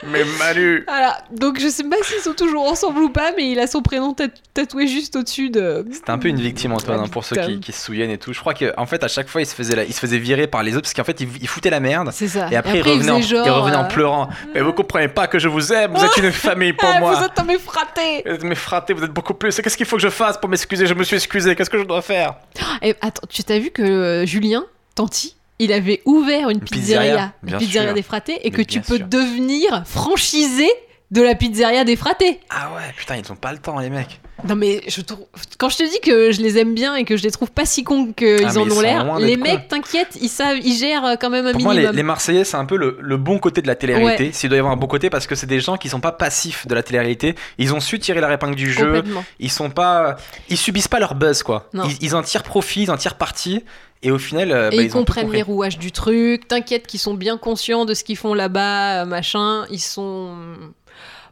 Mais 0.07 0.23
Manu. 0.39 0.83
Voilà, 0.87 1.17
donc 1.31 1.59
je 1.59 1.67
sais 1.67 1.83
pas 1.83 1.97
s'ils 2.03 2.21
sont 2.21 2.33
toujours 2.33 2.63
ensemble 2.65 2.99
ou 3.01 3.09
pas, 3.09 3.33
mais 3.35 3.49
il 3.51 3.59
a 3.59 3.67
son 3.67 3.81
prénom 3.81 4.13
tat- 4.13 4.27
tatoué 4.53 4.87
juste 4.87 5.15
au-dessus 5.17 5.49
de. 5.49 5.85
C'était 5.91 6.11
un 6.11 6.17
peu 6.17 6.29
une 6.29 6.39
victime 6.39 6.71
Antoine, 6.71 7.01
hein, 7.01 7.07
pour 7.11 7.25
ceux 7.25 7.35
qui, 7.35 7.59
qui 7.59 7.71
se 7.73 7.81
souviennent 7.83 8.09
et 8.09 8.17
tout. 8.17 8.31
Je 8.31 8.39
crois 8.39 8.53
qu'en 8.53 8.85
fait 8.85 9.03
à 9.03 9.09
chaque 9.09 9.27
fois 9.27 9.41
il 9.41 9.45
se 9.45 9.53
faisait, 9.53 9.75
la- 9.75 9.83
il 9.83 9.93
se 9.93 9.99
faisait 9.99 10.17
virer 10.17 10.47
par 10.47 10.63
les 10.63 10.71
autres 10.75 10.83
parce 10.83 10.93
qu'en 10.93 11.03
fait 11.03 11.19
il, 11.19 11.27
il 11.41 11.47
foutait 11.49 11.69
la 11.69 11.79
merde. 11.81 12.11
C'est 12.13 12.29
ça. 12.29 12.47
Et 12.51 12.55
après, 12.55 12.77
il, 12.79 12.81
revenait 12.81 13.11
en, 13.11 13.17
faisait 13.17 13.35
genre, 13.35 13.45
il 13.45 13.51
revenait 13.51 13.75
en 13.75 13.83
euh, 13.83 13.87
pleurant. 13.87 14.29
Mais 14.53 14.61
vous 14.61 14.71
comprenez 14.73 15.09
pas 15.09 15.27
que 15.27 15.37
je 15.37 15.49
vous 15.49 15.73
aime, 15.73 15.91
vous 15.93 16.03
êtes 16.05 16.15
une 16.17 16.31
famille 16.31 16.73
pour 16.73 16.89
moi. 16.99 17.15
Vous 17.15 17.25
êtes 17.25 17.37
un 17.37 17.43
mes 17.43 17.59
fratés. 17.59 18.23
Vous 18.25 18.31
êtes 18.35 18.43
mes 18.43 18.55
fratés, 18.55 18.93
vous 18.93 19.03
êtes 19.03 19.11
beaucoup 19.11 19.33
plus. 19.33 19.57
Et 19.59 19.61
Qu'est-ce 19.61 19.75
qu'il 19.77 19.85
faut 19.85 19.97
que 19.97 20.01
je 20.01 20.09
fasse 20.09 20.37
pour 20.37 20.49
m'excuser? 20.49 20.87
Je 20.87 20.93
me 20.93 21.03
suis 21.03 21.17
excusé, 21.17 21.55
qu'est-ce 21.55 21.69
que 21.69 21.77
je 21.79 21.83
dois 21.83 22.01
faire? 22.01 22.35
Et 22.81 22.95
attends, 23.01 23.27
tu 23.29 23.43
t'as 23.43 23.59
vu 23.59 23.71
que 23.71 23.81
euh, 23.81 24.25
Julien, 24.25 24.65
Tanti, 24.95 25.35
il 25.59 25.73
avait 25.73 26.01
ouvert 26.05 26.49
une, 26.49 26.61
pizzeria, 26.61 27.33
une 27.45 27.57
pizzeria 27.57 27.93
des 27.93 28.01
fratés, 28.01 28.39
et 28.47 28.49
Mais 28.49 28.51
que 28.51 28.61
tu 28.61 28.81
peux 28.81 28.97
sûr. 28.97 29.07
devenir 29.07 29.83
franchisé 29.85 30.69
de 31.11 31.21
la 31.21 31.33
pizzeria 31.35 31.83
des 31.83 31.95
fratés. 31.95 32.39
Ah 32.49 32.69
ouais, 32.75 32.93
putain, 32.95 33.15
ils 33.17 33.31
ont 33.31 33.35
pas 33.35 33.51
le 33.51 33.57
temps 33.57 33.79
les 33.79 33.89
mecs. 33.89 34.19
Non 34.47 34.55
mais 34.55 34.81
je 34.87 35.01
trouve 35.01 35.25
quand 35.57 35.67
je 35.67 35.77
te 35.77 35.83
dis 35.83 35.99
que 35.99 36.31
je 36.31 36.41
les 36.41 36.57
aime 36.59 36.73
bien 36.73 36.95
et 36.95 37.03
que 37.03 37.17
je 37.17 37.23
les 37.23 37.31
trouve 37.31 37.51
pas 37.51 37.65
si 37.65 37.83
cons 37.83 38.13
qu'ils 38.13 38.45
Ah, 38.45 38.57
en 38.57 38.71
ont 38.71 38.79
l'air, 38.79 39.19
les 39.19 39.35
mecs 39.35 39.67
t'inquiète, 39.67 40.17
ils 40.21 40.29
savent, 40.29 40.59
ils 40.63 40.77
gèrent 40.77 41.03
euh, 41.03 41.15
quand 41.19 41.29
même 41.29 41.45
un 41.45 41.51
Pour 41.51 41.61
moi, 41.61 41.73
les, 41.73 41.91
les 41.91 42.03
Marseillais, 42.03 42.45
c'est 42.45 42.55
un 42.55 42.63
peu 42.63 42.77
le, 42.77 42.97
le 43.01 43.17
bon 43.17 43.37
côté 43.39 43.61
de 43.61 43.67
la 43.67 43.75
télé-réalité. 43.75 44.31
S'il 44.31 44.47
doit 44.49 44.55
y 44.55 44.59
avoir 44.59 44.73
un 44.73 44.77
bon 44.77 44.87
côté, 44.87 45.09
parce 45.09 45.27
que 45.27 45.35
c'est 45.35 45.45
des 45.47 45.59
gens 45.59 45.75
qui 45.75 45.89
sont 45.89 45.99
pas 45.99 46.13
passifs 46.13 46.67
de 46.67 46.73
la 46.75 46.83
télé-réalité. 46.83 47.35
Ils 47.57 47.73
ont 47.73 47.81
su 47.81 47.99
tirer 47.99 48.21
la 48.21 48.33
épingle 48.33 48.55
du 48.55 48.71
jeu. 48.71 49.03
Ils 49.39 49.51
sont 49.51 49.69
pas, 49.71 50.15
ils 50.47 50.57
subissent 50.57 50.87
pas 50.87 50.99
leur 50.99 51.15
buzz 51.15 51.43
quoi. 51.43 51.69
Ils, 51.73 51.97
ils 52.01 52.15
en 52.15 52.21
tirent 52.21 52.43
profit, 52.43 52.83
ils 52.83 52.91
en 52.91 52.97
tirent 52.97 53.15
parti. 53.15 53.63
Et 54.01 54.11
au 54.11 54.17
final, 54.17 54.53
euh, 54.53 54.69
Et 54.71 54.77
bah, 54.77 54.81
ils 54.83 54.85
ils 54.85 54.91
comprennent 54.91 55.29
les 55.29 55.41
rouages 55.41 55.77
du 55.77 55.91
truc, 55.91 56.47
t'inquiète 56.47 56.87
qu'ils 56.87 57.01
sont 57.01 57.13
bien 57.15 57.37
conscients 57.37 57.83
de 57.83 57.93
ce 57.93 58.05
qu'ils 58.05 58.15
font 58.15 58.33
là-bas, 58.33 59.01
euh, 59.01 59.05
machin. 59.05 59.65
Ils 59.69 59.81
sont. 59.81 60.37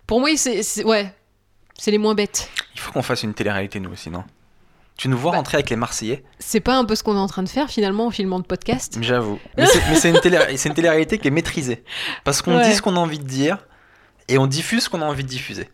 Pour 0.08 0.20
moi, 0.20 0.30
c'est. 0.38 0.84
Ouais. 0.84 1.14
C'est 1.78 1.92
les 1.92 1.98
moins 2.00 2.16
bêtes. 2.16 2.50
Il 2.74 2.80
faut 2.80 2.92
qu'on 2.92 3.04
fasse 3.04 3.22
une 3.24 3.34
télé-réalité 3.36 3.80
nous 3.80 3.92
aussi, 3.92 4.10
non? 4.10 4.24
Tu 4.98 5.10
nous 5.10 5.18
vois 5.18 5.32
Bah. 5.32 5.38
rentrer 5.38 5.58
avec 5.58 5.70
les 5.70 5.76
Marseillais? 5.76 6.24
C'est 6.40 6.60
pas 6.60 6.76
un 6.76 6.86
peu 6.86 6.96
ce 6.96 7.04
qu'on 7.04 7.16
est 7.16 7.20
en 7.20 7.28
train 7.28 7.44
de 7.44 7.50
faire 7.50 7.70
finalement 7.70 8.08
en 8.08 8.10
filmant 8.12 8.40
de 8.40 8.46
podcast 8.46 8.98
J'avoue. 9.00 9.38
Mais 9.56 9.68
c'est 9.68 10.10
une, 10.10 10.20
télé, 10.20 10.40
c'est 10.58 10.70
une 10.70 10.76
télé-réalité 10.76 11.20
qui 11.20 11.28
est 11.28 11.32
maîtrisée. 11.32 11.84
Parce 12.24 12.42
qu'on 12.42 12.58
Ouais. 12.58 12.68
dit 12.68 12.74
ce 12.74 12.82
qu'on 12.82 12.96
a 12.96 13.00
envie 13.00 13.20
de 13.20 13.28
dire 13.28 13.60
et 14.28 14.40
on 14.40 14.48
diffuse 14.48 14.86
ce 14.86 14.90
qu'on 14.90 15.04
a 15.04 15.06
envie 15.06 15.24
de 15.24 15.30
diffuser. 15.30 15.70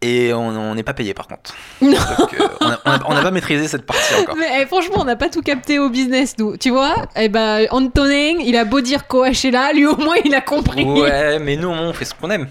Et 0.00 0.32
on 0.32 0.74
n'est 0.76 0.84
pas 0.84 0.94
payé 0.94 1.12
par 1.12 1.26
contre. 1.26 1.54
Non. 1.82 1.90
Donc, 1.90 2.34
euh, 2.40 2.68
on 3.06 3.14
n'a 3.14 3.22
pas 3.22 3.30
maîtrisé 3.32 3.66
cette 3.66 3.84
partie 3.84 4.14
encore. 4.14 4.36
Mais 4.36 4.62
eh, 4.62 4.66
franchement, 4.66 4.96
on 4.98 5.04
n'a 5.04 5.16
pas 5.16 5.28
tout 5.28 5.42
capté 5.42 5.78
au 5.80 5.90
business, 5.90 6.36
nous. 6.38 6.56
Tu 6.56 6.70
vois 6.70 6.94
Eh 7.16 7.28
ben, 7.28 7.66
Antonin, 7.70 8.38
il 8.44 8.56
a 8.56 8.64
beau 8.64 8.80
dire 8.80 9.06
Coachella, 9.08 9.72
lui 9.72 9.86
au 9.86 9.96
moins, 9.96 10.14
il 10.24 10.34
a 10.36 10.40
compris. 10.40 10.84
Ouais, 10.84 11.38
mais 11.40 11.56
nous, 11.56 11.68
on 11.68 11.92
fait 11.92 12.04
ce 12.04 12.14
qu'on 12.14 12.30
aime. 12.30 12.46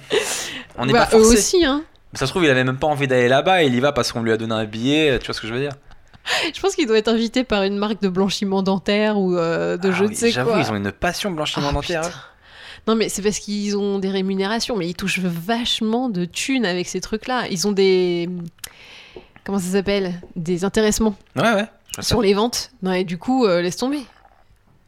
On 0.77 0.85
n'est 0.85 0.91
Bah, 0.93 1.05
pas 1.09 1.15
eux 1.17 1.21
forcé. 1.21 1.37
aussi, 1.37 1.65
hein. 1.65 1.83
Ça 2.13 2.25
se 2.25 2.31
trouve, 2.31 2.43
il 2.43 2.49
avait 2.49 2.63
même 2.65 2.77
pas 2.77 2.87
envie 2.87 3.07
d'aller 3.07 3.27
là-bas, 3.29 3.63
il 3.63 3.75
y 3.75 3.79
va 3.79 3.91
parce 3.93 4.11
qu'on 4.11 4.23
lui 4.23 4.31
a 4.31 4.37
donné 4.37 4.53
un 4.53 4.65
billet, 4.65 5.17
tu 5.19 5.27
vois 5.27 5.33
ce 5.35 5.41
que 5.41 5.47
je 5.47 5.53
veux 5.53 5.59
dire 5.59 5.71
Je 6.53 6.59
pense 6.59 6.75
qu'il 6.75 6.87
doit 6.87 6.97
être 6.97 7.09
invité 7.09 7.43
par 7.43 7.63
une 7.63 7.77
marque 7.77 8.01
de 8.01 8.09
blanchiment 8.09 8.61
dentaire 8.63 9.17
ou 9.17 9.35
euh, 9.37 9.77
de 9.77 9.89
Ah 9.89 9.93
je 9.93 10.03
ne 10.03 10.09
oui, 10.09 10.15
sais 10.15 10.31
J'avoue, 10.31 10.51
quoi. 10.51 10.59
ils 10.59 10.71
ont 10.71 10.75
une 10.75 10.91
passion 10.91 11.31
blanchiment 11.31 11.67
Ah, 11.69 11.73
dentaire. 11.73 12.01
putain. 12.01 12.13
Non, 12.87 12.95
mais 12.95 13.09
c'est 13.09 13.21
parce 13.21 13.39
qu'ils 13.39 13.75
ont 13.77 13.99
des 13.99 14.09
rémunérations, 14.09 14.75
mais 14.77 14.87
ils 14.87 14.95
touchent 14.95 15.19
vachement 15.19 16.09
de 16.09 16.25
thunes 16.25 16.65
avec 16.65 16.87
ces 16.87 17.01
trucs-là. 17.01 17.45
Ils 17.49 17.67
ont 17.67 17.71
des. 17.73 18.29
Comment 19.43 19.59
ça 19.59 19.71
s'appelle? 19.71 20.13
Des 20.35 20.63
intéressements 20.65 21.15
Ouais, 21.35 21.53
ouais. 21.53 21.65
sur 22.01 22.21
les 22.21 22.33
ventes. 22.33 22.71
Non, 22.81 22.93
et 22.93 23.03
du 23.03 23.17
coup, 23.17 23.45
euh, 23.45 23.61
laisse 23.61 23.77
tomber. 23.77 24.01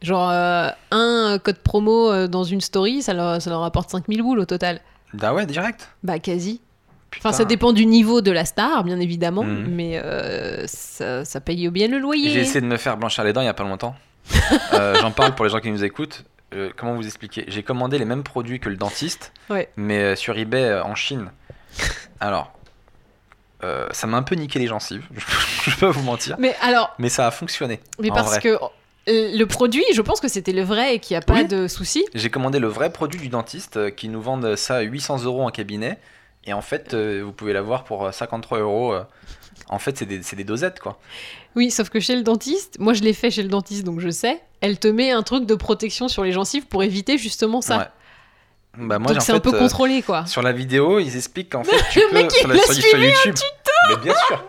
Genre, 0.02 0.30
euh, 0.30 0.68
un 0.92 1.38
code 1.42 1.58
promo 1.58 2.10
euh, 2.10 2.26
dans 2.26 2.44
une 2.44 2.60
story, 2.62 3.02
ça 3.02 3.12
leur, 3.12 3.40
ça 3.42 3.50
leur 3.50 3.62
apporte 3.64 3.90
5000 3.90 4.22
boules 4.22 4.38
au 4.38 4.46
total. 4.46 4.80
Ah 5.20 5.34
ouais, 5.34 5.44
direct. 5.44 5.90
Bah, 6.02 6.18
quasi. 6.18 6.60
Putain. 7.10 7.28
Enfin, 7.30 7.36
ça 7.36 7.44
dépend 7.44 7.72
du 7.72 7.86
niveau 7.86 8.20
de 8.20 8.30
la 8.30 8.44
star, 8.44 8.84
bien 8.84 9.00
évidemment, 9.00 9.42
Mhm. 9.42 9.66
mais 9.68 9.98
euh, 9.98 10.64
ça, 10.68 11.24
ça 11.24 11.40
paye 11.40 11.68
bien 11.68 11.88
le 11.88 11.98
loyer. 11.98 12.30
J'ai 12.30 12.40
essayé 12.40 12.60
de 12.60 12.66
me 12.66 12.76
faire 12.76 12.96
blanchir 12.96 13.24
les 13.24 13.32
dents 13.32 13.40
il 13.40 13.46
y 13.46 13.48
a 13.48 13.54
pas 13.54 13.64
longtemps. 13.64 13.94
Euh, 14.74 14.94
J'en 15.00 15.10
parle 15.10 15.34
pour 15.34 15.44
les 15.44 15.50
gens 15.50 15.58
qui 15.58 15.70
nous 15.72 15.82
écoutent. 15.82 16.24
Euh, 16.52 16.70
comment 16.76 16.94
vous 16.94 17.06
expliquer? 17.06 17.44
J'ai 17.48 17.62
commandé 17.62 17.98
les 17.98 18.04
mêmes 18.04 18.22
produits 18.24 18.58
que 18.60 18.68
le 18.68 18.76
dentiste, 18.76 19.32
Ouais. 19.50 19.68
mais 19.76 19.98
euh, 20.00 20.16
sur 20.16 20.36
eBay 20.36 20.64
euh, 20.64 20.82
en 20.84 20.94
Chine. 20.94 21.30
Alors, 22.20 22.52
ça 23.92 24.06
m'a 24.06 24.16
un 24.16 24.22
peu 24.22 24.34
niqué 24.36 24.58
les 24.58 24.66
gencives, 24.66 25.04
je 25.64 25.70
peux 25.70 25.86
pas 25.86 25.90
vous 25.90 26.02
mentir. 26.02 26.36
Mais 26.38 26.56
alors, 26.62 26.94
Mais 26.98 27.10
ça 27.10 27.26
a 27.26 27.30
fonctionné. 27.30 27.80
mais 27.98 28.10
en 28.10 28.14
parce 28.14 28.30
vrai. 28.30 28.40
que 28.40 28.58
le 29.06 29.44
produit, 29.44 29.84
je 29.94 30.00
pense 30.00 30.18
que 30.20 30.28
c'était 30.28 30.52
le 30.52 30.62
vrai 30.62 30.94
et 30.94 30.98
qu'il 30.98 31.14
n'y 31.14 31.18
a 31.18 31.24
pas 31.24 31.34
Oui. 31.34 31.46
de 31.46 31.68
souci. 31.68 32.04
J'ai 32.14 32.30
commandé 32.30 32.58
le 32.58 32.68
vrai 32.68 32.90
produit 32.90 33.20
du 33.20 33.28
dentiste 33.28 33.94
qui 33.96 34.08
nous 34.08 34.22
vendent 34.22 34.56
ça 34.56 34.76
à 34.76 34.80
800 34.80 35.24
euros 35.24 35.42
en 35.42 35.50
cabinet. 35.50 35.98
Et 36.46 36.52
en 36.52 36.62
fait, 36.62 36.94
euh, 36.94 37.22
vous 37.24 37.32
pouvez 37.32 37.52
l'avoir 37.52 37.84
pour 37.84 38.04
euh, 38.06 38.12
53 38.12 38.58
euros. 38.60 38.92
euh. 38.94 39.04
En 39.68 39.78
fait, 39.78 39.96
c'est 39.98 40.06
des, 40.06 40.18
des 40.18 40.44
dosettes, 40.44 40.80
quoi. 40.80 40.98
Oui, 41.54 41.70
sauf 41.70 41.90
que 41.90 42.00
chez 42.00 42.16
le 42.16 42.22
dentiste, 42.22 42.76
moi 42.78 42.92
je 42.94 43.02
l'ai 43.02 43.12
fait 43.12 43.30
chez 43.30 43.42
le 43.42 43.48
dentiste 43.48 43.84
donc 43.84 44.00
je 44.00 44.08
sais, 44.08 44.40
elle 44.60 44.78
te 44.78 44.88
met 44.88 45.10
un 45.10 45.22
truc 45.22 45.46
de 45.46 45.54
protection 45.54 46.06
sur 46.08 46.22
les 46.24 46.32
gencives 46.32 46.66
pour 46.66 46.82
éviter 46.84 47.18
justement 47.18 47.60
ça. 47.60 47.78
Ouais. 47.78 47.84
Bah, 48.86 48.98
moi, 49.00 49.12
donc 49.12 49.22
c'est 49.22 49.32
un 49.32 49.40
peu 49.40 49.52
euh, 49.54 49.58
contrôlé 49.58 50.00
quoi. 50.02 50.26
Sur 50.26 50.42
la 50.42 50.52
vidéo, 50.52 50.98
ils 51.00 51.16
expliquent 51.16 51.50
qu'en 51.50 51.64
fait, 51.64 51.76
tu 51.92 52.00
peux. 52.10 52.30
sur, 52.30 52.48
la- 52.48 52.56
sur- 52.58 52.74
sur 52.74 52.98
YouTube. 52.98 53.34
Mais 53.90 53.96
bien 53.96 54.14
sûr. 54.28 54.44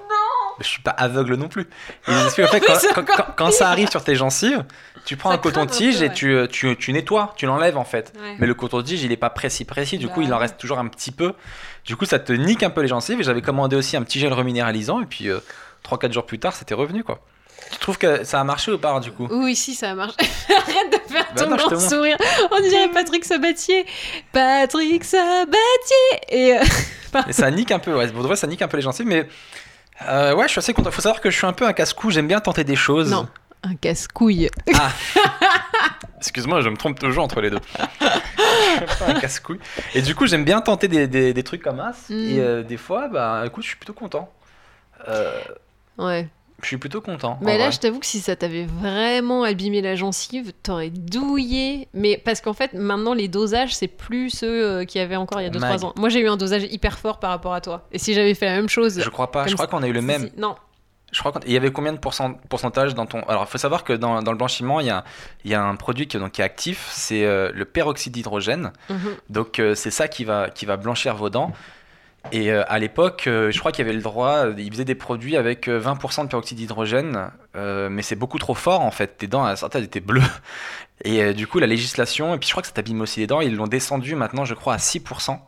Je 0.62 0.68
suis 0.68 0.82
pas 0.82 0.92
aveugle 0.92 1.36
non 1.36 1.48
plus. 1.48 1.68
En 2.08 2.12
fait, 2.30 2.60
quand, 2.66 2.76
c'est 2.76 2.94
quand- 2.94 3.02
encore 3.02 3.16
quand- 3.18 3.34
quand 3.38 3.52
ça 3.52 3.70
arrive 3.70 3.90
sur 3.90 4.04
tes 4.04 4.16
gencives, 4.16 4.64
tu 5.06 5.18
prends 5.18 5.30
Ça 5.30 5.36
un 5.36 5.40
coton-tige 5.40 6.02
et 6.02 6.12
tu, 6.12 6.34
euh, 6.36 6.48
tu, 6.48 6.76
tu 6.78 6.94
nettoies, 6.94 7.34
tu 7.38 7.46
l'enlèves 7.46 7.78
en 7.78 7.84
fait. 7.86 8.14
Ouais. 8.22 8.36
Mais 8.40 8.48
le 8.48 8.54
coton-tige, 8.54 9.04
il 9.04 9.12
est 9.12 9.18
pas 9.18 9.30
précis, 9.30 9.66
précis. 9.66 9.98
Du 9.98 10.08
Bah 10.08 10.14
coup, 10.14 10.22
il 10.22 10.32
en 10.34 10.38
ouais. 10.38 10.42
reste 10.44 10.58
toujours 10.58 10.80
un 10.80 10.88
petit 10.88 11.12
peu. 11.12 11.34
Du 11.86 11.96
coup, 11.96 12.06
ça 12.06 12.20
te 12.20 12.32
nique 12.34 12.64
un 12.64 12.70
peu 12.70 12.82
les 12.82 12.88
gencives. 12.88 13.20
Et 13.20 13.24
j'avais 13.24 13.42
commandé 13.42 13.76
aussi 13.76 13.98
un 13.98 14.04
petit 14.04 14.20
gel 14.20 14.34
reminéralisant. 14.34 15.02
Et 15.02 15.06
puis, 15.06 15.28
3-4 15.84 16.12
jours 16.14 16.26
plus 16.26 16.40
tard, 16.40 16.56
c'était 16.56 16.76
revenu 16.76 17.04
quoi. 17.04 17.20
Tu 17.72 17.78
trouves 17.78 17.98
que 18.00 18.24
ça 18.24 18.40
a 18.40 18.44
marché 18.44 18.72
ou 18.72 18.78
pas 18.80 19.00
du 19.00 19.12
coup? 19.12 19.28
Oui, 19.30 19.56
si, 19.56 19.76
ça 19.76 19.94
marche. 19.94 20.16
Arrête 20.50 20.92
de 20.92 21.12
faire 21.14 21.26
Bah 21.36 21.44
ton 21.44 21.50
non, 21.52 21.56
grand 21.58 21.80
sourire. 21.80 22.18
On 22.50 22.60
dirait 22.60 22.90
Patrick 22.90 23.24
Sabatier. 23.24 23.86
Patrick 24.32 25.04
Sabatier 25.04 26.20
Et 26.30 26.58
euh, 26.58 26.64
Et 27.28 27.34
ça 27.34 27.52
nique 27.52 27.72
un 27.72 27.80
peu, 27.80 27.94
ouais. 27.96 28.08
Pour 28.08 28.22
de 28.24 28.28
vrai, 28.28 28.36
ça 28.36 28.48
nique 28.48 28.62
un 28.62 28.68
peu 28.68 28.78
les 28.78 28.84
gencives. 28.84 29.06
Mais 29.06 29.28
euh, 30.08 30.34
ouais, 30.36 30.46
je 30.48 30.52
suis 30.52 30.60
assez 30.60 30.74
content. 30.74 30.92
Faut 30.92 31.02
savoir 31.02 31.22
que 31.22 31.30
je 31.30 31.38
suis 31.38 31.48
un 31.48 31.54
peu 31.54 31.66
un 31.66 31.74
casse-cou. 31.74 32.10
J'aime 32.12 32.28
bien 32.28 32.40
tenter 32.40 32.64
des 32.64 32.76
choses. 32.76 33.12
Non, 33.12 33.28
un 33.64 33.76
casse-couille. 33.76 34.50
Ah 34.76 34.92
Excuse-moi, 36.18 36.62
je 36.62 36.70
me 36.70 36.78
trompe 36.78 37.00
toujours 37.00 37.24
entre 37.24 37.42
les 37.42 37.50
deux. 37.50 37.60
je 38.02 38.88
suis 38.88 39.00
pas 39.00 39.08
un 39.08 39.20
casse-couille. 39.20 39.60
Et 39.96 40.02
du 40.02 40.14
coup, 40.16 40.28
j'aime 40.28 40.44
bien 40.46 40.62
tenter 40.62 40.88
des, 40.88 41.08
des- 41.08 41.34
des 41.34 41.44
trucs 41.44 41.64
comme 41.64 41.78
ça. 41.78 41.92
Mm. 42.10 42.14
Et 42.14 42.40
euh, 42.40 42.64
des 42.64 42.78
fois, 42.78 43.08
bah 43.08 43.44
écoute, 43.46 43.64
je 43.64 43.70
suis 43.70 43.78
plutôt 43.78 43.94
content. 43.94 44.32
Euh, 45.08 45.40
Ouais. 45.98 46.28
Je 46.64 46.68
suis 46.68 46.78
plutôt 46.78 47.02
content. 47.02 47.38
Mais 47.42 47.58
là, 47.58 47.66
vrai. 47.66 47.72
je 47.72 47.80
t'avoue 47.80 48.00
que 48.00 48.06
si 48.06 48.20
ça 48.20 48.36
t'avait 48.36 48.66
vraiment 48.66 49.44
abîmé 49.44 49.82
la 49.82 49.96
gencive, 49.96 50.54
t'aurais 50.64 50.90
douillé. 50.90 51.88
Mais 51.94 52.18
parce 52.24 52.42
qu'en 52.42 52.54
fait, 52.54 52.74
maintenant, 52.74 53.14
les 53.14 53.28
dosages, 53.28 53.76
c'est 53.76 53.88
plus 53.88 54.30
ceux 54.30 54.66
euh, 54.66 54.86
qu'il 54.86 55.00
y 55.02 55.04
avait 55.04 55.16
encore 55.16 55.42
il 55.42 55.46
y 55.46 55.48
a 55.56 55.60
Mag. 55.60 55.80
2-3 55.80 55.86
ans. 55.86 55.94
Moi, 55.98 56.10
j'ai 56.10 56.20
eu 56.20 56.28
un 56.30 56.38
dosage 56.38 56.64
hyper 56.72 56.98
fort 57.00 57.20
par 57.20 57.30
rapport 57.32 57.54
à 57.54 57.62
toi. 57.62 57.88
Et 57.92 57.98
si 58.00 58.14
j'avais 58.14 58.34
fait 58.34 58.46
la 58.46 58.56
même 58.56 58.70
chose. 58.70 59.02
Je 59.04 59.10
crois 59.10 59.32
pas. 59.32 59.48
Je 59.48 59.54
crois 59.54 59.68
qu'on 59.68 59.84
a 59.84 59.88
eu 59.88 59.94
le 59.94 60.02
même. 60.02 60.30
Non. 60.38 60.56
Je 61.12 61.20
crois 61.20 61.34
qu'il 61.34 61.52
y 61.52 61.58
avait 61.58 61.72
combien 61.72 61.92
de 61.92 61.98
pourcent- 61.98 62.40
pourcentage 62.48 62.96
dans 62.96 63.06
ton. 63.06 63.22
Alors, 63.24 63.44
il 63.46 63.52
faut 63.52 63.58
savoir 63.58 63.84
que 63.84 63.92
dans, 63.92 64.22
dans 64.24 64.32
le 64.32 64.38
blanchiment, 64.38 64.80
il 64.80 64.86
y 64.88 64.92
a, 64.92 65.04
il 65.44 65.52
y 65.52 65.54
a 65.54 65.62
un 65.62 65.76
produit 65.76 66.08
qui, 66.08 66.18
donc, 66.18 66.32
qui 66.32 66.42
est 66.42 66.46
actif, 66.46 66.88
c'est 66.92 67.26
euh, 67.26 67.52
le 67.54 67.66
peroxyde 67.66 68.14
d'hydrogène. 68.14 68.72
Mhm. 68.90 69.16
Donc, 69.30 69.60
euh, 69.60 69.76
c'est 69.76 69.92
ça 69.92 70.08
qui 70.08 70.24
va, 70.24 70.50
qui 70.50 70.66
va 70.66 70.78
blanchir 70.78 71.16
vos 71.16 71.30
dents. 71.30 71.52
Et 72.32 72.52
euh, 72.52 72.64
à 72.68 72.78
l'époque, 72.80 73.26
euh, 73.28 73.52
je 73.52 73.60
crois 73.60 73.72
qu'il 73.72 73.84
y 73.84 73.88
avait 73.88 73.96
le 73.96 74.02
droit, 74.04 74.46
euh, 74.46 74.54
ils 74.58 74.72
faisaient 74.72 74.86
des 74.86 74.96
produits 74.96 75.36
avec 75.36 75.68
euh, 75.68 75.82
20% 75.82 76.24
de 76.24 76.28
peroxyde 76.30 76.58
d'hydrogène, 76.58 77.32
mais 77.56 78.02
c'est 78.04 78.16
beaucoup 78.16 78.38
trop 78.40 78.54
fort 78.56 78.82
en 78.82 78.92
fait. 78.92 79.18
Tes 79.18 79.28
dents, 79.28 79.44
à 79.44 79.56
certaines, 79.56 79.84
étaient 79.84 80.00
bleues. 80.00 80.22
Et 81.04 81.34
du 81.34 81.48
coup, 81.48 81.58
la 81.58 81.66
législation, 81.66 82.36
et 82.36 82.38
puis 82.38 82.48
je 82.48 82.54
crois 82.54 82.62
que 82.62 82.68
ça 82.68 82.74
t'abîme 82.76 83.02
aussi 83.02 83.20
les 83.22 83.26
dents, 83.28 83.42
ils 83.42 83.56
l'ont 83.56 83.66
descendu 83.66 84.14
maintenant, 84.14 84.46
je 84.46 84.54
crois, 84.54 84.76
à 84.76 84.78
6%. 84.78 85.40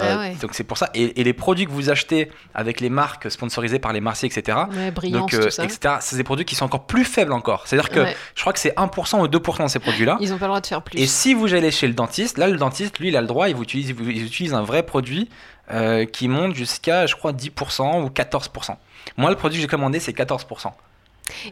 Ah 0.00 0.18
ouais. 0.18 0.34
Donc 0.40 0.54
c'est 0.54 0.64
pour 0.64 0.76
ça. 0.78 0.90
Et, 0.94 1.20
et 1.20 1.24
les 1.24 1.32
produits 1.32 1.66
que 1.66 1.70
vous 1.72 1.88
achetez 1.90 2.30
avec 2.54 2.80
les 2.80 2.90
marques 2.90 3.30
sponsorisées 3.30 3.78
par 3.80 3.92
les 3.92 4.00
Marseillais, 4.00 4.32
etc. 4.36 4.58
Ouais, 4.76 4.90
brillance, 4.92 5.22
Donc, 5.22 5.34
euh, 5.34 5.44
tout 5.44 5.50
ça. 5.50 5.64
etc. 5.64 5.96
C'est 6.00 6.16
des 6.16 6.22
produits 6.24 6.44
qui 6.44 6.54
sont 6.56 6.64
encore 6.66 6.86
plus 6.86 7.04
faibles 7.04 7.32
encore. 7.32 7.66
C'est-à-dire 7.66 7.90
que 7.90 8.00
Ouais. 8.00 8.16
je 8.34 8.40
crois 8.40 8.52
que 8.52 8.58
c'est 8.60 8.74
1% 8.76 9.20
ou 9.20 9.26
2% 9.28 9.64
de 9.64 9.68
ces 9.68 9.78
produits-là. 9.80 10.16
Ils 10.20 10.32
ont 10.32 10.38
pas 10.38 10.44
le 10.46 10.50
droit 10.50 10.60
de 10.60 10.66
faire 10.66 10.82
plus. 10.82 10.98
Et 11.00 11.06
si 11.06 11.32
vous 11.34 11.52
allez 11.54 11.70
chez 11.72 11.86
le 11.88 11.94
dentiste, 11.94 12.38
là, 12.38 12.46
le 12.48 12.58
dentiste, 12.58 12.98
lui, 13.00 13.08
il 13.08 13.16
a 13.16 13.20
le 13.20 13.26
droit, 13.26 13.48
il, 13.48 13.56
vous 13.56 13.62
utilise, 13.64 13.88
il 13.90 14.24
utilise 14.24 14.54
un 14.54 14.62
vrai 14.62 14.84
produit 14.84 15.28
euh, 15.70 16.04
qui 16.04 16.28
monte 16.28 16.54
jusqu'à, 16.54 17.06
je 17.06 17.14
crois, 17.14 17.32
10% 17.32 18.02
ou 18.02 18.08
14%. 18.08 18.76
Moi, 19.16 19.30
le 19.30 19.36
produit 19.36 19.58
que 19.58 19.62
j'ai 19.62 19.68
commandé, 19.68 20.00
c'est 20.00 20.12
14%. 20.16 20.72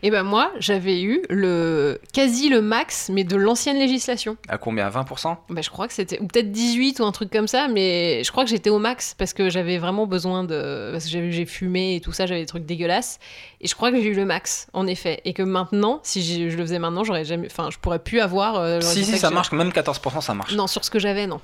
Et 0.02 0.10
ben 0.10 0.22
moi, 0.22 0.50
j'avais 0.58 1.02
eu 1.02 1.20
le 1.28 2.00
quasi 2.14 2.48
le 2.48 2.62
max, 2.62 3.10
mais 3.12 3.24
de 3.24 3.36
l'ancienne 3.36 3.76
législation. 3.78 4.38
À 4.48 4.56
combien? 4.56 4.86
À 4.86 4.90
20% 4.90 5.36
Bah, 5.50 5.60
je 5.60 5.68
crois 5.68 5.86
que 5.86 5.92
c'était 5.92 6.18
ou 6.18 6.26
peut-être 6.26 6.50
18 6.50 6.98
ou 7.00 7.04
un 7.04 7.12
truc 7.12 7.30
comme 7.30 7.46
ça, 7.46 7.68
mais 7.68 8.24
je 8.24 8.32
crois 8.32 8.44
que 8.44 8.48
j'étais 8.50 8.70
au 8.70 8.78
max 8.78 9.14
parce 9.18 9.34
que 9.34 9.50
j'avais 9.50 9.76
vraiment 9.76 10.06
besoin 10.06 10.44
de 10.44 10.88
parce 10.92 11.04
que 11.04 11.30
j'ai 11.30 11.44
fumé 11.44 11.96
et 11.96 12.00
tout 12.00 12.12
ça, 12.12 12.24
j'avais 12.24 12.40
des 12.40 12.46
trucs 12.46 12.64
dégueulasses 12.64 13.18
et 13.60 13.68
je 13.68 13.74
crois 13.74 13.90
que 13.90 13.98
j'ai 14.00 14.08
eu 14.08 14.14
le 14.14 14.24
max 14.24 14.66
en 14.72 14.86
effet 14.86 15.20
et 15.26 15.34
que 15.34 15.42
maintenant, 15.42 16.00
si 16.02 16.22
je 16.50 16.56
le 16.56 16.62
faisais 16.62 16.78
maintenant, 16.78 17.04
j'aurais 17.04 17.26
jamais, 17.26 17.48
enfin, 17.50 17.68
je 17.70 17.76
pourrais 17.76 17.98
plus 17.98 18.20
avoir. 18.20 18.56
euh, 18.56 18.80
Si, 18.80 19.04
si, 19.04 19.18
ça 19.18 19.28
marche, 19.28 19.52
même 19.52 19.68
14%, 19.68 20.22
ça 20.22 20.32
marche. 20.32 20.54
Non, 20.54 20.68
sur 20.68 20.86
ce 20.86 20.90
que 20.90 20.98
j'avais, 20.98 21.26
non. 21.26 21.42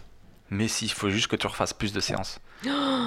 Mais 0.54 0.68
si, 0.68 0.84
il 0.84 0.92
faut 0.92 1.08
juste 1.08 1.28
que 1.28 1.36
tu 1.36 1.46
refasses 1.46 1.72
plus 1.72 1.94
de 1.94 2.00
séances. 2.00 2.38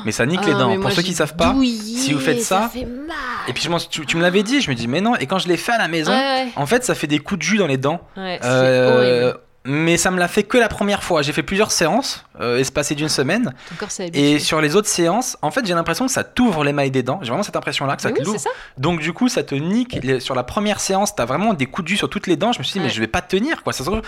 Mais 0.04 0.12
ça 0.12 0.26
nique 0.26 0.44
les 0.46 0.54
Ah, 0.54 0.58
dents. 0.60 0.70
mais 0.70 0.80
Pour 0.80 0.92
ceux 0.92 1.04
qui 1.04 1.14
savent 1.14 1.36
pas, 1.36 1.52
douillé, 1.54 1.98
si 2.00 2.12
vous 2.12 2.20
faites 2.20 2.42
ça- 2.42 2.70
fait 2.74 2.86
mal. 2.86 3.16
et 3.48 3.54
puis 3.54 3.62
je 3.64 3.88
tu, 3.88 4.04
tu 4.06 4.18
me 4.18 4.24
l'avais 4.24 4.42
dit, 4.42 4.62
je 4.62 4.70
me 4.72 4.76
dis, 4.76 4.88
mais 4.88 5.00
non, 5.00 5.16
et 5.16 5.28
quand 5.28 5.38
je 5.38 5.48
l'ai 5.48 5.56
fait 5.58 5.72
à 5.74 5.78
la 5.78 5.88
maison, 5.88 6.12
Ouais, 6.12 6.48
en 6.56 6.66
fait, 6.66 6.84
ça 6.84 6.96
fait 6.96 7.06
des 7.08 7.20
coups 7.20 7.38
de 7.40 7.44
jus 7.44 7.58
dans 7.58 7.68
les 7.68 7.78
dents. 7.78 8.02
ouais, 8.18 8.40
Euh, 8.44 9.34
mais 9.64 9.98
ça 9.98 10.10
me 10.12 10.18
l'a 10.20 10.28
fait 10.28 10.44
que 10.44 10.58
la 10.58 10.68
première 10.70 11.04
fois. 11.04 11.22
J'ai 11.22 11.34
fait 11.34 11.44
plusieurs 11.44 11.72
séances, 11.72 12.26
euh, 12.42 12.58
espacées 12.58 12.96
d'une 12.96 13.10
semaine. 13.10 13.54
Et 14.14 14.40
sur 14.40 14.60
les 14.62 14.76
autres 14.76 14.90
séances, 14.90 15.38
en 15.42 15.52
fait, 15.52 15.66
j'ai 15.66 15.74
l'impression 15.76 16.06
que 16.08 16.12
ça 16.12 16.24
t'ouvre 16.24 16.64
l'émail 16.64 16.90
des 16.92 17.04
dents. 17.04 17.20
J'ai 17.22 17.30
vraiment 17.30 17.44
cette 17.44 17.56
impression-là 17.56 17.96
que 17.96 18.02
ça 18.02 18.10
Mais 18.10 18.16
te 18.16 18.20
oui, 18.22 18.26
l'ouvre. 18.26 18.40
Donc 18.78 19.00
du 19.02 19.14
coup, 19.14 19.30
ça 19.30 19.44
te 19.44 19.56
nique. 19.56 20.00
Les- 20.04 20.20
Sur 20.20 20.34
la 20.36 20.44
première 20.44 20.80
séance, 20.80 21.16
t'as 21.16 21.26
vraiment 21.26 21.54
des 21.54 21.66
coups 21.68 21.86
de 21.86 21.90
jus 21.90 21.98
sur 21.98 22.10
toutes 22.10 22.28
les 22.28 22.36
dents. 22.38 22.52
Je 22.54 22.60
me 22.60 22.64
suis 22.64 22.74
dit, 22.74 22.80
mais 22.86 22.90
je 22.92 23.00
vais 23.00 23.08
pas 23.08 23.22
tenir 23.22 23.64
quoi. 23.64 23.72
Ça 23.74 23.84
se 23.84 23.90
trouve, 23.90 24.02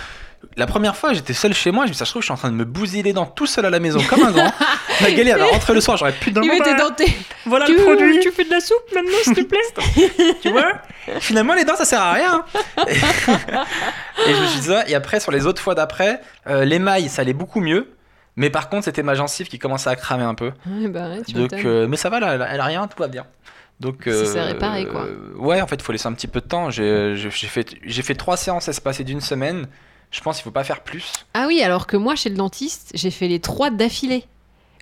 la 0.56 0.66
première 0.68 0.96
fois, 0.96 1.14
j'étais 1.14 1.34
seul 1.34 1.54
chez 1.54 1.72
moi. 1.72 1.86
Je 1.86 1.90
me 1.90 1.94
suis 1.94 1.98
dit, 1.98 2.00
ça 2.00 2.06
se 2.06 2.12
trouve, 2.12 2.22
je 2.22 2.26
suis 2.28 2.34
en 2.34 2.38
train 2.38 2.50
de 2.52 2.56
me 2.56 2.66
bousiller 2.66 3.04
les 3.04 3.14
dents 3.14 3.26
tout 3.26 3.46
seul 3.48 3.66
à 3.66 3.70
la 3.70 3.80
maison 3.80 4.00
comme 4.10 4.24
un 4.24 4.32
grand. 4.32 4.52
la 5.02 5.12
galère, 5.12 5.42
à 5.42 5.46
rentrer 5.46 5.74
le 5.74 5.82
soir, 5.82 5.98
j'aurais 5.98 6.14
plus 6.14 6.32
de 6.32 6.36
dents. 6.36 6.42
Il 6.44 6.52
était 6.54 6.64
Voilà, 6.74 6.84
denté. 6.90 7.18
Voilà 7.46 7.66
Tu, 7.66 7.76
le 7.76 7.82
produit. 7.84 8.20
tu 8.20 8.32
fais 8.32 8.44
de 8.46 8.50
la 8.52 8.60
soupe 8.60 8.78
maintenant, 8.96 9.18
s'il 9.24 9.36
te 9.36 9.42
plaît 9.44 10.36
tu 10.42 10.50
vois? 10.50 10.74
Finalement, 11.20 11.54
les 11.54 11.64
dents, 11.66 11.76
ça 11.76 11.86
sert 11.86 12.02
à 12.02 12.14
rien. 12.14 12.44
et 12.88 14.34
je 14.34 14.42
me 14.42 14.48
suis 14.48 14.60
dit 14.62 14.68
ça. 14.68 14.88
Et 14.88 14.96
après, 14.96 15.20
sur 15.20 15.32
les 15.32 15.46
autres 15.46 15.62
fois 15.62 15.76
d'après, 15.76 16.22
euh, 16.48 16.66
l'émail, 16.66 17.10
ça 17.10 17.22
allait 17.22 17.34
beaucoup 17.34 17.60
mieux. 17.60 17.90
Mais 18.36 18.50
par 18.50 18.70
contre, 18.70 18.86
c'était 18.86 19.04
ma 19.04 19.16
gencive 19.16 19.48
qui 19.48 19.58
commençait 19.58 19.90
à 19.90 19.96
cramer 19.96 20.24
un 20.24 20.36
peu. 20.36 20.52
Ouais, 20.68 20.88
bah 20.88 21.10
ouais, 21.10 21.22
tu 21.26 21.34
Donc, 21.34 21.54
euh, 21.54 21.88
mais 21.88 21.98
ça 21.98 22.10
va, 22.10 22.20
là, 22.20 22.48
elle 22.52 22.60
a- 22.60 22.66
rien, 22.66 22.88
tout 22.88 22.98
va 23.02 23.08
bien. 23.08 23.26
Donc, 23.80 24.04
Ça 24.06 24.26
s'est 24.26 24.42
réparé, 24.42 24.86
quoi. 24.88 25.06
euh, 25.06 25.34
ouais, 25.38 25.62
en 25.62 25.68
fait, 25.68 25.76
il 25.76 25.82
faut 25.84 25.92
laisser 25.92 26.08
un 26.08 26.14
petit 26.14 26.28
peu 26.28 26.42
de 26.42 26.48
temps. 26.48 26.70
J'ai 26.70 27.14
j'ai 27.16 27.30
fait, 27.48 27.76
j'ai 27.84 28.02
fait 28.02 28.16
trois 28.16 28.38
séances 28.38 28.68
espacées 28.68 29.04
d'une 29.04 29.22
semaine. 29.22 29.68
Je 30.12 30.22
pense 30.22 30.38
qu'il 30.38 30.44
faut 30.44 30.52
pas 30.52 30.64
faire 30.64 30.82
plus. 30.82 31.12
Ah 31.34 31.46
oui, 31.48 31.62
alors 31.62 31.86
que 31.88 31.98
moi, 31.98 32.16
chez 32.16 32.30
le 32.30 32.36
dentiste, 32.36 32.92
j'ai 32.96 33.12
fait 33.12 33.28
les 33.28 33.40
trois 33.40 33.70
d'affilée. 33.70 34.26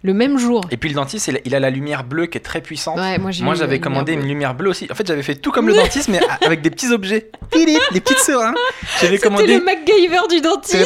le 0.04 0.14
même 0.14 0.38
jour. 0.38 0.62
Et 0.70 0.78
puis 0.78 0.90
le 0.90 0.94
dentiste, 0.96 1.32
il 1.46 1.56
a, 1.56 1.60
la 1.60 1.72
lumière 1.72 2.04
bleue 2.04 2.28
qui 2.28 2.38
est 2.38 2.42
très 2.42 2.62
puissante. 2.62 3.00
Ouais, 3.00 3.18
moi 3.18 3.56
j'avais 3.56 3.80
commandé 3.80 4.14
une 4.14 4.28
lumière 4.28 4.54
bleue 4.54 4.70
aussi. 4.70 4.88
En 4.92 4.94
fait 4.94 5.08
j'avais 5.08 5.24
fait 5.24 5.34
tout 5.34 5.52
comme 5.52 5.68
le 5.68 5.74
dentiste 5.74 6.10
mais 6.10 6.20
avec 6.46 6.62
des 6.62 6.70
petits 6.70 6.92
objets. 6.92 7.32
Des 7.52 8.02
petites 8.02 8.20
seringues. 8.20 8.54
J'avais 9.02 9.18
C'était 9.18 9.28
commandé. 9.28 9.58
le 9.58 9.64
MacGyver 9.64 10.28
du 10.30 10.42
dentiste. 10.42 10.86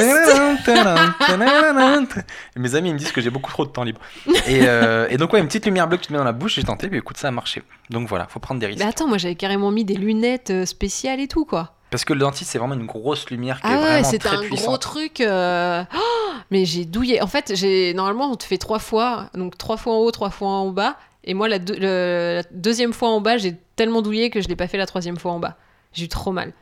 Mes 2.55 2.75
amis 2.75 2.89
ils 2.89 2.93
me 2.93 2.97
disent 2.97 3.11
que 3.11 3.19
j'ai 3.19 3.29
beaucoup 3.29 3.51
trop 3.51 3.65
de 3.65 3.71
temps 3.71 3.83
libre. 3.83 3.99
Et, 4.47 4.61
euh, 4.63 5.07
et 5.09 5.17
donc 5.17 5.33
ouais 5.33 5.39
une 5.39 5.47
petite 5.47 5.65
lumière 5.65 5.87
bleue 5.87 5.97
que 5.97 6.03
tu 6.05 6.13
mets 6.13 6.17
dans 6.17 6.23
la 6.23 6.31
bouche, 6.31 6.55
j'ai 6.55 6.63
tenté, 6.63 6.87
mais 6.89 6.97
écoute 6.99 7.17
ça 7.17 7.27
a 7.27 7.31
marché. 7.31 7.61
Donc 7.89 8.07
voilà, 8.07 8.25
faut 8.29 8.39
prendre 8.39 8.61
des 8.61 8.67
risques. 8.67 8.79
Mais 8.79 8.85
attends, 8.87 9.07
moi 9.07 9.17
j'avais 9.17 9.35
carrément 9.35 9.71
mis 9.71 9.83
des 9.83 9.95
lunettes 9.95 10.51
euh, 10.51 10.65
spéciales 10.65 11.19
et 11.19 11.27
tout 11.27 11.43
quoi. 11.45 11.73
Parce 11.91 12.05
que 12.05 12.13
le 12.13 12.19
dentiste 12.19 12.51
c'est 12.51 12.59
vraiment 12.59 12.75
une 12.75 12.85
grosse 12.85 13.29
lumière 13.29 13.61
qui 13.61 13.67
est 13.67 13.69
Ah 13.71 13.79
ouais, 13.81 14.01
vraiment 14.01 14.11
très 14.19 14.35
un 14.37 14.41
puissante. 14.41 14.65
gros 14.67 14.77
truc. 14.77 15.21
euh, 15.21 15.83
oh, 15.95 16.29
mais 16.51 16.65
j'ai 16.65 16.85
douillé. 16.85 17.21
En 17.21 17.27
fait, 17.27 17.53
j'ai 17.55 17.93
normalement 17.95 18.31
on 18.31 18.35
te 18.35 18.43
fait 18.43 18.57
trois 18.59 18.79
fois, 18.79 19.29
donc 19.33 19.57
trois 19.57 19.77
fois 19.77 19.93
en 19.93 19.97
haut, 19.97 20.11
trois 20.11 20.29
fois 20.29 20.49
en 20.49 20.69
bas. 20.69 20.97
Et 21.23 21.33
moi, 21.33 21.47
la, 21.47 21.59
deux- 21.59 21.75
le- 21.77 22.35
la 22.37 22.43
deuxième 22.51 22.93
fois 22.93 23.09
en 23.09 23.21
bas, 23.21 23.37
j'ai 23.37 23.55
tellement 23.75 24.01
douillé 24.01 24.29
que 24.29 24.39
je 24.41 24.47
l'ai 24.47 24.55
pas 24.55 24.67
fait 24.67 24.77
la 24.77 24.85
troisième 24.85 25.17
fois 25.17 25.31
en 25.31 25.39
bas. 25.39 25.57
J'ai 25.93 26.05
eu 26.05 26.07
trop 26.09 26.31
mal. 26.31 26.53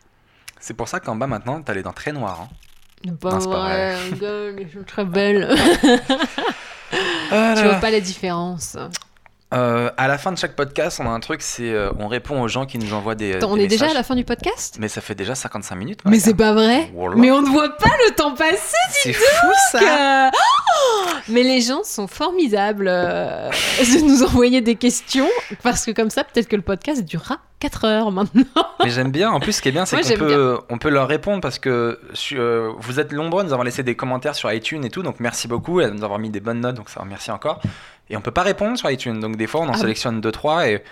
C'est 0.59 0.73
pour 0.73 0.87
ça 0.87 0.99
qu'en 0.99 1.15
bas 1.15 1.27
maintenant 1.27 1.61
t'as 1.61 1.73
les 1.73 1.83
dents 1.83 1.93
très 1.93 2.11
noires. 2.13 2.47
hein. 3.05 3.11
Pas 3.21 3.31
Non, 3.33 3.39
c'est 3.39 3.49
pas 3.49 3.59
vrai, 3.59 3.95
gueule, 4.19 4.65
je 4.73 4.77
suis 4.79 4.85
très 4.85 5.05
belle. 5.05 5.47
Ah 7.31 7.53
tu 7.57 7.63
vois 7.63 7.75
pas 7.75 7.91
la 7.91 7.99
différence. 7.99 8.75
Euh, 9.53 9.89
à 9.95 10.09
la 10.09 10.17
fin 10.17 10.33
de 10.33 10.37
chaque 10.37 10.57
podcast, 10.57 10.99
on 11.01 11.07
a 11.07 11.09
un 11.09 11.21
truc, 11.21 11.41
c'est 11.41 11.71
euh, 11.71 11.89
on 11.99 12.09
répond 12.09 12.41
aux 12.41 12.49
gens 12.49 12.65
qui 12.65 12.77
nous 12.77 12.93
envoient 12.93 13.15
des. 13.15 13.35
Attends, 13.35 13.51
on 13.51 13.55
est 13.57 13.67
déjà 13.67 13.89
à 13.89 13.93
la 13.93 14.03
fin 14.03 14.13
du 14.13 14.25
podcast? 14.25 14.75
Mais 14.77 14.89
ça 14.89 14.99
fait 14.99 15.15
déjà 15.15 15.35
55 15.35 15.75
minutes. 15.75 15.99
Mais 16.03 16.19
c'est 16.19 16.33
pas 16.33 16.51
vrai. 16.51 16.91
Voilà. 16.93 17.15
Mais 17.15 17.31
on 17.31 17.41
ne 17.41 17.47
voit 17.47 17.77
pas 17.77 17.95
le 18.07 18.13
temps 18.13 18.33
passer. 18.33 18.75
C'est 18.91 19.13
fou 19.13 19.47
ça. 19.71 20.31
Oh 20.77 21.05
Mais 21.29 21.43
les 21.43 21.61
gens 21.61 21.83
sont 21.83 22.07
formidables 22.07 22.87
euh, 22.87 23.49
de 23.79 24.05
nous 24.05 24.23
envoyer 24.23 24.61
des 24.61 24.75
questions 24.75 25.27
parce 25.63 25.85
que 25.85 25.91
comme 25.91 26.09
ça, 26.09 26.23
peut-être 26.23 26.47
que 26.47 26.55
le 26.55 26.61
podcast 26.61 27.03
durera 27.03 27.39
4 27.59 27.85
heures 27.85 28.11
maintenant. 28.11 28.45
Mais 28.83 28.89
j'aime 28.89 29.11
bien. 29.11 29.31
En 29.31 29.39
plus, 29.39 29.53
ce 29.53 29.61
qui 29.61 29.69
est 29.69 29.71
bien, 29.71 29.85
c'est 29.85 30.01
qu'on 30.01 30.25
peut, 30.25 30.59
on 30.69 30.77
peut 30.77 30.89
leur 30.89 31.07
répondre 31.07 31.41
parce 31.41 31.59
que 31.59 31.99
euh, 32.33 32.71
vous 32.77 32.99
êtes 32.99 33.11
nombreux 33.11 33.41
à 33.41 33.43
nous 33.43 33.53
avoir 33.53 33.65
laissé 33.65 33.83
des 33.83 33.95
commentaires 33.95 34.35
sur 34.35 34.51
iTunes 34.51 34.83
et 34.85 34.89
tout. 34.89 35.03
Donc 35.03 35.19
merci 35.19 35.47
beaucoup 35.47 35.81
et 35.81 35.85
à 35.85 35.89
nous 35.89 36.03
avoir 36.03 36.19
mis 36.19 36.29
des 36.29 36.39
bonnes 36.39 36.61
notes. 36.61 36.75
Donc 36.75 36.89
ça 36.89 36.99
remercie 37.01 37.31
encore. 37.31 37.61
Et 38.09 38.15
on 38.17 38.21
peut 38.21 38.31
pas 38.31 38.43
répondre 38.43 38.77
sur 38.77 38.89
iTunes. 38.89 39.19
Donc 39.19 39.37
des 39.37 39.47
fois, 39.47 39.61
on 39.61 39.67
en 39.67 39.73
Ah 39.73 39.77
sélectionne 39.77 40.21
2-3 40.21 40.69
et, 40.69 40.83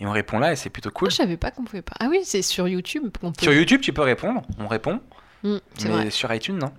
et 0.00 0.06
on 0.06 0.12
répond 0.12 0.38
là 0.38 0.52
et 0.52 0.56
c'est 0.56 0.70
plutôt 0.70 0.90
cool. 0.90 1.10
Je 1.10 1.16
savais 1.16 1.36
pas 1.36 1.50
qu'on 1.50 1.64
pouvait 1.64 1.82
pas. 1.82 1.94
Ah 1.98 2.06
oui, 2.10 2.20
c'est 2.24 2.42
sur 2.42 2.68
YouTube 2.68 3.04
qu'on 3.20 3.32
peut. 3.32 3.42
Sur 3.42 3.52
YouTube, 3.52 3.80
tu 3.80 3.92
peux 3.92 4.02
répondre. 4.02 4.42
On 4.58 4.68
répond. 4.68 5.00
Mm, 5.42 5.56
c'est 5.76 5.88
mais 5.88 5.94
vrai. 5.94 6.10
sur 6.10 6.32
iTunes, 6.32 6.58
non. 6.58 6.72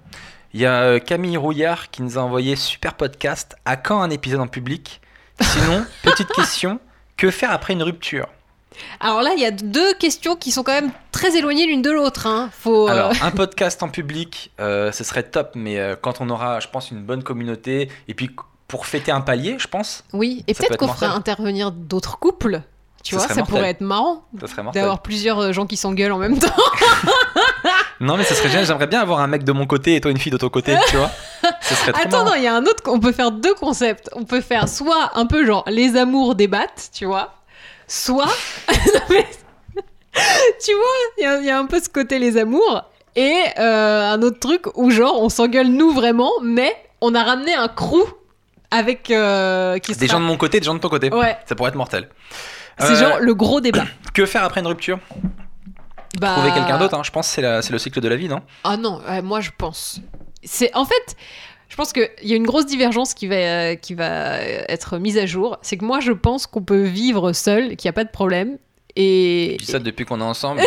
Il 0.54 0.62
y 0.62 0.66
a 0.66 0.82
euh, 0.84 0.99
Camille 0.99 1.38
Rouillard 1.38 1.89
qui 1.89 2.01
nous 2.04 2.18
a 2.18 2.22
envoyé 2.22 2.56
super 2.56 2.93
podcast. 2.93 3.56
À 3.66 3.76
quand 3.76 4.01
un 4.01 4.10
épisode 4.10 4.39
en 4.41 4.47
public? 4.47 5.01
Sinon, 5.41 5.86
petite 6.04 6.30
question 6.30 6.80
que 7.18 7.32
faire 7.32 7.51
après 7.51 7.74
une 7.74 7.84
rupture? 7.84 8.28
Alors 8.99 9.22
là, 9.22 9.32
il 9.36 9.41
y 9.41 9.45
a 9.45 9.51
deux 9.51 9.93
questions 9.95 10.36
qui 10.36 10.51
sont 10.51 10.64
quand 10.64 10.74
même 10.74 10.91
très 11.12 11.36
éloignées 11.38 11.66
l'une 11.68 11.82
de 11.82 11.91
l'autre. 11.91 12.28
Hein. 12.28 12.49
Faut. 12.51 12.88
euh, 12.88 12.91
Alors, 12.91 13.14
un 13.24 13.32
podcast 13.36 13.82
en 13.84 13.89
public, 13.89 14.51
euh, 14.60 14.91
ce 14.91 15.04
serait 15.04 15.24
top, 15.24 15.51
mais 15.56 15.80
euh, 15.80 15.95
quand 15.99 16.22
on 16.22 16.30
aura, 16.30 16.60
je 16.60 16.68
pense, 16.68 16.91
une 16.91 17.01
bonne 17.04 17.24
communauté, 17.24 17.89
et 18.08 18.14
puis 18.14 18.30
pour 18.68 18.86
fêter 18.88 19.12
un 19.12 19.22
palier, 19.22 19.58
je 19.60 19.68
pense, 19.68 20.04
Oui, 20.14 20.43
et 20.47 20.54
peut 20.54 20.60
peut-être 20.60 20.72
être 20.74 20.80
qu'on 20.80 20.88
mortel. 20.88 21.08
ferait 21.10 21.18
intervenir 21.18 21.72
d'autres 21.72 22.18
couples. 22.18 22.62
Tu 23.04 23.16
vois, 23.16 23.28
ça 23.28 23.36
mortel. 23.36 23.45
pourrait 23.54 23.70
être 23.70 23.82
marrant 23.82 24.26
d'avoir 24.74 25.01
plusieurs 25.01 25.51
gens 25.51 25.66
qui 25.68 25.78
s'engueulent 25.78 26.14
en 26.14 26.18
même 26.20 26.39
temps. 26.39 26.47
Non, 28.04 28.18
mais 28.18 28.24
ça 28.24 28.36
serait 28.36 28.49
génial. 28.49 28.66
J'aimerais 28.66 28.88
bien 28.88 29.01
avoir 29.01 29.20
un 29.20 29.28
mec 29.28 29.43
de 29.43 29.51
mon 29.51 29.66
côté 29.66 29.95
et 29.95 30.01
toi 30.01 30.12
une 30.12 30.18
fille 30.18 30.32
de 30.32 30.38
ton 30.38 30.49
côté, 30.49 30.76
tu 30.89 30.97
vois. 30.97 31.10
Ce 31.62 31.74
serait 31.76 31.91
trop 31.93 32.01
Attends, 32.01 32.18
marrant. 32.24 32.30
non, 32.32 32.36
il 32.36 32.43
y 32.43 32.47
a 32.47 32.56
un 32.56 32.64
autre. 32.66 32.84
On 32.88 32.99
peut 32.99 33.12
faire 33.12 33.32
deux 33.32 33.54
concepts. 33.56 34.10
On 34.14 34.24
peut 34.26 34.41
faire 34.41 34.68
soit 34.70 35.12
un 35.16 35.26
peu 35.26 35.45
genre 35.45 35.64
les 35.68 35.95
amours 35.97 36.36
débattent, 36.36 36.89
tu 36.93 37.06
vois, 37.06 37.34
soit. 37.88 38.26
Non, 38.93 38.99
mais- 39.10 39.28
tu 40.64 40.74
vois, 40.74 40.84
il 41.18 41.24
y 41.24 41.26
a- 41.26 41.38
il 41.39 41.45
y, 41.45 41.49
a 41.49 41.58
un 41.58 41.66
peu 41.66 41.80
ce 41.80 41.89
côté 41.89 42.20
les 42.20 42.38
amours. 42.38 42.84
Et 43.16 43.34
euh, 43.60 44.12
un 44.14 44.22
autre 44.22 44.39
truc 44.39 44.66
où 44.78 44.89
genre 44.91 45.22
on 45.22 45.30
s'engueule 45.30 45.68
nous 45.68 45.91
vraiment, 45.91 46.32
mais 46.43 46.76
on 47.01 47.14
a 47.16 47.24
ramené 47.24 47.54
un 47.54 47.68
crew 47.68 48.04
avec. 48.72 49.10
euh, 49.12 49.78
qui 49.80 49.93
Des 49.93 50.08
sera- 50.08 50.18
gens 50.18 50.22
de 50.22 50.28
mon 50.28 50.38
côté, 50.38 50.60
des 50.60 50.66
gens 50.66 50.74
de 50.76 50.80
ton 50.80 50.89
côté. 50.89 51.12
Ouais, 51.14 51.38
Ça 51.47 51.56
pourrait 51.56 51.70
être 51.70 51.76
mortel. 51.76 52.10
c'est 52.80 52.91
Euh, 52.91 52.95
genre 52.95 53.20
le 53.20 53.34
gros 53.36 53.60
débat. 53.62 53.84
Que 54.14 54.26
faire 54.26 54.43
après 54.43 54.62
une 54.62 54.68
rupture? 54.68 54.99
Bah... 56.24 56.36
Trouver 56.36 56.51
quelqu'un 56.51 56.78
d'autre, 56.78 56.97
hein. 56.97 57.03
je 57.03 57.11
pense 57.11 57.36
que 57.36 57.61
c'est 57.61 57.71
le 57.71 57.78
cycle 57.78 57.99
de 57.99 58.07
la 58.07 58.15
vie, 58.15 58.28
non? 58.28 58.41
Ah 58.63 58.78
non, 58.78 59.01
moi 59.24 59.41
je 59.41 59.51
pense. 59.57 59.99
C'est 60.43 60.76
en 60.76 60.86
fait, 60.86 61.15
je 61.74 61.76
pense 61.76 61.91
qu'il 61.91 62.07
y 62.21 62.34
a 62.34 62.36
une 62.36 62.45
grosse 62.45 62.67
divergence 62.67 63.15
qui 63.15 63.26
va 63.26 63.36
euh, 63.36 63.76
qui 63.76 63.95
va 63.95 64.38
être 64.39 64.99
mise 64.99 65.17
à 65.17 65.26
jour. 65.26 65.57
C'est 65.63 65.76
que 65.76 65.84
moi 65.84 65.99
je 66.01 66.11
pense 66.11 66.45
qu'on 66.45 66.61
peut 66.61 66.84
vivre 66.84 67.34
seul, 67.34 67.76
qu'il 67.76 67.88
n'y 67.88 67.89
a 67.89 67.93
pas 67.93 68.03
de 68.03 68.11
problème. 68.11 68.57
Et 68.96 69.58
Je 69.60 69.66
dis 69.66 69.72
ça 69.72 69.80
depuis 69.80 70.06
qu'on 70.06 70.20
est 70.22 70.24
ensemble. 70.24 70.62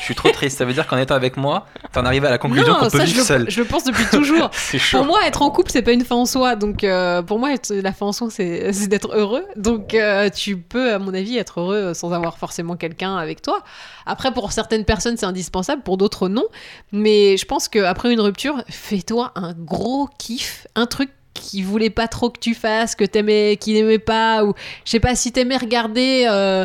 je 0.00 0.04
suis 0.04 0.14
trop 0.14 0.30
triste. 0.30 0.58
Ça 0.58 0.64
veut 0.64 0.72
dire 0.72 0.86
qu'en 0.86 0.98
étant 0.98 1.14
avec 1.14 1.36
moi, 1.36 1.66
t'en 1.92 2.04
arrives 2.04 2.24
à 2.24 2.30
la 2.30 2.38
conclusion 2.38 2.74
qu'on 2.74 2.90
peut 2.90 2.98
je 3.00 3.04
vivre 3.04 3.18
le, 3.18 3.24
seul. 3.24 3.50
je 3.50 3.60
le 3.60 3.66
pense 3.66 3.84
depuis 3.84 4.04
toujours. 4.06 4.50
c'est 4.52 4.78
chaud. 4.78 4.98
Pour 4.98 5.06
moi, 5.06 5.20
être 5.26 5.42
en 5.42 5.50
couple, 5.50 5.70
c'est 5.70 5.82
pas 5.82 5.92
une 5.92 6.04
fin 6.04 6.16
en 6.16 6.26
soi. 6.26 6.56
Donc, 6.56 6.82
euh, 6.82 7.22
pour 7.22 7.38
moi, 7.38 7.50
la 7.70 7.92
fin 7.92 8.06
en 8.06 8.12
soi, 8.12 8.28
c'est 8.30 8.72
c'est 8.72 8.88
d'être 8.88 9.14
heureux. 9.14 9.44
Donc, 9.56 9.94
euh, 9.94 10.28
tu 10.28 10.56
peux, 10.56 10.92
à 10.92 10.98
mon 10.98 11.14
avis, 11.14 11.38
être 11.38 11.60
heureux 11.60 11.94
sans 11.94 12.12
avoir 12.12 12.38
forcément 12.38 12.76
quelqu'un 12.76 13.16
avec 13.16 13.42
toi. 13.42 13.62
Après, 14.06 14.32
pour 14.32 14.50
certaines 14.50 14.84
personnes, 14.84 15.16
c'est 15.16 15.26
indispensable, 15.26 15.82
pour 15.82 15.98
d'autres, 15.98 16.28
non. 16.28 16.46
Mais 16.90 17.36
je 17.36 17.44
pense 17.44 17.68
qu'après 17.68 18.12
une 18.12 18.20
rupture, 18.20 18.64
fais-toi 18.68 19.32
un 19.36 19.52
gros 19.52 20.08
kiff, 20.18 20.66
un 20.74 20.86
truc 20.86 21.10
qui 21.38 21.62
voulait 21.62 21.90
pas 21.90 22.08
trop 22.08 22.30
que 22.30 22.38
tu 22.38 22.54
fasses, 22.54 22.94
que 22.94 23.04
t'aimais, 23.04 23.56
qu'il 23.60 23.74
n'aimait 23.74 23.98
pas, 23.98 24.44
ou 24.44 24.54
je 24.84 24.90
sais 24.90 25.00
pas 25.00 25.14
si 25.14 25.32
t'aimais 25.32 25.56
regarder 25.56 26.26
euh, 26.28 26.64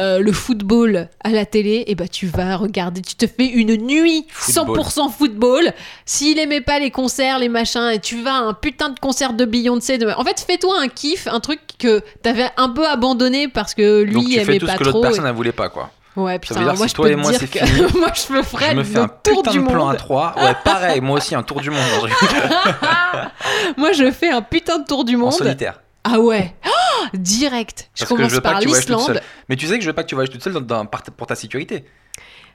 euh, 0.00 0.18
le 0.20 0.32
football 0.32 1.08
à 1.22 1.30
la 1.30 1.44
télé, 1.46 1.84
et 1.86 1.94
bah 1.94 2.08
tu 2.08 2.26
vas 2.26 2.56
regarder, 2.56 3.00
tu 3.02 3.14
te 3.14 3.26
fais 3.26 3.46
une 3.46 3.76
nuit 3.76 4.26
Football. 4.28 4.78
100% 4.80 5.10
football. 5.10 5.72
S'il 6.06 6.38
aimait 6.38 6.60
pas 6.60 6.78
les 6.78 6.90
concerts, 6.90 7.38
les 7.38 7.48
machins, 7.48 7.90
et 7.92 7.98
tu 8.00 8.22
vas 8.22 8.34
à 8.34 8.38
un 8.40 8.54
putain 8.54 8.88
de 8.90 8.98
concert 8.98 9.32
de 9.34 9.44
Beyoncé, 9.44 9.98
de- 9.98 10.06
en 10.08 10.24
fait 10.24 10.40
fais-toi 10.40 10.80
un 10.80 10.88
kiff, 10.88 11.26
un 11.26 11.40
truc 11.40 11.60
que 11.78 12.00
t'avais 12.22 12.48
un 12.56 12.68
peu 12.68 12.86
abandonné 12.86 13.48
parce 13.48 13.74
que 13.74 14.02
lui 14.02 14.12
Donc 14.14 14.26
tu 14.26 14.34
aimait 14.34 14.44
fais 14.44 14.58
tout 14.58 14.66
pas 14.66 14.72
ce 14.74 14.78
que 14.78 14.84
l'autre 14.84 15.00
personne 15.00 15.24
ne 15.26 15.32
voulait 15.32 15.52
pas, 15.52 15.68
quoi. 15.68 15.90
Ouais, 16.14 16.34
Ça 16.34 16.38
putain, 16.40 16.54
veut 16.60 16.64
dire 16.66 16.74
moi 16.76 16.86
si 16.86 16.90
je 16.90 16.94
toi 16.94 17.06
peux 17.06 17.12
et 17.12 17.16
moi, 17.16 17.32
c'est 17.32 17.46
fini, 17.46 17.82
moi 17.98 18.08
je 18.14 18.32
me 18.34 18.42
ferais 18.42 18.70
Je 18.72 18.76
me 18.76 18.84
fais 18.84 18.98
un 18.98 19.08
tour 19.08 19.38
putain 19.42 19.50
du 19.52 19.58
de 19.60 19.64
plan 19.64 19.88
à 19.88 19.92
monde. 19.92 19.96
3. 19.96 20.34
Ouais, 20.36 20.54
pareil, 20.64 21.00
moi 21.00 21.16
aussi, 21.16 21.34
un 21.34 21.42
tour 21.42 21.60
du 21.60 21.70
monde. 21.70 21.80
Moi 23.76 23.92
je 23.92 24.10
fais 24.10 24.30
un 24.30 24.42
putain 24.42 24.78
de 24.78 24.84
tour 24.84 25.04
du 25.04 25.16
en 25.16 25.20
monde. 25.20 25.32
solitaire. 25.32 25.80
Ah 26.04 26.18
ouais, 26.18 26.54
Oh, 26.66 27.06
direct. 27.14 27.90
Je 27.94 28.00
Parce 28.04 28.10
que 28.10 28.16
je 28.16 28.16
commence 28.16 28.32
veux 28.32 28.40
par 28.40 28.60
l'Islande. 28.60 29.20
Mais 29.48 29.56
tu 29.56 29.66
sais 29.66 29.76
que 29.78 29.82
je 29.84 29.88
veux 29.88 29.92
pas 29.94 30.02
que 30.02 30.08
tu 30.08 30.14
voyages 30.14 30.30
toute 30.30 30.42
seule 30.42 30.54
dans- 30.54 30.86
pour 30.86 31.26
ta 31.26 31.34
sécurité. 31.34 31.84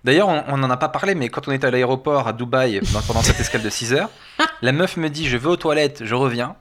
D'ailleurs, 0.04 0.28
on 0.30 0.44
on 0.48 0.64
en 0.64 0.70
a 0.70 0.78
pas 0.78 0.90
parlé, 0.90 1.16
mais 1.16 1.30
quand 1.30 1.48
on 1.48 1.52
était 1.52 1.68
à 1.68 1.72
l'aéroport 1.72 2.28
à 2.28 2.34
Dubaï 2.34 2.82
pendant 3.08 3.22
cette 3.22 3.40
escale 3.40 3.62
de 3.64 3.70
6 3.70 3.94
heures, 3.94 4.10
la 4.62 4.72
meuf 4.72 4.98
me 4.98 5.10
dit 5.10 5.28
Je 5.28 5.38
vais 5.38 5.48
aux 5.48 5.56
toilettes, 5.58 6.04
je 6.06 6.14
reviens. 6.16 6.56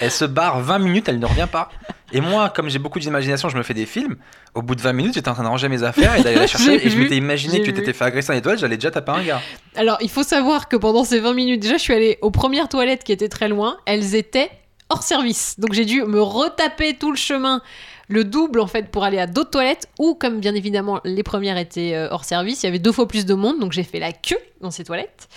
Elle 0.00 0.10
se 0.10 0.24
barre 0.24 0.60
20 0.60 0.78
minutes, 0.80 1.08
elle 1.08 1.18
ne 1.18 1.26
revient 1.26 1.48
pas. 1.50 1.70
Et 2.14 2.20
moi, 2.20 2.48
comme 2.48 2.68
j'ai 2.68 2.78
beaucoup 2.78 3.00
d'imagination, 3.00 3.48
je 3.48 3.56
me 3.56 3.64
fais 3.64 3.74
des 3.74 3.86
films. 3.86 4.16
Au 4.54 4.62
bout 4.62 4.76
de 4.76 4.80
20 4.80 4.92
minutes, 4.92 5.14
j'étais 5.14 5.28
en 5.28 5.34
train 5.34 5.42
de 5.42 5.48
ranger 5.48 5.68
mes 5.68 5.82
affaires 5.82 6.16
et 6.16 6.22
d'aller 6.22 6.36
la 6.36 6.46
chercher. 6.46 6.86
Et 6.86 6.88
je 6.88 6.96
m'étais 6.96 7.16
imaginé 7.16 7.58
que 7.58 7.64
tu 7.64 7.74
t'étais 7.74 7.92
fait 7.92 8.04
agresser 8.04 8.28
dans 8.28 8.34
les 8.34 8.42
toilettes, 8.42 8.60
j'allais 8.60 8.76
déjà 8.76 8.92
taper 8.92 9.10
un 9.10 9.22
gars. 9.22 9.42
Alors, 9.74 9.98
il 10.00 10.08
faut 10.08 10.22
savoir 10.22 10.68
que 10.68 10.76
pendant 10.76 11.02
ces 11.02 11.18
20 11.18 11.34
minutes, 11.34 11.60
déjà, 11.60 11.76
je 11.76 11.82
suis 11.82 11.92
allée 11.92 12.18
aux 12.22 12.30
premières 12.30 12.68
toilettes 12.68 13.02
qui 13.02 13.10
étaient 13.10 13.28
très 13.28 13.48
loin. 13.48 13.78
Elles 13.84 14.14
étaient 14.14 14.48
hors 14.90 15.02
service. 15.02 15.58
Donc, 15.58 15.72
j'ai 15.72 15.84
dû 15.84 16.04
me 16.04 16.22
retaper 16.22 16.94
tout 16.94 17.10
le 17.10 17.16
chemin, 17.16 17.62
le 18.08 18.22
double 18.22 18.60
en 18.60 18.68
fait, 18.68 18.92
pour 18.92 19.02
aller 19.02 19.18
à 19.18 19.26
d'autres 19.26 19.50
toilettes. 19.50 19.88
Ou, 19.98 20.14
comme 20.14 20.38
bien 20.38 20.54
évidemment, 20.54 21.00
les 21.04 21.24
premières 21.24 21.58
étaient 21.58 21.96
euh, 21.96 22.08
hors 22.12 22.24
service, 22.24 22.62
il 22.62 22.66
y 22.66 22.68
avait 22.68 22.78
deux 22.78 22.92
fois 22.92 23.08
plus 23.08 23.26
de 23.26 23.34
monde. 23.34 23.58
Donc, 23.58 23.72
j'ai 23.72 23.82
fait 23.82 23.98
la 23.98 24.12
queue 24.12 24.38
dans 24.60 24.70
ces 24.70 24.84
toilettes. 24.84 25.28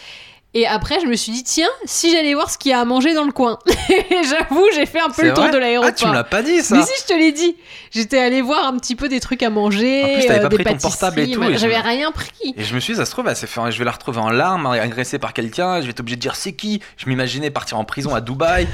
Et 0.54 0.66
après, 0.66 1.00
je 1.02 1.06
me 1.06 1.16
suis 1.16 1.32
dit, 1.32 1.44
tiens, 1.44 1.68
si 1.86 2.10
j'allais 2.12 2.34
voir 2.34 2.50
ce 2.50 2.58
qu'il 2.58 2.72
y 2.72 2.74
a 2.74 2.80
à 2.80 2.86
manger 2.86 3.14
dans 3.14 3.26
le 3.26 3.32
coin. 3.32 3.60
Et 3.90 4.24
j'avoue, 4.24 4.66
j'ai 4.74 4.86
fait 4.86 5.00
un 5.00 5.10
peu 5.10 5.24
le 5.24 5.34
tour 5.34 5.50
de 5.50 5.58
l'aéroport. 5.58 5.90
Ah, 5.90 5.92
tu 5.92 6.08
me 6.08 6.14
l'as 6.14 6.24
pas 6.24 6.42
dit 6.42 6.62
ça 6.62 6.78
Mais 6.78 6.84
si, 6.84 6.92
je 7.02 7.06
te 7.06 7.14
l'ai 7.14 7.32
dit. 7.32 7.56
J'étais 7.92 8.18
allée 8.18 8.42
voir 8.42 8.66
un 8.66 8.78
petit 8.78 8.96
peu 8.96 9.08
des 9.10 9.20
trucs 9.20 9.44
à 9.44 9.50
manger, 9.50 10.04
En 10.04 10.14
plus, 10.14 10.26
t'avais 10.26 10.40
euh, 10.40 10.44
pas 10.44 10.50
des 10.50 10.56
pris 10.64 10.74
ton 10.74 10.80
portable 10.80 11.20
et 11.20 11.32
tout, 11.32 11.44
et 11.44 11.58
J'avais 11.58 11.78
me- 11.78 11.84
rien 11.84 12.12
pris. 12.12 12.56
Et 12.56 12.64
je 12.64 12.74
me 12.74 12.80
suis 12.80 12.94
dit, 12.94 12.98
ça 13.00 13.06
se 13.06 13.12
trouve, 13.12 13.28
elle 13.28 13.36
s'est 13.36 13.46
fait- 13.46 13.60
je 13.72 13.78
vais 13.78 13.86
la 13.86 13.92
retrouver 13.92 14.20
en 14.20 14.30
larmes, 14.30 14.66
agressée 14.68 15.20
par 15.20 15.34
quelqu'un, 15.34 15.80
je 15.82 15.86
vais 15.86 15.92
être 15.92 16.00
obligé 16.00 16.16
de 16.16 16.22
dire 16.22 16.36
c'est 16.36 16.54
qui? 16.54 16.82
Je 16.98 17.08
m'imaginais 17.08 17.52
partir 17.52 17.78
en 17.78 17.84
prison 17.84 18.16
à 18.16 18.22
Dubaï 18.22 18.68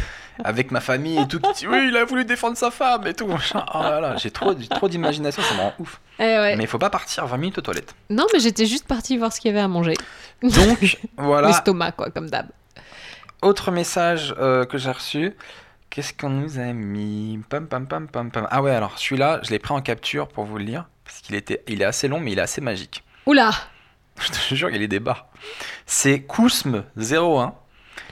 avec 0.43 0.71
ma 0.71 0.79
famille 0.79 1.19
et 1.19 1.27
tout, 1.27 1.39
qui 1.39 1.53
dit 1.53 1.67
oui, 1.67 1.87
il 1.89 1.97
a 1.97 2.05
voulu 2.05 2.25
défendre 2.25 2.57
sa 2.57 2.71
femme 2.71 3.05
et 3.07 3.13
tout. 3.13 3.27
Oh 3.29 3.57
là 3.81 3.99
là, 3.99 4.15
j'ai 4.17 4.31
trop, 4.31 4.53
trop 4.53 4.89
d'imagination, 4.89 5.41
ça 5.41 5.53
me 5.55 5.59
rend 5.61 5.73
ouf. 5.79 5.99
Eh 6.19 6.23
ouais. 6.23 6.55
Mais 6.55 6.63
il 6.63 6.67
faut 6.67 6.77
pas 6.79 6.89
partir 6.89 7.25
20 7.25 7.37
minutes 7.37 7.57
aux 7.57 7.61
toilettes. 7.61 7.93
Non, 8.09 8.25
mais 8.33 8.39
j'étais 8.39 8.65
juste 8.65 8.87
partie 8.87 9.17
voir 9.17 9.31
ce 9.33 9.39
qu'il 9.39 9.49
y 9.51 9.53
avait 9.53 9.63
à 9.63 9.67
manger. 9.67 9.95
Donc, 10.41 10.97
voilà, 11.17 11.47
L'estomac, 11.49 11.91
quoi, 11.93 12.09
comme 12.09 12.29
d'hab. 12.29 12.47
autre 13.41 13.71
message 13.71 14.33
euh, 14.39 14.65
que 14.65 14.77
j'ai 14.77 14.91
reçu. 14.91 15.35
Qu'est-ce 15.89 16.13
qu'on 16.13 16.29
nous 16.29 16.57
a 16.57 16.73
mis? 16.73 17.39
Pam, 17.49 17.67
pam, 17.67 17.85
pam, 17.85 18.07
pam, 18.07 18.31
pam. 18.31 18.47
Ah 18.49 18.61
ouais, 18.63 18.71
alors 18.71 18.97
celui-là, 18.97 19.39
je 19.43 19.51
l'ai 19.51 19.59
pris 19.59 19.73
en 19.73 19.81
capture 19.81 20.27
pour 20.27 20.43
vous 20.45 20.57
le 20.57 20.63
lire, 20.63 20.85
parce 21.05 21.19
qu'il 21.21 21.35
était, 21.35 21.63
il 21.67 21.81
est 21.83 21.85
assez 21.85 22.07
long, 22.07 22.19
mais 22.19 22.31
il 22.31 22.39
est 22.39 22.41
assez 22.43 22.61
magique. 22.61 23.03
Oula 23.27 23.51
Je 24.19 24.29
te 24.29 24.55
jure, 24.55 24.69
il 24.71 24.81
y 24.81 24.83
a 24.83 24.87
des 24.87 24.99
barres. 24.99 25.27
C'est 25.85 26.17
Kousm01 26.27 27.53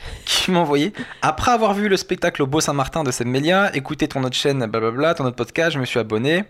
qui 0.26 0.52
envoyé. 0.56 0.94
Après 1.22 1.52
avoir 1.52 1.74
vu 1.74 1.88
le 1.90 1.98
spectacle 1.98 2.42
au 2.42 2.48
Beau 2.48 2.62
Saint-Martin 2.62 3.04
de 3.04 3.12
Seb 3.12 3.28
Melia, 3.28 3.76
écouté 3.76 4.08
ton 4.08 4.24
autre 4.24 4.36
chaîne, 4.36 4.60
blablabla, 4.66 5.14
ton 5.14 5.26
autre 5.26 5.36
podcast, 5.36 5.72
je 5.72 5.80
me 5.80 5.86
suis 5.86 6.00
abonné. 6.00 6.46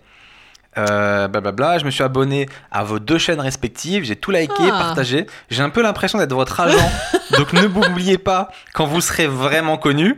Euh, 0.77 1.27
blablabla, 1.27 1.79
je 1.79 1.85
me 1.85 1.91
suis 1.91 2.01
abonné 2.03 2.47
à 2.71 2.85
vos 2.85 2.99
deux 2.99 3.17
chaînes 3.17 3.41
respectives, 3.41 4.05
j'ai 4.05 4.15
tout 4.15 4.31
liké, 4.31 4.53
Ah. 4.71 4.79
partagé. 4.79 5.25
J'ai 5.49 5.61
un 5.63 5.69
peu 5.69 5.81
l'impression 5.81 6.17
d'être 6.17 6.33
votre 6.33 6.57
agent, 6.61 6.91
donc 7.37 7.51
ne 7.51 7.67
m'oubliez 7.67 8.17
pas 8.17 8.49
quand 8.73 8.85
vous 8.85 9.01
serez 9.01 9.27
vraiment 9.27 9.77
connu. 9.77 10.15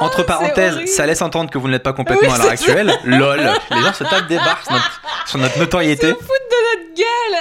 Entre 0.00 0.22
parenthèses, 0.22 0.86
ça 0.86 1.04
laisse 1.04 1.20
entendre 1.20 1.50
que 1.50 1.58
vous 1.58 1.66
ne 1.66 1.72
l'êtes 1.72 1.82
pas 1.82 1.92
complètement 1.92 2.28
Oui, 2.30 2.34
à 2.34 2.38
l'heure 2.38 2.52
actuelle. 2.52 2.90
Lol, 3.04 3.40
les 3.72 3.82
gens 3.82 3.92
se 3.92 4.04
tapent 4.04 4.26
des 4.28 4.36
barres 4.38 4.62
sur 4.62 4.72
notre, 4.72 5.00
sur 5.26 5.38
notre 5.38 5.58
notoriété. 5.58 6.08
Foutre 6.08 6.24
de 6.28 6.78
notre 6.78 6.94
gueule 6.96 7.40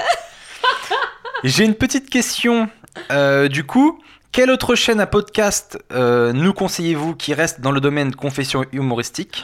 J'ai 1.46 1.64
une 1.64 1.76
petite 1.76 2.10
question. 2.10 2.68
Euh, 3.12 3.48
du 3.48 3.64
coup, 3.64 4.02
quelle 4.32 4.52
autre 4.52 4.76
chaîne 4.76 5.00
à 5.00 5.08
podcast 5.08 5.78
euh, 5.92 6.34
nous 6.34 6.54
conseillez-vous 6.54 7.16
qui 7.16 7.34
reste 7.34 7.62
dans 7.62 7.72
le 7.72 7.82
domaine 7.82 8.14
confession 8.16 8.66
humoristique 8.72 9.44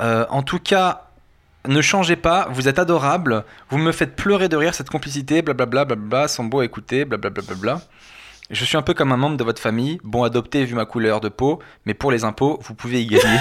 Euh, 0.00 0.24
En 0.30 0.42
tout 0.42 0.58
cas, 0.58 1.08
ne 1.68 1.80
changez 1.82 2.16
pas, 2.16 2.48
vous 2.50 2.68
êtes 2.68 2.78
adorable, 2.78 3.44
vous 3.68 3.78
me 3.78 3.92
faites 3.92 4.16
pleurer 4.16 4.48
de 4.48 4.56
rire 4.56 4.74
cette 4.74 4.90
complicité, 4.90 5.42
blablabla, 5.42 5.84
blablabla, 5.84 6.28
sont 6.28 6.44
beaux 6.44 6.60
à 6.60 6.64
écouter, 6.64 7.04
blablabla. 7.04 7.54
Bla 7.54 7.80
je 8.50 8.64
suis 8.64 8.76
un 8.76 8.82
peu 8.82 8.94
comme 8.94 9.12
un 9.12 9.16
membre 9.16 9.36
de 9.36 9.44
votre 9.44 9.62
famille, 9.62 10.00
bon 10.02 10.24
adopté 10.24 10.64
vu 10.64 10.74
ma 10.74 10.84
couleur 10.84 11.20
de 11.20 11.28
peau, 11.28 11.60
mais 11.86 11.94
pour 11.94 12.10
les 12.10 12.24
impôts, 12.24 12.58
vous 12.64 12.74
pouvez 12.74 13.00
y 13.00 13.06
gagner. 13.06 13.38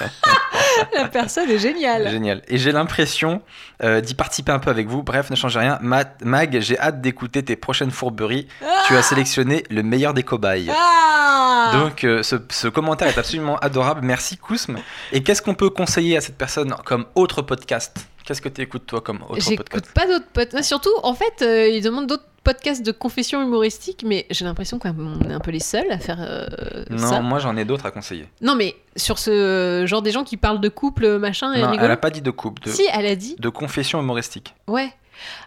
La 0.94 1.08
personne 1.08 1.50
est 1.50 1.58
géniale. 1.58 2.08
Génial. 2.10 2.42
Et 2.48 2.58
j'ai 2.58 2.72
l'impression 2.72 3.42
euh, 3.82 4.00
d'y 4.00 4.14
participer 4.14 4.52
un 4.52 4.58
peu 4.58 4.70
avec 4.70 4.86
vous. 4.88 5.02
Bref, 5.02 5.30
ne 5.30 5.36
changez 5.36 5.58
rien. 5.58 5.78
Ma- 5.82 6.04
Mag, 6.22 6.58
j'ai 6.60 6.78
hâte 6.78 7.00
d'écouter 7.00 7.42
tes 7.44 7.56
prochaines 7.56 7.90
fourberies. 7.90 8.46
Tu 8.86 8.96
as 8.96 9.02
sélectionné 9.02 9.64
le 9.70 9.82
meilleur 9.82 10.14
des 10.14 10.22
cobayes. 10.22 10.70
Ah 10.74 11.70
Donc 11.74 12.04
euh, 12.04 12.22
ce, 12.22 12.36
ce 12.50 12.68
commentaire 12.68 13.08
est 13.08 13.18
absolument 13.18 13.56
adorable. 13.58 14.00
Merci 14.02 14.36
Kousm. 14.36 14.76
Et 15.12 15.22
qu'est-ce 15.22 15.42
qu'on 15.42 15.54
peut 15.54 15.70
conseiller 15.70 16.16
à 16.16 16.20
cette 16.20 16.36
personne 16.38 16.74
comme 16.84 17.06
autre 17.14 17.42
podcast? 17.42 17.96
Qu'est-ce 18.24 18.40
que 18.42 18.48
tu 18.48 18.60
écoutes 18.62 18.86
toi 18.86 19.00
comme 19.00 19.22
autre 19.28 19.40
J'écoute 19.40 19.68
podcast? 19.70 19.92
pas 19.94 20.06
d'autres 20.06 20.26
podcasts. 20.32 20.64
Surtout, 20.66 20.90
en 21.04 21.14
fait, 21.14 21.42
euh, 21.42 21.68
ils 21.68 21.82
demandent 21.82 22.08
d'autres 22.08 22.24
podcasts 22.46 22.86
de 22.86 22.92
confession 22.92 23.42
humoristique, 23.42 24.04
mais 24.06 24.24
j'ai 24.30 24.44
l'impression 24.44 24.78
qu'on 24.78 25.18
est 25.28 25.32
un 25.32 25.40
peu 25.40 25.50
les 25.50 25.58
seuls 25.58 25.90
à 25.90 25.98
faire 25.98 26.18
euh, 26.20 26.46
Non, 26.90 26.98
ça. 26.98 27.20
moi 27.20 27.40
j'en 27.40 27.56
ai 27.56 27.64
d'autres 27.64 27.86
à 27.86 27.90
conseiller. 27.90 28.28
Non, 28.40 28.54
mais 28.54 28.76
sur 28.94 29.18
ce 29.18 29.82
genre 29.84 30.00
des 30.00 30.12
gens 30.12 30.22
qui 30.22 30.36
parlent 30.36 30.60
de 30.60 30.68
couple, 30.68 31.18
machin, 31.18 31.52
et 31.54 31.60
Non, 31.60 31.70
rigolo. 31.70 31.84
elle 31.86 31.90
a 31.90 31.96
pas 31.96 32.10
dit 32.10 32.22
de 32.22 32.30
coupe, 32.30 32.60
de, 32.60 32.70
Si, 32.70 32.84
elle 32.92 33.06
a 33.06 33.16
dit. 33.16 33.34
de 33.40 33.48
confession 33.48 34.00
humoristique. 34.00 34.54
Ouais. 34.68 34.92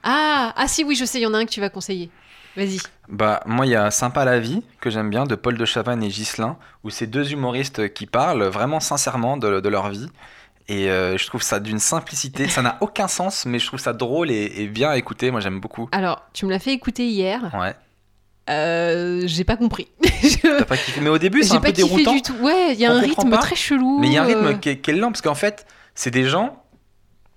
Ah, 0.04 0.54
ah 0.58 0.68
si, 0.68 0.84
oui, 0.84 0.95
je 0.97 1.06
sais, 1.06 1.20
il 1.20 1.24
y 1.24 1.26
en 1.26 1.34
a 1.34 1.38
un 1.38 1.45
que 1.45 1.52
tu 1.52 1.62
vas 1.62 1.70
conseiller. 1.70 2.10
Vas-y. 2.58 2.80
Bah, 3.08 3.39
moi, 3.45 3.66
il 3.66 3.70
y 3.70 3.76
a 3.76 3.89
Sympa 3.91 4.26
la 4.26 4.39
vie, 4.39 4.62
que 4.82 4.89
j'aime 4.89 5.10
bien, 5.10 5.24
de 5.24 5.36
Paul 5.36 5.58
de 5.58 5.64
Chavannes 5.66 6.04
et 6.04 6.10
Ghislain, 6.10 6.58
où 6.84 6.89
c'est 6.89 7.08
deux 7.08 7.32
humoristes 7.32 7.93
qui 7.93 8.08
parlent 8.08 8.43
vraiment 8.43 8.82
sincèrement 8.82 9.38
de, 9.38 9.62
de 9.62 9.70
leur 9.70 9.88
vie. 9.89 10.08
Et 10.72 10.89
euh, 10.89 11.17
je 11.17 11.26
trouve 11.26 11.41
ça 11.41 11.59
d'une 11.59 11.80
simplicité. 11.80 12.47
Ça 12.47 12.61
n'a 12.61 12.78
aucun 12.82 13.07
sens, 13.07 13.45
mais 13.47 13.57
je 13.57 13.65
trouve 13.65 13.80
ça 13.80 13.91
drôle 13.91 14.30
et, 14.30 14.53
et 14.57 14.67
bien 14.67 14.91
à 14.91 14.97
écouter. 14.97 15.32
Moi, 15.32 15.41
j'aime 15.41 15.59
beaucoup. 15.59 15.89
Alors, 15.91 16.22
tu 16.32 16.45
me 16.45 16.51
l'as 16.51 16.59
fait 16.59 16.74
écouter 16.74 17.07
hier. 17.07 17.49
Ouais. 17.59 17.74
Euh, 18.51 19.24
j'ai 19.26 19.43
pas 19.43 19.57
compris. 19.57 19.88
T'as 20.41 20.65
pas 20.65 20.78
kiffé. 20.78 21.01
Mais 21.01 21.09
au 21.09 21.17
début, 21.17 21.43
c'est 21.43 21.55
un 21.55 21.59
pas 21.59 21.67
peu 21.67 21.74
kiffé 21.74 21.88
déroutant. 21.88 22.13
du 22.13 22.22
tout. 22.22 22.36
Ouais, 22.41 22.74
il 22.74 22.80
y 22.80 22.86
a 22.86 22.91
On 22.91 22.97
un 22.97 22.99
rythme 23.01 23.30
pas. 23.32 23.38
très 23.39 23.55
chelou. 23.55 23.99
Mais 23.99 24.07
il 24.07 24.13
y 24.13 24.17
a 24.17 24.24
un 24.24 24.26
rythme 24.26 24.45
euh, 24.45 24.53
qui, 24.53 24.70
est, 24.70 24.78
qui 24.80 24.91
est 24.91 24.93
lent, 24.93 25.11
parce 25.11 25.22
qu'en 25.22 25.36
fait, 25.36 25.65
c'est 25.95 26.11
des 26.11 26.26
gens, 26.26 26.59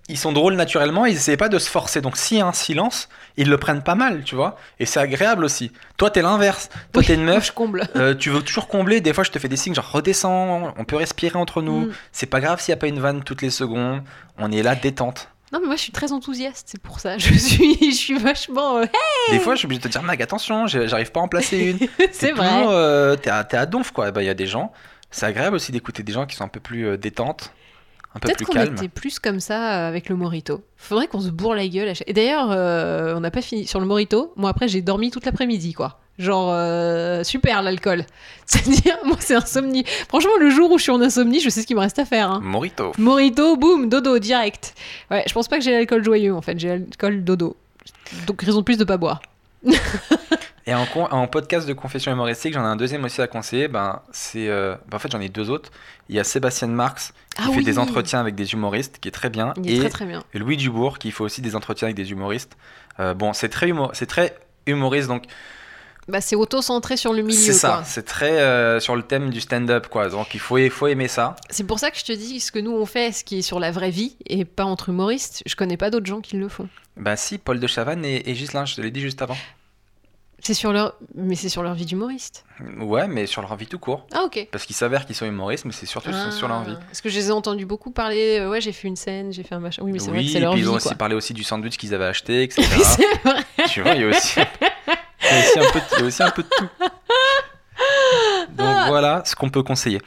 ils 0.09 0.17
sont 0.17 0.31
drôles 0.33 0.55
naturellement, 0.55 1.05
ils 1.05 1.15
essaient 1.15 1.37
pas 1.37 1.49
de 1.49 1.57
se 1.59 1.69
forcer. 1.69 2.01
Donc 2.01 2.17
s'il 2.17 2.37
y 2.37 2.41
a 2.41 2.45
un 2.45 2.51
silence, 2.53 3.07
ils 3.37 3.49
le 3.49 3.57
prennent 3.57 3.83
pas 3.83 3.95
mal, 3.95 4.23
tu 4.23 4.35
vois. 4.35 4.57
Et 4.79 4.85
c'est 4.85 4.99
agréable 4.99 5.45
aussi. 5.45 5.71
Toi, 5.97 6.09
t'es 6.11 6.21
l'inverse. 6.21 6.69
Toi, 6.91 6.99
oui, 7.01 7.05
t'es 7.05 7.13
une 7.15 7.23
meuf, 7.23 7.45
je 7.47 7.51
comble. 7.53 7.87
euh, 7.95 8.13
tu 8.13 8.29
veux 8.29 8.41
toujours 8.41 8.67
combler. 8.67 8.99
Des 9.01 9.13
fois, 9.13 9.23
je 9.23 9.31
te 9.31 9.39
fais 9.39 9.47
des 9.47 9.55
signes 9.55 9.73
genre 9.75 9.89
redescends, 9.91 10.73
on 10.77 10.83
peut 10.85 10.97
respirer 10.97 11.37
entre 11.39 11.61
nous. 11.61 11.85
Mm. 11.87 11.91
C'est 12.11 12.25
pas 12.25 12.41
grave 12.41 12.59
s'il 12.61 12.73
n'y 12.73 12.77
a 12.77 12.81
pas 12.81 12.87
une 12.87 12.99
vanne 12.99 13.23
toutes 13.23 13.41
les 13.41 13.49
secondes. 13.49 14.01
On 14.37 14.51
est 14.51 14.61
là, 14.63 14.75
détente. 14.75 15.29
Non, 15.53 15.59
mais 15.61 15.67
moi, 15.67 15.75
je 15.75 15.81
suis 15.81 15.91
très 15.91 16.11
enthousiaste, 16.11 16.67
c'est 16.71 16.81
pour 16.81 16.99
ça. 16.99 17.17
Je 17.19 17.33
suis, 17.35 17.77
je 17.91 17.95
suis 17.95 18.17
vachement. 18.17 18.77
euh, 18.79 18.85
Des 19.29 19.39
fois, 19.39 19.53
je 19.53 19.59
suis 19.59 19.67
obligé 19.67 19.79
de 19.79 19.83
te 19.83 19.89
dire, 19.91 20.01
Mag, 20.01 20.19
attention, 20.21 20.65
j'arrive 20.67 21.11
pas 21.11 21.19
à 21.19 21.23
en 21.23 21.27
placer 21.27 21.59
une. 21.79 21.87
c'est 22.11 22.31
vrai. 22.31 22.49
euh, 22.67 23.15
T'es 23.15 23.29
à, 23.29 23.45
à 23.51 23.65
donf, 23.67 23.91
quoi. 23.91 24.11
Bah, 24.11 24.23
Il 24.23 24.25
y 24.25 24.29
a 24.29 24.33
des 24.33 24.47
gens. 24.47 24.73
C'est 25.11 25.27
agréable 25.27 25.55
aussi 25.55 25.71
d'écouter 25.71 26.01
des 26.01 26.11
gens 26.11 26.25
qui 26.25 26.35
sont 26.35 26.43
un 26.43 26.47
peu 26.47 26.59
plus 26.59 26.87
euh, 26.87 26.97
détentes, 26.97 27.53
un 28.15 28.19
peu 28.19 28.27
Peut-être 28.27 28.45
qu'on 28.45 28.53
était 28.61 28.87
plus 28.89 29.19
comme 29.19 29.39
ça 29.39 29.73
euh, 29.85 29.87
avec 29.87 30.07
le 30.09 30.15
Morito. 30.15 30.61
Faudrait 30.77 31.07
qu'on 31.07 31.19
se 31.21 31.29
bourre 31.29 31.55
la 31.55 31.67
gueule. 31.67 31.89
à 31.89 31.93
chaque- 31.93 32.07
Et 32.09 32.13
d'ailleurs, 32.13 32.49
euh, 32.51 33.15
on 33.15 33.19
n'a 33.21 33.31
pas 33.31 33.41
fini 33.41 33.65
sur 33.65 33.79
le 33.79 33.85
Morito. 33.85 34.33
Moi, 34.35 34.49
après, 34.49 34.67
j'ai 34.67 34.81
dormi 34.81 35.09
toute 35.11 35.25
l'après-midi, 35.25 35.73
quoi. 35.73 35.99
Genre, 36.19 36.51
euh, 36.53 37.23
super 37.23 37.63
l'alcool. 37.63 38.05
C'est-à-dire, 38.45 38.97
moi, 39.03 39.17
c'est 39.19 39.33
insomnie. 39.35 39.83
Franchement, 40.09 40.37
le 40.39 40.51
jour 40.51 40.69
où 40.71 40.77
je 40.77 40.83
suis 40.83 40.91
en 40.91 41.01
insomnie, 41.01 41.39
je 41.39 41.49
sais 41.49 41.61
ce 41.63 41.65
qu'il 41.67 41.75
me 41.75 41.81
reste 41.81 41.97
à 41.97 42.05
faire. 42.05 42.29
hein. 42.29 42.39
Morito. 42.43 42.91
Morito, 42.99 43.57
boum, 43.57 43.89
dodo, 43.89 44.19
direct. 44.19 44.75
Ouais, 45.09 45.23
je 45.27 45.33
pense 45.33 45.47
pas 45.47 45.57
que 45.57 45.63
j'ai 45.63 45.71
l'alcool 45.71 46.03
joyeux, 46.03 46.35
en 46.35 46.41
fait. 46.41 46.59
J'ai 46.59 46.67
l'alcool 46.67 47.23
dodo. 47.23 47.55
Donc, 48.27 48.41
raison 48.43 48.59
de 48.59 48.63
plus 48.63 48.77
de 48.77 48.83
pas 48.83 48.97
boire. 48.97 49.21
Et 50.65 50.73
en, 50.73 51.27
podcast 51.27 51.67
de 51.67 51.73
confession 51.73 52.11
humoristique, 52.13 52.53
j'en 52.53 52.61
ai 52.61 52.67
un 52.67 52.77
deuxième 52.77 53.03
aussi 53.03 53.21
à 53.21 53.27
conseiller. 53.27 53.67
Ben, 53.67 54.01
c'est, 54.13 54.47
euh, 54.47 54.75
ben, 54.87 54.95
en 54.95 54.99
fait, 54.99 55.11
j'en 55.11 55.19
ai 55.19 55.27
deux 55.27 55.49
autres. 55.49 55.71
Il 56.07 56.15
y 56.15 56.19
a 56.19 56.23
Sébastien 56.23 56.69
Marx 56.69 57.13
qui 57.35 57.41
Ah 57.45 57.51
fait 57.51 57.57
oui. 57.57 57.63
des 57.65 57.79
entretiens 57.79 58.19
avec 58.21 58.35
des 58.35 58.53
humoristes, 58.53 58.99
qui 58.99 59.09
est 59.09 59.11
très 59.11 59.29
bien. 59.29 59.53
Il 59.61 59.69
est 59.71 59.75
et 59.75 59.79
très 59.79 59.89
très 59.89 60.05
bien. 60.05 60.23
Louis 60.33 60.55
Dubourg 60.55 60.99
qui 60.99 61.11
fait 61.11 61.23
aussi 61.23 61.41
des 61.41 61.55
entretiens 61.57 61.87
avec 61.87 61.97
des 61.97 62.11
humoristes. 62.11 62.55
Euh, 63.01 63.13
bon, 63.13 63.33
c'est 63.33 63.49
très, 63.49 63.67
humo- 63.67 63.89
c'est 63.93 64.05
très 64.05 64.37
humoriste, 64.65 65.09
donc 65.09 65.23
Bah, 66.07 66.21
c'est 66.21 66.35
auto-centré 66.37 66.95
sur 66.95 67.11
le 67.11 67.23
milieu, 67.23 67.37
c'est 67.37 67.51
ça. 67.53 67.81
C'est 67.85 68.05
très 68.05 68.39
euh, 68.39 68.79
sur 68.79 68.95
le 68.95 69.03
thème 69.03 69.31
du 69.31 69.41
stand-up, 69.41 69.87
quoi. 69.87 70.07
Donc 70.09 70.33
il 70.33 70.39
faut, 70.39 70.57
il 70.57 70.69
faut 70.69 70.87
aimer 70.87 71.09
ça. 71.09 71.35
C'est 71.49 71.65
pour 71.65 71.79
ça 71.79 71.91
que 71.91 71.97
je 71.97 72.05
te 72.05 72.11
dis 72.13 72.39
ce 72.39 72.51
que 72.53 72.59
nous 72.59 72.71
on 72.71 72.85
fait, 72.85 73.11
ce 73.11 73.23
qui 73.25 73.39
est 73.39 73.41
sur 73.41 73.59
la 73.59 73.71
vraie 73.71 73.89
vie 73.89 74.15
et 74.27 74.45
pas 74.45 74.63
entre 74.65 74.89
humoristes. 74.89 75.43
Je 75.45 75.55
connais 75.57 75.75
pas 75.77 75.89
d'autres 75.89 76.05
gens 76.05 76.21
qui 76.21 76.37
le 76.37 76.47
font. 76.47 76.69
Bah 76.95 77.17
si, 77.17 77.37
Paul 77.37 77.59
de 77.59 77.67
Chavannes 77.67 78.05
et, 78.05 78.29
et 78.29 78.33
Ghislain, 78.33 78.65
je 78.65 78.75
te 78.75 78.81
l'ai 78.81 78.91
dit 78.91 79.01
juste 79.01 79.21
avant. 79.21 79.35
C'est 80.45 80.53
sur 80.53 80.73
leur, 80.73 80.95
mais 81.15 81.35
c'est 81.35 81.47
sur 81.47 81.63
leur 81.63 81.73
vie 81.73 81.85
d'humoriste. 81.85 82.43
Ouais, 82.77 83.07
mais 83.07 83.27
sur 83.27 83.41
leur 83.41 83.55
vie 83.55 83.65
tout 83.65 83.79
court. 83.79 84.05
Ah 84.13 84.23
ok. 84.25 84.49
Parce 84.51 84.65
qu'il 84.65 84.75
s'avère 84.75 85.05
qu'ils 85.05 85.15
sont 85.15 85.25
humoristes, 85.25 85.63
mais 85.63 85.71
c'est 85.71 85.85
surtout 85.85 86.09
Ah, 86.13 86.31
sur 86.31 86.49
leur 86.49 86.63
vie. 86.63 86.75
Parce 86.87 86.99
que 86.99 87.07
je 87.07 87.15
les 87.15 87.27
ai 87.29 87.31
entendus 87.31 87.65
beaucoup 87.65 87.91
parler. 87.91 88.39
euh, 88.39 88.49
ouais, 88.49 88.59
j'ai 88.59 88.73
fait 88.73 88.89
une 88.89 88.97
scène, 88.97 89.31
j'ai 89.31 89.43
fait 89.43 89.55
un 89.55 89.59
machin. 89.59 89.81
Oui, 89.85 89.93
mais 89.93 89.99
c'est 89.99 90.11
vrai 90.11 90.21
que 90.21 90.29
c'est 90.29 90.41
leur 90.41 90.53
vie. 90.55 90.59
ils 90.61 90.69
ont 90.69 90.73
aussi 90.75 90.95
parlé 90.95 91.15
aussi 91.15 91.33
du 91.33 91.43
sandwich 91.45 91.77
qu'ils 91.77 91.93
avaient 91.93 92.05
acheté, 92.05 92.43
etc. 92.43 92.61
Oui, 92.77 92.83
c'est 92.83 93.29
vrai. 93.29 93.43
tu 93.69 93.81
vois, 93.81 93.93
il 93.95 94.01
y 94.01 94.03
a 94.03 94.07
aussi, 94.09 94.39
il 94.39 95.27
y 95.31 95.33
a 95.33 95.39
aussi 95.39 95.59
un 95.59 95.71
peu, 95.71 95.79
de- 95.79 95.85
il 95.93 95.99
y 95.99 96.03
a 96.03 96.05
aussi 96.07 96.23
un 96.23 96.31
peu 96.31 96.43
de 96.43 96.49
tout. 96.49 96.67
Donc 98.57 98.75
voilà 98.87 99.23
ce 99.25 99.35
qu'on 99.35 99.49
peut 99.49 99.63
conseiller. 99.63 100.01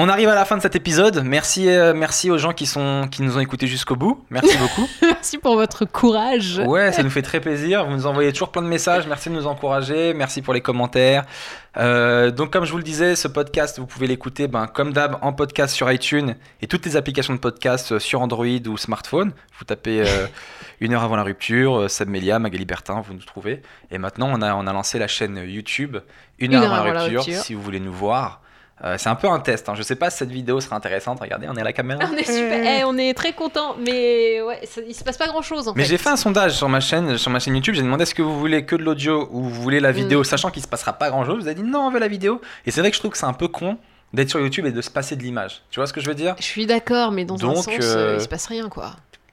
On 0.00 0.08
arrive 0.08 0.28
à 0.28 0.36
la 0.36 0.44
fin 0.44 0.56
de 0.56 0.62
cet 0.62 0.76
épisode. 0.76 1.24
Merci, 1.24 1.68
euh, 1.68 1.92
merci 1.92 2.30
aux 2.30 2.38
gens 2.38 2.52
qui, 2.52 2.66
sont, 2.66 3.08
qui 3.10 3.20
nous 3.20 3.36
ont 3.36 3.40
écoutés 3.40 3.66
jusqu'au 3.66 3.96
bout. 3.96 4.24
Merci 4.30 4.56
beaucoup. 4.60 4.88
Merci 5.02 5.38
pour 5.38 5.56
votre 5.56 5.86
courage. 5.86 6.62
Ouais, 6.64 6.92
ça 6.92 7.02
nous 7.02 7.10
fait 7.10 7.20
très 7.20 7.40
plaisir. 7.40 7.84
Vous 7.84 7.90
nous 7.90 8.06
envoyez 8.06 8.32
toujours 8.32 8.52
plein 8.52 8.62
de 8.62 8.68
messages. 8.68 9.08
Merci 9.08 9.28
de 9.28 9.34
nous 9.34 9.48
encourager. 9.48 10.14
Merci 10.14 10.40
pour 10.40 10.54
les 10.54 10.60
commentaires. 10.60 11.24
Euh, 11.78 12.30
donc, 12.30 12.52
comme 12.52 12.64
je 12.64 12.70
vous 12.70 12.78
le 12.78 12.84
disais, 12.84 13.16
ce 13.16 13.26
podcast, 13.26 13.80
vous 13.80 13.86
pouvez 13.86 14.06
l'écouter, 14.06 14.46
ben, 14.46 14.68
comme 14.68 14.92
d'hab, 14.92 15.18
en 15.20 15.32
podcast 15.32 15.74
sur 15.74 15.90
iTunes 15.90 16.36
et 16.62 16.68
toutes 16.68 16.86
les 16.86 16.94
applications 16.94 17.34
de 17.34 17.40
podcast 17.40 17.90
euh, 17.90 17.98
sur 17.98 18.20
Android 18.20 18.46
ou 18.68 18.76
smartphone. 18.76 19.32
Vous 19.58 19.64
tapez 19.64 20.02
euh, 20.02 20.28
une 20.78 20.94
heure 20.94 21.02
avant 21.02 21.16
la 21.16 21.24
rupture, 21.24 21.90
Seb 21.90 22.08
Melia, 22.08 22.38
Magali 22.38 22.66
Bertin, 22.66 23.00
vous 23.00 23.14
nous 23.14 23.24
trouvez. 23.24 23.62
Et 23.90 23.98
maintenant, 23.98 24.30
on 24.32 24.42
a, 24.42 24.54
on 24.54 24.68
a 24.68 24.72
lancé 24.72 25.00
la 25.00 25.08
chaîne 25.08 25.42
YouTube 25.44 25.96
Une, 26.38 26.54
heure, 26.54 26.72
avant, 26.72 26.92
la 26.92 27.02
rupture, 27.02 27.24
si 27.24 27.54
vous 27.54 27.62
voulez 27.62 27.80
nous 27.80 27.92
voir. 27.92 28.42
Euh, 28.84 28.94
c'est 28.96 29.08
un 29.08 29.14
peu 29.16 29.28
un 29.28 29.40
test. 29.40 29.68
Hein. 29.68 29.74
Je 29.74 29.82
sais 29.82 29.96
pas 29.96 30.08
si 30.10 30.18
cette 30.18 30.30
vidéo 30.30 30.60
sera 30.60 30.76
intéressante. 30.76 31.18
Regardez, 31.20 31.48
on 31.50 31.56
est 31.56 31.60
à 31.60 31.64
la 31.64 31.72
caméra. 31.72 32.00
On 32.08 32.16
est 32.16 32.22
super. 32.24 32.78
Eh, 32.80 32.84
on 32.84 32.96
est 32.96 33.12
très 33.14 33.32
content, 33.32 33.74
mais 33.78 34.40
ouais, 34.40 34.60
ça- 34.66 34.80
il 34.86 34.94
se 34.94 35.02
passe 35.02 35.16
pas 35.16 35.26
grand 35.26 35.42
chose 35.42 35.66
en 35.66 35.72
Mais 35.74 35.84
j'ai 35.84 35.98
fait 35.98 36.10
un 36.10 36.16
sondage 36.16 36.52
sur 36.52 36.68
ma 36.68 36.78
chaîne, 36.80 37.18
sur 37.18 37.30
ma 37.32 37.40
chaîne 37.40 37.54
YouTube. 37.56 37.74
J'ai 37.74 37.82
demandé 37.82 38.04
est-ce 38.04 38.14
que 38.14 38.22
vous 38.22 38.38
voulez 38.38 38.64
que 38.64 38.76
de 38.76 38.82
l'audio 38.84 39.28
ou 39.32 39.42
vous 39.42 39.62
voulez 39.62 39.80
la 39.80 39.90
vidéo, 39.90 40.20
Mm. 40.20 40.24
sachant 40.24 40.50
qu'il 40.50 40.62
se 40.62 40.68
passera 40.68 40.92
pas 40.92 41.10
grand 41.10 41.24
chose. 41.24 41.36
Vous 41.42 41.46
avez 41.48 41.56
dit 41.56 41.68
non, 41.68 41.86
on 41.86 41.90
veut 41.90 41.98
la 41.98 42.08
vidéo. 42.08 42.40
Et 42.66 42.70
c'est 42.70 42.80
vrai 42.80 42.90
que 42.90 42.94
je 42.96 43.00
trouve 43.00 43.10
que 43.12 43.18
c'est 43.18 43.26
un 43.26 43.32
peu 43.32 43.48
con 43.48 43.78
d'être 44.14 44.30
sur 44.30 44.38
YouTube 44.40 44.64
et 44.66 44.70
de 44.72 44.80
se 44.80 44.90
passer 44.90 45.16
de 45.16 45.22
l'image. 45.22 45.62
Tu 45.70 45.80
vois 45.80 45.86
ce 45.88 45.92
que 45.92 46.00
je 46.00 46.06
veux 46.08 46.14
dire? 46.14 46.36
Je 46.38 46.44
suis 46.44 46.66
d'accord, 46.66 47.10
mais 47.10 47.24
dans 47.24 47.34
un 47.34 47.38
Donc, 47.38 47.56
sens, 47.56 47.68
euh, 47.80 47.96
euh, 47.96 48.14
il 48.18 48.22
se 48.22 48.28
passe 48.28 48.46
rien 48.46 48.68
quoi. 48.68 48.92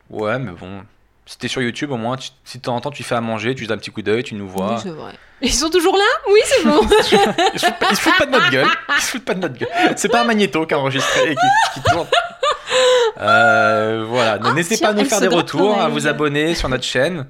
Ouais, 0.09 0.39
mais 0.39 0.51
bon. 0.51 0.81
Si 1.27 1.37
t'es 1.39 1.47
sur 1.47 1.61
YouTube, 1.61 1.91
au 1.91 1.97
moins, 1.97 2.17
tu- 2.17 2.29
si 2.43 2.59
de 2.59 2.63
temps 2.63 2.75
en 2.75 2.81
temps 2.81 2.91
tu 2.91 3.01
fais 3.03 3.15
à 3.15 3.21
manger, 3.21 3.55
tu 3.55 3.63
jettes 3.63 3.71
un 3.71 3.77
petit 3.77 3.89
coup 3.91 4.01
d'œil, 4.03 4.23
tu 4.23 4.35
nous 4.35 4.47
vois. 4.47 4.75
Oui, 4.75 4.79
c'est 4.83 4.89
vrai. 4.89 5.13
Ils 5.41 5.51
sont 5.53 5.69
toujours 5.69 5.97
là? 5.97 6.03
Oui, 6.31 6.39
c'est 6.45 6.63
bon. 6.65 6.81
ils, 7.53 7.59
se 7.59 7.65
foutent 7.65 7.79
pas, 7.79 7.87
ils 7.91 7.95
se 7.95 8.01
foutent 8.01 8.17
pas 8.17 8.25
de 8.27 8.31
notre 8.31 8.49
gueule. 8.51 8.67
Ils 8.95 9.01
se 9.01 9.09
foutent 9.11 9.25
pas 9.25 9.33
de 9.33 9.39
notre 9.39 9.55
gueule. 9.57 9.69
C'est 9.97 10.09
pas 10.09 10.21
un 10.21 10.25
magnéto 10.25 10.65
qui 10.67 10.73
a 10.75 10.79
enregistré 10.79 11.31
et 11.31 11.35
qui, 11.35 11.47
qui 11.73 11.81
tourne. 11.91 12.07
Euh, 13.21 14.05
voilà. 14.07 14.37
Ah, 14.43 14.51
N'hésitez 14.53 14.77
pas 14.77 14.89
à 14.89 14.93
nous 14.93 15.05
faire 15.05 15.21
des 15.21 15.27
retours, 15.27 15.79
à 15.81 15.87
vous 15.89 16.07
abonner 16.07 16.55
sur 16.55 16.69
notre 16.69 16.83
chaîne. 16.83 17.25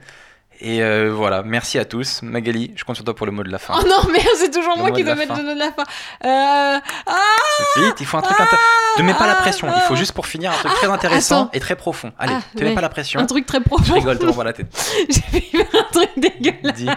Et 0.61 0.81
euh, 0.81 1.11
voilà, 1.13 1.43
merci 1.43 1.77
à 1.79 1.85
tous. 1.85 2.21
Magali, 2.21 2.71
je 2.75 2.83
compte 2.85 2.95
sur 2.95 3.03
toi 3.05 3.13
pour 3.15 3.25
le 3.25 3.31
mot 3.31 3.43
de 3.43 3.51
la 3.51 3.59
fin. 3.59 3.73
Oh 3.77 3.83
non, 3.87 4.09
merde, 4.11 4.25
c'est 4.37 4.51
toujours 4.51 4.73
Le 4.75 4.79
moi 4.81 4.89
mot 4.89 4.95
qui 4.95 5.03
dois 5.03 5.15
mettre 5.15 5.35
fin. 5.35 5.41
le 5.41 5.47
nom 5.49 5.53
de 5.53 5.59
la 5.59 5.71
fin. 5.71 5.83
Euh... 6.23 6.79
Ah, 7.07 7.81
Vite, 7.81 7.95
il 7.99 8.05
faut 8.05 8.17
un 8.17 8.21
truc 8.21 8.37
intér- 8.39 8.57
Ne 8.99 9.03
mets 9.03 9.13
pas 9.13 9.27
la 9.27 9.33
ah, 9.37 9.41
pression, 9.41 9.67
il 9.75 9.81
faut 9.81 9.95
juste 9.95 10.13
pour 10.13 10.27
finir 10.27 10.51
un 10.51 10.55
truc 10.55 10.71
très 10.73 10.87
intéressant 10.87 11.43
attends. 11.43 11.51
et 11.53 11.59
très 11.59 11.75
profond. 11.75 12.13
Allez, 12.17 12.33
Ah, 12.37 12.41
te 12.57 12.63
mets 12.63 12.69
ouais. 12.69 12.75
pas 12.75 12.81
la 12.81 12.89
pression. 12.89 13.19
un 13.19 13.25
truc 13.25 13.45
très 13.45 13.59
Je 13.59 13.63
profond. 13.63 13.93
rigole, 13.93 14.17
te 14.17 14.43
la 14.43 14.53
tête. 14.53 14.67
J'ai 15.09 15.41
fait 15.41 15.67
un 15.77 15.83
truc 15.91 16.09
dégueulasse. 16.17 16.73
Dis. 16.75 16.89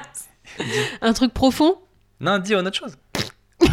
Un 1.03 1.13
truc 1.13 1.35
profond 1.35 1.79
Non, 2.21 2.39
dis 2.39 2.55
autre 2.55 2.73
chose. 2.75 2.97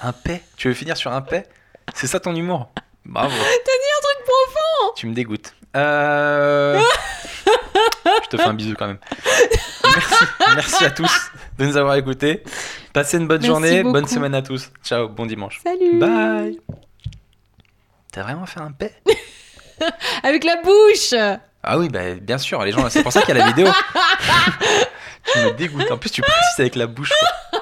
Un 0.00 0.12
paix 0.12 0.42
Tu 0.56 0.68
veux 0.68 0.74
finir 0.74 0.96
sur 0.98 1.10
un 1.12 1.22
paix? 1.22 1.46
C'est 1.94 2.06
ça 2.06 2.20
ton 2.20 2.34
humour? 2.34 2.68
Bravo. 3.06 3.30
T'as 3.30 3.36
dit 3.36 3.46
un 3.46 4.02
truc 4.02 4.24
profond 4.26 4.92
Tu 4.96 5.06
me 5.06 5.14
dégoûtes. 5.14 5.54
Euh... 5.76 6.80
Je 8.24 8.28
te 8.28 8.36
fais 8.36 8.44
un 8.48 8.54
bisou 8.54 8.74
quand 8.78 8.86
même. 8.86 8.98
Merci, 9.84 10.24
merci 10.56 10.84
à 10.84 10.90
tous 10.90 11.30
de 11.58 11.66
nous 11.66 11.76
avoir 11.76 11.94
écoutés. 11.96 12.42
Passez 12.92 13.16
une 13.18 13.26
bonne 13.26 13.40
Merci 13.40 13.46
journée, 13.48 13.82
bonne 13.82 14.06
semaine 14.06 14.34
à 14.34 14.42
tous. 14.42 14.70
Ciao, 14.84 15.08
bon 15.08 15.26
dimanche. 15.26 15.60
Salut 15.64 15.98
Bye. 15.98 16.58
T'as 18.12 18.22
vraiment 18.22 18.46
fait 18.46 18.60
un 18.60 18.72
paix? 18.72 18.94
Avec 20.22 20.44
la 20.44 20.56
bouche 20.62 21.14
Ah 21.62 21.78
oui, 21.78 21.88
bah, 21.88 22.14
bien 22.14 22.38
sûr, 22.38 22.62
les 22.64 22.70
gens, 22.72 22.88
c'est 22.88 23.02
pour 23.02 23.12
ça 23.12 23.22
qu'il 23.22 23.36
y 23.36 23.40
a 23.40 23.44
la 23.44 23.50
vidéo. 23.50 23.66
tu 25.32 25.38
me 25.40 25.50
dégoûtes. 25.52 25.90
En 25.90 25.98
plus, 25.98 26.10
tu 26.10 26.22
précises 26.22 26.60
avec 26.60 26.76
la 26.76 26.86
bouche. 26.86 27.10
quoi. 27.50 27.60